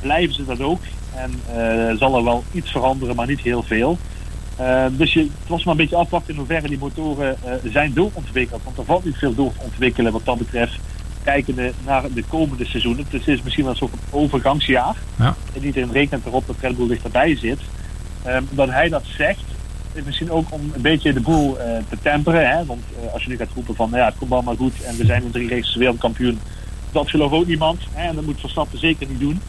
blijven 0.00 0.34
ze 0.34 0.44
dat 0.44 0.60
ook. 0.60 0.80
En 1.16 1.32
eh, 1.56 1.96
zal 1.98 2.16
er 2.16 2.24
wel 2.24 2.44
iets 2.52 2.70
veranderen, 2.70 3.16
maar 3.16 3.26
niet 3.26 3.40
heel 3.40 3.62
veel. 3.62 3.98
Eh, 4.56 4.84
dus 4.92 5.12
je, 5.12 5.20
het 5.20 5.48
was 5.48 5.64
maar 5.64 5.74
een 5.74 5.80
beetje 5.80 5.96
afwachten 5.96 6.32
in 6.32 6.38
hoeverre 6.38 6.68
die 6.68 6.78
motoren 6.78 7.36
eh, 7.44 7.52
zijn 7.64 7.92
doorontwikkeld. 7.92 8.62
Want 8.64 8.78
er 8.78 8.84
valt 8.84 9.04
niet 9.04 9.16
veel 9.16 9.34
door 9.34 9.52
te 9.52 9.64
ontwikkelen 9.64 10.12
wat 10.12 10.24
dat 10.24 10.38
betreft. 10.38 10.78
Kijkende 11.22 11.72
naar 11.84 12.02
de 12.14 12.24
komende 12.28 12.64
seizoenen. 12.64 13.06
Dus 13.10 13.24
het 13.26 13.36
is 13.36 13.42
misschien 13.42 13.64
wel 13.64 13.72
een 13.72 13.78
soort 13.78 13.94
overgangsjaar. 14.10 14.96
Ja. 15.18 15.34
En 15.54 15.64
iedereen 15.64 15.92
rekent 15.92 16.26
erop 16.26 16.46
dat 16.46 16.56
Red 16.60 16.76
Bull 16.76 16.88
dichterbij 16.88 17.36
zit. 17.36 17.60
Ehm, 18.22 18.42
dat 18.50 18.70
hij 18.70 18.88
dat 18.88 19.04
zegt, 19.16 19.44
is 19.92 20.04
misschien 20.04 20.30
ook 20.30 20.46
om 20.50 20.60
een 20.74 20.82
beetje 20.82 21.12
de 21.12 21.20
boel 21.20 21.56
te 21.88 21.96
temperen. 22.02 22.50
Hè? 22.50 22.64
Want 22.64 22.82
als 23.12 23.22
je 23.22 23.28
nu 23.28 23.36
gaat 23.36 23.48
roepen 23.54 23.74
van, 23.74 23.90
nou 23.90 24.00
ja, 24.00 24.08
het 24.08 24.18
komt 24.18 24.32
allemaal 24.32 24.56
goed 24.56 24.82
en 24.82 24.96
we 24.96 25.04
zijn 25.04 25.22
in 25.22 25.30
drie 25.30 25.48
races 25.48 25.74
wereldkampioen. 25.74 26.38
Dat 26.92 27.10
gelooft 27.10 27.34
ook 27.34 27.46
niemand. 27.46 27.80
Hè? 27.92 28.08
En 28.08 28.14
dat 28.14 28.24
moet 28.24 28.40
Verstappen 28.40 28.78
zeker 28.78 29.06
niet 29.08 29.20
doen. 29.20 29.40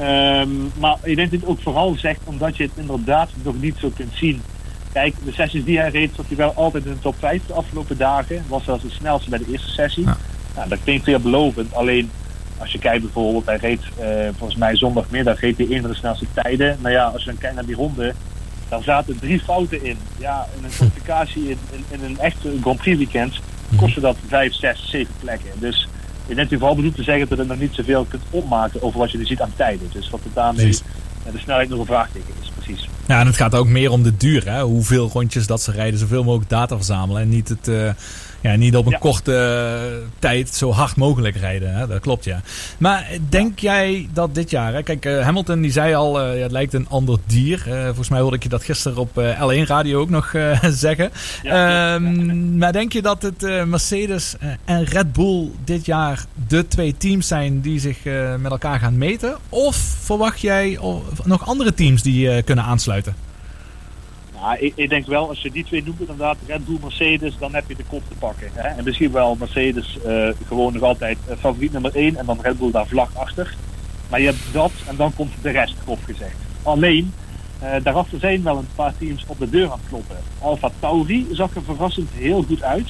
Ehm, 0.00 0.48
maar 0.78 0.96
ik 1.02 1.16
denk 1.16 1.30
dat 1.30 1.40
het 1.40 1.48
ook 1.48 1.60
vooral 1.60 1.94
zegt 1.98 2.20
omdat 2.24 2.56
je 2.56 2.62
het 2.62 2.72
inderdaad 2.74 3.30
nog 3.42 3.60
niet 3.60 3.76
zo 3.78 3.90
kunt 3.96 4.12
zien. 4.14 4.42
Kijk, 4.92 5.14
de 5.24 5.32
sessies 5.32 5.64
die 5.64 5.78
hij 5.78 5.90
reed, 5.90 6.10
zat 6.14 6.24
hij 6.28 6.36
wel 6.36 6.52
altijd 6.54 6.84
in 6.84 6.92
de 6.92 6.98
top 6.98 7.14
5 7.18 7.46
de 7.46 7.52
afgelopen 7.52 7.96
dagen. 7.96 8.44
Was 8.48 8.64
zelfs 8.64 8.82
de 8.82 8.90
snelste 8.90 9.30
bij 9.30 9.38
de 9.38 9.50
eerste 9.50 9.70
sessie. 9.70 10.04
Nou, 10.54 10.68
dat 10.68 10.78
klinkt 10.84 11.04
veelbelovend. 11.04 11.74
Alleen 11.74 12.10
als 12.58 12.72
je 12.72 12.78
kijkt 12.78 13.02
bijvoorbeeld, 13.02 13.46
hij 13.46 13.56
reed 13.56 13.82
eh, 13.98 14.28
volgens 14.36 14.58
mij 14.58 14.76
zondagmiddag 14.76 15.40
reed 15.40 15.56
hij 15.56 15.66
een 15.70 15.80
van 15.80 15.90
de 15.90 15.96
snelste 15.96 16.26
tijden. 16.34 16.78
Nou 16.80 16.94
ja, 16.94 17.04
als 17.04 17.22
je 17.22 17.30
dan 17.30 17.38
kijkt 17.38 17.54
naar 17.54 17.66
die 17.66 17.74
ronde, 17.74 18.14
daar 18.68 18.82
zaten 18.82 19.18
drie 19.18 19.40
fouten 19.40 19.84
in. 19.84 19.96
Ja, 20.18 20.46
in 20.58 20.64
een 20.64 20.70
kwalificatie 20.70 21.48
in, 21.48 21.58
in, 21.70 21.84
in 21.88 22.04
een 22.04 22.18
echt 22.18 22.36
Grand 22.60 22.78
Prix 22.78 22.98
weekend 22.98 23.40
kostte 23.76 24.00
dat 24.00 24.16
vijf, 24.28 24.54
zes, 24.54 24.90
zeven 24.90 25.14
plekken. 25.20 25.50
Dus 25.58 25.88
ik 26.30 26.36
denk 26.36 26.48
dat 26.48 26.48
hij 26.48 26.58
vooral 26.58 26.76
bedoelt 26.76 26.96
te 26.96 27.02
zeggen 27.02 27.28
dat 27.28 27.38
je 27.38 27.44
nog 27.44 27.58
niet 27.58 27.74
zoveel 27.74 28.06
kunt 28.08 28.22
opmaken 28.30 28.82
over 28.82 28.98
wat 28.98 29.10
je 29.10 29.18
nu 29.18 29.26
ziet 29.26 29.40
aan 29.40 29.52
tijden. 29.56 29.88
Dus 29.92 30.10
wat 30.10 30.20
het 30.22 30.34
daarmee 30.34 30.78
de 31.32 31.38
snelheid 31.38 31.68
nog 31.68 31.78
een 31.78 31.86
vraagteken 31.86 32.34
is, 32.42 32.50
precies. 32.54 32.88
Ja, 33.06 33.20
en 33.20 33.26
het 33.26 33.36
gaat 33.36 33.54
ook 33.54 33.68
meer 33.68 33.90
om 33.90 34.02
de 34.02 34.16
duur. 34.16 34.50
Hè? 34.50 34.62
Hoeveel 34.62 35.10
rondjes 35.12 35.46
dat 35.46 35.62
ze 35.62 35.72
rijden, 35.72 35.98
zoveel 35.98 36.24
mogelijk 36.24 36.50
data 36.50 36.76
verzamelen. 36.76 37.22
En 37.22 37.28
niet, 37.28 37.48
het, 37.48 37.68
eh, 37.68 37.90
ja, 38.40 38.56
niet 38.56 38.76
op 38.76 38.86
een 38.86 38.98
korte 38.98 39.34
eh, 39.34 40.08
tijd 40.18 40.54
zo 40.54 40.72
hard 40.72 40.96
mogelijk 40.96 41.36
rijden. 41.36 41.74
Hè? 41.74 41.86
Dat 41.86 42.00
klopt, 42.00 42.24
ja. 42.24 42.40
Maar 42.78 43.06
denk 43.28 43.58
jij 43.58 44.08
dat 44.12 44.34
dit 44.34 44.50
jaar... 44.50 44.72
Hè? 44.72 44.82
Kijk, 44.82 45.04
eh, 45.04 45.20
Hamilton 45.22 45.60
die 45.60 45.72
zei 45.72 45.94
al, 45.94 46.20
eh, 46.20 46.36
ja, 46.36 46.42
het 46.42 46.52
lijkt 46.52 46.74
een 46.74 46.88
ander 46.88 47.18
dier. 47.26 47.62
Volgens 47.84 48.08
mij 48.08 48.20
hoorde 48.20 48.36
ik 48.36 48.42
je 48.42 48.48
dat 48.48 48.64
gisteren 48.64 48.98
op 48.98 49.18
eh, 49.18 49.40
L1 49.40 49.66
Radio 49.66 50.00
ook 50.00 50.10
nog 50.10 50.34
zeggen. 50.86 51.10
Ehm, 51.42 52.58
Maar 52.58 52.72
denk 52.72 52.92
je 52.92 53.02
dat 53.02 53.22
het 53.22 53.66
Mercedes 53.66 54.36
en 54.64 54.84
Red 54.84 55.12
Bull 55.12 55.50
dit 55.64 55.86
jaar 55.86 56.24
de 56.48 56.68
twee 56.68 56.96
teams 56.96 57.26
zijn 57.26 57.60
die 57.60 57.80
zich 57.80 57.98
met 58.38 58.50
elkaar 58.50 58.78
gaan 58.78 58.98
meten? 58.98 59.36
Of 59.48 59.76
verwacht 60.00 60.40
jij 60.40 60.78
nog 61.24 61.46
andere 61.46 61.74
teams 61.74 62.02
die 62.02 62.42
kunnen 62.42 62.64
aansluiten? 62.64 63.14
Nou, 64.40 64.56
ik, 64.58 64.72
ik 64.76 64.88
denk 64.88 65.06
wel, 65.06 65.28
als 65.28 65.42
je 65.42 65.50
die 65.50 65.64
twee 65.64 65.82
noemt, 65.82 66.00
inderdaad, 66.00 66.36
Red 66.46 66.66
Bull, 66.66 66.78
Mercedes, 66.82 67.38
dan 67.38 67.54
heb 67.54 67.64
je 67.68 67.76
de 67.76 67.84
kop 67.88 68.02
te 68.08 68.14
pakken. 68.18 68.50
Hè? 68.54 68.68
En 68.68 68.84
misschien 68.84 69.12
wel 69.12 69.36
Mercedes 69.38 69.98
eh, 70.04 70.28
gewoon 70.46 70.72
nog 70.72 70.82
altijd 70.82 71.18
eh, 71.26 71.36
favoriet 71.38 71.72
nummer 71.72 71.94
1 71.94 72.16
en 72.16 72.26
dan 72.26 72.38
Red 72.42 72.58
Bull 72.58 72.70
daar 72.70 72.86
vlak 72.86 73.10
achter. 73.14 73.54
Maar 74.10 74.20
je 74.20 74.26
hebt 74.26 74.52
dat 74.52 74.72
en 74.86 74.96
dan 74.96 75.14
komt 75.14 75.32
de 75.42 75.50
rest, 75.50 75.74
grof 75.84 76.04
gezegd. 76.04 76.36
Alleen, 76.62 77.12
eh, 77.60 77.74
daarachter 77.82 78.18
zijn 78.18 78.42
wel 78.42 78.58
een 78.58 78.68
paar 78.74 78.92
teams 78.98 79.24
op 79.26 79.38
de 79.38 79.50
deur 79.50 79.64
aan 79.64 79.78
het 79.78 79.88
kloppen. 79.88 80.16
Alfa 80.38 80.70
Tauri 80.78 81.26
zag 81.32 81.54
er 81.54 81.62
verrassend 81.62 82.10
heel 82.14 82.42
goed 82.42 82.62
uit. 82.62 82.88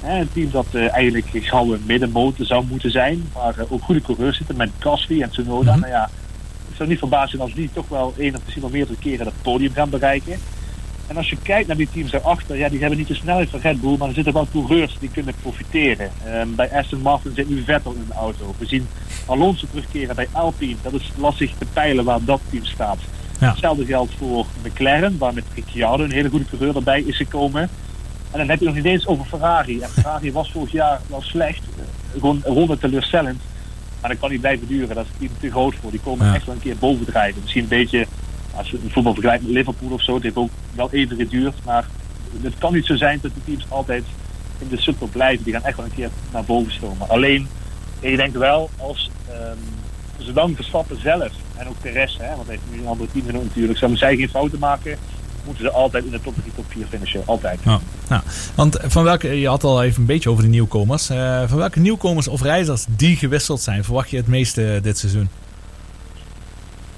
Hè, 0.00 0.20
een 0.20 0.32
team 0.32 0.50
dat 0.50 0.66
eh, 0.72 0.92
eigenlijk 0.92 1.26
gauw 1.32 1.72
een 1.72 1.82
middenmotor 1.86 2.46
zou 2.46 2.64
moeten 2.68 2.90
zijn, 2.90 3.24
waar 3.32 3.58
eh, 3.58 3.72
ook 3.72 3.82
goede 3.82 4.02
coureurs 4.02 4.36
zitten 4.36 4.56
met 4.56 4.70
Gasly 4.78 5.22
en 5.22 5.30
Tsunoda. 5.30 5.76
Nou 5.76 5.92
ja, 5.92 6.10
het 6.68 6.76
zou 6.76 6.88
niet 6.88 6.98
verbazen 6.98 7.40
als 7.40 7.54
die 7.54 7.70
toch 7.72 7.88
wel 7.88 8.14
één 8.18 8.34
of 8.34 8.40
misschien 8.42 8.62
wel 8.62 8.70
meerdere 8.70 8.98
keren 8.98 9.26
het 9.26 9.42
podium 9.42 9.72
gaan 9.72 9.90
bereiken. 9.90 10.38
En 11.12 11.18
als 11.18 11.30
je 11.30 11.36
kijkt 11.42 11.66
naar 11.68 11.76
die 11.76 11.88
teams 11.92 12.10
daarachter, 12.10 12.56
ja, 12.56 12.68
die 12.68 12.80
hebben 12.80 12.98
niet 12.98 13.08
de 13.08 13.14
snelheid 13.14 13.50
van 13.50 13.60
Red 13.60 13.80
Bull, 13.80 13.96
maar 13.96 14.08
er 14.08 14.14
zitten 14.14 14.32
wel 14.32 14.48
coureurs 14.52 14.96
die 15.00 15.10
kunnen 15.10 15.34
profiteren. 15.42 16.10
Ehm, 16.24 16.48
bij 16.54 16.72
Aston 16.72 17.00
Martin 17.00 17.32
zit 17.34 17.48
nu 17.48 17.62
Vettel 17.64 17.92
in 17.92 18.04
de 18.08 18.14
auto. 18.14 18.54
We 18.58 18.66
zien 18.66 18.86
Alonso 19.26 19.66
terugkeren 19.70 20.16
bij 20.16 20.28
Alpine. 20.32 20.74
Dat 20.82 20.92
is 20.92 21.10
lastig 21.16 21.52
te 21.58 21.66
peilen 21.72 22.04
waar 22.04 22.24
dat 22.24 22.40
team 22.50 22.64
staat. 22.64 22.98
Ja. 23.40 23.48
Hetzelfde 23.50 23.84
geldt 23.84 24.12
voor 24.18 24.46
McLaren, 24.64 25.18
waar 25.18 25.34
met 25.34 25.44
Ricciardo 25.54 26.04
een 26.04 26.12
hele 26.12 26.28
goede 26.28 26.44
coureur 26.50 26.76
erbij 26.76 27.00
is 27.02 27.16
gekomen. 27.16 27.62
En 28.30 28.38
dan 28.38 28.48
heb 28.48 28.58
je 28.58 28.64
nog 28.66 28.74
niet 28.74 28.84
eens 28.84 29.06
over 29.06 29.24
Ferrari. 29.24 29.80
En 29.80 29.88
Ferrari 29.90 30.32
was 30.32 30.50
vorig 30.52 30.72
jaar 30.72 31.00
wel 31.06 31.22
slecht. 31.22 31.62
Gewoon 32.12 32.42
ronde 32.44 32.78
teleurstellend. 32.78 33.40
Maar 34.00 34.10
dat 34.10 34.18
kan 34.20 34.30
niet 34.30 34.40
blijven 34.40 34.66
duren. 34.66 34.94
Dat 34.94 35.04
is 35.04 35.10
het 35.10 35.18
team 35.18 35.32
te 35.40 35.50
groot 35.50 35.74
voor. 35.80 35.90
Die 35.90 36.00
komen 36.00 36.26
Ja. 36.26 36.34
echt 36.34 36.46
wel 36.46 36.54
een 36.54 36.60
keer 36.60 36.76
bovendrijven. 36.78 37.40
Misschien 37.42 37.62
een 37.62 37.68
beetje, 37.68 38.06
als 38.56 38.70
je 38.70 38.78
het 38.82 38.92
voetbal 38.92 39.12
vergelijkt 39.12 39.44
met 39.44 39.52
Liverpool 39.52 39.90
of 39.90 40.02
zo. 40.02 40.14
Het 40.14 40.22
heeft 40.22 40.36
ook 40.36 40.50
wel 40.74 40.90
even 40.90 41.16
geduurd. 41.16 41.54
Maar 41.64 41.86
het 42.42 42.58
kan 42.58 42.72
niet 42.72 42.86
zo 42.86 42.96
zijn 42.96 43.18
dat 43.22 43.34
de 43.34 43.44
teams 43.44 43.66
altijd 43.68 44.04
in 44.58 44.68
de 44.68 44.80
subtop 44.80 45.12
blijven. 45.12 45.44
Die 45.44 45.52
gaan 45.52 45.64
echt 45.64 45.76
wel 45.76 45.86
een 45.86 45.94
keer 45.94 46.10
naar 46.32 46.44
boven 46.44 46.72
stomen. 46.72 47.08
Alleen, 47.08 47.48
ik 48.00 48.16
denk 48.16 48.34
wel, 48.34 48.70
als 48.76 49.10
ehm, 49.28 49.56
zolang 50.16 50.56
Verstappen 50.56 51.00
zelf 51.00 51.32
en 51.56 51.68
ook 51.68 51.82
de 51.82 51.90
rest, 51.90 52.18
hè, 52.18 52.28
want 52.36 52.46
hij 52.46 52.56
heeft 52.56 52.70
nu 52.70 52.78
een 52.78 52.86
andere 52.86 53.10
teamgenoot 53.10 53.44
natuurlijk, 53.44 53.78
zouden 53.78 54.00
zij 54.00 54.16
geen 54.16 54.28
fouten 54.28 54.58
maken, 54.58 54.98
moeten 55.44 55.64
ze 55.64 55.70
altijd 55.70 56.04
in 56.04 56.10
de 56.10 56.20
top 56.20 56.34
3, 56.34 56.52
top 56.54 56.64
4 56.68 56.86
finishen. 56.88 57.22
Altijd. 57.24 57.60
Ja, 57.64 57.80
ja. 58.08 58.22
Want 58.54 58.78
van 58.82 59.04
welke, 59.04 59.40
je 59.40 59.48
had 59.48 59.64
al 59.64 59.82
even 59.82 60.00
een 60.00 60.06
beetje 60.06 60.30
over 60.30 60.42
de 60.42 60.48
nieuwkomers. 60.48 61.10
Eh, 61.10 61.42
van 61.46 61.58
welke 61.58 61.80
nieuwkomers 61.80 62.28
of 62.28 62.42
reizigers 62.42 62.84
die 62.88 63.16
gewisseld 63.16 63.60
zijn, 63.60 63.84
verwacht 63.84 64.10
je 64.10 64.16
het 64.16 64.26
meeste 64.26 64.80
dit 64.82 64.98
seizoen? 64.98 65.28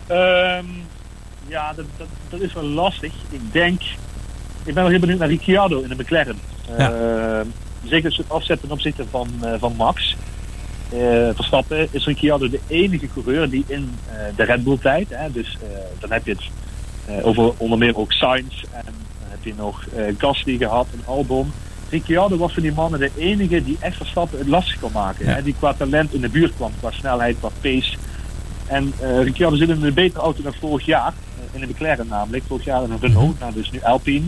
Ehm, 0.07 0.65
ja, 1.47 1.73
dat, 1.73 1.85
dat, 1.97 2.07
dat 2.29 2.41
is 2.41 2.53
wel 2.53 2.65
lastig. 2.65 3.13
Ik 3.31 3.53
denk, 3.53 3.81
ik 4.65 4.75
ben 4.75 4.83
wel 4.83 4.89
heel 4.89 5.01
benieuwd 5.01 5.19
naar 5.19 5.29
Ricciardo 5.29 5.81
in 5.81 5.89
de 5.89 5.95
McLaren. 5.95 6.39
Ja. 6.79 6.93
Ehm, 6.93 7.47
zeker 7.85 8.09
als 8.09 8.17
het 8.17 8.31
afzet 8.31 8.61
ten 8.61 8.71
opzichte 8.71 9.05
van, 9.11 9.29
eh, 9.43 9.53
van 9.59 9.77
Max. 9.77 10.17
Eh, 10.89 11.29
Verstappen 11.35 11.89
is 11.91 12.05
Ricciardo 12.05 12.49
de 12.49 12.61
enige 12.67 13.09
coureur 13.13 13.51
die 13.51 13.65
in 13.67 13.95
eh, 14.09 14.17
de 14.37 14.43
Red 14.43 14.65
Bull 14.65 14.79
tijd, 14.79 15.07
hè, 15.11 15.33
dus 15.33 15.59
eh, 15.63 15.69
dan 16.01 16.13
heb 16.13 16.27
je 16.27 16.33
het 16.33 16.43
eh, 17.07 17.27
over 17.27 17.53
onder 17.57 17.79
meer 17.79 17.97
ook 17.97 18.13
Sainz 18.13 18.63
en 18.63 18.85
dan 18.85 19.29
heb 19.29 19.45
je 19.45 19.55
nog 19.57 19.87
eh, 19.87 20.05
Gasly 20.19 20.57
gehad 20.57 20.87
en 20.93 21.01
Albon. 21.05 21.53
Ricciardo 21.91 22.37
was 22.37 22.53
van 22.53 22.63
die 22.63 22.73
mannen 22.73 23.01
de 23.01 23.11
enige 23.17 23.65
die 23.65 23.77
echt 23.81 23.97
Verstappen 23.97 24.39
het 24.39 24.49
lastig 24.49 24.81
kon 24.81 24.93
maken. 24.93 25.27
Ja. 25.27 25.33
Hè, 25.33 25.43
die 25.43 25.55
qua 25.59 25.75
talent 25.75 26.15
in 26.15 26.21
de 26.21 26.29
buurt 26.29 26.55
kwam, 26.57 26.73
qua 26.81 26.91
snelheid, 26.91 27.37
qua 27.39 27.51
pace. 27.61 27.97
En 28.67 28.93
eh 29.01 29.23
Ricciardo 29.23 29.57
zit 29.57 29.69
in 29.69 29.83
een 29.83 29.95
betere 29.95 30.23
auto 30.23 30.43
dan 30.43 30.55
vorig 30.61 30.87
jaar. 30.87 31.13
Eh, 31.55 31.61
in 31.61 31.67
de 31.67 31.73
McLaren 31.73 32.07
namelijk. 32.07 32.45
Vorig 32.47 32.65
jaar 32.65 32.83
een 32.83 33.01
Renault, 33.01 33.39
nou 33.39 33.53
dus 33.53 33.71
nu 33.71 33.81
Alpine. 33.83 34.27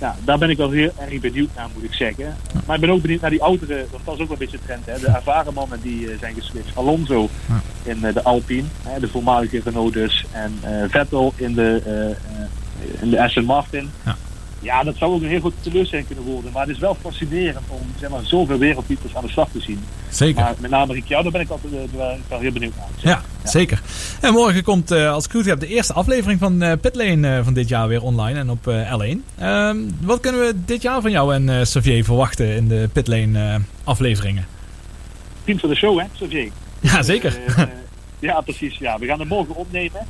Ja, 0.00 0.16
daar 0.24 0.38
ben 0.38 0.50
ik 0.50 0.56
wel 0.56 0.70
heel 0.70 0.92
erg 0.98 1.20
benieuwd 1.20 1.48
naar, 1.56 1.68
moet 1.74 1.84
ik 1.84 1.92
zeggen. 1.92 2.36
Maar 2.66 2.74
ik 2.74 2.80
ben 2.80 2.90
ook 2.90 3.02
benieuwd 3.02 3.20
naar 3.20 3.30
die 3.30 3.42
oudere, 3.42 3.86
want 3.90 4.04
dat 4.04 4.14
is 4.14 4.20
ook 4.20 4.28
wel 4.28 4.36
een 4.36 4.38
beetje 4.38 4.56
een 4.56 4.62
trend. 4.64 4.86
Hè? 4.86 4.98
De 4.98 5.16
ervaren 5.16 5.54
mannen 5.54 5.80
die 5.82 6.10
eh, 6.10 6.18
zijn 6.18 6.34
geswitcht. 6.34 6.76
Alonso 6.76 7.28
in 7.82 8.04
eh, 8.04 8.14
de 8.14 8.22
Alpine, 8.22 8.66
hè, 8.82 9.00
de 9.00 9.08
voormalige 9.08 9.60
Renault 9.64 9.92
dus. 9.92 10.24
En 10.32 10.58
eh, 10.62 10.84
Vettel 10.88 11.32
in 11.36 11.54
de, 11.54 11.82
eh, 11.84 12.10
eh, 12.10 13.02
in 13.02 13.10
de 13.10 13.22
Aston 13.22 13.44
Martin. 13.44 13.90
Ja. 14.04 14.16
Ja, 14.66 14.82
dat 14.82 14.96
zou 14.96 15.12
ook 15.12 15.22
een 15.22 15.28
heel 15.28 15.40
grote 15.40 15.60
teleurstelling 15.60 16.06
kunnen 16.06 16.24
worden. 16.24 16.52
Maar 16.52 16.62
het 16.66 16.74
is 16.74 16.78
wel 16.78 16.96
fascinerend 17.00 17.64
om 17.68 17.80
zeg 18.00 18.10
maar, 18.10 18.20
zoveel 18.22 18.58
wereldtitels 18.58 19.14
aan 19.14 19.24
de 19.24 19.30
slag 19.30 19.48
te 19.52 19.60
zien. 19.60 19.80
Zeker. 20.08 20.42
Maar 20.42 20.54
met 20.58 20.70
name 20.70 20.92
Ricciardo 20.92 21.30
ben 21.30 21.40
ik 21.40 21.48
altijd 21.50 21.72
eh, 21.72 21.78
wel- 22.28 22.38
heel 22.40 22.52
benieuwd 22.52 22.76
naar. 22.76 22.86
Ja, 22.96 23.22
zeker. 23.44 23.80
En 24.20 24.32
morgen 24.32 24.62
komt, 24.62 24.90
eh, 24.90 25.12
als 25.12 25.24
ik 25.24 25.30
goed 25.30 25.44
heb, 25.44 25.60
de 25.60 25.66
eerste 25.66 25.92
aflevering 25.92 26.38
van 26.40 26.62
eh 26.62 26.72
Pitlane 26.80 27.44
van 27.44 27.54
dit 27.54 27.68
jaar 27.68 27.88
weer 27.88 28.02
online 28.02 28.38
en 28.38 28.50
op 28.50 28.66
eh, 28.68 28.92
L1. 28.98 29.24
Ehm, 29.38 29.76
wat 30.00 30.20
kunnen 30.20 30.40
we 30.40 30.52
dit 30.64 30.82
jaar 30.82 31.00
van 31.00 31.10
jou 31.10 31.34
en 31.34 31.62
Xavier 31.62 32.04
verwachten 32.04 32.54
in 32.56 32.68
de 32.68 32.88
Pitlane 32.92 33.60
afleveringen? 33.84 34.46
Team 35.44 35.58
van 35.58 35.68
de 35.68 35.76
show, 35.76 35.98
hè, 35.98 36.04
Xavier? 36.14 36.50
Ja, 36.80 37.02
zeker. 37.02 37.38
Ja, 38.18 38.40
precies. 38.40 38.78
Ja. 38.78 38.98
We 38.98 39.06
gaan 39.06 39.18
hem 39.18 39.28
morgen 39.28 39.54
opnemen. 39.54 40.00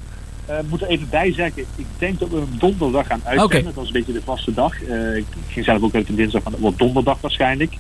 Eh, 0.47 0.57
we 0.57 0.67
moeten 0.69 0.89
even 0.89 1.09
bijzeggen, 1.11 1.65
ik 1.77 1.87
denk 1.99 2.19
dat 2.19 2.29
we 2.29 2.37
hem 2.37 2.59
donderdag 2.59 3.07
gaan 3.07 3.21
uitzenden. 3.25 3.75
Dat 3.75 3.83
is 3.83 3.89
een 3.89 3.93
beetje 3.93 4.13
de 4.13 4.23
vaste 4.25 4.55
dag. 4.55 4.83
Eh, 4.83 5.17
ik 5.17 5.27
ging 5.49 5.65
zelf 5.65 5.83
ook 5.83 5.95
uit 5.95 6.09
een 6.09 6.15
dinsdag, 6.15 6.43
maar 6.43 6.53
dat 6.53 6.61
wordt 6.61 6.79
donderdag 6.79 7.21
waarschijnlijk. 7.21 7.77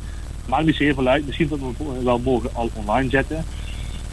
Maakt 0.46 0.64
niet 0.64 0.76
heel 0.76 0.94
veel 0.94 1.06
uit. 1.06 1.26
Misschien 1.26 1.48
dat 1.48 1.58
we 1.58 2.02
wel 2.04 2.18
morgen 2.18 2.50
al 2.52 2.70
online 2.74 3.10
zetten. 3.10 3.44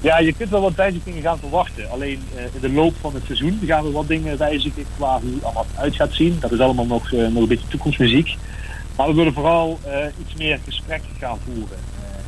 Ja, 0.02 0.20
je 0.20 0.34
kunt 0.34 0.50
wel 0.50 0.62
wat 0.62 0.76
wijzigingen 0.76 1.22
gaan 1.22 1.40
verwachten. 1.40 1.90
Alleen 1.90 2.20
eh, 2.36 2.44
in 2.44 2.60
de 2.62 2.72
loop 2.72 2.94
van 3.02 3.14
het 3.14 3.24
seizoen 3.26 3.60
gaan 3.66 3.84
we 3.84 3.92
wat 3.92 4.08
dingen 4.08 4.38
wijzigen 4.38 4.86
qua 4.96 5.20
hoe 5.22 5.34
het 5.34 5.44
allemaal 5.44 5.66
uit 5.76 5.96
gaat 5.96 6.14
zien. 6.14 6.38
Dat 6.40 6.52
is 6.52 6.60
allemaal 6.60 6.86
nog, 6.86 7.12
nog 7.12 7.42
een 7.42 7.48
beetje 7.48 7.68
toekomstmuziek. 7.68 8.36
Maar 8.96 9.08
we 9.08 9.14
willen 9.14 9.34
vooral 9.34 9.80
iets 10.22 10.36
meer 10.38 10.60
gesprekken 10.66 11.10
gaan 11.20 11.38
voeren. 11.46 11.78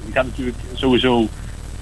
Je 0.06 0.12
gaat 0.12 0.26
natuurlijk 0.26 0.58
sowieso 0.74 1.28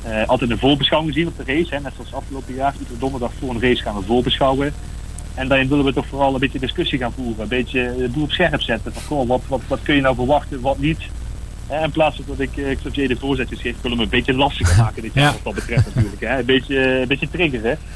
eh, 0.03 0.27
altijd 0.27 0.49
een 0.49 0.57
voorbeschouwing 0.57 1.13
zien 1.13 1.27
op 1.27 1.37
de 1.37 1.53
race. 1.53 1.75
Hè. 1.75 1.79
Net 1.81 1.93
zoals 1.95 2.13
afgelopen 2.13 2.53
jaar. 2.53 2.73
Iedere 2.79 2.99
donderdag 2.99 3.31
voor 3.39 3.49
een 3.49 3.61
race 3.61 3.81
gaan 3.81 3.95
we 3.95 4.01
voorbeschouwen. 4.01 4.73
En 5.35 5.47
daarin 5.47 5.67
willen 5.67 5.85
we 5.85 5.93
toch 5.93 6.07
vooral 6.07 6.33
een 6.33 6.39
beetje 6.39 6.59
discussie 6.59 6.99
gaan 6.99 7.13
voeren. 7.13 7.41
Een 7.41 7.47
beetje 7.47 7.95
de 7.97 8.09
boel 8.09 8.23
op 8.23 8.31
scherp 8.31 8.61
zetten. 8.61 8.93
Van, 8.93 9.01
goh, 9.01 9.27
wat, 9.27 9.41
wat, 9.47 9.61
wat 9.67 9.79
kun 9.83 9.95
je 9.95 10.01
nou 10.01 10.15
verwachten, 10.15 10.61
wat 10.61 10.79
niet. 10.79 10.99
Hè, 11.67 11.83
in 11.83 11.91
plaats 11.91 12.15
van 12.15 12.25
dat 12.27 12.39
ik 12.39 12.77
Xavier 12.77 13.07
de 13.07 13.15
voorzetjes 13.15 13.61
geef, 13.61 13.75
willen 13.81 13.97
we 13.97 14.03
hem 14.03 14.13
een 14.13 14.19
beetje 14.19 14.33
lastiger 14.33 14.77
maken 14.77 15.01
dit 15.01 15.13
jaar 15.13 15.23
Ja. 15.23 15.31
wat 15.31 15.43
dat 15.43 15.53
betreft 15.53 15.85
natuurlijk. 15.95 16.21
Hè. 16.21 16.39
Een, 16.39 16.45
beetje, 16.45 16.99
een 17.01 17.07
beetje 17.07 17.29
triggeren. 17.29 17.77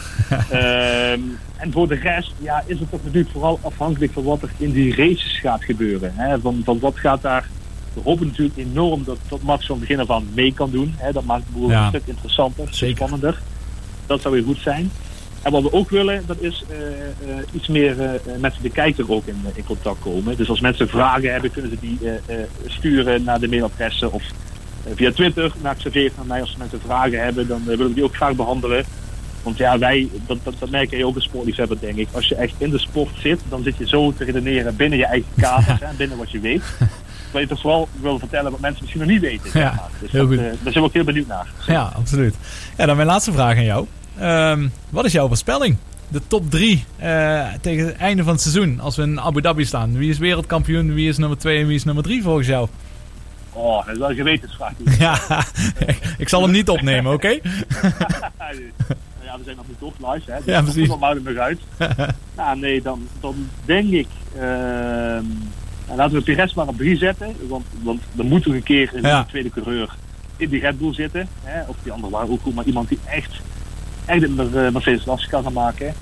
Ehm, 0.50 1.20
en 1.58 1.72
voor 1.72 1.88
de 1.88 1.96
rest 1.96 2.32
ja, 2.40 2.64
is 2.66 2.80
het 2.80 2.90
toch 2.90 3.04
natuurlijk 3.04 3.32
vooral 3.32 3.60
afhankelijk 3.62 4.14
van 4.14 4.24
wat 4.24 4.42
er 4.42 4.50
in 4.58 4.72
die 4.72 4.96
races 4.96 5.40
gaat 5.40 5.64
gebeuren. 5.64 6.12
Hè. 6.16 6.40
Van, 6.40 6.62
van 6.64 6.80
wat 6.80 6.98
gaat 7.00 7.22
daar... 7.22 7.48
We 8.04 8.10
hopen 8.10 8.28
natuurlijk 8.28 8.58
enorm 8.58 9.04
dat, 9.04 9.18
dat 9.30 9.42
Max 9.42 9.66
van 9.66 9.80
begin 9.80 10.00
af 10.00 10.10
aan 10.12 10.28
mee 10.34 10.54
kan 10.54 10.72
doen. 10.72 10.94
Hè. 10.98 11.12
Dat 11.12 11.24
maakt 11.24 11.44
de 11.48 11.52
boel 11.60 11.70
Ja. 11.70 11.82
een 11.84 11.88
stuk 11.90 12.02
interessanter, 12.06 12.68
Zeker. 12.72 12.96
spannender. 12.96 13.40
Dat 14.06 14.22
zou 14.22 14.34
weer 14.34 14.44
goed 14.44 14.60
zijn. 14.60 14.92
En 15.42 15.52
wat 15.52 15.62
we 15.62 15.74
ook 15.74 15.90
willen, 15.90 16.24
dat 16.26 16.38
is 16.40 16.64
eh, 16.70 16.78
eh, 16.78 17.44
iets 17.52 17.68
meer 17.68 18.02
eh, 18.02 18.14
eh, 18.14 18.22
met 18.40 18.54
de 18.62 18.70
kijker 18.70 19.12
ook 19.12 19.26
in, 19.26 19.42
in 19.54 19.66
contact 19.66 20.00
komen. 20.00 20.38
Dus 20.38 20.50
als 20.50 20.60
mensen 20.62 20.88
vragen 20.90 21.32
hebben, 21.32 21.52
kunnen 21.52 21.72
ze 21.72 21.78
die 21.80 22.00
sturen 22.66 23.24
naar 23.24 23.40
de 23.40 23.48
mailadressen 23.48 24.12
of 24.12 24.24
via 24.96 25.12
Twitter 25.12 25.52
naar 25.62 25.76
Xavier 25.76 26.12
naar 26.18 26.26
mij. 26.26 26.42
Als 26.42 26.56
mensen 26.58 26.80
vragen 26.86 27.24
hebben, 27.24 27.48
dan 27.48 27.64
willen 27.66 27.88
we 27.88 27.94
die 27.94 28.04
ook 28.04 28.16
graag 28.16 28.36
behandelen. 28.36 28.84
Want 29.44 29.58
ja, 29.58 29.78
wij, 29.78 30.10
dat, 30.26 30.38
dat, 30.44 30.54
dat 30.60 30.70
merk 30.70 30.90
je 30.90 31.06
ook 31.06 31.16
als 31.16 31.24
sportliefhebber, 31.24 31.80
denk 31.80 31.96
ik. 31.98 32.08
Als 32.12 32.28
je 32.28 32.36
echt 32.36 32.54
in 32.58 32.70
de 32.70 32.78
sport 32.80 33.10
zit, 33.20 33.40
dan 33.50 33.64
zit 33.64 33.78
je 33.78 33.88
zo 33.88 34.14
te 34.14 34.24
redeneren 34.24 34.76
binnen 34.76 34.98
je 35.00 35.06
eigen 35.06 35.30
kaders, 35.38 35.80
hè, 35.84 35.88
binnen 35.98 36.18
wat 36.18 36.32
je 36.32 36.40
weet. 36.40 36.64
Terwijl 37.32 37.46
je 37.48 37.54
toch 37.54 37.62
vooral 37.62 37.88
wil 38.02 38.20
vertellen 38.20 38.52
wat 38.52 38.60
mensen 38.60 38.82
misschien 38.82 39.02
nog 39.02 39.12
niet 39.12 39.22
weten. 39.22 39.52
zeg 39.52 39.62
Ja, 39.62 39.74
maar. 39.76 39.90
Dus 40.00 40.12
heel 40.12 40.28
dat, 40.28 40.38
goed. 40.38 40.46
eh, 40.46 40.52
daar 40.52 40.58
zijn 40.72 40.74
we 40.74 40.82
ook 40.82 40.94
heel 40.94 41.04
benieuwd 41.04 41.28
naar. 41.28 41.48
Ja, 41.68 41.92
absoluut. 41.96 42.36
Ja, 42.78 42.86
dan 42.86 42.96
mijn 42.96 43.08
laatste 43.08 43.32
vraag 43.32 43.56
aan 43.58 43.64
jou. 43.64 43.86
Ehm, 44.20 44.68
wat 44.90 45.06
is 45.06 45.12
jouw 45.12 45.28
voorspelling? 45.28 45.78
De 46.08 46.22
top 46.28 46.50
3 46.52 46.86
tegen 47.62 47.86
het 47.86 47.96
einde 47.98 48.24
van 48.24 48.32
het 48.34 48.42
seizoen, 48.42 48.80
als 48.80 48.96
we 48.96 49.02
in 49.04 49.20
Abu 49.22 49.42
Dhabi 49.42 49.66
staan. 49.66 49.98
Wie 49.98 50.10
is 50.10 50.18
wereldkampioen, 50.18 50.94
wie 50.94 51.10
is 51.10 51.18
nummer 51.18 51.38
2 51.38 51.60
en 51.62 51.68
wie 51.68 51.76
is 51.76 51.84
nummer 51.84 52.04
3 52.04 52.24
volgens 52.24 52.48
jou? 52.48 52.68
Oh, 53.54 53.86
dat 53.86 53.94
is 53.94 54.00
wel 54.00 54.10
een 54.10 54.16
gewetensvraag. 54.16 54.72
Ja, 55.00 55.20
ik 56.18 56.30
zal 56.30 56.42
hem 56.42 56.52
niet 56.52 56.70
opnemen, 56.70 57.14
oké? 57.14 57.28
ja, 59.24 59.38
we 59.38 59.44
zijn 59.44 59.56
nog 59.56 59.66
niet 59.68 59.80
toch 59.80 60.14
live, 60.14 60.32
hè? 60.32 60.38
Dus 60.38 60.46
Ja, 60.46 60.62
precies. 60.62 60.88
Dan 60.88 61.00
houden 61.00 61.24
we 61.24 61.32
nog 61.32 61.40
uit. 61.44 61.60
nou, 62.36 62.60
nee, 62.60 62.82
dan, 62.82 63.08
dan 63.20 63.36
denk 63.66 63.92
ik... 63.92 64.08
ehm, 64.40 65.24
nou, 65.88 65.98
laten 65.98 66.18
we 66.18 66.24
Perez 66.24 66.54
maar 66.54 66.68
op 66.68 66.78
drie 66.78 66.98
zetten. 66.98 67.36
Want, 67.48 67.66
want 67.84 68.02
dan 68.12 68.26
moet 68.28 68.46
er 68.46 68.54
een 68.56 68.64
keer 68.64 68.90
een 68.94 69.02
Ja. 69.02 69.24
tweede 69.24 69.50
coureur 69.50 69.96
in 70.38 70.50
die 70.50 70.60
Red 70.60 70.80
Bull 70.80 70.94
zitten. 70.94 71.28
Hè? 71.44 71.62
Of 71.68 71.76
die 71.84 71.92
andere 71.92 72.12
waren 72.14 72.30
ook 72.30 72.42
goed, 72.42 72.56
maar 72.56 72.66
iemand 72.66 72.90
die 72.90 73.00
echt, 73.06 73.32
echt 74.06 74.24
een 74.24 74.50
uh, 74.54 74.70
Mercedes 74.72 75.06
lastig 75.06 75.30
kan 75.30 75.44
gaan 75.44 75.54
maken. 75.54 75.94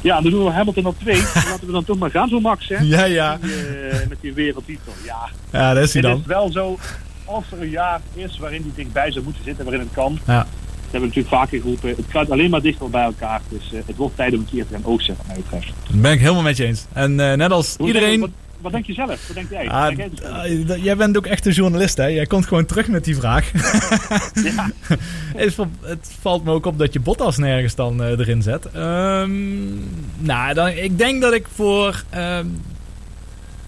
Ja, 0.00 0.20
dan 0.20 0.30
doen 0.30 0.44
we 0.44 0.50
Hamilton 0.50 0.86
op 0.86 0.98
twee. 0.98 1.16
Laten 1.50 1.66
we 1.66 1.72
dan 1.72 1.84
toch 1.84 1.98
maar 1.98 2.10
gaan 2.10 2.28
zo 2.28 2.40
Max, 2.40 2.68
hè? 2.68 2.76
Ja, 2.78 3.04
ja. 3.04 3.38
Met 3.40 3.50
die, 3.50 3.66
eh, 3.88 4.08
met 4.08 4.18
die 4.20 4.32
wereldtitel. 4.32 4.92
Ja, 5.04 5.28
Ja, 5.52 5.74
daar 5.74 5.82
is 5.82 5.92
hij 5.92 6.02
het 6.02 6.10
dan. 6.10 6.20
is 6.20 6.26
wel 6.26 6.50
zo, 6.52 6.78
als 7.24 7.44
er 7.52 7.60
een 7.62 7.70
jaar 7.70 8.00
is 8.14 8.38
waarin 8.38 8.62
die 8.62 8.72
dichtbij 8.74 9.12
zou 9.12 9.24
moeten 9.24 9.44
zitten, 9.44 9.64
waarin 9.64 9.82
het 9.82 9.92
kan. 9.94 10.18
Ja. 10.26 10.38
Dat 10.38 10.46
hebben 10.94 11.00
we 11.00 11.06
natuurlijk 11.16 11.34
vaker 11.34 11.60
geroepen. 11.60 11.88
Het 11.88 12.04
gaat 12.08 12.30
alleen 12.30 12.50
maar 12.50 12.60
dichter 12.62 12.90
bij 12.90 13.04
elkaar. 13.04 13.40
Dus 13.48 13.72
eh, 13.72 13.80
het 13.86 13.96
wordt 13.96 14.16
tijd 14.16 14.32
om 14.32 14.38
een 14.38 14.46
keer 14.50 14.66
te 14.66 14.72
gaan 14.74 14.84
oogsten, 14.84 15.16
wat 15.16 15.26
mij 15.26 15.36
betreft. 15.36 15.72
Dat 15.90 16.00
ben 16.00 16.12
ik 16.12 16.20
helemaal 16.20 16.42
met 16.42 16.56
je 16.56 16.64
eens. 16.64 16.84
En 16.92 17.20
eh, 17.20 17.36
net 17.36 17.50
als 17.50 17.74
Hoe- 17.76 17.86
iedereen... 17.86 18.32
Wat, 18.66 18.74
denk 18.74 18.86
je 18.86 18.92
zelf? 18.92 19.26
Wat 19.26 19.36
denk 19.36 19.50
jij? 19.50 19.68
Ah, 19.68 19.84
Denk 19.86 19.96
jij 19.96 20.08
dus 20.10 20.18
zelf? 20.20 20.32
ah, 20.76 20.82
jij 20.84 20.96
bent 20.96 21.16
ook 21.16 21.26
echt 21.26 21.46
een 21.46 21.52
journalist, 21.52 21.96
hè? 21.96 22.06
Jij 22.06 22.26
komt 22.26 22.46
gewoon 22.46 22.64
terug 22.66 22.88
met 22.88 23.04
die 23.04 23.16
vraag. 23.16 23.52
het, 25.36 25.54
val- 25.54 25.70
het 25.82 26.14
valt 26.20 26.44
me 26.44 26.50
ook 26.52 26.66
op 26.66 26.78
dat 26.78 26.92
je 26.92 27.00
Bottas 27.00 27.36
nergens 27.36 27.74
dan 27.74 28.02
eh, 28.02 28.10
erin 28.10 28.42
zet. 28.42 28.64
Ehm, 28.70 29.74
nou, 30.18 30.54
dan, 30.54 30.68
ik 30.68 30.98
denk 30.98 31.20
dat 31.22 31.32
ik 31.32 31.46
voor... 31.54 32.02
ehm, 32.10 32.46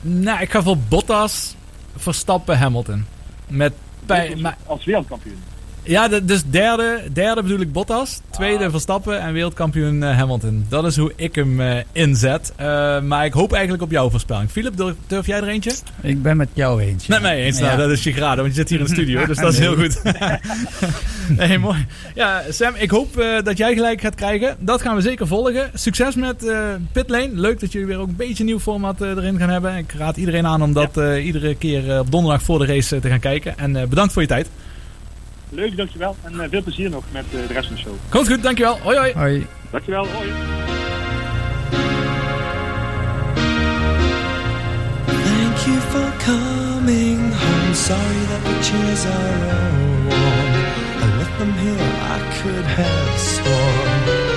nou, 0.00 0.40
ik 0.40 0.50
ga 0.50 0.62
voor 0.62 0.78
Bottas, 0.78 1.54
Verstappen, 1.96 2.58
Hamilton. 2.58 3.04
Met 3.46 3.72
bij, 4.06 4.36
als 4.66 4.84
wereldkampioen. 4.84 5.38
Ja, 5.82 6.08
de- 6.08 6.24
dus 6.24 6.42
derde, 6.50 7.00
derde 7.12 7.42
bedoel 7.42 7.60
ik 7.60 7.72
Bottas. 7.72 8.20
Tweede 8.30 8.64
Ah. 8.64 8.70
Verstappen 8.70 9.20
en 9.20 9.32
wereldkampioen 9.32 10.02
eh, 10.02 10.16
Hamilton. 10.16 10.64
Dat 10.68 10.84
is 10.84 10.96
hoe 10.96 11.12
ik 11.16 11.34
hem 11.34 11.60
eh, 11.60 11.76
inzet. 11.92 12.52
Eh, 12.56 13.00
maar 13.00 13.24
ik 13.24 13.32
hoop 13.32 13.52
eigenlijk 13.52 13.82
op 13.82 13.90
jouw 13.90 14.10
voorspelling. 14.10 14.50
Philip, 14.50 14.76
durf, 14.76 14.94
durf 15.06 15.26
jij 15.26 15.36
er 15.36 15.48
eentje? 15.48 15.72
Ik 16.00 16.22
ben 16.22 16.36
met 16.36 16.48
jou 16.52 16.82
eens. 16.82 17.06
Met 17.06 17.22
mij 17.22 17.42
eens. 17.44 17.58
Nou, 17.58 17.70
Ja. 17.70 17.76
dat 17.76 17.90
is 17.90 18.02
je 18.02 18.12
graden, 18.12 18.36
want 18.44 18.48
je 18.48 18.60
zit 18.60 18.68
hier 18.68 18.78
in 18.78 18.84
de 18.84 18.90
studio. 18.92 19.26
dus 19.26 19.36
dat 19.36 19.52
is 19.52 19.58
heel 19.66 19.74
goed. 19.76 20.02
nee, 21.38 21.58
mooi. 21.58 21.86
Ja, 22.14 22.42
Sam, 22.50 22.74
ik 22.74 22.90
hoop 22.90 23.24
dat 23.44 23.56
jij 23.58 23.74
gelijk 23.74 24.00
gaat 24.00 24.14
krijgen. 24.14 24.56
Dat 24.58 24.82
gaan 24.82 24.94
we 24.96 25.00
zeker 25.02 25.26
volgen. 25.26 25.70
Succes 25.74 26.14
met 26.14 26.52
Pitlane. 26.92 27.30
Leuk 27.32 27.60
dat 27.60 27.72
jullie 27.72 27.86
weer 27.88 27.98
ook 27.98 28.08
een 28.08 28.16
beetje 28.16 28.40
een 28.40 28.46
nieuw 28.48 28.60
format 28.60 29.00
erin 29.00 29.38
gaan 29.38 29.48
hebben. 29.50 29.76
Ik 29.76 29.92
raad 29.92 30.16
iedereen 30.16 30.46
aan 30.46 30.62
om 30.62 30.72
dat 30.72 31.00
iedere 31.22 31.54
keer 31.54 31.98
op 32.00 32.10
donderdag 32.10 32.42
voor 32.42 32.58
de 32.58 32.66
race 32.66 33.00
te 33.00 33.08
gaan 33.08 33.20
kijken. 33.20 33.58
En 33.58 33.72
bedankt 33.88 34.12
voor 34.12 34.22
je 34.22 34.28
tijd. 34.28 34.48
Leuk, 35.50 35.76
dankjewel. 35.76 36.16
En 36.22 36.40
eh, 36.40 36.48
veel 36.50 36.62
plezier 36.62 36.90
nog 36.90 37.04
met 37.12 37.24
eh, 37.24 37.30
de 37.48 37.52
rest 37.52 37.66
van 37.66 37.76
de 37.76 37.82
show. 37.82 37.94
Komt 38.08 38.28
goed, 38.28 38.42
dankjewel. 38.42 38.78
Hoi 38.82 38.96
hoi. 38.96 39.12
Hoi. 39.12 39.46
Dankjewel, 39.70 40.06
hoi. 40.06 40.28
Thank 45.06 45.56
you 45.66 45.80
for 45.90 46.12
coming 46.24 47.32
home. 47.32 47.74
Sorry 47.74 48.20
that 48.30 48.42
the 48.44 48.62
chairs 48.62 49.04
are 49.04 49.14
all 49.14 50.04
warm. 50.08 50.54
I 51.02 51.16
left 51.18 51.38
them 51.38 51.52
here, 51.52 51.88
I 52.14 52.18
could 52.42 52.64
have 52.64 53.18
sworn. 53.18 54.28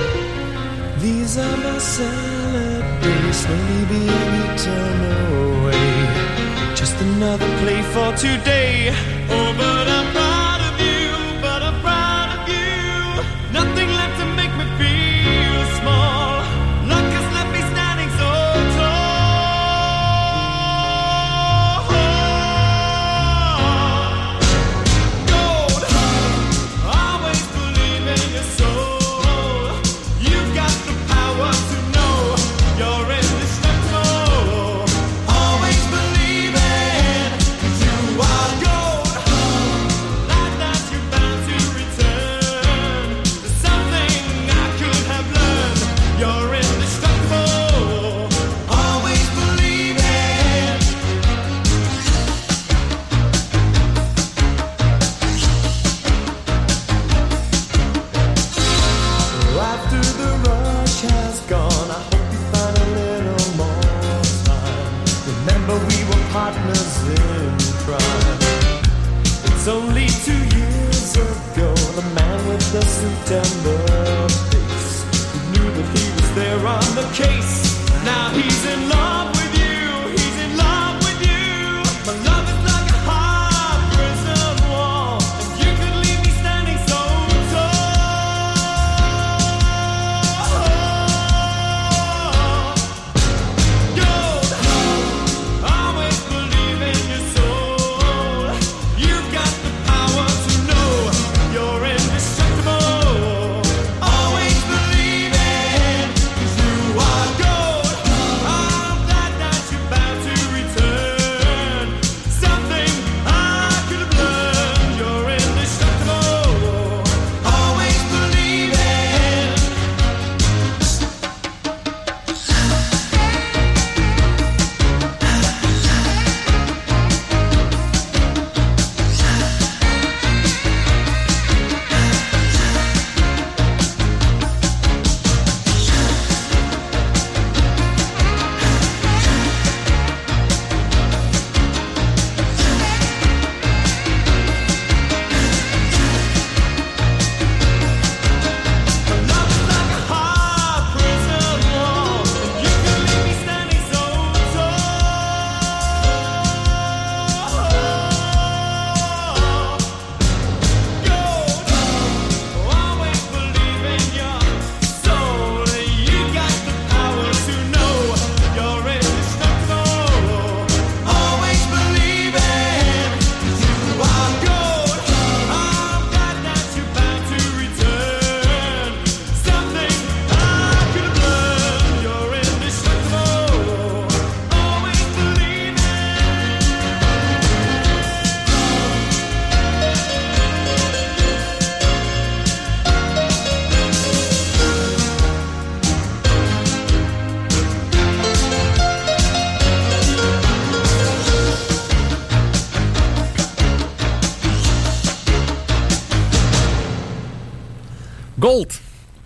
These 1.00 1.38
are 1.38 1.56
my 1.56 1.78
salad 1.78 2.84
days, 3.02 3.36
slowly 3.36 3.84
being 3.88 4.32
eaten 4.42 5.00
away. 5.28 6.74
Just 6.74 7.00
another 7.00 7.48
play 7.60 7.82
for 7.82 8.16
today. 8.16 8.94
Oh, 9.30 9.54
but 9.56 9.88
I'm 9.88 10.31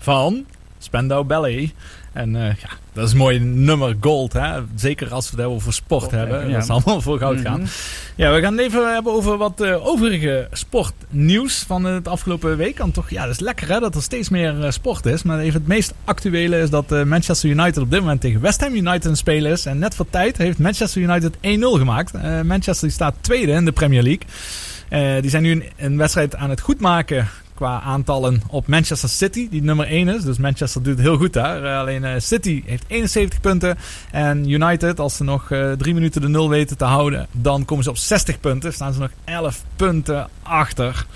van 0.06 0.44
Spandau 0.78 1.24
Ballet. 1.24 1.72
En 2.12 2.36
eh, 2.36 2.42
ja, 2.42 2.68
dat 2.92 3.06
is 3.06 3.12
een 3.12 3.18
mooi 3.18 3.38
nummer 3.38 3.96
Gold. 4.00 4.32
Hè? 4.32 4.60
Zeker 4.74 5.12
als 5.12 5.30
we 5.30 5.36
het 5.36 5.46
over 5.46 5.72
sport 5.72 6.10
hebben. 6.10 6.46
ja. 6.46 6.52
Dat 6.52 6.62
is 6.62 6.68
allemaal 6.68 7.00
voor 7.00 7.18
goud 7.18 7.40
gaan. 7.40 7.60
Mhm. 7.60 7.70
Ja, 8.14 8.32
we 8.32 8.40
gaan 8.40 8.56
het 8.56 8.66
even 8.66 8.92
hebben 8.92 9.12
over 9.12 9.36
wat 9.36 9.60
eh, 9.60 9.86
overige 9.86 10.48
sportnieuws 10.52 11.64
van 11.66 11.84
het 11.84 12.08
afgelopen 12.08 12.56
week. 12.56 12.78
En 12.78 12.92
toch, 12.92 13.10
ja, 13.10 13.22
dat 13.22 13.30
is 13.30 13.40
lekker 13.40 13.68
hè, 13.68 13.80
dat 13.80 13.94
er 13.94 14.02
steeds 14.02 14.28
meer 14.28 14.64
eh, 14.64 14.70
sport 14.70 15.06
is. 15.06 15.22
Maar 15.22 15.38
even 15.38 15.60
het 15.60 15.68
meest 15.68 15.94
actuele 16.04 16.60
is 16.60 16.70
dat 16.70 17.04
Manchester 17.04 17.50
United 17.50 17.78
op 17.78 17.90
dit 17.90 18.00
moment 18.00 18.20
tegen 18.20 18.40
West 18.40 18.60
Ham 18.60 18.74
United 18.74 19.04
het 19.04 19.18
spelen 19.18 19.52
is. 19.52 19.66
En 19.66 19.78
net 19.78 19.94
voor 19.94 20.10
tijd 20.10 20.36
heeft 20.36 20.58
Manchester 20.58 21.02
United 21.02 21.36
1-0 21.36 21.38
gemaakt. 21.78 22.12
Manchester 22.44 22.90
staat 22.90 23.14
tweede 23.20 23.52
in 23.52 23.64
de 23.64 23.72
Premier 23.72 24.02
League. 24.02 25.20
Die 25.20 25.30
zijn 25.30 25.42
nu 25.42 25.50
een, 25.50 25.64
een 25.76 25.96
wedstrijd 25.96 26.36
aan 26.36 26.50
het 26.50 26.60
goedmaken 26.60 27.28
qua 27.56 27.80
aantallen 27.80 28.42
op 28.48 28.66
Manchester 28.66 29.08
City, 29.08 29.48
die 29.48 29.62
nummer 29.62 29.86
1 29.86 30.08
is. 30.08 30.22
Dus 30.22 30.38
Manchester 30.38 30.82
doet 30.82 30.96
het 30.96 31.06
heel 31.06 31.16
goed 31.16 31.32
daar. 31.32 31.64
Eh, 31.64 31.78
alleen 31.78 32.04
eh, 32.04 32.12
City 32.18 32.62
heeft 32.66 32.84
71 32.86 33.40
punten. 33.40 33.78
En 34.10 34.50
United, 34.50 35.00
als 35.00 35.16
ze 35.16 35.24
nog 35.24 35.50
eh, 35.50 35.72
drie 35.72 35.94
minuten 35.94 36.20
de 36.20 36.28
nul 36.28 36.48
weten 36.48 36.76
te 36.76 36.84
houden, 36.84 37.26
dan 37.32 37.64
komen 37.64 37.84
ze 37.84 37.90
op 37.90 37.96
60 37.96 38.40
punten. 38.40 38.72
Staan 38.72 38.92
ze 38.92 39.00
nog 39.00 39.10
11 39.24 39.62
punten 39.76 40.28
achter. 40.42 41.06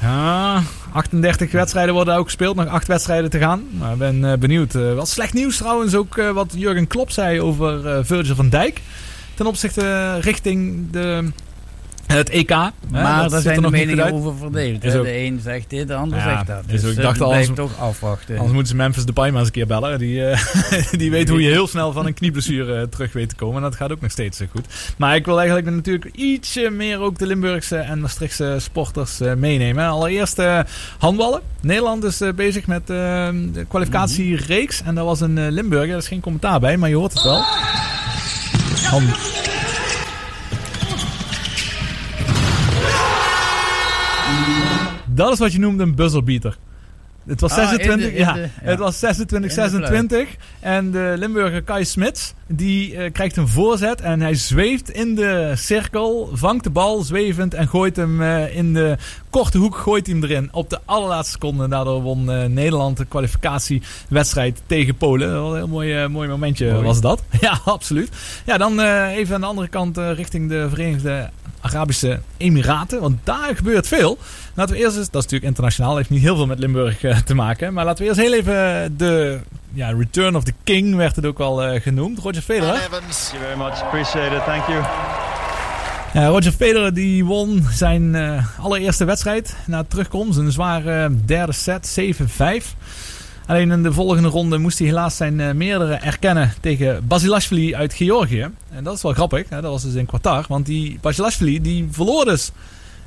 Ja, 0.00 0.62
38 0.92 1.52
wedstrijden 1.52 1.94
worden 1.94 2.16
ook 2.16 2.24
gespeeld. 2.24 2.56
Nog 2.56 2.66
8 2.66 2.86
wedstrijden 2.86 3.30
te 3.30 3.38
gaan. 3.38 3.64
Maar 3.78 3.92
ik 3.92 3.98
ben 3.98 4.24
eh, 4.24 4.38
benieuwd. 4.38 4.74
Eh, 4.74 4.94
wat 4.94 5.08
slecht 5.08 5.32
nieuws 5.32 5.56
trouwens 5.56 5.94
ook 5.94 6.18
eh, 6.18 6.30
wat 6.30 6.52
Jurgen 6.56 6.86
Klopp 6.86 7.10
zei 7.10 7.40
over 7.40 7.86
eh, 7.86 7.98
Virgil 8.02 8.34
van 8.34 8.48
Dijk. 8.48 8.80
Ten 9.34 9.46
opzichte 9.46 9.80
eh, 9.80 10.14
richting 10.20 10.90
de, 10.90 11.30
het 12.06 12.28
EK. 12.30 12.50
Maar 12.90 13.28
daar 13.28 13.40
zijn 13.40 13.54
de 13.54 13.60
nog 13.60 13.70
meningen 13.70 14.12
over 14.12 14.36
verdeeld. 14.36 14.74
Ook- 14.96 15.04
De 15.04 15.16
een 15.18 15.40
zegt 15.42 15.70
dit, 15.70 15.88
de 15.88 15.94
ander 15.94 16.18
Ja, 16.18 16.24
zegt 16.24 16.46
dat. 16.46 16.62
Dus 16.66 16.82
ik 16.82 17.00
dacht 17.02 17.16
eh, 17.16 17.22
al, 17.22 17.28
blijft 17.28 17.48
anders- 17.48 17.68
toch 17.70 17.80
afwachten. 17.80 18.34
Anders 18.34 18.52
moeten 18.52 18.70
ze 18.70 18.76
Memphis 18.76 19.04
Depay 19.04 19.28
maar 19.30 19.38
eens 19.38 19.46
een 19.48 19.52
keer 19.54 19.66
bellen. 19.66 19.98
Die, 19.98 20.26
eh, 20.26 20.92
die 21.00 21.10
weet 21.10 21.28
hoe 21.28 21.42
je 21.42 21.50
heel 21.50 21.66
snel 21.66 21.92
van 21.92 22.06
een 22.06 22.14
knieblessure 22.14 22.76
eh, 22.80 22.82
terug 22.82 23.12
weet 23.12 23.28
te 23.28 23.34
komen. 23.34 23.56
En 23.56 23.62
dat 23.62 23.76
gaat 23.76 23.92
ook 23.92 24.00
nog 24.00 24.10
steeds 24.10 24.40
eh, 24.40 24.46
goed. 24.50 24.66
Maar 24.98 25.14
ik 25.16 25.24
wil 25.24 25.38
eigenlijk 25.38 25.70
natuurlijk 25.70 26.08
ietsje 26.14 26.70
meer 26.70 27.00
ook 27.00 27.18
de 27.18 27.26
Limburgse 27.26 27.76
en 27.76 28.00
Maastrichtse 28.00 28.56
sporters 28.60 29.20
eh, 29.20 29.34
meenemen. 29.34 29.86
Allereerst 29.88 30.38
eh, 30.38 30.60
handballen. 30.98 31.40
Nederland 31.60 32.04
is 32.04 32.20
eh, 32.20 32.32
bezig 32.32 32.66
met 32.66 32.80
eh, 32.80 32.86
de 33.52 33.64
kwalificatiereeks. 33.68 34.82
En 34.84 34.94
daar 34.94 35.04
was 35.04 35.20
een 35.20 35.38
eh, 35.38 35.44
Limburger. 35.50 35.90
Er 35.90 35.96
is 35.96 36.08
geen 36.08 36.20
commentaar 36.20 36.60
bij, 36.60 36.76
maar 36.76 36.88
je 36.88 36.96
hoort 36.96 37.12
het 37.12 37.22
wel. 37.22 37.42
Hand- 38.90 39.45
Dat 45.16 45.32
is 45.32 45.38
wat 45.38 45.52
je 45.52 45.58
noemt 45.58 45.80
een 45.80 45.94
buzzerbeater. 45.94 46.56
Het 47.26 47.40
was 47.40 47.52
Ah, 47.52 47.58
in 47.58 47.64
de- 47.64 47.82
26, 47.82 48.10
in 48.10 48.16
ja, 48.18 48.32
de- 48.32 48.40
ja. 48.40 48.48
het 48.52 48.78
was 48.78 48.98
26, 48.98 49.50
In 49.50 49.56
de 49.56 49.62
fluit. 49.70 49.70
26. 49.90 50.36
En 50.60 50.90
de 50.90 51.14
Limburger 51.18 51.62
Kai 51.62 51.84
Smits, 51.84 52.34
die 52.46 52.96
eh, 52.96 53.12
krijgt 53.12 53.36
een 53.36 53.48
voorzet 53.48 54.00
en 54.00 54.20
hij 54.20 54.34
zweeft 54.34 54.90
in 54.90 55.14
de 55.14 55.52
cirkel, 55.54 56.30
vangt 56.32 56.64
de 56.64 56.70
bal 56.70 57.02
zwevend 57.02 57.54
en 57.54 57.68
gooit 57.68 57.96
hem 57.96 58.22
eh, 58.22 58.56
in 58.56 58.74
de 58.74 58.96
korte 59.36 59.58
hoek, 59.58 59.76
gooit 59.76 60.06
hij 60.06 60.14
hem 60.14 60.24
erin. 60.24 60.48
Op 60.52 60.70
de 60.70 60.78
allerlaatste 60.84 61.32
seconde. 61.32 61.68
Daardoor 61.68 62.02
won 62.02 62.30
eh, 62.30 62.44
Nederland 62.44 62.96
de 62.96 63.04
kwalificatiewedstrijd 63.04 64.62
tegen 64.66 64.96
Polen. 64.96 65.32
Wel 65.32 65.50
Een 65.50 65.56
heel 65.56 65.68
mooi, 65.68 66.02
eh, 66.02 66.08
mooi 66.08 66.28
momentje 66.28 66.72
Mooi. 66.72 66.84
was 66.84 67.00
dat. 67.00 67.22
Ja, 67.40 67.60
absoluut. 67.64 68.10
Ja, 68.46 68.58
dan 68.58 68.80
eh, 68.80 69.16
even 69.16 69.34
aan 69.34 69.40
de 69.40 69.46
andere 69.46 69.68
kant 69.68 69.98
eh, 69.98 70.12
richting 70.12 70.48
de 70.48 70.68
Verenigde 70.68 71.30
Arabische 71.60 72.20
Emiraten. 72.36 73.00
Want 73.00 73.18
daar 73.24 73.56
gebeurt 73.56 73.86
veel. 73.86 74.18
Laten 74.54 74.74
we 74.74 74.80
eerst 74.80 74.96
eens, 74.96 75.10
dat 75.10 75.24
is 75.24 75.30
natuurlijk 75.30 75.44
internationaal, 75.44 75.96
heeft 75.96 76.10
niet 76.10 76.22
heel 76.22 76.36
veel 76.36 76.46
met 76.46 76.58
Limburg 76.58 76.98
te 77.24 77.34
maken. 77.34 77.72
Maar 77.72 77.84
laten 77.84 78.02
we 78.02 78.08
eerst 78.08 78.20
heel 78.20 78.32
even 78.32 78.94
de 78.96 79.40
ja, 79.72 79.90
Return 79.90 80.36
of 80.36 80.44
the 80.44 80.54
King 80.64 80.94
werd 80.94 81.16
het 81.16 81.26
ook 81.26 81.38
wel 81.38 81.62
eh, 81.62 81.80
genoemd. 81.80 82.18
Roger 82.18 82.42
Federer. 82.42 82.74
Evans. 82.74 83.28
Thank 83.28 83.42
you 83.42 83.44
very 83.44 83.58
much. 83.58 83.82
Appreciate 83.82 84.36
it. 84.36 84.44
Thank 84.44 84.66
you. 84.66 85.24
Ja, 86.12 86.26
Roger 86.26 86.52
Federer 86.52 86.94
die 86.94 87.24
won 87.24 87.64
zijn 87.70 88.14
eh, 88.14 88.46
allereerste 88.60 89.04
wedstrijd 89.04 89.56
na 89.66 89.84
terugkomst. 89.84 90.38
Een 90.38 90.52
zware 90.52 91.10
derde 91.24 91.52
set, 91.52 91.98
7-5. 92.00 92.24
Alleen 93.46 93.70
in 93.70 93.82
de 93.82 93.92
volgende 93.92 94.28
ronde 94.28 94.58
moest 94.58 94.78
hij 94.78 94.86
helaas 94.86 95.16
zijn 95.16 95.40
eh, 95.40 95.52
meerdere 95.52 95.94
erkennen 95.94 96.52
tegen 96.60 97.06
Basilashvili 97.06 97.74
uit 97.74 97.94
Georgië. 97.94 98.48
En 98.70 98.84
dat 98.84 98.96
is 98.96 99.02
wel 99.02 99.12
grappig, 99.12 99.48
hè? 99.48 99.60
dat 99.60 99.70
was 99.70 99.82
dus 99.82 99.94
in 99.94 100.06
Qatar. 100.06 100.44
Want 100.48 100.66
die 100.66 100.98
Basilashvili 101.00 101.60
die 101.60 101.88
verloor 101.90 102.24
dus... 102.24 102.52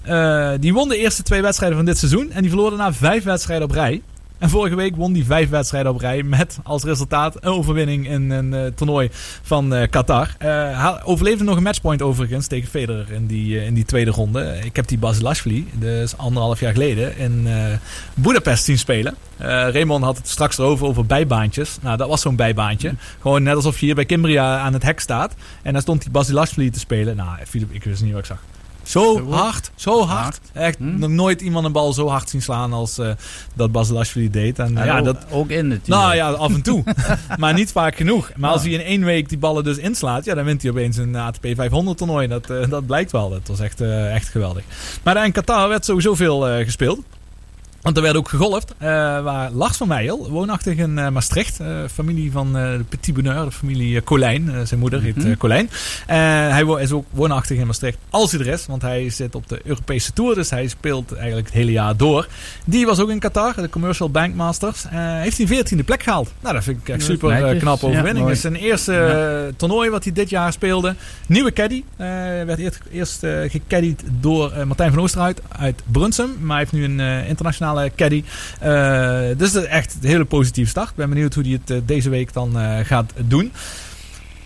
eh, 0.01 0.51
die 0.59 0.73
won 0.73 0.89
de 0.89 0.97
eerste 0.97 1.23
twee 1.23 1.41
wedstrijden 1.41 1.77
van 1.77 1.85
dit 1.85 1.97
seizoen. 1.97 2.31
En 2.31 2.41
die 2.41 2.49
verloor 2.49 2.69
daarna 2.69 2.93
vijf 2.93 3.23
wedstrijden 3.23 3.67
op 3.67 3.73
rij. 3.73 4.01
En 4.39 4.49
vorige 4.49 4.75
week 4.75 4.95
won 4.95 5.13
hij 5.13 5.23
vijf 5.23 5.49
wedstrijden 5.49 5.91
op 5.91 5.99
rij. 5.99 6.23
Met 6.23 6.59
als 6.63 6.83
resultaat 6.83 7.35
een 7.35 7.51
overwinning 7.51 8.07
in 8.07 8.29
een 8.29 8.53
eh, 8.53 8.65
toernooi 8.75 9.09
van 9.41 9.73
eh, 9.73 9.89
Qatar. 9.89 10.35
Eh, 10.37 10.95
overleefde 11.03 11.43
nog 11.43 11.57
een 11.57 11.63
matchpoint 11.63 12.01
overigens 12.01 12.47
tegen 12.47 12.69
Federer 12.69 13.11
in 13.11 13.25
die, 13.27 13.65
in 13.65 13.73
die 13.73 13.85
tweede 13.85 14.11
ronde. 14.11 14.59
Ik 14.63 14.75
heb 14.75 14.87
die 14.87 14.97
Basilashvili, 14.97 15.67
dus 15.73 16.17
anderhalf 16.17 16.59
jaar 16.59 16.71
geleden, 16.71 17.17
in 17.17 17.47
Budapest 18.13 18.63
zien 18.63 18.77
spelen. 18.77 19.15
Raymond 19.37 20.03
had 20.03 20.17
het 20.17 20.27
straks 20.27 20.57
erover, 20.57 20.87
over 20.87 21.05
bijbaantjes. 21.05 21.77
Nou, 21.81 21.97
dat 21.97 22.07
was 22.07 22.21
zo'n 22.21 22.35
bijbaantje. 22.35 22.93
Gewoon 23.21 23.43
net 23.43 23.55
alsof 23.55 23.79
je 23.79 23.85
hier 23.85 23.95
bij 23.95 24.05
Kimbria 24.05 24.59
aan 24.59 24.73
het 24.73 24.83
hek 24.83 24.99
staat. 24.99 25.33
En 25.61 25.73
daar 25.73 25.81
stond 25.81 26.01
die 26.01 26.11
Basilashvili 26.11 26.69
te 26.69 26.79
spelen. 26.79 27.15
Nou, 27.15 27.29
Filip, 27.47 27.71
ik 27.71 27.83
wist 27.83 28.01
niet 28.01 28.11
wat 28.11 28.21
ik 28.21 28.27
zag. 28.27 28.43
Zo 28.89 29.29
hard, 29.29 29.71
zo 29.75 30.05
hard. 30.05 30.39
Echt 30.53 30.79
nog 30.79 31.09
nooit 31.09 31.41
iemand 31.41 31.65
een 31.65 31.71
bal 31.71 31.93
zo 31.93 32.07
hard 32.07 32.29
zien 32.29 32.41
slaan 32.41 32.73
als 32.73 32.97
eh, 32.97 33.09
dat 33.55 33.71
Basilashvili 33.71 34.29
deed. 34.29 34.59
En, 34.59 34.77
eh, 34.77 34.85
ja, 34.85 34.99
ook, 34.99 35.05
dat, 35.05 35.25
ook 35.31 35.49
in 35.49 35.71
het 35.71 35.87
nou 35.87 36.15
ja, 36.15 36.31
af 36.31 36.53
en 36.53 36.61
toe. 36.61 36.83
maar 37.37 37.53
niet 37.53 37.71
vaak 37.71 37.95
genoeg. 37.95 38.31
Maar 38.35 38.51
als 38.51 38.61
hij 38.61 38.71
in 38.71 38.81
één 38.81 39.05
week 39.05 39.29
die 39.29 39.37
ballen 39.37 39.63
dus 39.63 39.77
inslaat, 39.77 40.25
ja, 40.25 40.35
dan 40.35 40.45
wint 40.45 40.61
hij 40.61 40.71
opeens 40.71 40.97
een 40.97 41.15
ATP 41.15 41.47
500 41.55 41.97
toernooi. 41.97 42.27
Dat, 42.27 42.49
eh, 42.49 42.69
dat 42.69 42.85
blijkt 42.85 43.11
wel. 43.11 43.29
Dat 43.29 43.47
was 43.47 43.59
echt, 43.59 43.81
eh, 43.81 44.15
echt 44.15 44.27
geweldig. 44.27 44.63
Maar 45.03 45.25
in 45.25 45.31
Qatar 45.31 45.69
werd 45.69 45.85
sowieso 45.85 46.15
veel 46.15 46.47
eh, 46.47 46.63
gespeeld. 46.63 46.99
Want 47.81 47.97
er 47.97 48.03
werd 48.03 48.15
ook 48.15 48.29
gegolfd. 48.29 48.73
eh, 48.77 48.87
waar 49.23 49.51
Lars 49.51 49.77
van 49.77 49.87
Meijel, 49.87 50.29
woonachtig 50.29 50.77
in 50.77 50.97
eh, 50.97 51.09
Maastricht. 51.09 51.59
eh, 51.59 51.67
familie 51.93 52.31
van 52.31 52.53
de 52.53 52.83
Petit 52.89 53.13
Bonheur, 53.13 53.45
de 53.45 53.51
familie 53.51 54.03
Colijn. 54.03 54.67
zijn 54.67 54.79
moeder 54.79 55.01
heet 55.01 55.15
Mhm. 55.15 55.37
Colijn. 55.37 55.69
Hij 56.05 56.65
wo- 56.65 56.75
is 56.75 56.91
ook 56.91 57.05
woonachtig 57.09 57.57
in 57.57 57.65
Maastricht 57.65 57.97
als 58.09 58.31
hij 58.31 58.39
er 58.39 58.47
is. 58.47 58.65
Want 58.65 58.81
hij 58.81 59.09
zit 59.09 59.35
op 59.35 59.47
de 59.49 59.59
Europese 59.63 60.13
Tour. 60.13 60.35
Dus 60.35 60.49
hij 60.49 60.67
speelt 60.67 61.13
eigenlijk 61.15 61.45
het 61.47 61.55
hele 61.55 61.71
jaar 61.71 61.97
door. 61.97 62.27
Die 62.65 62.85
was 62.85 62.99
ook 62.99 63.09
in 63.09 63.19
Qatar, 63.19 63.53
de 63.55 63.69
Commercial 63.69 64.09
Bank 64.09 64.35
Masters. 64.35 64.85
Heeft 64.89 65.37
hij 65.37 65.47
14e 65.47 65.83
plek 65.83 66.03
gehaald. 66.03 66.31
Nou, 66.39 66.53
dat 66.55 66.63
vind 66.63 66.77
ik 66.81 66.89
echt 66.89 67.03
super 67.03 67.55
knappe 67.57 67.85
Ja, 67.85 67.91
overwinning. 67.91 68.25
Het 68.27 68.35
is 68.35 68.41
zijn 68.41 68.55
eerste 68.55 68.93
Ja. 68.93 69.53
toernooi 69.57 69.89
wat 69.89 70.03
hij 70.03 70.13
dit 70.13 70.29
jaar 70.29 70.51
speelde. 70.53 70.95
Nieuwe 71.27 71.53
caddy. 71.53 71.83
Werd 71.97 72.57
eerst, 72.59 72.79
eerst 72.91 73.19
gecaddied 73.47 74.03
door 74.19 74.53
Martijn 74.67 74.93
van 74.93 75.01
Oosterhuid 75.03 75.41
uit 75.59 75.81
Brunsum. 75.91 76.29
Maar 76.39 76.57
hij 76.57 76.59
heeft 76.59 76.71
nu 76.71 76.83
een 76.83 76.99
eh, 76.99 77.29
caddy. 77.95 78.23
Eh, 78.59 79.21
dus 79.37 79.51
dat 79.51 79.63
is 79.63 79.69
echt 79.69 79.97
een 80.01 80.09
hele 80.09 80.25
positieve 80.25 80.69
start. 80.69 80.89
Ik 80.89 80.95
ben 80.95 81.09
benieuwd 81.09 81.33
hoe 81.33 81.43
hij 81.43 81.51
het 81.51 81.69
eh, 81.69 81.77
deze 81.85 82.09
week 82.09 82.33
dan 82.33 82.59
eh, 82.59 82.85
gaat 82.85 83.13
doen. 83.17 83.51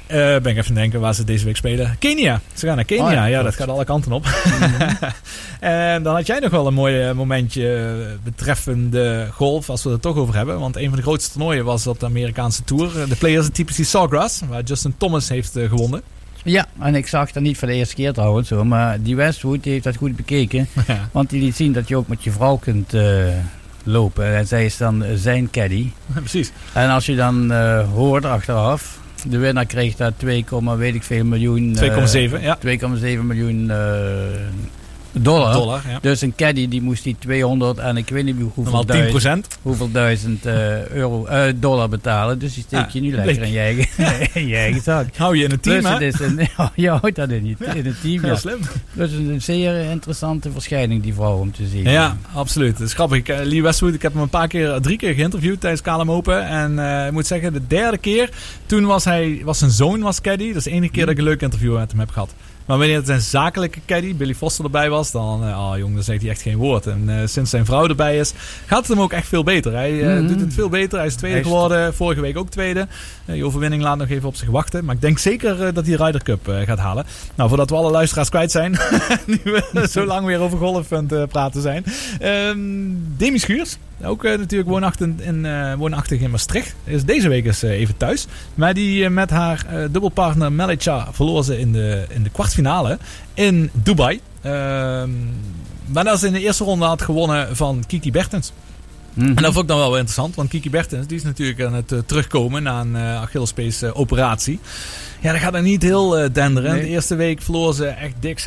Eh, 0.07 0.17
ben 0.17 0.45
ik 0.45 0.57
even 0.57 0.75
denken 0.75 0.99
waar 0.99 1.15
ze 1.15 1.23
deze 1.23 1.45
week 1.45 1.55
spelen. 1.55 1.95
Kenia. 1.99 2.41
Ze 2.53 2.65
gaan 2.65 2.75
naar 2.75 2.85
Kenia. 2.85 3.05
Oh 3.05 3.11
ja, 3.11 3.25
ja, 3.25 3.43
dat 3.43 3.55
gaat 3.55 3.67
alle 3.67 3.85
kanten 3.85 4.11
op. 4.11 4.25
en 5.59 6.03
dan 6.03 6.15
had 6.15 6.27
jij 6.27 6.39
nog 6.39 6.51
wel 6.51 6.67
een 6.67 6.73
mooi 6.73 7.13
momentje 7.13 8.17
betreffende 8.23 9.27
golf, 9.31 9.69
als 9.69 9.83
we 9.83 9.89
het 9.89 9.97
er 9.97 10.11
toch 10.11 10.21
over 10.21 10.35
hebben. 10.35 10.59
Want 10.59 10.75
een 10.75 10.87
van 10.87 10.95
de 10.95 11.01
grootste 11.01 11.31
toernooien 11.31 11.65
was 11.65 11.87
op 11.87 11.99
de 11.99 12.05
Amerikaanse 12.05 12.63
Tour. 12.63 13.09
De 13.09 13.15
Players 13.15 13.49
Typici 13.51 13.83
Sawgrass, 13.83 14.41
waar 14.47 14.63
Justin 14.63 14.95
Thomas 14.97 15.29
heeft 15.29 15.51
gewonnen. 15.53 16.01
Ja, 16.43 16.65
en 16.79 16.95
ik 16.95 17.07
zag 17.07 17.31
dat 17.31 17.43
niet 17.43 17.57
voor 17.57 17.67
de 17.67 17.73
eerste 17.73 17.95
keer 17.95 18.13
trouwens 18.13 18.49
hoor, 18.49 18.67
maar 18.67 19.01
die 19.01 19.15
Westwood 19.15 19.63
die 19.63 19.71
heeft 19.71 19.83
dat 19.83 19.95
goed 19.95 20.15
bekeken. 20.15 20.67
Ja. 20.87 21.09
Want 21.11 21.29
die 21.29 21.41
liet 21.41 21.55
zien 21.55 21.71
dat 21.73 21.87
je 21.87 21.95
ook 21.95 22.07
met 22.07 22.23
je 22.23 22.31
vrouw 22.31 22.55
kunt 22.55 22.93
eh, 22.93 23.25
lopen. 23.83 24.35
En 24.35 24.47
zij 24.47 24.65
is 24.65 24.77
dan 24.77 25.03
eh, 25.03 25.11
zijn 25.15 25.49
caddy. 25.51 25.89
Precies. 26.13 26.51
En 26.73 26.89
als 26.89 27.05
je 27.05 27.15
dan 27.15 27.51
eh, 27.51 27.89
hoort 27.93 28.25
achteraf, 28.25 28.99
de 29.27 29.37
winnaar 29.37 29.65
kreeg 29.65 29.95
daar 29.95 30.11
2, 30.17 30.45
weet 30.77 30.95
ik 30.95 31.03
veel 31.03 31.25
miljoen. 31.25 31.75
eh, 31.75 32.29
2,7, 32.37 32.41
ja. 32.41 32.57
2,7 32.67 33.01
miljoen 33.23 33.69
eh, 33.71 33.77
dollar. 35.13 35.53
Dollar, 35.53 35.81
ja. 35.89 35.99
Dus 36.01 36.21
een 36.21 36.35
caddy 36.35 36.67
die 36.67 36.81
moest 36.81 37.03
die 37.03 37.15
200 37.19 37.77
en 37.77 37.97
ik 37.97 38.09
weet 38.09 38.23
niet 38.23 38.35
hoeveel 38.53 38.85
duizend, 38.85 39.47
10%. 39.57 39.61
hoeveel 39.61 39.91
duizend 39.91 40.45
eh, 40.45 40.87
euro, 40.87 41.25
eh, 41.25 41.53
dollar 41.55 41.89
betalen. 41.89 42.39
Dus 42.39 42.53
die 42.53 42.63
steek 42.63 42.79
Ja, 42.79 42.87
je 42.91 43.01
nu 43.01 43.11
lekker 43.11 43.43
in 43.43 43.51
je 43.51 43.59
eigen, 43.59 43.87
in 44.41 44.47
je 44.47 44.55
eigen 44.55 44.81
zak. 44.81 45.15
Hou 45.17 45.37
je 45.37 45.43
in 45.43 45.51
een 45.51 45.59
team, 45.59 45.81
dus 45.81 45.89
hè? 45.89 45.93
het 45.93 46.01
is 46.01 46.19
een, 46.19 46.47
je 46.83 46.89
houdt 46.89 47.15
dat 47.15 47.29
in, 47.29 47.45
je, 47.45 47.55
in 47.73 47.85
een 47.85 47.95
team. 48.01 48.25
Ja. 48.25 48.35
slim. 48.35 48.59
Dus 48.93 49.11
het 49.11 49.21
is 49.21 49.27
een 49.27 49.41
zeer 49.41 49.89
interessante 49.89 50.51
verschijning, 50.51 51.03
die 51.03 51.13
vrouw, 51.13 51.37
om 51.37 51.51
te 51.51 51.67
zien. 51.67 51.83
Ja, 51.83 52.17
absoluut. 52.33 52.77
Het 52.77 52.87
is 52.87 52.93
grappig. 52.93 53.17
Ik, 53.17 53.29
eh, 53.29 53.39
Lee 53.43 53.61
Westwood, 53.61 53.93
ik 53.93 54.01
heb 54.01 54.13
hem 54.13 54.21
een 54.21 54.29
paar 54.29 54.47
keer, 54.47 54.81
drie 54.81 54.97
keer 54.97 55.13
geïnterviewd 55.13 55.59
tijdens 55.59 55.81
KLM 55.81 56.11
Open. 56.11 56.47
En 56.47 56.79
eh, 56.79 57.05
ik 57.05 57.11
moet 57.11 57.27
zeggen, 57.27 57.53
de 57.53 57.67
derde 57.67 57.97
keer, 57.97 58.29
toen 58.65 58.85
was 58.85 59.03
hij, 59.03 59.41
was 59.43 59.57
zijn 59.57 59.71
zoon 59.71 60.01
was 60.01 60.21
caddy. 60.21 60.47
Dat 60.47 60.55
is 60.55 60.63
de 60.63 60.69
enige 60.69 60.91
keer 60.91 61.05
dat 61.05 61.11
ik 61.11 61.17
een 61.17 61.23
leuk 61.23 61.41
interview 61.41 61.77
met 61.77 61.91
hem 61.91 61.99
heb 61.99 62.09
gehad. 62.09 62.33
Maar 62.65 62.77
wanneer 62.77 62.95
het 62.95 63.05
zijn 63.05 63.21
zakelijke 63.21 63.79
caddy, 63.85 64.15
Billy 64.15 64.35
Foster, 64.35 64.63
erbij 64.65 64.89
was, 64.89 65.11
dan, 65.11 65.43
oh 65.43 65.73
jongen, 65.77 65.93
dan 65.95 66.03
zegt 66.03 66.21
hij 66.21 66.29
echt 66.29 66.41
geen 66.41 66.57
woord. 66.57 66.87
En 66.87 67.03
eh, 67.07 67.27
sinds 67.27 67.49
zijn 67.49 67.65
vrouw 67.65 67.87
erbij 67.87 68.17
is, 68.17 68.33
gaat 68.65 68.79
het 68.79 68.87
hem 68.87 69.01
ook 69.01 69.11
echt 69.11 69.27
veel 69.27 69.43
beter. 69.43 69.71
Hij 69.73 70.01
eh, 70.01 70.17
Mhm. 70.19 70.27
doet 70.27 70.39
het 70.39 70.53
veel 70.53 70.69
beter. 70.69 70.97
Hij 70.97 71.07
is 71.07 71.15
tweede 71.15 71.37
Hij 71.37 71.45
is- 71.45 71.51
geworden, 71.51 71.93
vorige 71.93 72.21
week 72.21 72.37
ook 72.37 72.49
tweede. 72.49 72.87
Die 73.25 73.45
overwinning 73.45 73.83
laat 73.83 73.97
nog 73.97 74.09
even 74.09 74.27
op 74.27 74.35
zich 74.35 74.49
wachten. 74.49 74.85
Maar 74.85 74.95
ik 74.95 75.01
denk 75.01 75.17
zeker 75.19 75.73
dat 75.73 75.85
hij 75.85 75.95
Ryder 75.95 76.23
Cup 76.23 76.51
gaat 76.65 76.79
halen. 76.79 77.05
Nou, 77.35 77.49
voordat 77.49 77.69
we 77.69 77.75
alle 77.75 77.91
luisteraars 77.91 78.29
kwijt 78.29 78.51
zijn, 78.51 78.71
nu 79.25 79.39
we 79.43 79.87
zo 79.91 80.05
lang 80.05 80.25
weer 80.25 80.39
over 80.39 80.57
golf 80.57 80.91
aan 80.93 81.07
het 81.07 81.29
praten 81.29 81.61
zijn. 81.61 81.83
Ehm 82.19 82.57
Demi 83.17 83.39
Schuurs, 83.39 83.77
ook 84.05 84.23
eh, 84.23 84.37
natuurlijk 84.37 84.69
woonachtig 84.69 85.07
in, 85.17 85.45
eh, 85.45 85.73
woonachtig 85.73 86.19
in 86.19 86.31
Maastricht. 86.31 86.75
Is 86.83 87.03
deze 87.03 87.29
week 87.29 87.45
eens 87.45 87.63
eh, 87.63 87.69
even 87.69 87.97
thuis. 87.97 88.27
Maar 88.55 88.73
die 88.73 89.09
met 89.09 89.29
haar 89.29 89.65
dubbelpartner 89.91 90.51
Melicha 90.51 91.07
verloor 91.11 91.43
ze 91.43 91.59
in 91.59 91.71
de, 91.71 92.05
in 92.09 92.23
de 92.23 92.29
kwartfinale 92.29 92.97
in 93.33 93.69
Dubai. 93.73 94.19
Ehm, 94.41 95.09
maar 95.85 96.03
dat 96.03 96.19
ze 96.19 96.27
in 96.27 96.33
de 96.33 96.39
eerste 96.39 96.63
ronde 96.63 96.85
had 96.85 97.01
gewonnen 97.01 97.55
van 97.55 97.83
Kiki 97.87 98.11
Bertens. 98.11 98.51
Mhm. 99.13 99.27
En 99.27 99.35
dat 99.35 99.53
vond 99.53 99.57
ik 99.57 99.67
dan 99.67 99.77
wel 99.77 99.89
wel 99.89 99.97
interessant, 99.97 100.35
want 100.35 100.49
Kiki 100.49 100.69
Bertens 100.69 101.07
die 101.07 101.17
is 101.17 101.23
natuurlijk 101.23 101.61
aan 101.61 101.73
het 101.73 101.93
terugkomen 102.05 102.63
na 102.63 102.81
een 102.81 102.95
uh, 102.95 103.21
Achillespees 103.21 103.83
operatie. 103.83 104.59
Ja, 105.23 105.31
dat 105.31 105.41
gaat 105.41 105.53
er 105.53 105.61
niet 105.61 105.81
heel 105.81 106.17
eh, 106.17 106.29
denderen. 106.33 106.71
Nee. 106.71 106.81
De 106.81 106.87
eerste 106.87 107.15
week 107.15 107.41
verloor 107.41 107.73
ze 107.73 107.85
echt 107.85 108.13
dik 108.19 108.39
6-0, 108.39 108.43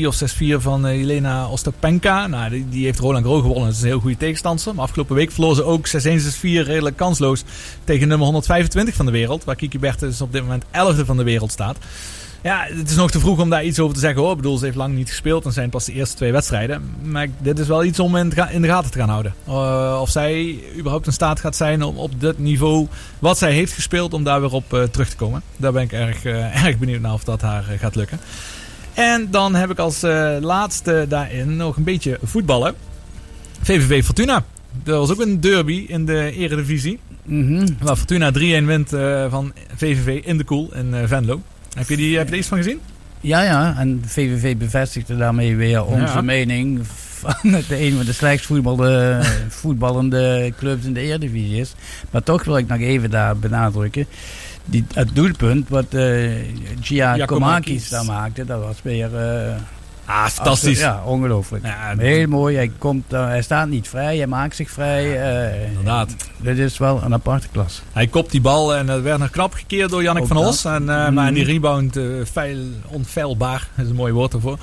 6-3 0.00 0.06
of 0.06 0.22
6-4 0.22 0.56
van 0.56 0.86
eh, 0.86 0.98
Jelena 0.98 1.48
Ostapenka. 1.48 2.26
Nou, 2.26 2.50
die, 2.50 2.68
die 2.68 2.84
heeft 2.84 2.98
Roland 2.98 3.24
Garros 3.24 3.42
gewonnen. 3.42 3.66
Dat 3.66 3.76
is 3.76 3.82
een 3.82 3.88
heel 3.88 4.00
goede 4.00 4.16
tegenstander. 4.16 4.74
Maar 4.74 4.84
afgelopen 4.84 5.16
week 5.16 5.30
verloor 5.30 5.54
ze 5.54 5.62
ook 5.62 5.88
6-1, 5.88 5.90
6-4 5.90 5.96
redelijk 6.40 6.96
kansloos 6.96 7.44
tegen 7.84 8.08
nummer 8.08 8.26
125 8.26 8.94
van 8.94 9.06
de 9.06 9.12
wereld. 9.12 9.44
Waar 9.44 9.56
Kiki 9.56 9.78
Bertens 9.78 10.20
op 10.20 10.32
dit 10.32 10.42
moment 10.42 10.64
11e 10.64 11.04
van 11.04 11.16
de 11.16 11.22
wereld 11.22 11.52
staat. 11.52 11.76
Ja, 12.42 12.66
het 12.68 12.90
is 12.90 12.96
nog 12.96 13.10
te 13.10 13.20
vroeg 13.20 13.40
om 13.40 13.50
daar 13.50 13.64
iets 13.64 13.78
over 13.78 13.94
te 13.94 14.00
zeggen 14.00 14.20
hoor. 14.20 14.30
Ik 14.30 14.36
bedoel, 14.36 14.58
ze 14.58 14.64
heeft 14.64 14.76
lang 14.76 14.94
niet 14.94 15.08
gespeeld 15.08 15.44
en 15.44 15.52
zijn 15.52 15.70
pas 15.70 15.84
de 15.84 15.92
eerste 15.92 16.16
twee 16.16 16.32
wedstrijden. 16.32 16.82
Maar 17.02 17.26
dit 17.38 17.58
is 17.58 17.66
wel 17.66 17.84
iets 17.84 17.98
om 17.98 18.16
in, 18.16 18.32
in 18.50 18.62
de 18.62 18.68
gaten 18.68 18.90
te 18.90 18.98
gaan 18.98 19.08
houden. 19.08 19.34
Uh, 19.48 19.98
of 20.00 20.10
zij 20.10 20.58
überhaupt 20.76 21.06
in 21.06 21.12
staat 21.12 21.40
gaat 21.40 21.56
zijn 21.56 21.82
om 21.82 21.96
op 21.96 22.20
dit 22.20 22.38
niveau 22.38 22.86
wat 23.18 23.38
zij 23.38 23.52
heeft 23.52 23.72
gespeeld, 23.72 24.14
om 24.14 24.24
daar 24.24 24.40
weer 24.40 24.52
op 24.52 24.72
uh, 24.72 24.82
terug 24.82 25.08
te 25.08 25.16
komen. 25.16 25.42
Daar 25.56 25.72
ben 25.72 25.82
ik 25.82 25.92
erg, 25.92 26.24
uh, 26.24 26.64
erg 26.66 26.78
benieuwd 26.78 27.00
naar 27.00 27.12
of 27.12 27.24
dat 27.24 27.40
haar 27.40 27.64
gaat 27.78 27.94
lukken. 27.94 28.20
En 28.94 29.28
dan 29.30 29.54
heb 29.54 29.70
ik 29.70 29.78
als 29.78 30.02
laatste 30.40 31.06
daarin 31.08 31.56
nog 31.56 31.76
een 31.76 31.84
beetje 31.84 32.18
voetballen. 32.22 32.74
VVV 33.62 34.04
Fortuna. 34.04 34.44
Dat 34.82 34.98
was 34.98 35.10
ook 35.10 35.20
een 35.20 35.40
derby 35.40 35.84
in 35.88 36.06
de 36.06 36.32
eredivisie. 36.32 36.98
Mm 37.24 37.46
-hmm. 37.46 37.76
Waar 37.80 37.96
Fortuna 37.96 38.32
3-1 38.32 38.34
wint 38.64 38.88
van 39.28 39.52
VVV 39.76 40.24
in 40.24 40.38
de 40.38 40.44
Koel 40.44 40.74
in 40.74 40.94
Venlo. 41.08 41.40
Heb 41.78 41.88
je, 41.88 41.96
die, 41.96 42.16
heb 42.16 42.26
je 42.26 42.32
er 42.32 42.38
iets 42.38 42.48
van 42.48 42.58
gezien? 42.58 42.80
Ja, 43.20 43.42
ja. 43.42 43.74
En 43.78 44.02
VVV 44.06 44.56
bevestigde 44.56 45.16
daarmee 45.16 45.56
weer 45.56 45.84
onze 45.84 46.14
ja. 46.14 46.20
mening 46.20 46.80
van 46.86 47.50
de 47.68 47.80
een 47.80 47.96
van 47.96 48.04
de 48.04 48.12
slechtst 48.12 48.46
voetbalde, 48.46 49.20
voetballende 49.48 50.52
clubs 50.58 50.84
in 50.84 50.92
de 50.92 51.00
Eredivisie 51.00 51.60
is. 51.60 51.74
Maar 52.10 52.22
toch 52.22 52.44
wil 52.44 52.56
ik 52.56 52.68
nog 52.68 52.78
even 52.78 53.10
daar 53.10 53.36
benadrukken. 53.36 54.06
Die, 54.64 54.84
het 54.94 55.14
doelpunt 55.14 55.68
wat 55.68 55.94
uh, 55.94 56.30
Gia 56.80 57.24
Komakis 57.24 57.88
daar 57.88 58.04
maakte, 58.04 58.44
dat 58.44 58.60
was 58.60 58.76
weer... 58.82 59.10
Uh, 59.12 59.54
Ah, 60.08 60.26
fantastisch. 60.26 60.78
Ja, 60.78 61.02
ongelooflijk. 61.04 61.64
Ja, 61.66 61.94
Heel 61.98 62.26
mooi. 62.26 62.56
Hij, 62.56 62.70
komt, 62.78 63.12
uh, 63.12 63.26
hij 63.26 63.42
staat 63.42 63.68
niet 63.68 63.88
vrij, 63.88 64.16
hij 64.16 64.26
maakt 64.26 64.56
zich 64.56 64.70
vrij. 64.70 65.04
Uh, 65.04 65.68
Inderdaad. 65.68 66.16
Dit 66.36 66.58
is 66.58 66.78
wel 66.78 67.02
een 67.02 67.12
aparte 67.12 67.48
klas. 67.52 67.82
Hij 67.92 68.06
kopt 68.06 68.30
die 68.30 68.40
bal 68.40 68.74
en 68.74 68.86
dat 68.86 69.02
werd 69.02 69.18
nog 69.18 69.30
knap 69.30 69.52
gekeerd 69.52 69.90
door 69.90 70.02
Jannik 70.02 70.26
van 70.26 70.36
Os. 70.36 70.64
En, 70.64 70.82
uh, 70.82 71.08
mm. 71.08 71.14
Maar 71.14 71.28
in 71.28 71.34
die 71.34 71.44
rebound, 71.44 72.00
feil, 72.30 72.58
onfeilbaar, 72.86 73.68
dat 73.74 73.84
is 73.84 73.90
een 73.90 73.96
mooi 73.96 74.12
woord 74.12 74.32
ervoor, 74.32 74.58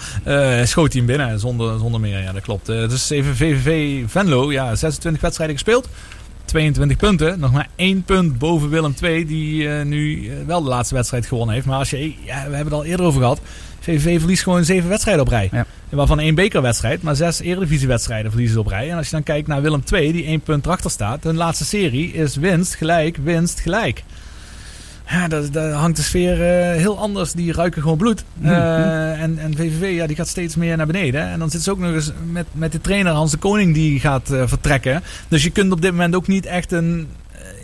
schoot 0.63 0.93
hij 0.93 1.01
hem 1.01 1.05
binnen 1.05 1.39
zonder, 1.39 1.79
zonder 1.79 1.99
meer. 1.99 2.21
Ja, 2.21 2.31
dat 2.31 2.41
klopt. 2.41 2.65
dus 2.65 3.09
even 3.09 3.35
VVV 3.35 4.03
Venlo, 4.07 4.51
ja, 4.51 4.75
26 4.75 5.21
wedstrijden 5.21 5.55
gespeeld. 5.55 5.87
22 6.45 6.97
punten. 6.97 7.39
Nog 7.39 7.51
maar 7.51 7.67
één 7.75 8.03
punt 8.03 8.37
boven 8.37 8.69
Willem 8.69 8.95
II, 9.01 9.25
die 9.25 9.67
nu 9.67 10.31
wel 10.45 10.63
de 10.63 10.69
laatste 10.69 10.95
wedstrijd 10.95 11.25
gewonnen 11.25 11.55
heeft. 11.55 11.67
Maar 11.67 11.77
als 11.77 11.89
je, 11.89 12.07
ja, 12.07 12.35
we 12.49 12.55
hebben 12.55 12.59
het 12.65 12.73
al 12.73 12.85
eerder 12.85 13.05
over 13.05 13.21
gehad. 13.21 13.39
VVV 13.85 14.19
verliest 14.19 14.43
gewoon 14.43 14.65
zeven 14.65 14.89
wedstrijden 14.89 15.23
op 15.23 15.29
rij. 15.29 15.49
Ja. 15.51 15.65
Waarvan 15.89 16.19
één 16.19 16.35
bekerwedstrijd, 16.35 17.01
maar 17.01 17.15
zes 17.15 17.39
eredivisiewedstrijden 17.39 18.31
verliezen 18.31 18.55
ze 18.55 18.61
op 18.61 18.67
rij. 18.67 18.89
En 18.89 18.97
als 18.97 19.05
je 19.05 19.11
dan 19.11 19.23
kijkt 19.23 19.47
naar 19.47 19.61
Willem 19.61 19.83
II, 19.91 20.11
die 20.11 20.25
één 20.25 20.41
punt 20.41 20.65
erachter 20.65 20.91
staat. 20.91 21.23
Hun 21.23 21.35
laatste 21.35 21.65
serie 21.65 22.13
is 22.13 22.35
winst, 22.35 22.75
gelijk, 22.75 23.17
winst, 23.17 23.59
gelijk. 23.59 24.03
Ja, 25.09 25.27
daar, 25.27 25.51
daar 25.51 25.71
hangt 25.71 25.97
de 25.97 26.03
sfeer 26.03 26.33
uh, 26.33 26.77
heel 26.81 26.97
anders. 26.97 27.31
Die 27.31 27.53
ruiken 27.53 27.81
gewoon 27.81 27.97
bloed. 27.97 28.23
Mm 28.33 28.45
-hmm. 28.45 28.53
uh, 28.53 29.21
en, 29.21 29.37
en 29.39 29.55
VVV 29.55 29.95
ja, 29.95 30.07
die 30.07 30.15
gaat 30.15 30.27
steeds 30.27 30.55
meer 30.55 30.77
naar 30.77 30.85
beneden. 30.85 31.21
En 31.21 31.39
dan 31.39 31.49
zit 31.49 31.61
ze 31.61 31.71
ook 31.71 31.79
nog 31.79 31.93
eens 31.93 32.11
met, 32.31 32.45
met 32.51 32.71
de 32.71 32.81
trainer 32.81 33.13
Hans 33.13 33.31
de 33.31 33.37
Koning 33.37 33.73
die 33.73 33.99
gaat 33.99 34.31
uh, 34.31 34.43
vertrekken. 34.45 35.03
Dus 35.27 35.43
je 35.43 35.49
kunt 35.49 35.71
op 35.71 35.81
dit 35.81 35.91
moment 35.91 36.15
ook 36.15 36.27
niet 36.27 36.45
echt 36.45 36.71
een 36.71 37.07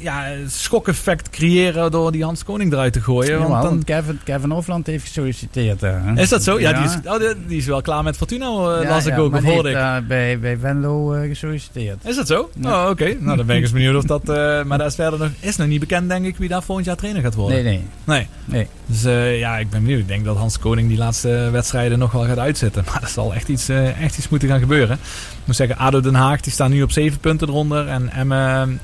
ja, 0.02 0.26
schokeffect 0.48 1.30
creëren 1.30 1.91
door 1.91 2.11
die 2.11 2.23
Hans 2.23 2.43
Koning 2.43 2.73
eruit 2.73 2.93
te 2.93 3.02
gooien. 3.02 3.48
Want 3.48 3.64
dan... 3.64 3.84
Kevin, 3.84 4.19
Kevin 4.23 4.49
Hofland 4.49 4.88
heeft 4.88 5.06
gesolliciteerd. 5.06 5.81
Hè? 5.81 6.14
Is 6.15 6.30
dat 6.30 6.43
zo? 6.43 6.60
Ja, 6.60 6.69
ja. 6.69 6.77
Die, 6.77 6.89
is, 6.89 7.11
oh, 7.11 7.19
die, 7.19 7.45
die, 7.48 7.57
is 7.57 7.65
wel 7.65 7.81
klaar 7.81 8.03
met 8.03 8.18
Fortuna, 8.18 8.45
uh, 8.45 8.84
ja, 8.84 8.89
las 8.89 9.06
ik 9.06 9.19
ook. 9.19 9.35
Of 9.35 9.43
hoorde 9.43 9.69
ik. 9.69 9.76
Uh, 9.76 9.98
bij, 10.07 10.39
bij 10.39 10.57
Venlo 10.57 11.14
uh, 11.14 11.27
gesolliciteerd. 11.27 12.06
Is 12.06 12.15
dat 12.15 12.27
zo? 12.27 12.49
Oh, 12.64 12.80
oké. 12.81 12.89
Okay. 12.89 13.18
Nou, 13.19 13.38
dan 13.38 13.45
ben 13.45 13.56
ik 13.56 13.61
eens 13.61 13.72
benieuwd 13.72 13.95
of 13.95 14.03
dat... 14.03 14.26
maar 14.65 14.77
daar 14.77 14.88
is 14.88 14.95
verder 14.95 15.19
nog, 15.19 15.30
is 15.39 15.56
nog 15.56 15.68
niet 15.68 15.80
bekend, 15.80 16.10
denk 16.10 16.26
ik, 16.26 16.38
wie 16.38 16.49
daar 16.49 16.64
volgend 16.64 16.88
jaar 16.88 16.95
trainer 16.95 17.22
gaat 17.22 17.35
worden. 17.35 17.64
Nee, 17.64 17.73
nee. 17.73 17.88
Nee. 18.03 18.27
nee. 18.45 18.68
Dus 18.85 19.02
ja, 19.39 19.57
ik 19.57 19.69
ben 19.69 19.81
benieuwd. 19.81 19.99
Ik 19.99 20.07
denk 20.07 20.26
dat 20.26 20.38
Hans 20.38 20.60
Koning 20.60 20.88
die 20.88 20.98
laatste 20.98 21.49
wedstrijden 21.52 21.99
nog 21.99 22.11
wel 22.11 22.26
gaat 22.26 22.39
uitzetten. 22.39 22.84
Maar 22.91 23.02
er 23.02 23.07
zal 23.07 23.34
echt 23.34 23.48
iets, 23.48 23.69
echt 23.69 24.18
iets 24.18 24.30
moeten 24.30 24.49
gaan 24.49 24.60
gebeuren. 24.60 24.95
Ik 24.95 25.45
moet 25.45 25.56
zeggen, 25.56 25.77
ADO 25.77 26.02
Den 26.02 26.15
Haag, 26.15 26.41
die 26.41 26.52
staan 26.52 26.72
nu 26.72 26.81
op 26.81 26.91
7 26.91 27.19
punten 27.19 27.48
eronder. 27.48 27.88
En 27.88 28.10
Emmen... 28.10 28.80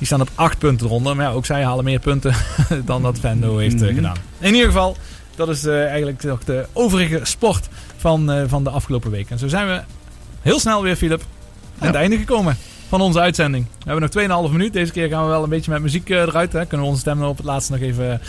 Die 0.00 0.08
staan 0.08 0.20
op 0.20 0.30
8 0.34 0.58
punten 0.58 0.86
eronder. 0.86 1.16
Maar 1.16 1.26
ja, 1.26 1.32
ook 1.32 1.46
zij 1.46 1.64
halen 1.64 1.84
meer 1.84 1.98
punten 1.98 2.34
dan 2.84 3.02
dat 3.02 3.18
Vendo 3.18 3.58
heeft 3.58 3.74
mm 3.74 3.82
-hmm. 3.82 3.94
gedaan. 3.94 4.16
In 4.38 4.52
ieder 4.54 4.66
geval, 4.66 4.96
dat 5.36 5.48
is 5.48 5.64
uh, 5.64 5.86
eigenlijk 5.86 6.22
nog 6.22 6.44
de 6.44 6.66
overige 6.72 7.20
sport 7.22 7.68
van, 7.96 8.30
uh, 8.30 8.42
van 8.46 8.64
de 8.64 8.70
afgelopen 8.70 9.10
week. 9.10 9.30
En 9.30 9.38
zo 9.38 9.48
zijn 9.48 9.66
we 9.66 9.82
heel 10.42 10.60
snel 10.60 10.82
weer, 10.82 10.96
Philip, 10.96 11.22
aan 11.78 11.86
het 11.86 11.96
einde 11.96 12.18
gekomen 12.18 12.56
van 12.90 13.00
onze 13.00 13.20
uitzending. 13.20 13.66
We 13.84 13.90
hebben 13.90 14.28
nog 14.28 14.46
2,5 14.48 14.52
minuut. 14.52 14.72
Deze 14.72 14.92
keer 14.92 15.08
gaan 15.08 15.22
we 15.22 15.28
wel 15.28 15.42
een 15.42 15.48
beetje 15.48 15.70
met 15.70 15.82
muziek 15.82 16.08
uh, 16.08 16.20
eruit. 16.20 16.52
Hè. 16.52 16.66
Kunnen 16.66 16.86
we 16.86 16.92
onze 16.92 17.00
stemmen 17.00 17.28
op 17.28 17.36
het 17.36 17.46
laatste 17.46 17.72
nog 17.72 17.80
even, 17.80 18.20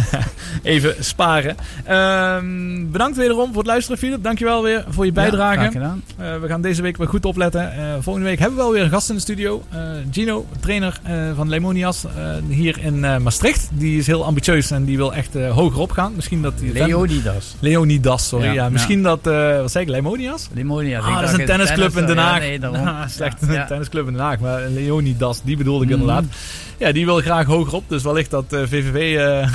even 0.62 1.04
sparen. 1.04 1.56
Um, 1.90 2.90
bedankt 2.90 3.16
wederom 3.16 3.46
voor 3.46 3.56
het 3.56 3.66
luisteren, 3.66 3.98
Philip. 3.98 4.22
Dankjewel 4.22 4.62
weer 4.62 4.84
voor 4.88 5.04
je 5.04 5.12
bijdrage. 5.12 5.60
Ja, 5.60 5.70
gedaan. 5.70 6.02
Uh, 6.20 6.40
we 6.40 6.48
gaan 6.48 6.60
deze 6.60 6.82
week 6.82 6.96
weer 6.96 7.08
goed 7.08 7.24
opletten. 7.24 7.72
Uh, 7.78 7.94
volgende 8.00 8.28
week 8.28 8.38
hebben 8.38 8.56
we 8.56 8.62
wel 8.64 8.72
weer 8.72 8.82
een 8.82 8.90
gast 8.90 9.08
in 9.08 9.14
de 9.14 9.20
studio. 9.20 9.62
Gino, 10.10 10.46
trainer 10.60 11.00
van 11.34 11.48
Lemonias 11.48 12.04
hier 12.48 12.78
in 12.78 13.00
Maastricht. 13.00 13.68
Die 13.72 13.98
is 13.98 14.06
heel 14.06 14.24
ambitieus 14.24 14.70
en 14.70 14.84
die 14.84 14.96
wil 14.96 15.14
echt 15.14 15.34
hoger 15.34 15.80
op 15.80 15.90
gaan. 15.90 16.12
Misschien 16.14 16.42
dat 16.42 16.58
die 16.58 16.72
Leonidas. 16.72 17.54
Leonidas, 17.60 18.28
sorry. 18.28 18.46
Ja, 18.46 18.52
ja 18.52 18.68
misschien 18.68 19.02
dat... 19.02 19.20
wat 19.60 19.70
zei 19.70 19.84
ik? 19.84 19.90
Lemonias? 19.90 20.48
Lemonias. 20.52 21.04
Ah, 21.04 21.20
dat 21.20 21.30
is 21.30 21.38
een 21.38 21.46
tennisclub 21.46 21.92
tennis, 21.92 22.10
in 22.10 22.16
Den 22.16 22.24
Haag. 22.24 22.38
Nee, 22.38 22.58
daarom. 22.58 23.08
Slecht 23.08 23.36
ja. 23.48 23.66
Tennisclub 23.98 24.06
in 24.06 24.12
Den 24.12 24.22
Haag. 24.22 24.40
Maar 24.40 24.68
Leonidas, 24.68 25.42
die 25.42 25.56
bedoelde 25.56 25.84
ik 25.84 25.90
inderdaad. 25.90 26.22
Mm. 26.22 26.30
Ja, 26.78 26.92
die 26.92 27.04
wil 27.04 27.20
graag 27.20 27.46
hoger 27.46 27.74
op. 27.74 27.84
Dus 27.86 28.02
wellicht 28.02 28.30
dat 28.30 28.44
VVV 28.48 29.16
uh, 29.16 29.48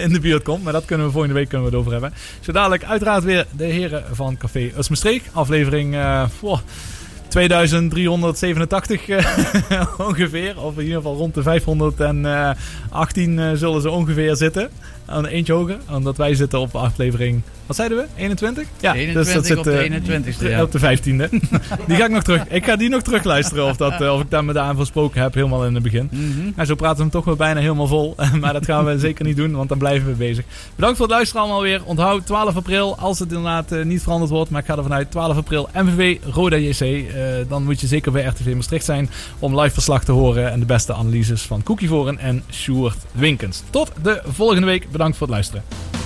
in 0.04 0.12
de 0.12 0.20
buurt 0.20 0.42
komt. 0.42 0.64
Maar 0.64 0.72
dat 0.72 0.84
kunnen 0.84 1.06
we 1.06 1.12
volgende 1.12 1.36
week 1.36 1.48
kunnen 1.48 1.66
we 1.66 1.72
het 1.72 1.80
over 1.80 1.92
hebben. 1.92 2.12
Zo 2.40 2.52
dadelijk 2.52 2.84
uiteraard 2.84 3.24
weer 3.24 3.46
de 3.56 3.64
heren 3.64 4.04
van 4.12 4.36
Café 4.36 4.70
Usmestreek. 4.78 5.22
Aflevering 5.32 5.94
uh, 5.94 6.24
oh, 6.40 6.58
2387 7.28 9.08
ongeveer. 10.08 10.60
Of 10.60 10.76
in 10.76 10.82
ieder 10.82 10.96
geval 10.96 11.16
rond 11.16 11.34
de 11.34 11.42
518 11.42 13.56
zullen 13.56 13.82
ze 13.82 13.90
ongeveer 13.90 14.36
zitten. 14.36 14.70
Aan 15.06 15.26
eentje 15.26 15.52
hoger. 15.52 15.78
Omdat 15.90 16.16
wij 16.16 16.34
zitten 16.34 16.60
op 16.60 16.74
aflevering... 16.74 17.42
Wat 17.72 17.80
zeiden 17.80 18.08
we? 18.14 18.20
21? 18.22 18.66
Ja, 18.80 18.94
21 18.94 19.24
dus 19.24 19.34
dat 19.34 19.46
zit, 19.46 19.58
op 19.58 19.64
de 19.64 20.34
21ste. 20.34 20.48
Ja. 20.48 20.62
Op 20.62 20.72
de 20.72 20.78
15e. 20.78 21.30
die 21.88 21.96
ga 21.96 22.04
ik 22.04 22.10
nog 22.10 22.22
terug. 22.22 22.48
Ik 22.48 22.64
ga 22.64 22.76
die 22.76 22.88
nog 22.88 23.02
terug 23.02 23.24
luisteren. 23.24 23.64
Of, 23.64 23.76
dat, 23.76 24.10
of 24.10 24.20
ik 24.20 24.30
daar 24.30 24.44
met 24.44 24.56
aan 24.56 24.76
gesproken 24.76 25.22
heb. 25.22 25.34
Helemaal 25.34 25.66
in 25.66 25.74
het 25.74 25.82
begin. 25.82 26.08
Mm 26.10 26.32
-hmm. 26.32 26.52
En 26.56 26.66
zo 26.66 26.74
praten 26.74 26.96
we 26.96 27.02
hem 27.02 27.10
toch 27.10 27.24
wel 27.24 27.36
bijna 27.36 27.60
helemaal 27.60 27.86
vol. 27.86 28.14
maar 28.40 28.52
dat 28.52 28.64
gaan 28.64 28.84
we 28.84 28.98
zeker 28.98 29.24
niet 29.24 29.36
doen. 29.36 29.52
Want 29.52 29.68
dan 29.68 29.78
blijven 29.78 30.08
we 30.08 30.14
bezig. 30.14 30.44
Bedankt 30.74 30.96
voor 30.96 31.06
het 31.06 31.14
luisteren 31.14 31.42
allemaal 31.42 31.62
weer. 31.62 31.84
Onthoud 31.84 32.26
12 32.26 32.56
april. 32.56 32.98
Als 32.98 33.18
het 33.18 33.32
inderdaad 33.32 33.84
niet 33.84 34.02
veranderd 34.02 34.30
wordt. 34.30 34.50
Maar 34.50 34.60
ik 34.60 34.66
ga 34.66 34.76
er 34.76 34.82
vanuit 34.82 35.10
12 35.10 35.36
april. 35.36 35.68
MVV 35.74 36.18
Roda 36.32 36.56
JC. 36.56 36.80
Uh, 36.80 37.04
dan 37.48 37.64
moet 37.64 37.80
je 37.80 37.86
zeker 37.86 38.12
bij 38.12 38.24
RTV 38.24 38.54
Maastricht 38.54 38.84
zijn. 38.84 39.10
Om 39.38 39.60
live 39.60 39.72
verslag 39.72 40.04
te 40.04 40.12
horen. 40.12 40.50
En 40.50 40.60
de 40.60 40.66
beste 40.66 40.94
analyses 40.94 41.42
van 41.42 41.62
Cookie 41.62 41.88
Voren 41.88 42.18
en 42.18 42.42
Sjoerd 42.50 42.98
Winkens. 43.12 43.62
Tot 43.70 43.92
de 44.02 44.22
volgende 44.26 44.66
week. 44.66 44.90
Bedankt 44.90 45.16
voor 45.16 45.26
het 45.26 45.36
luisteren. 45.36 46.01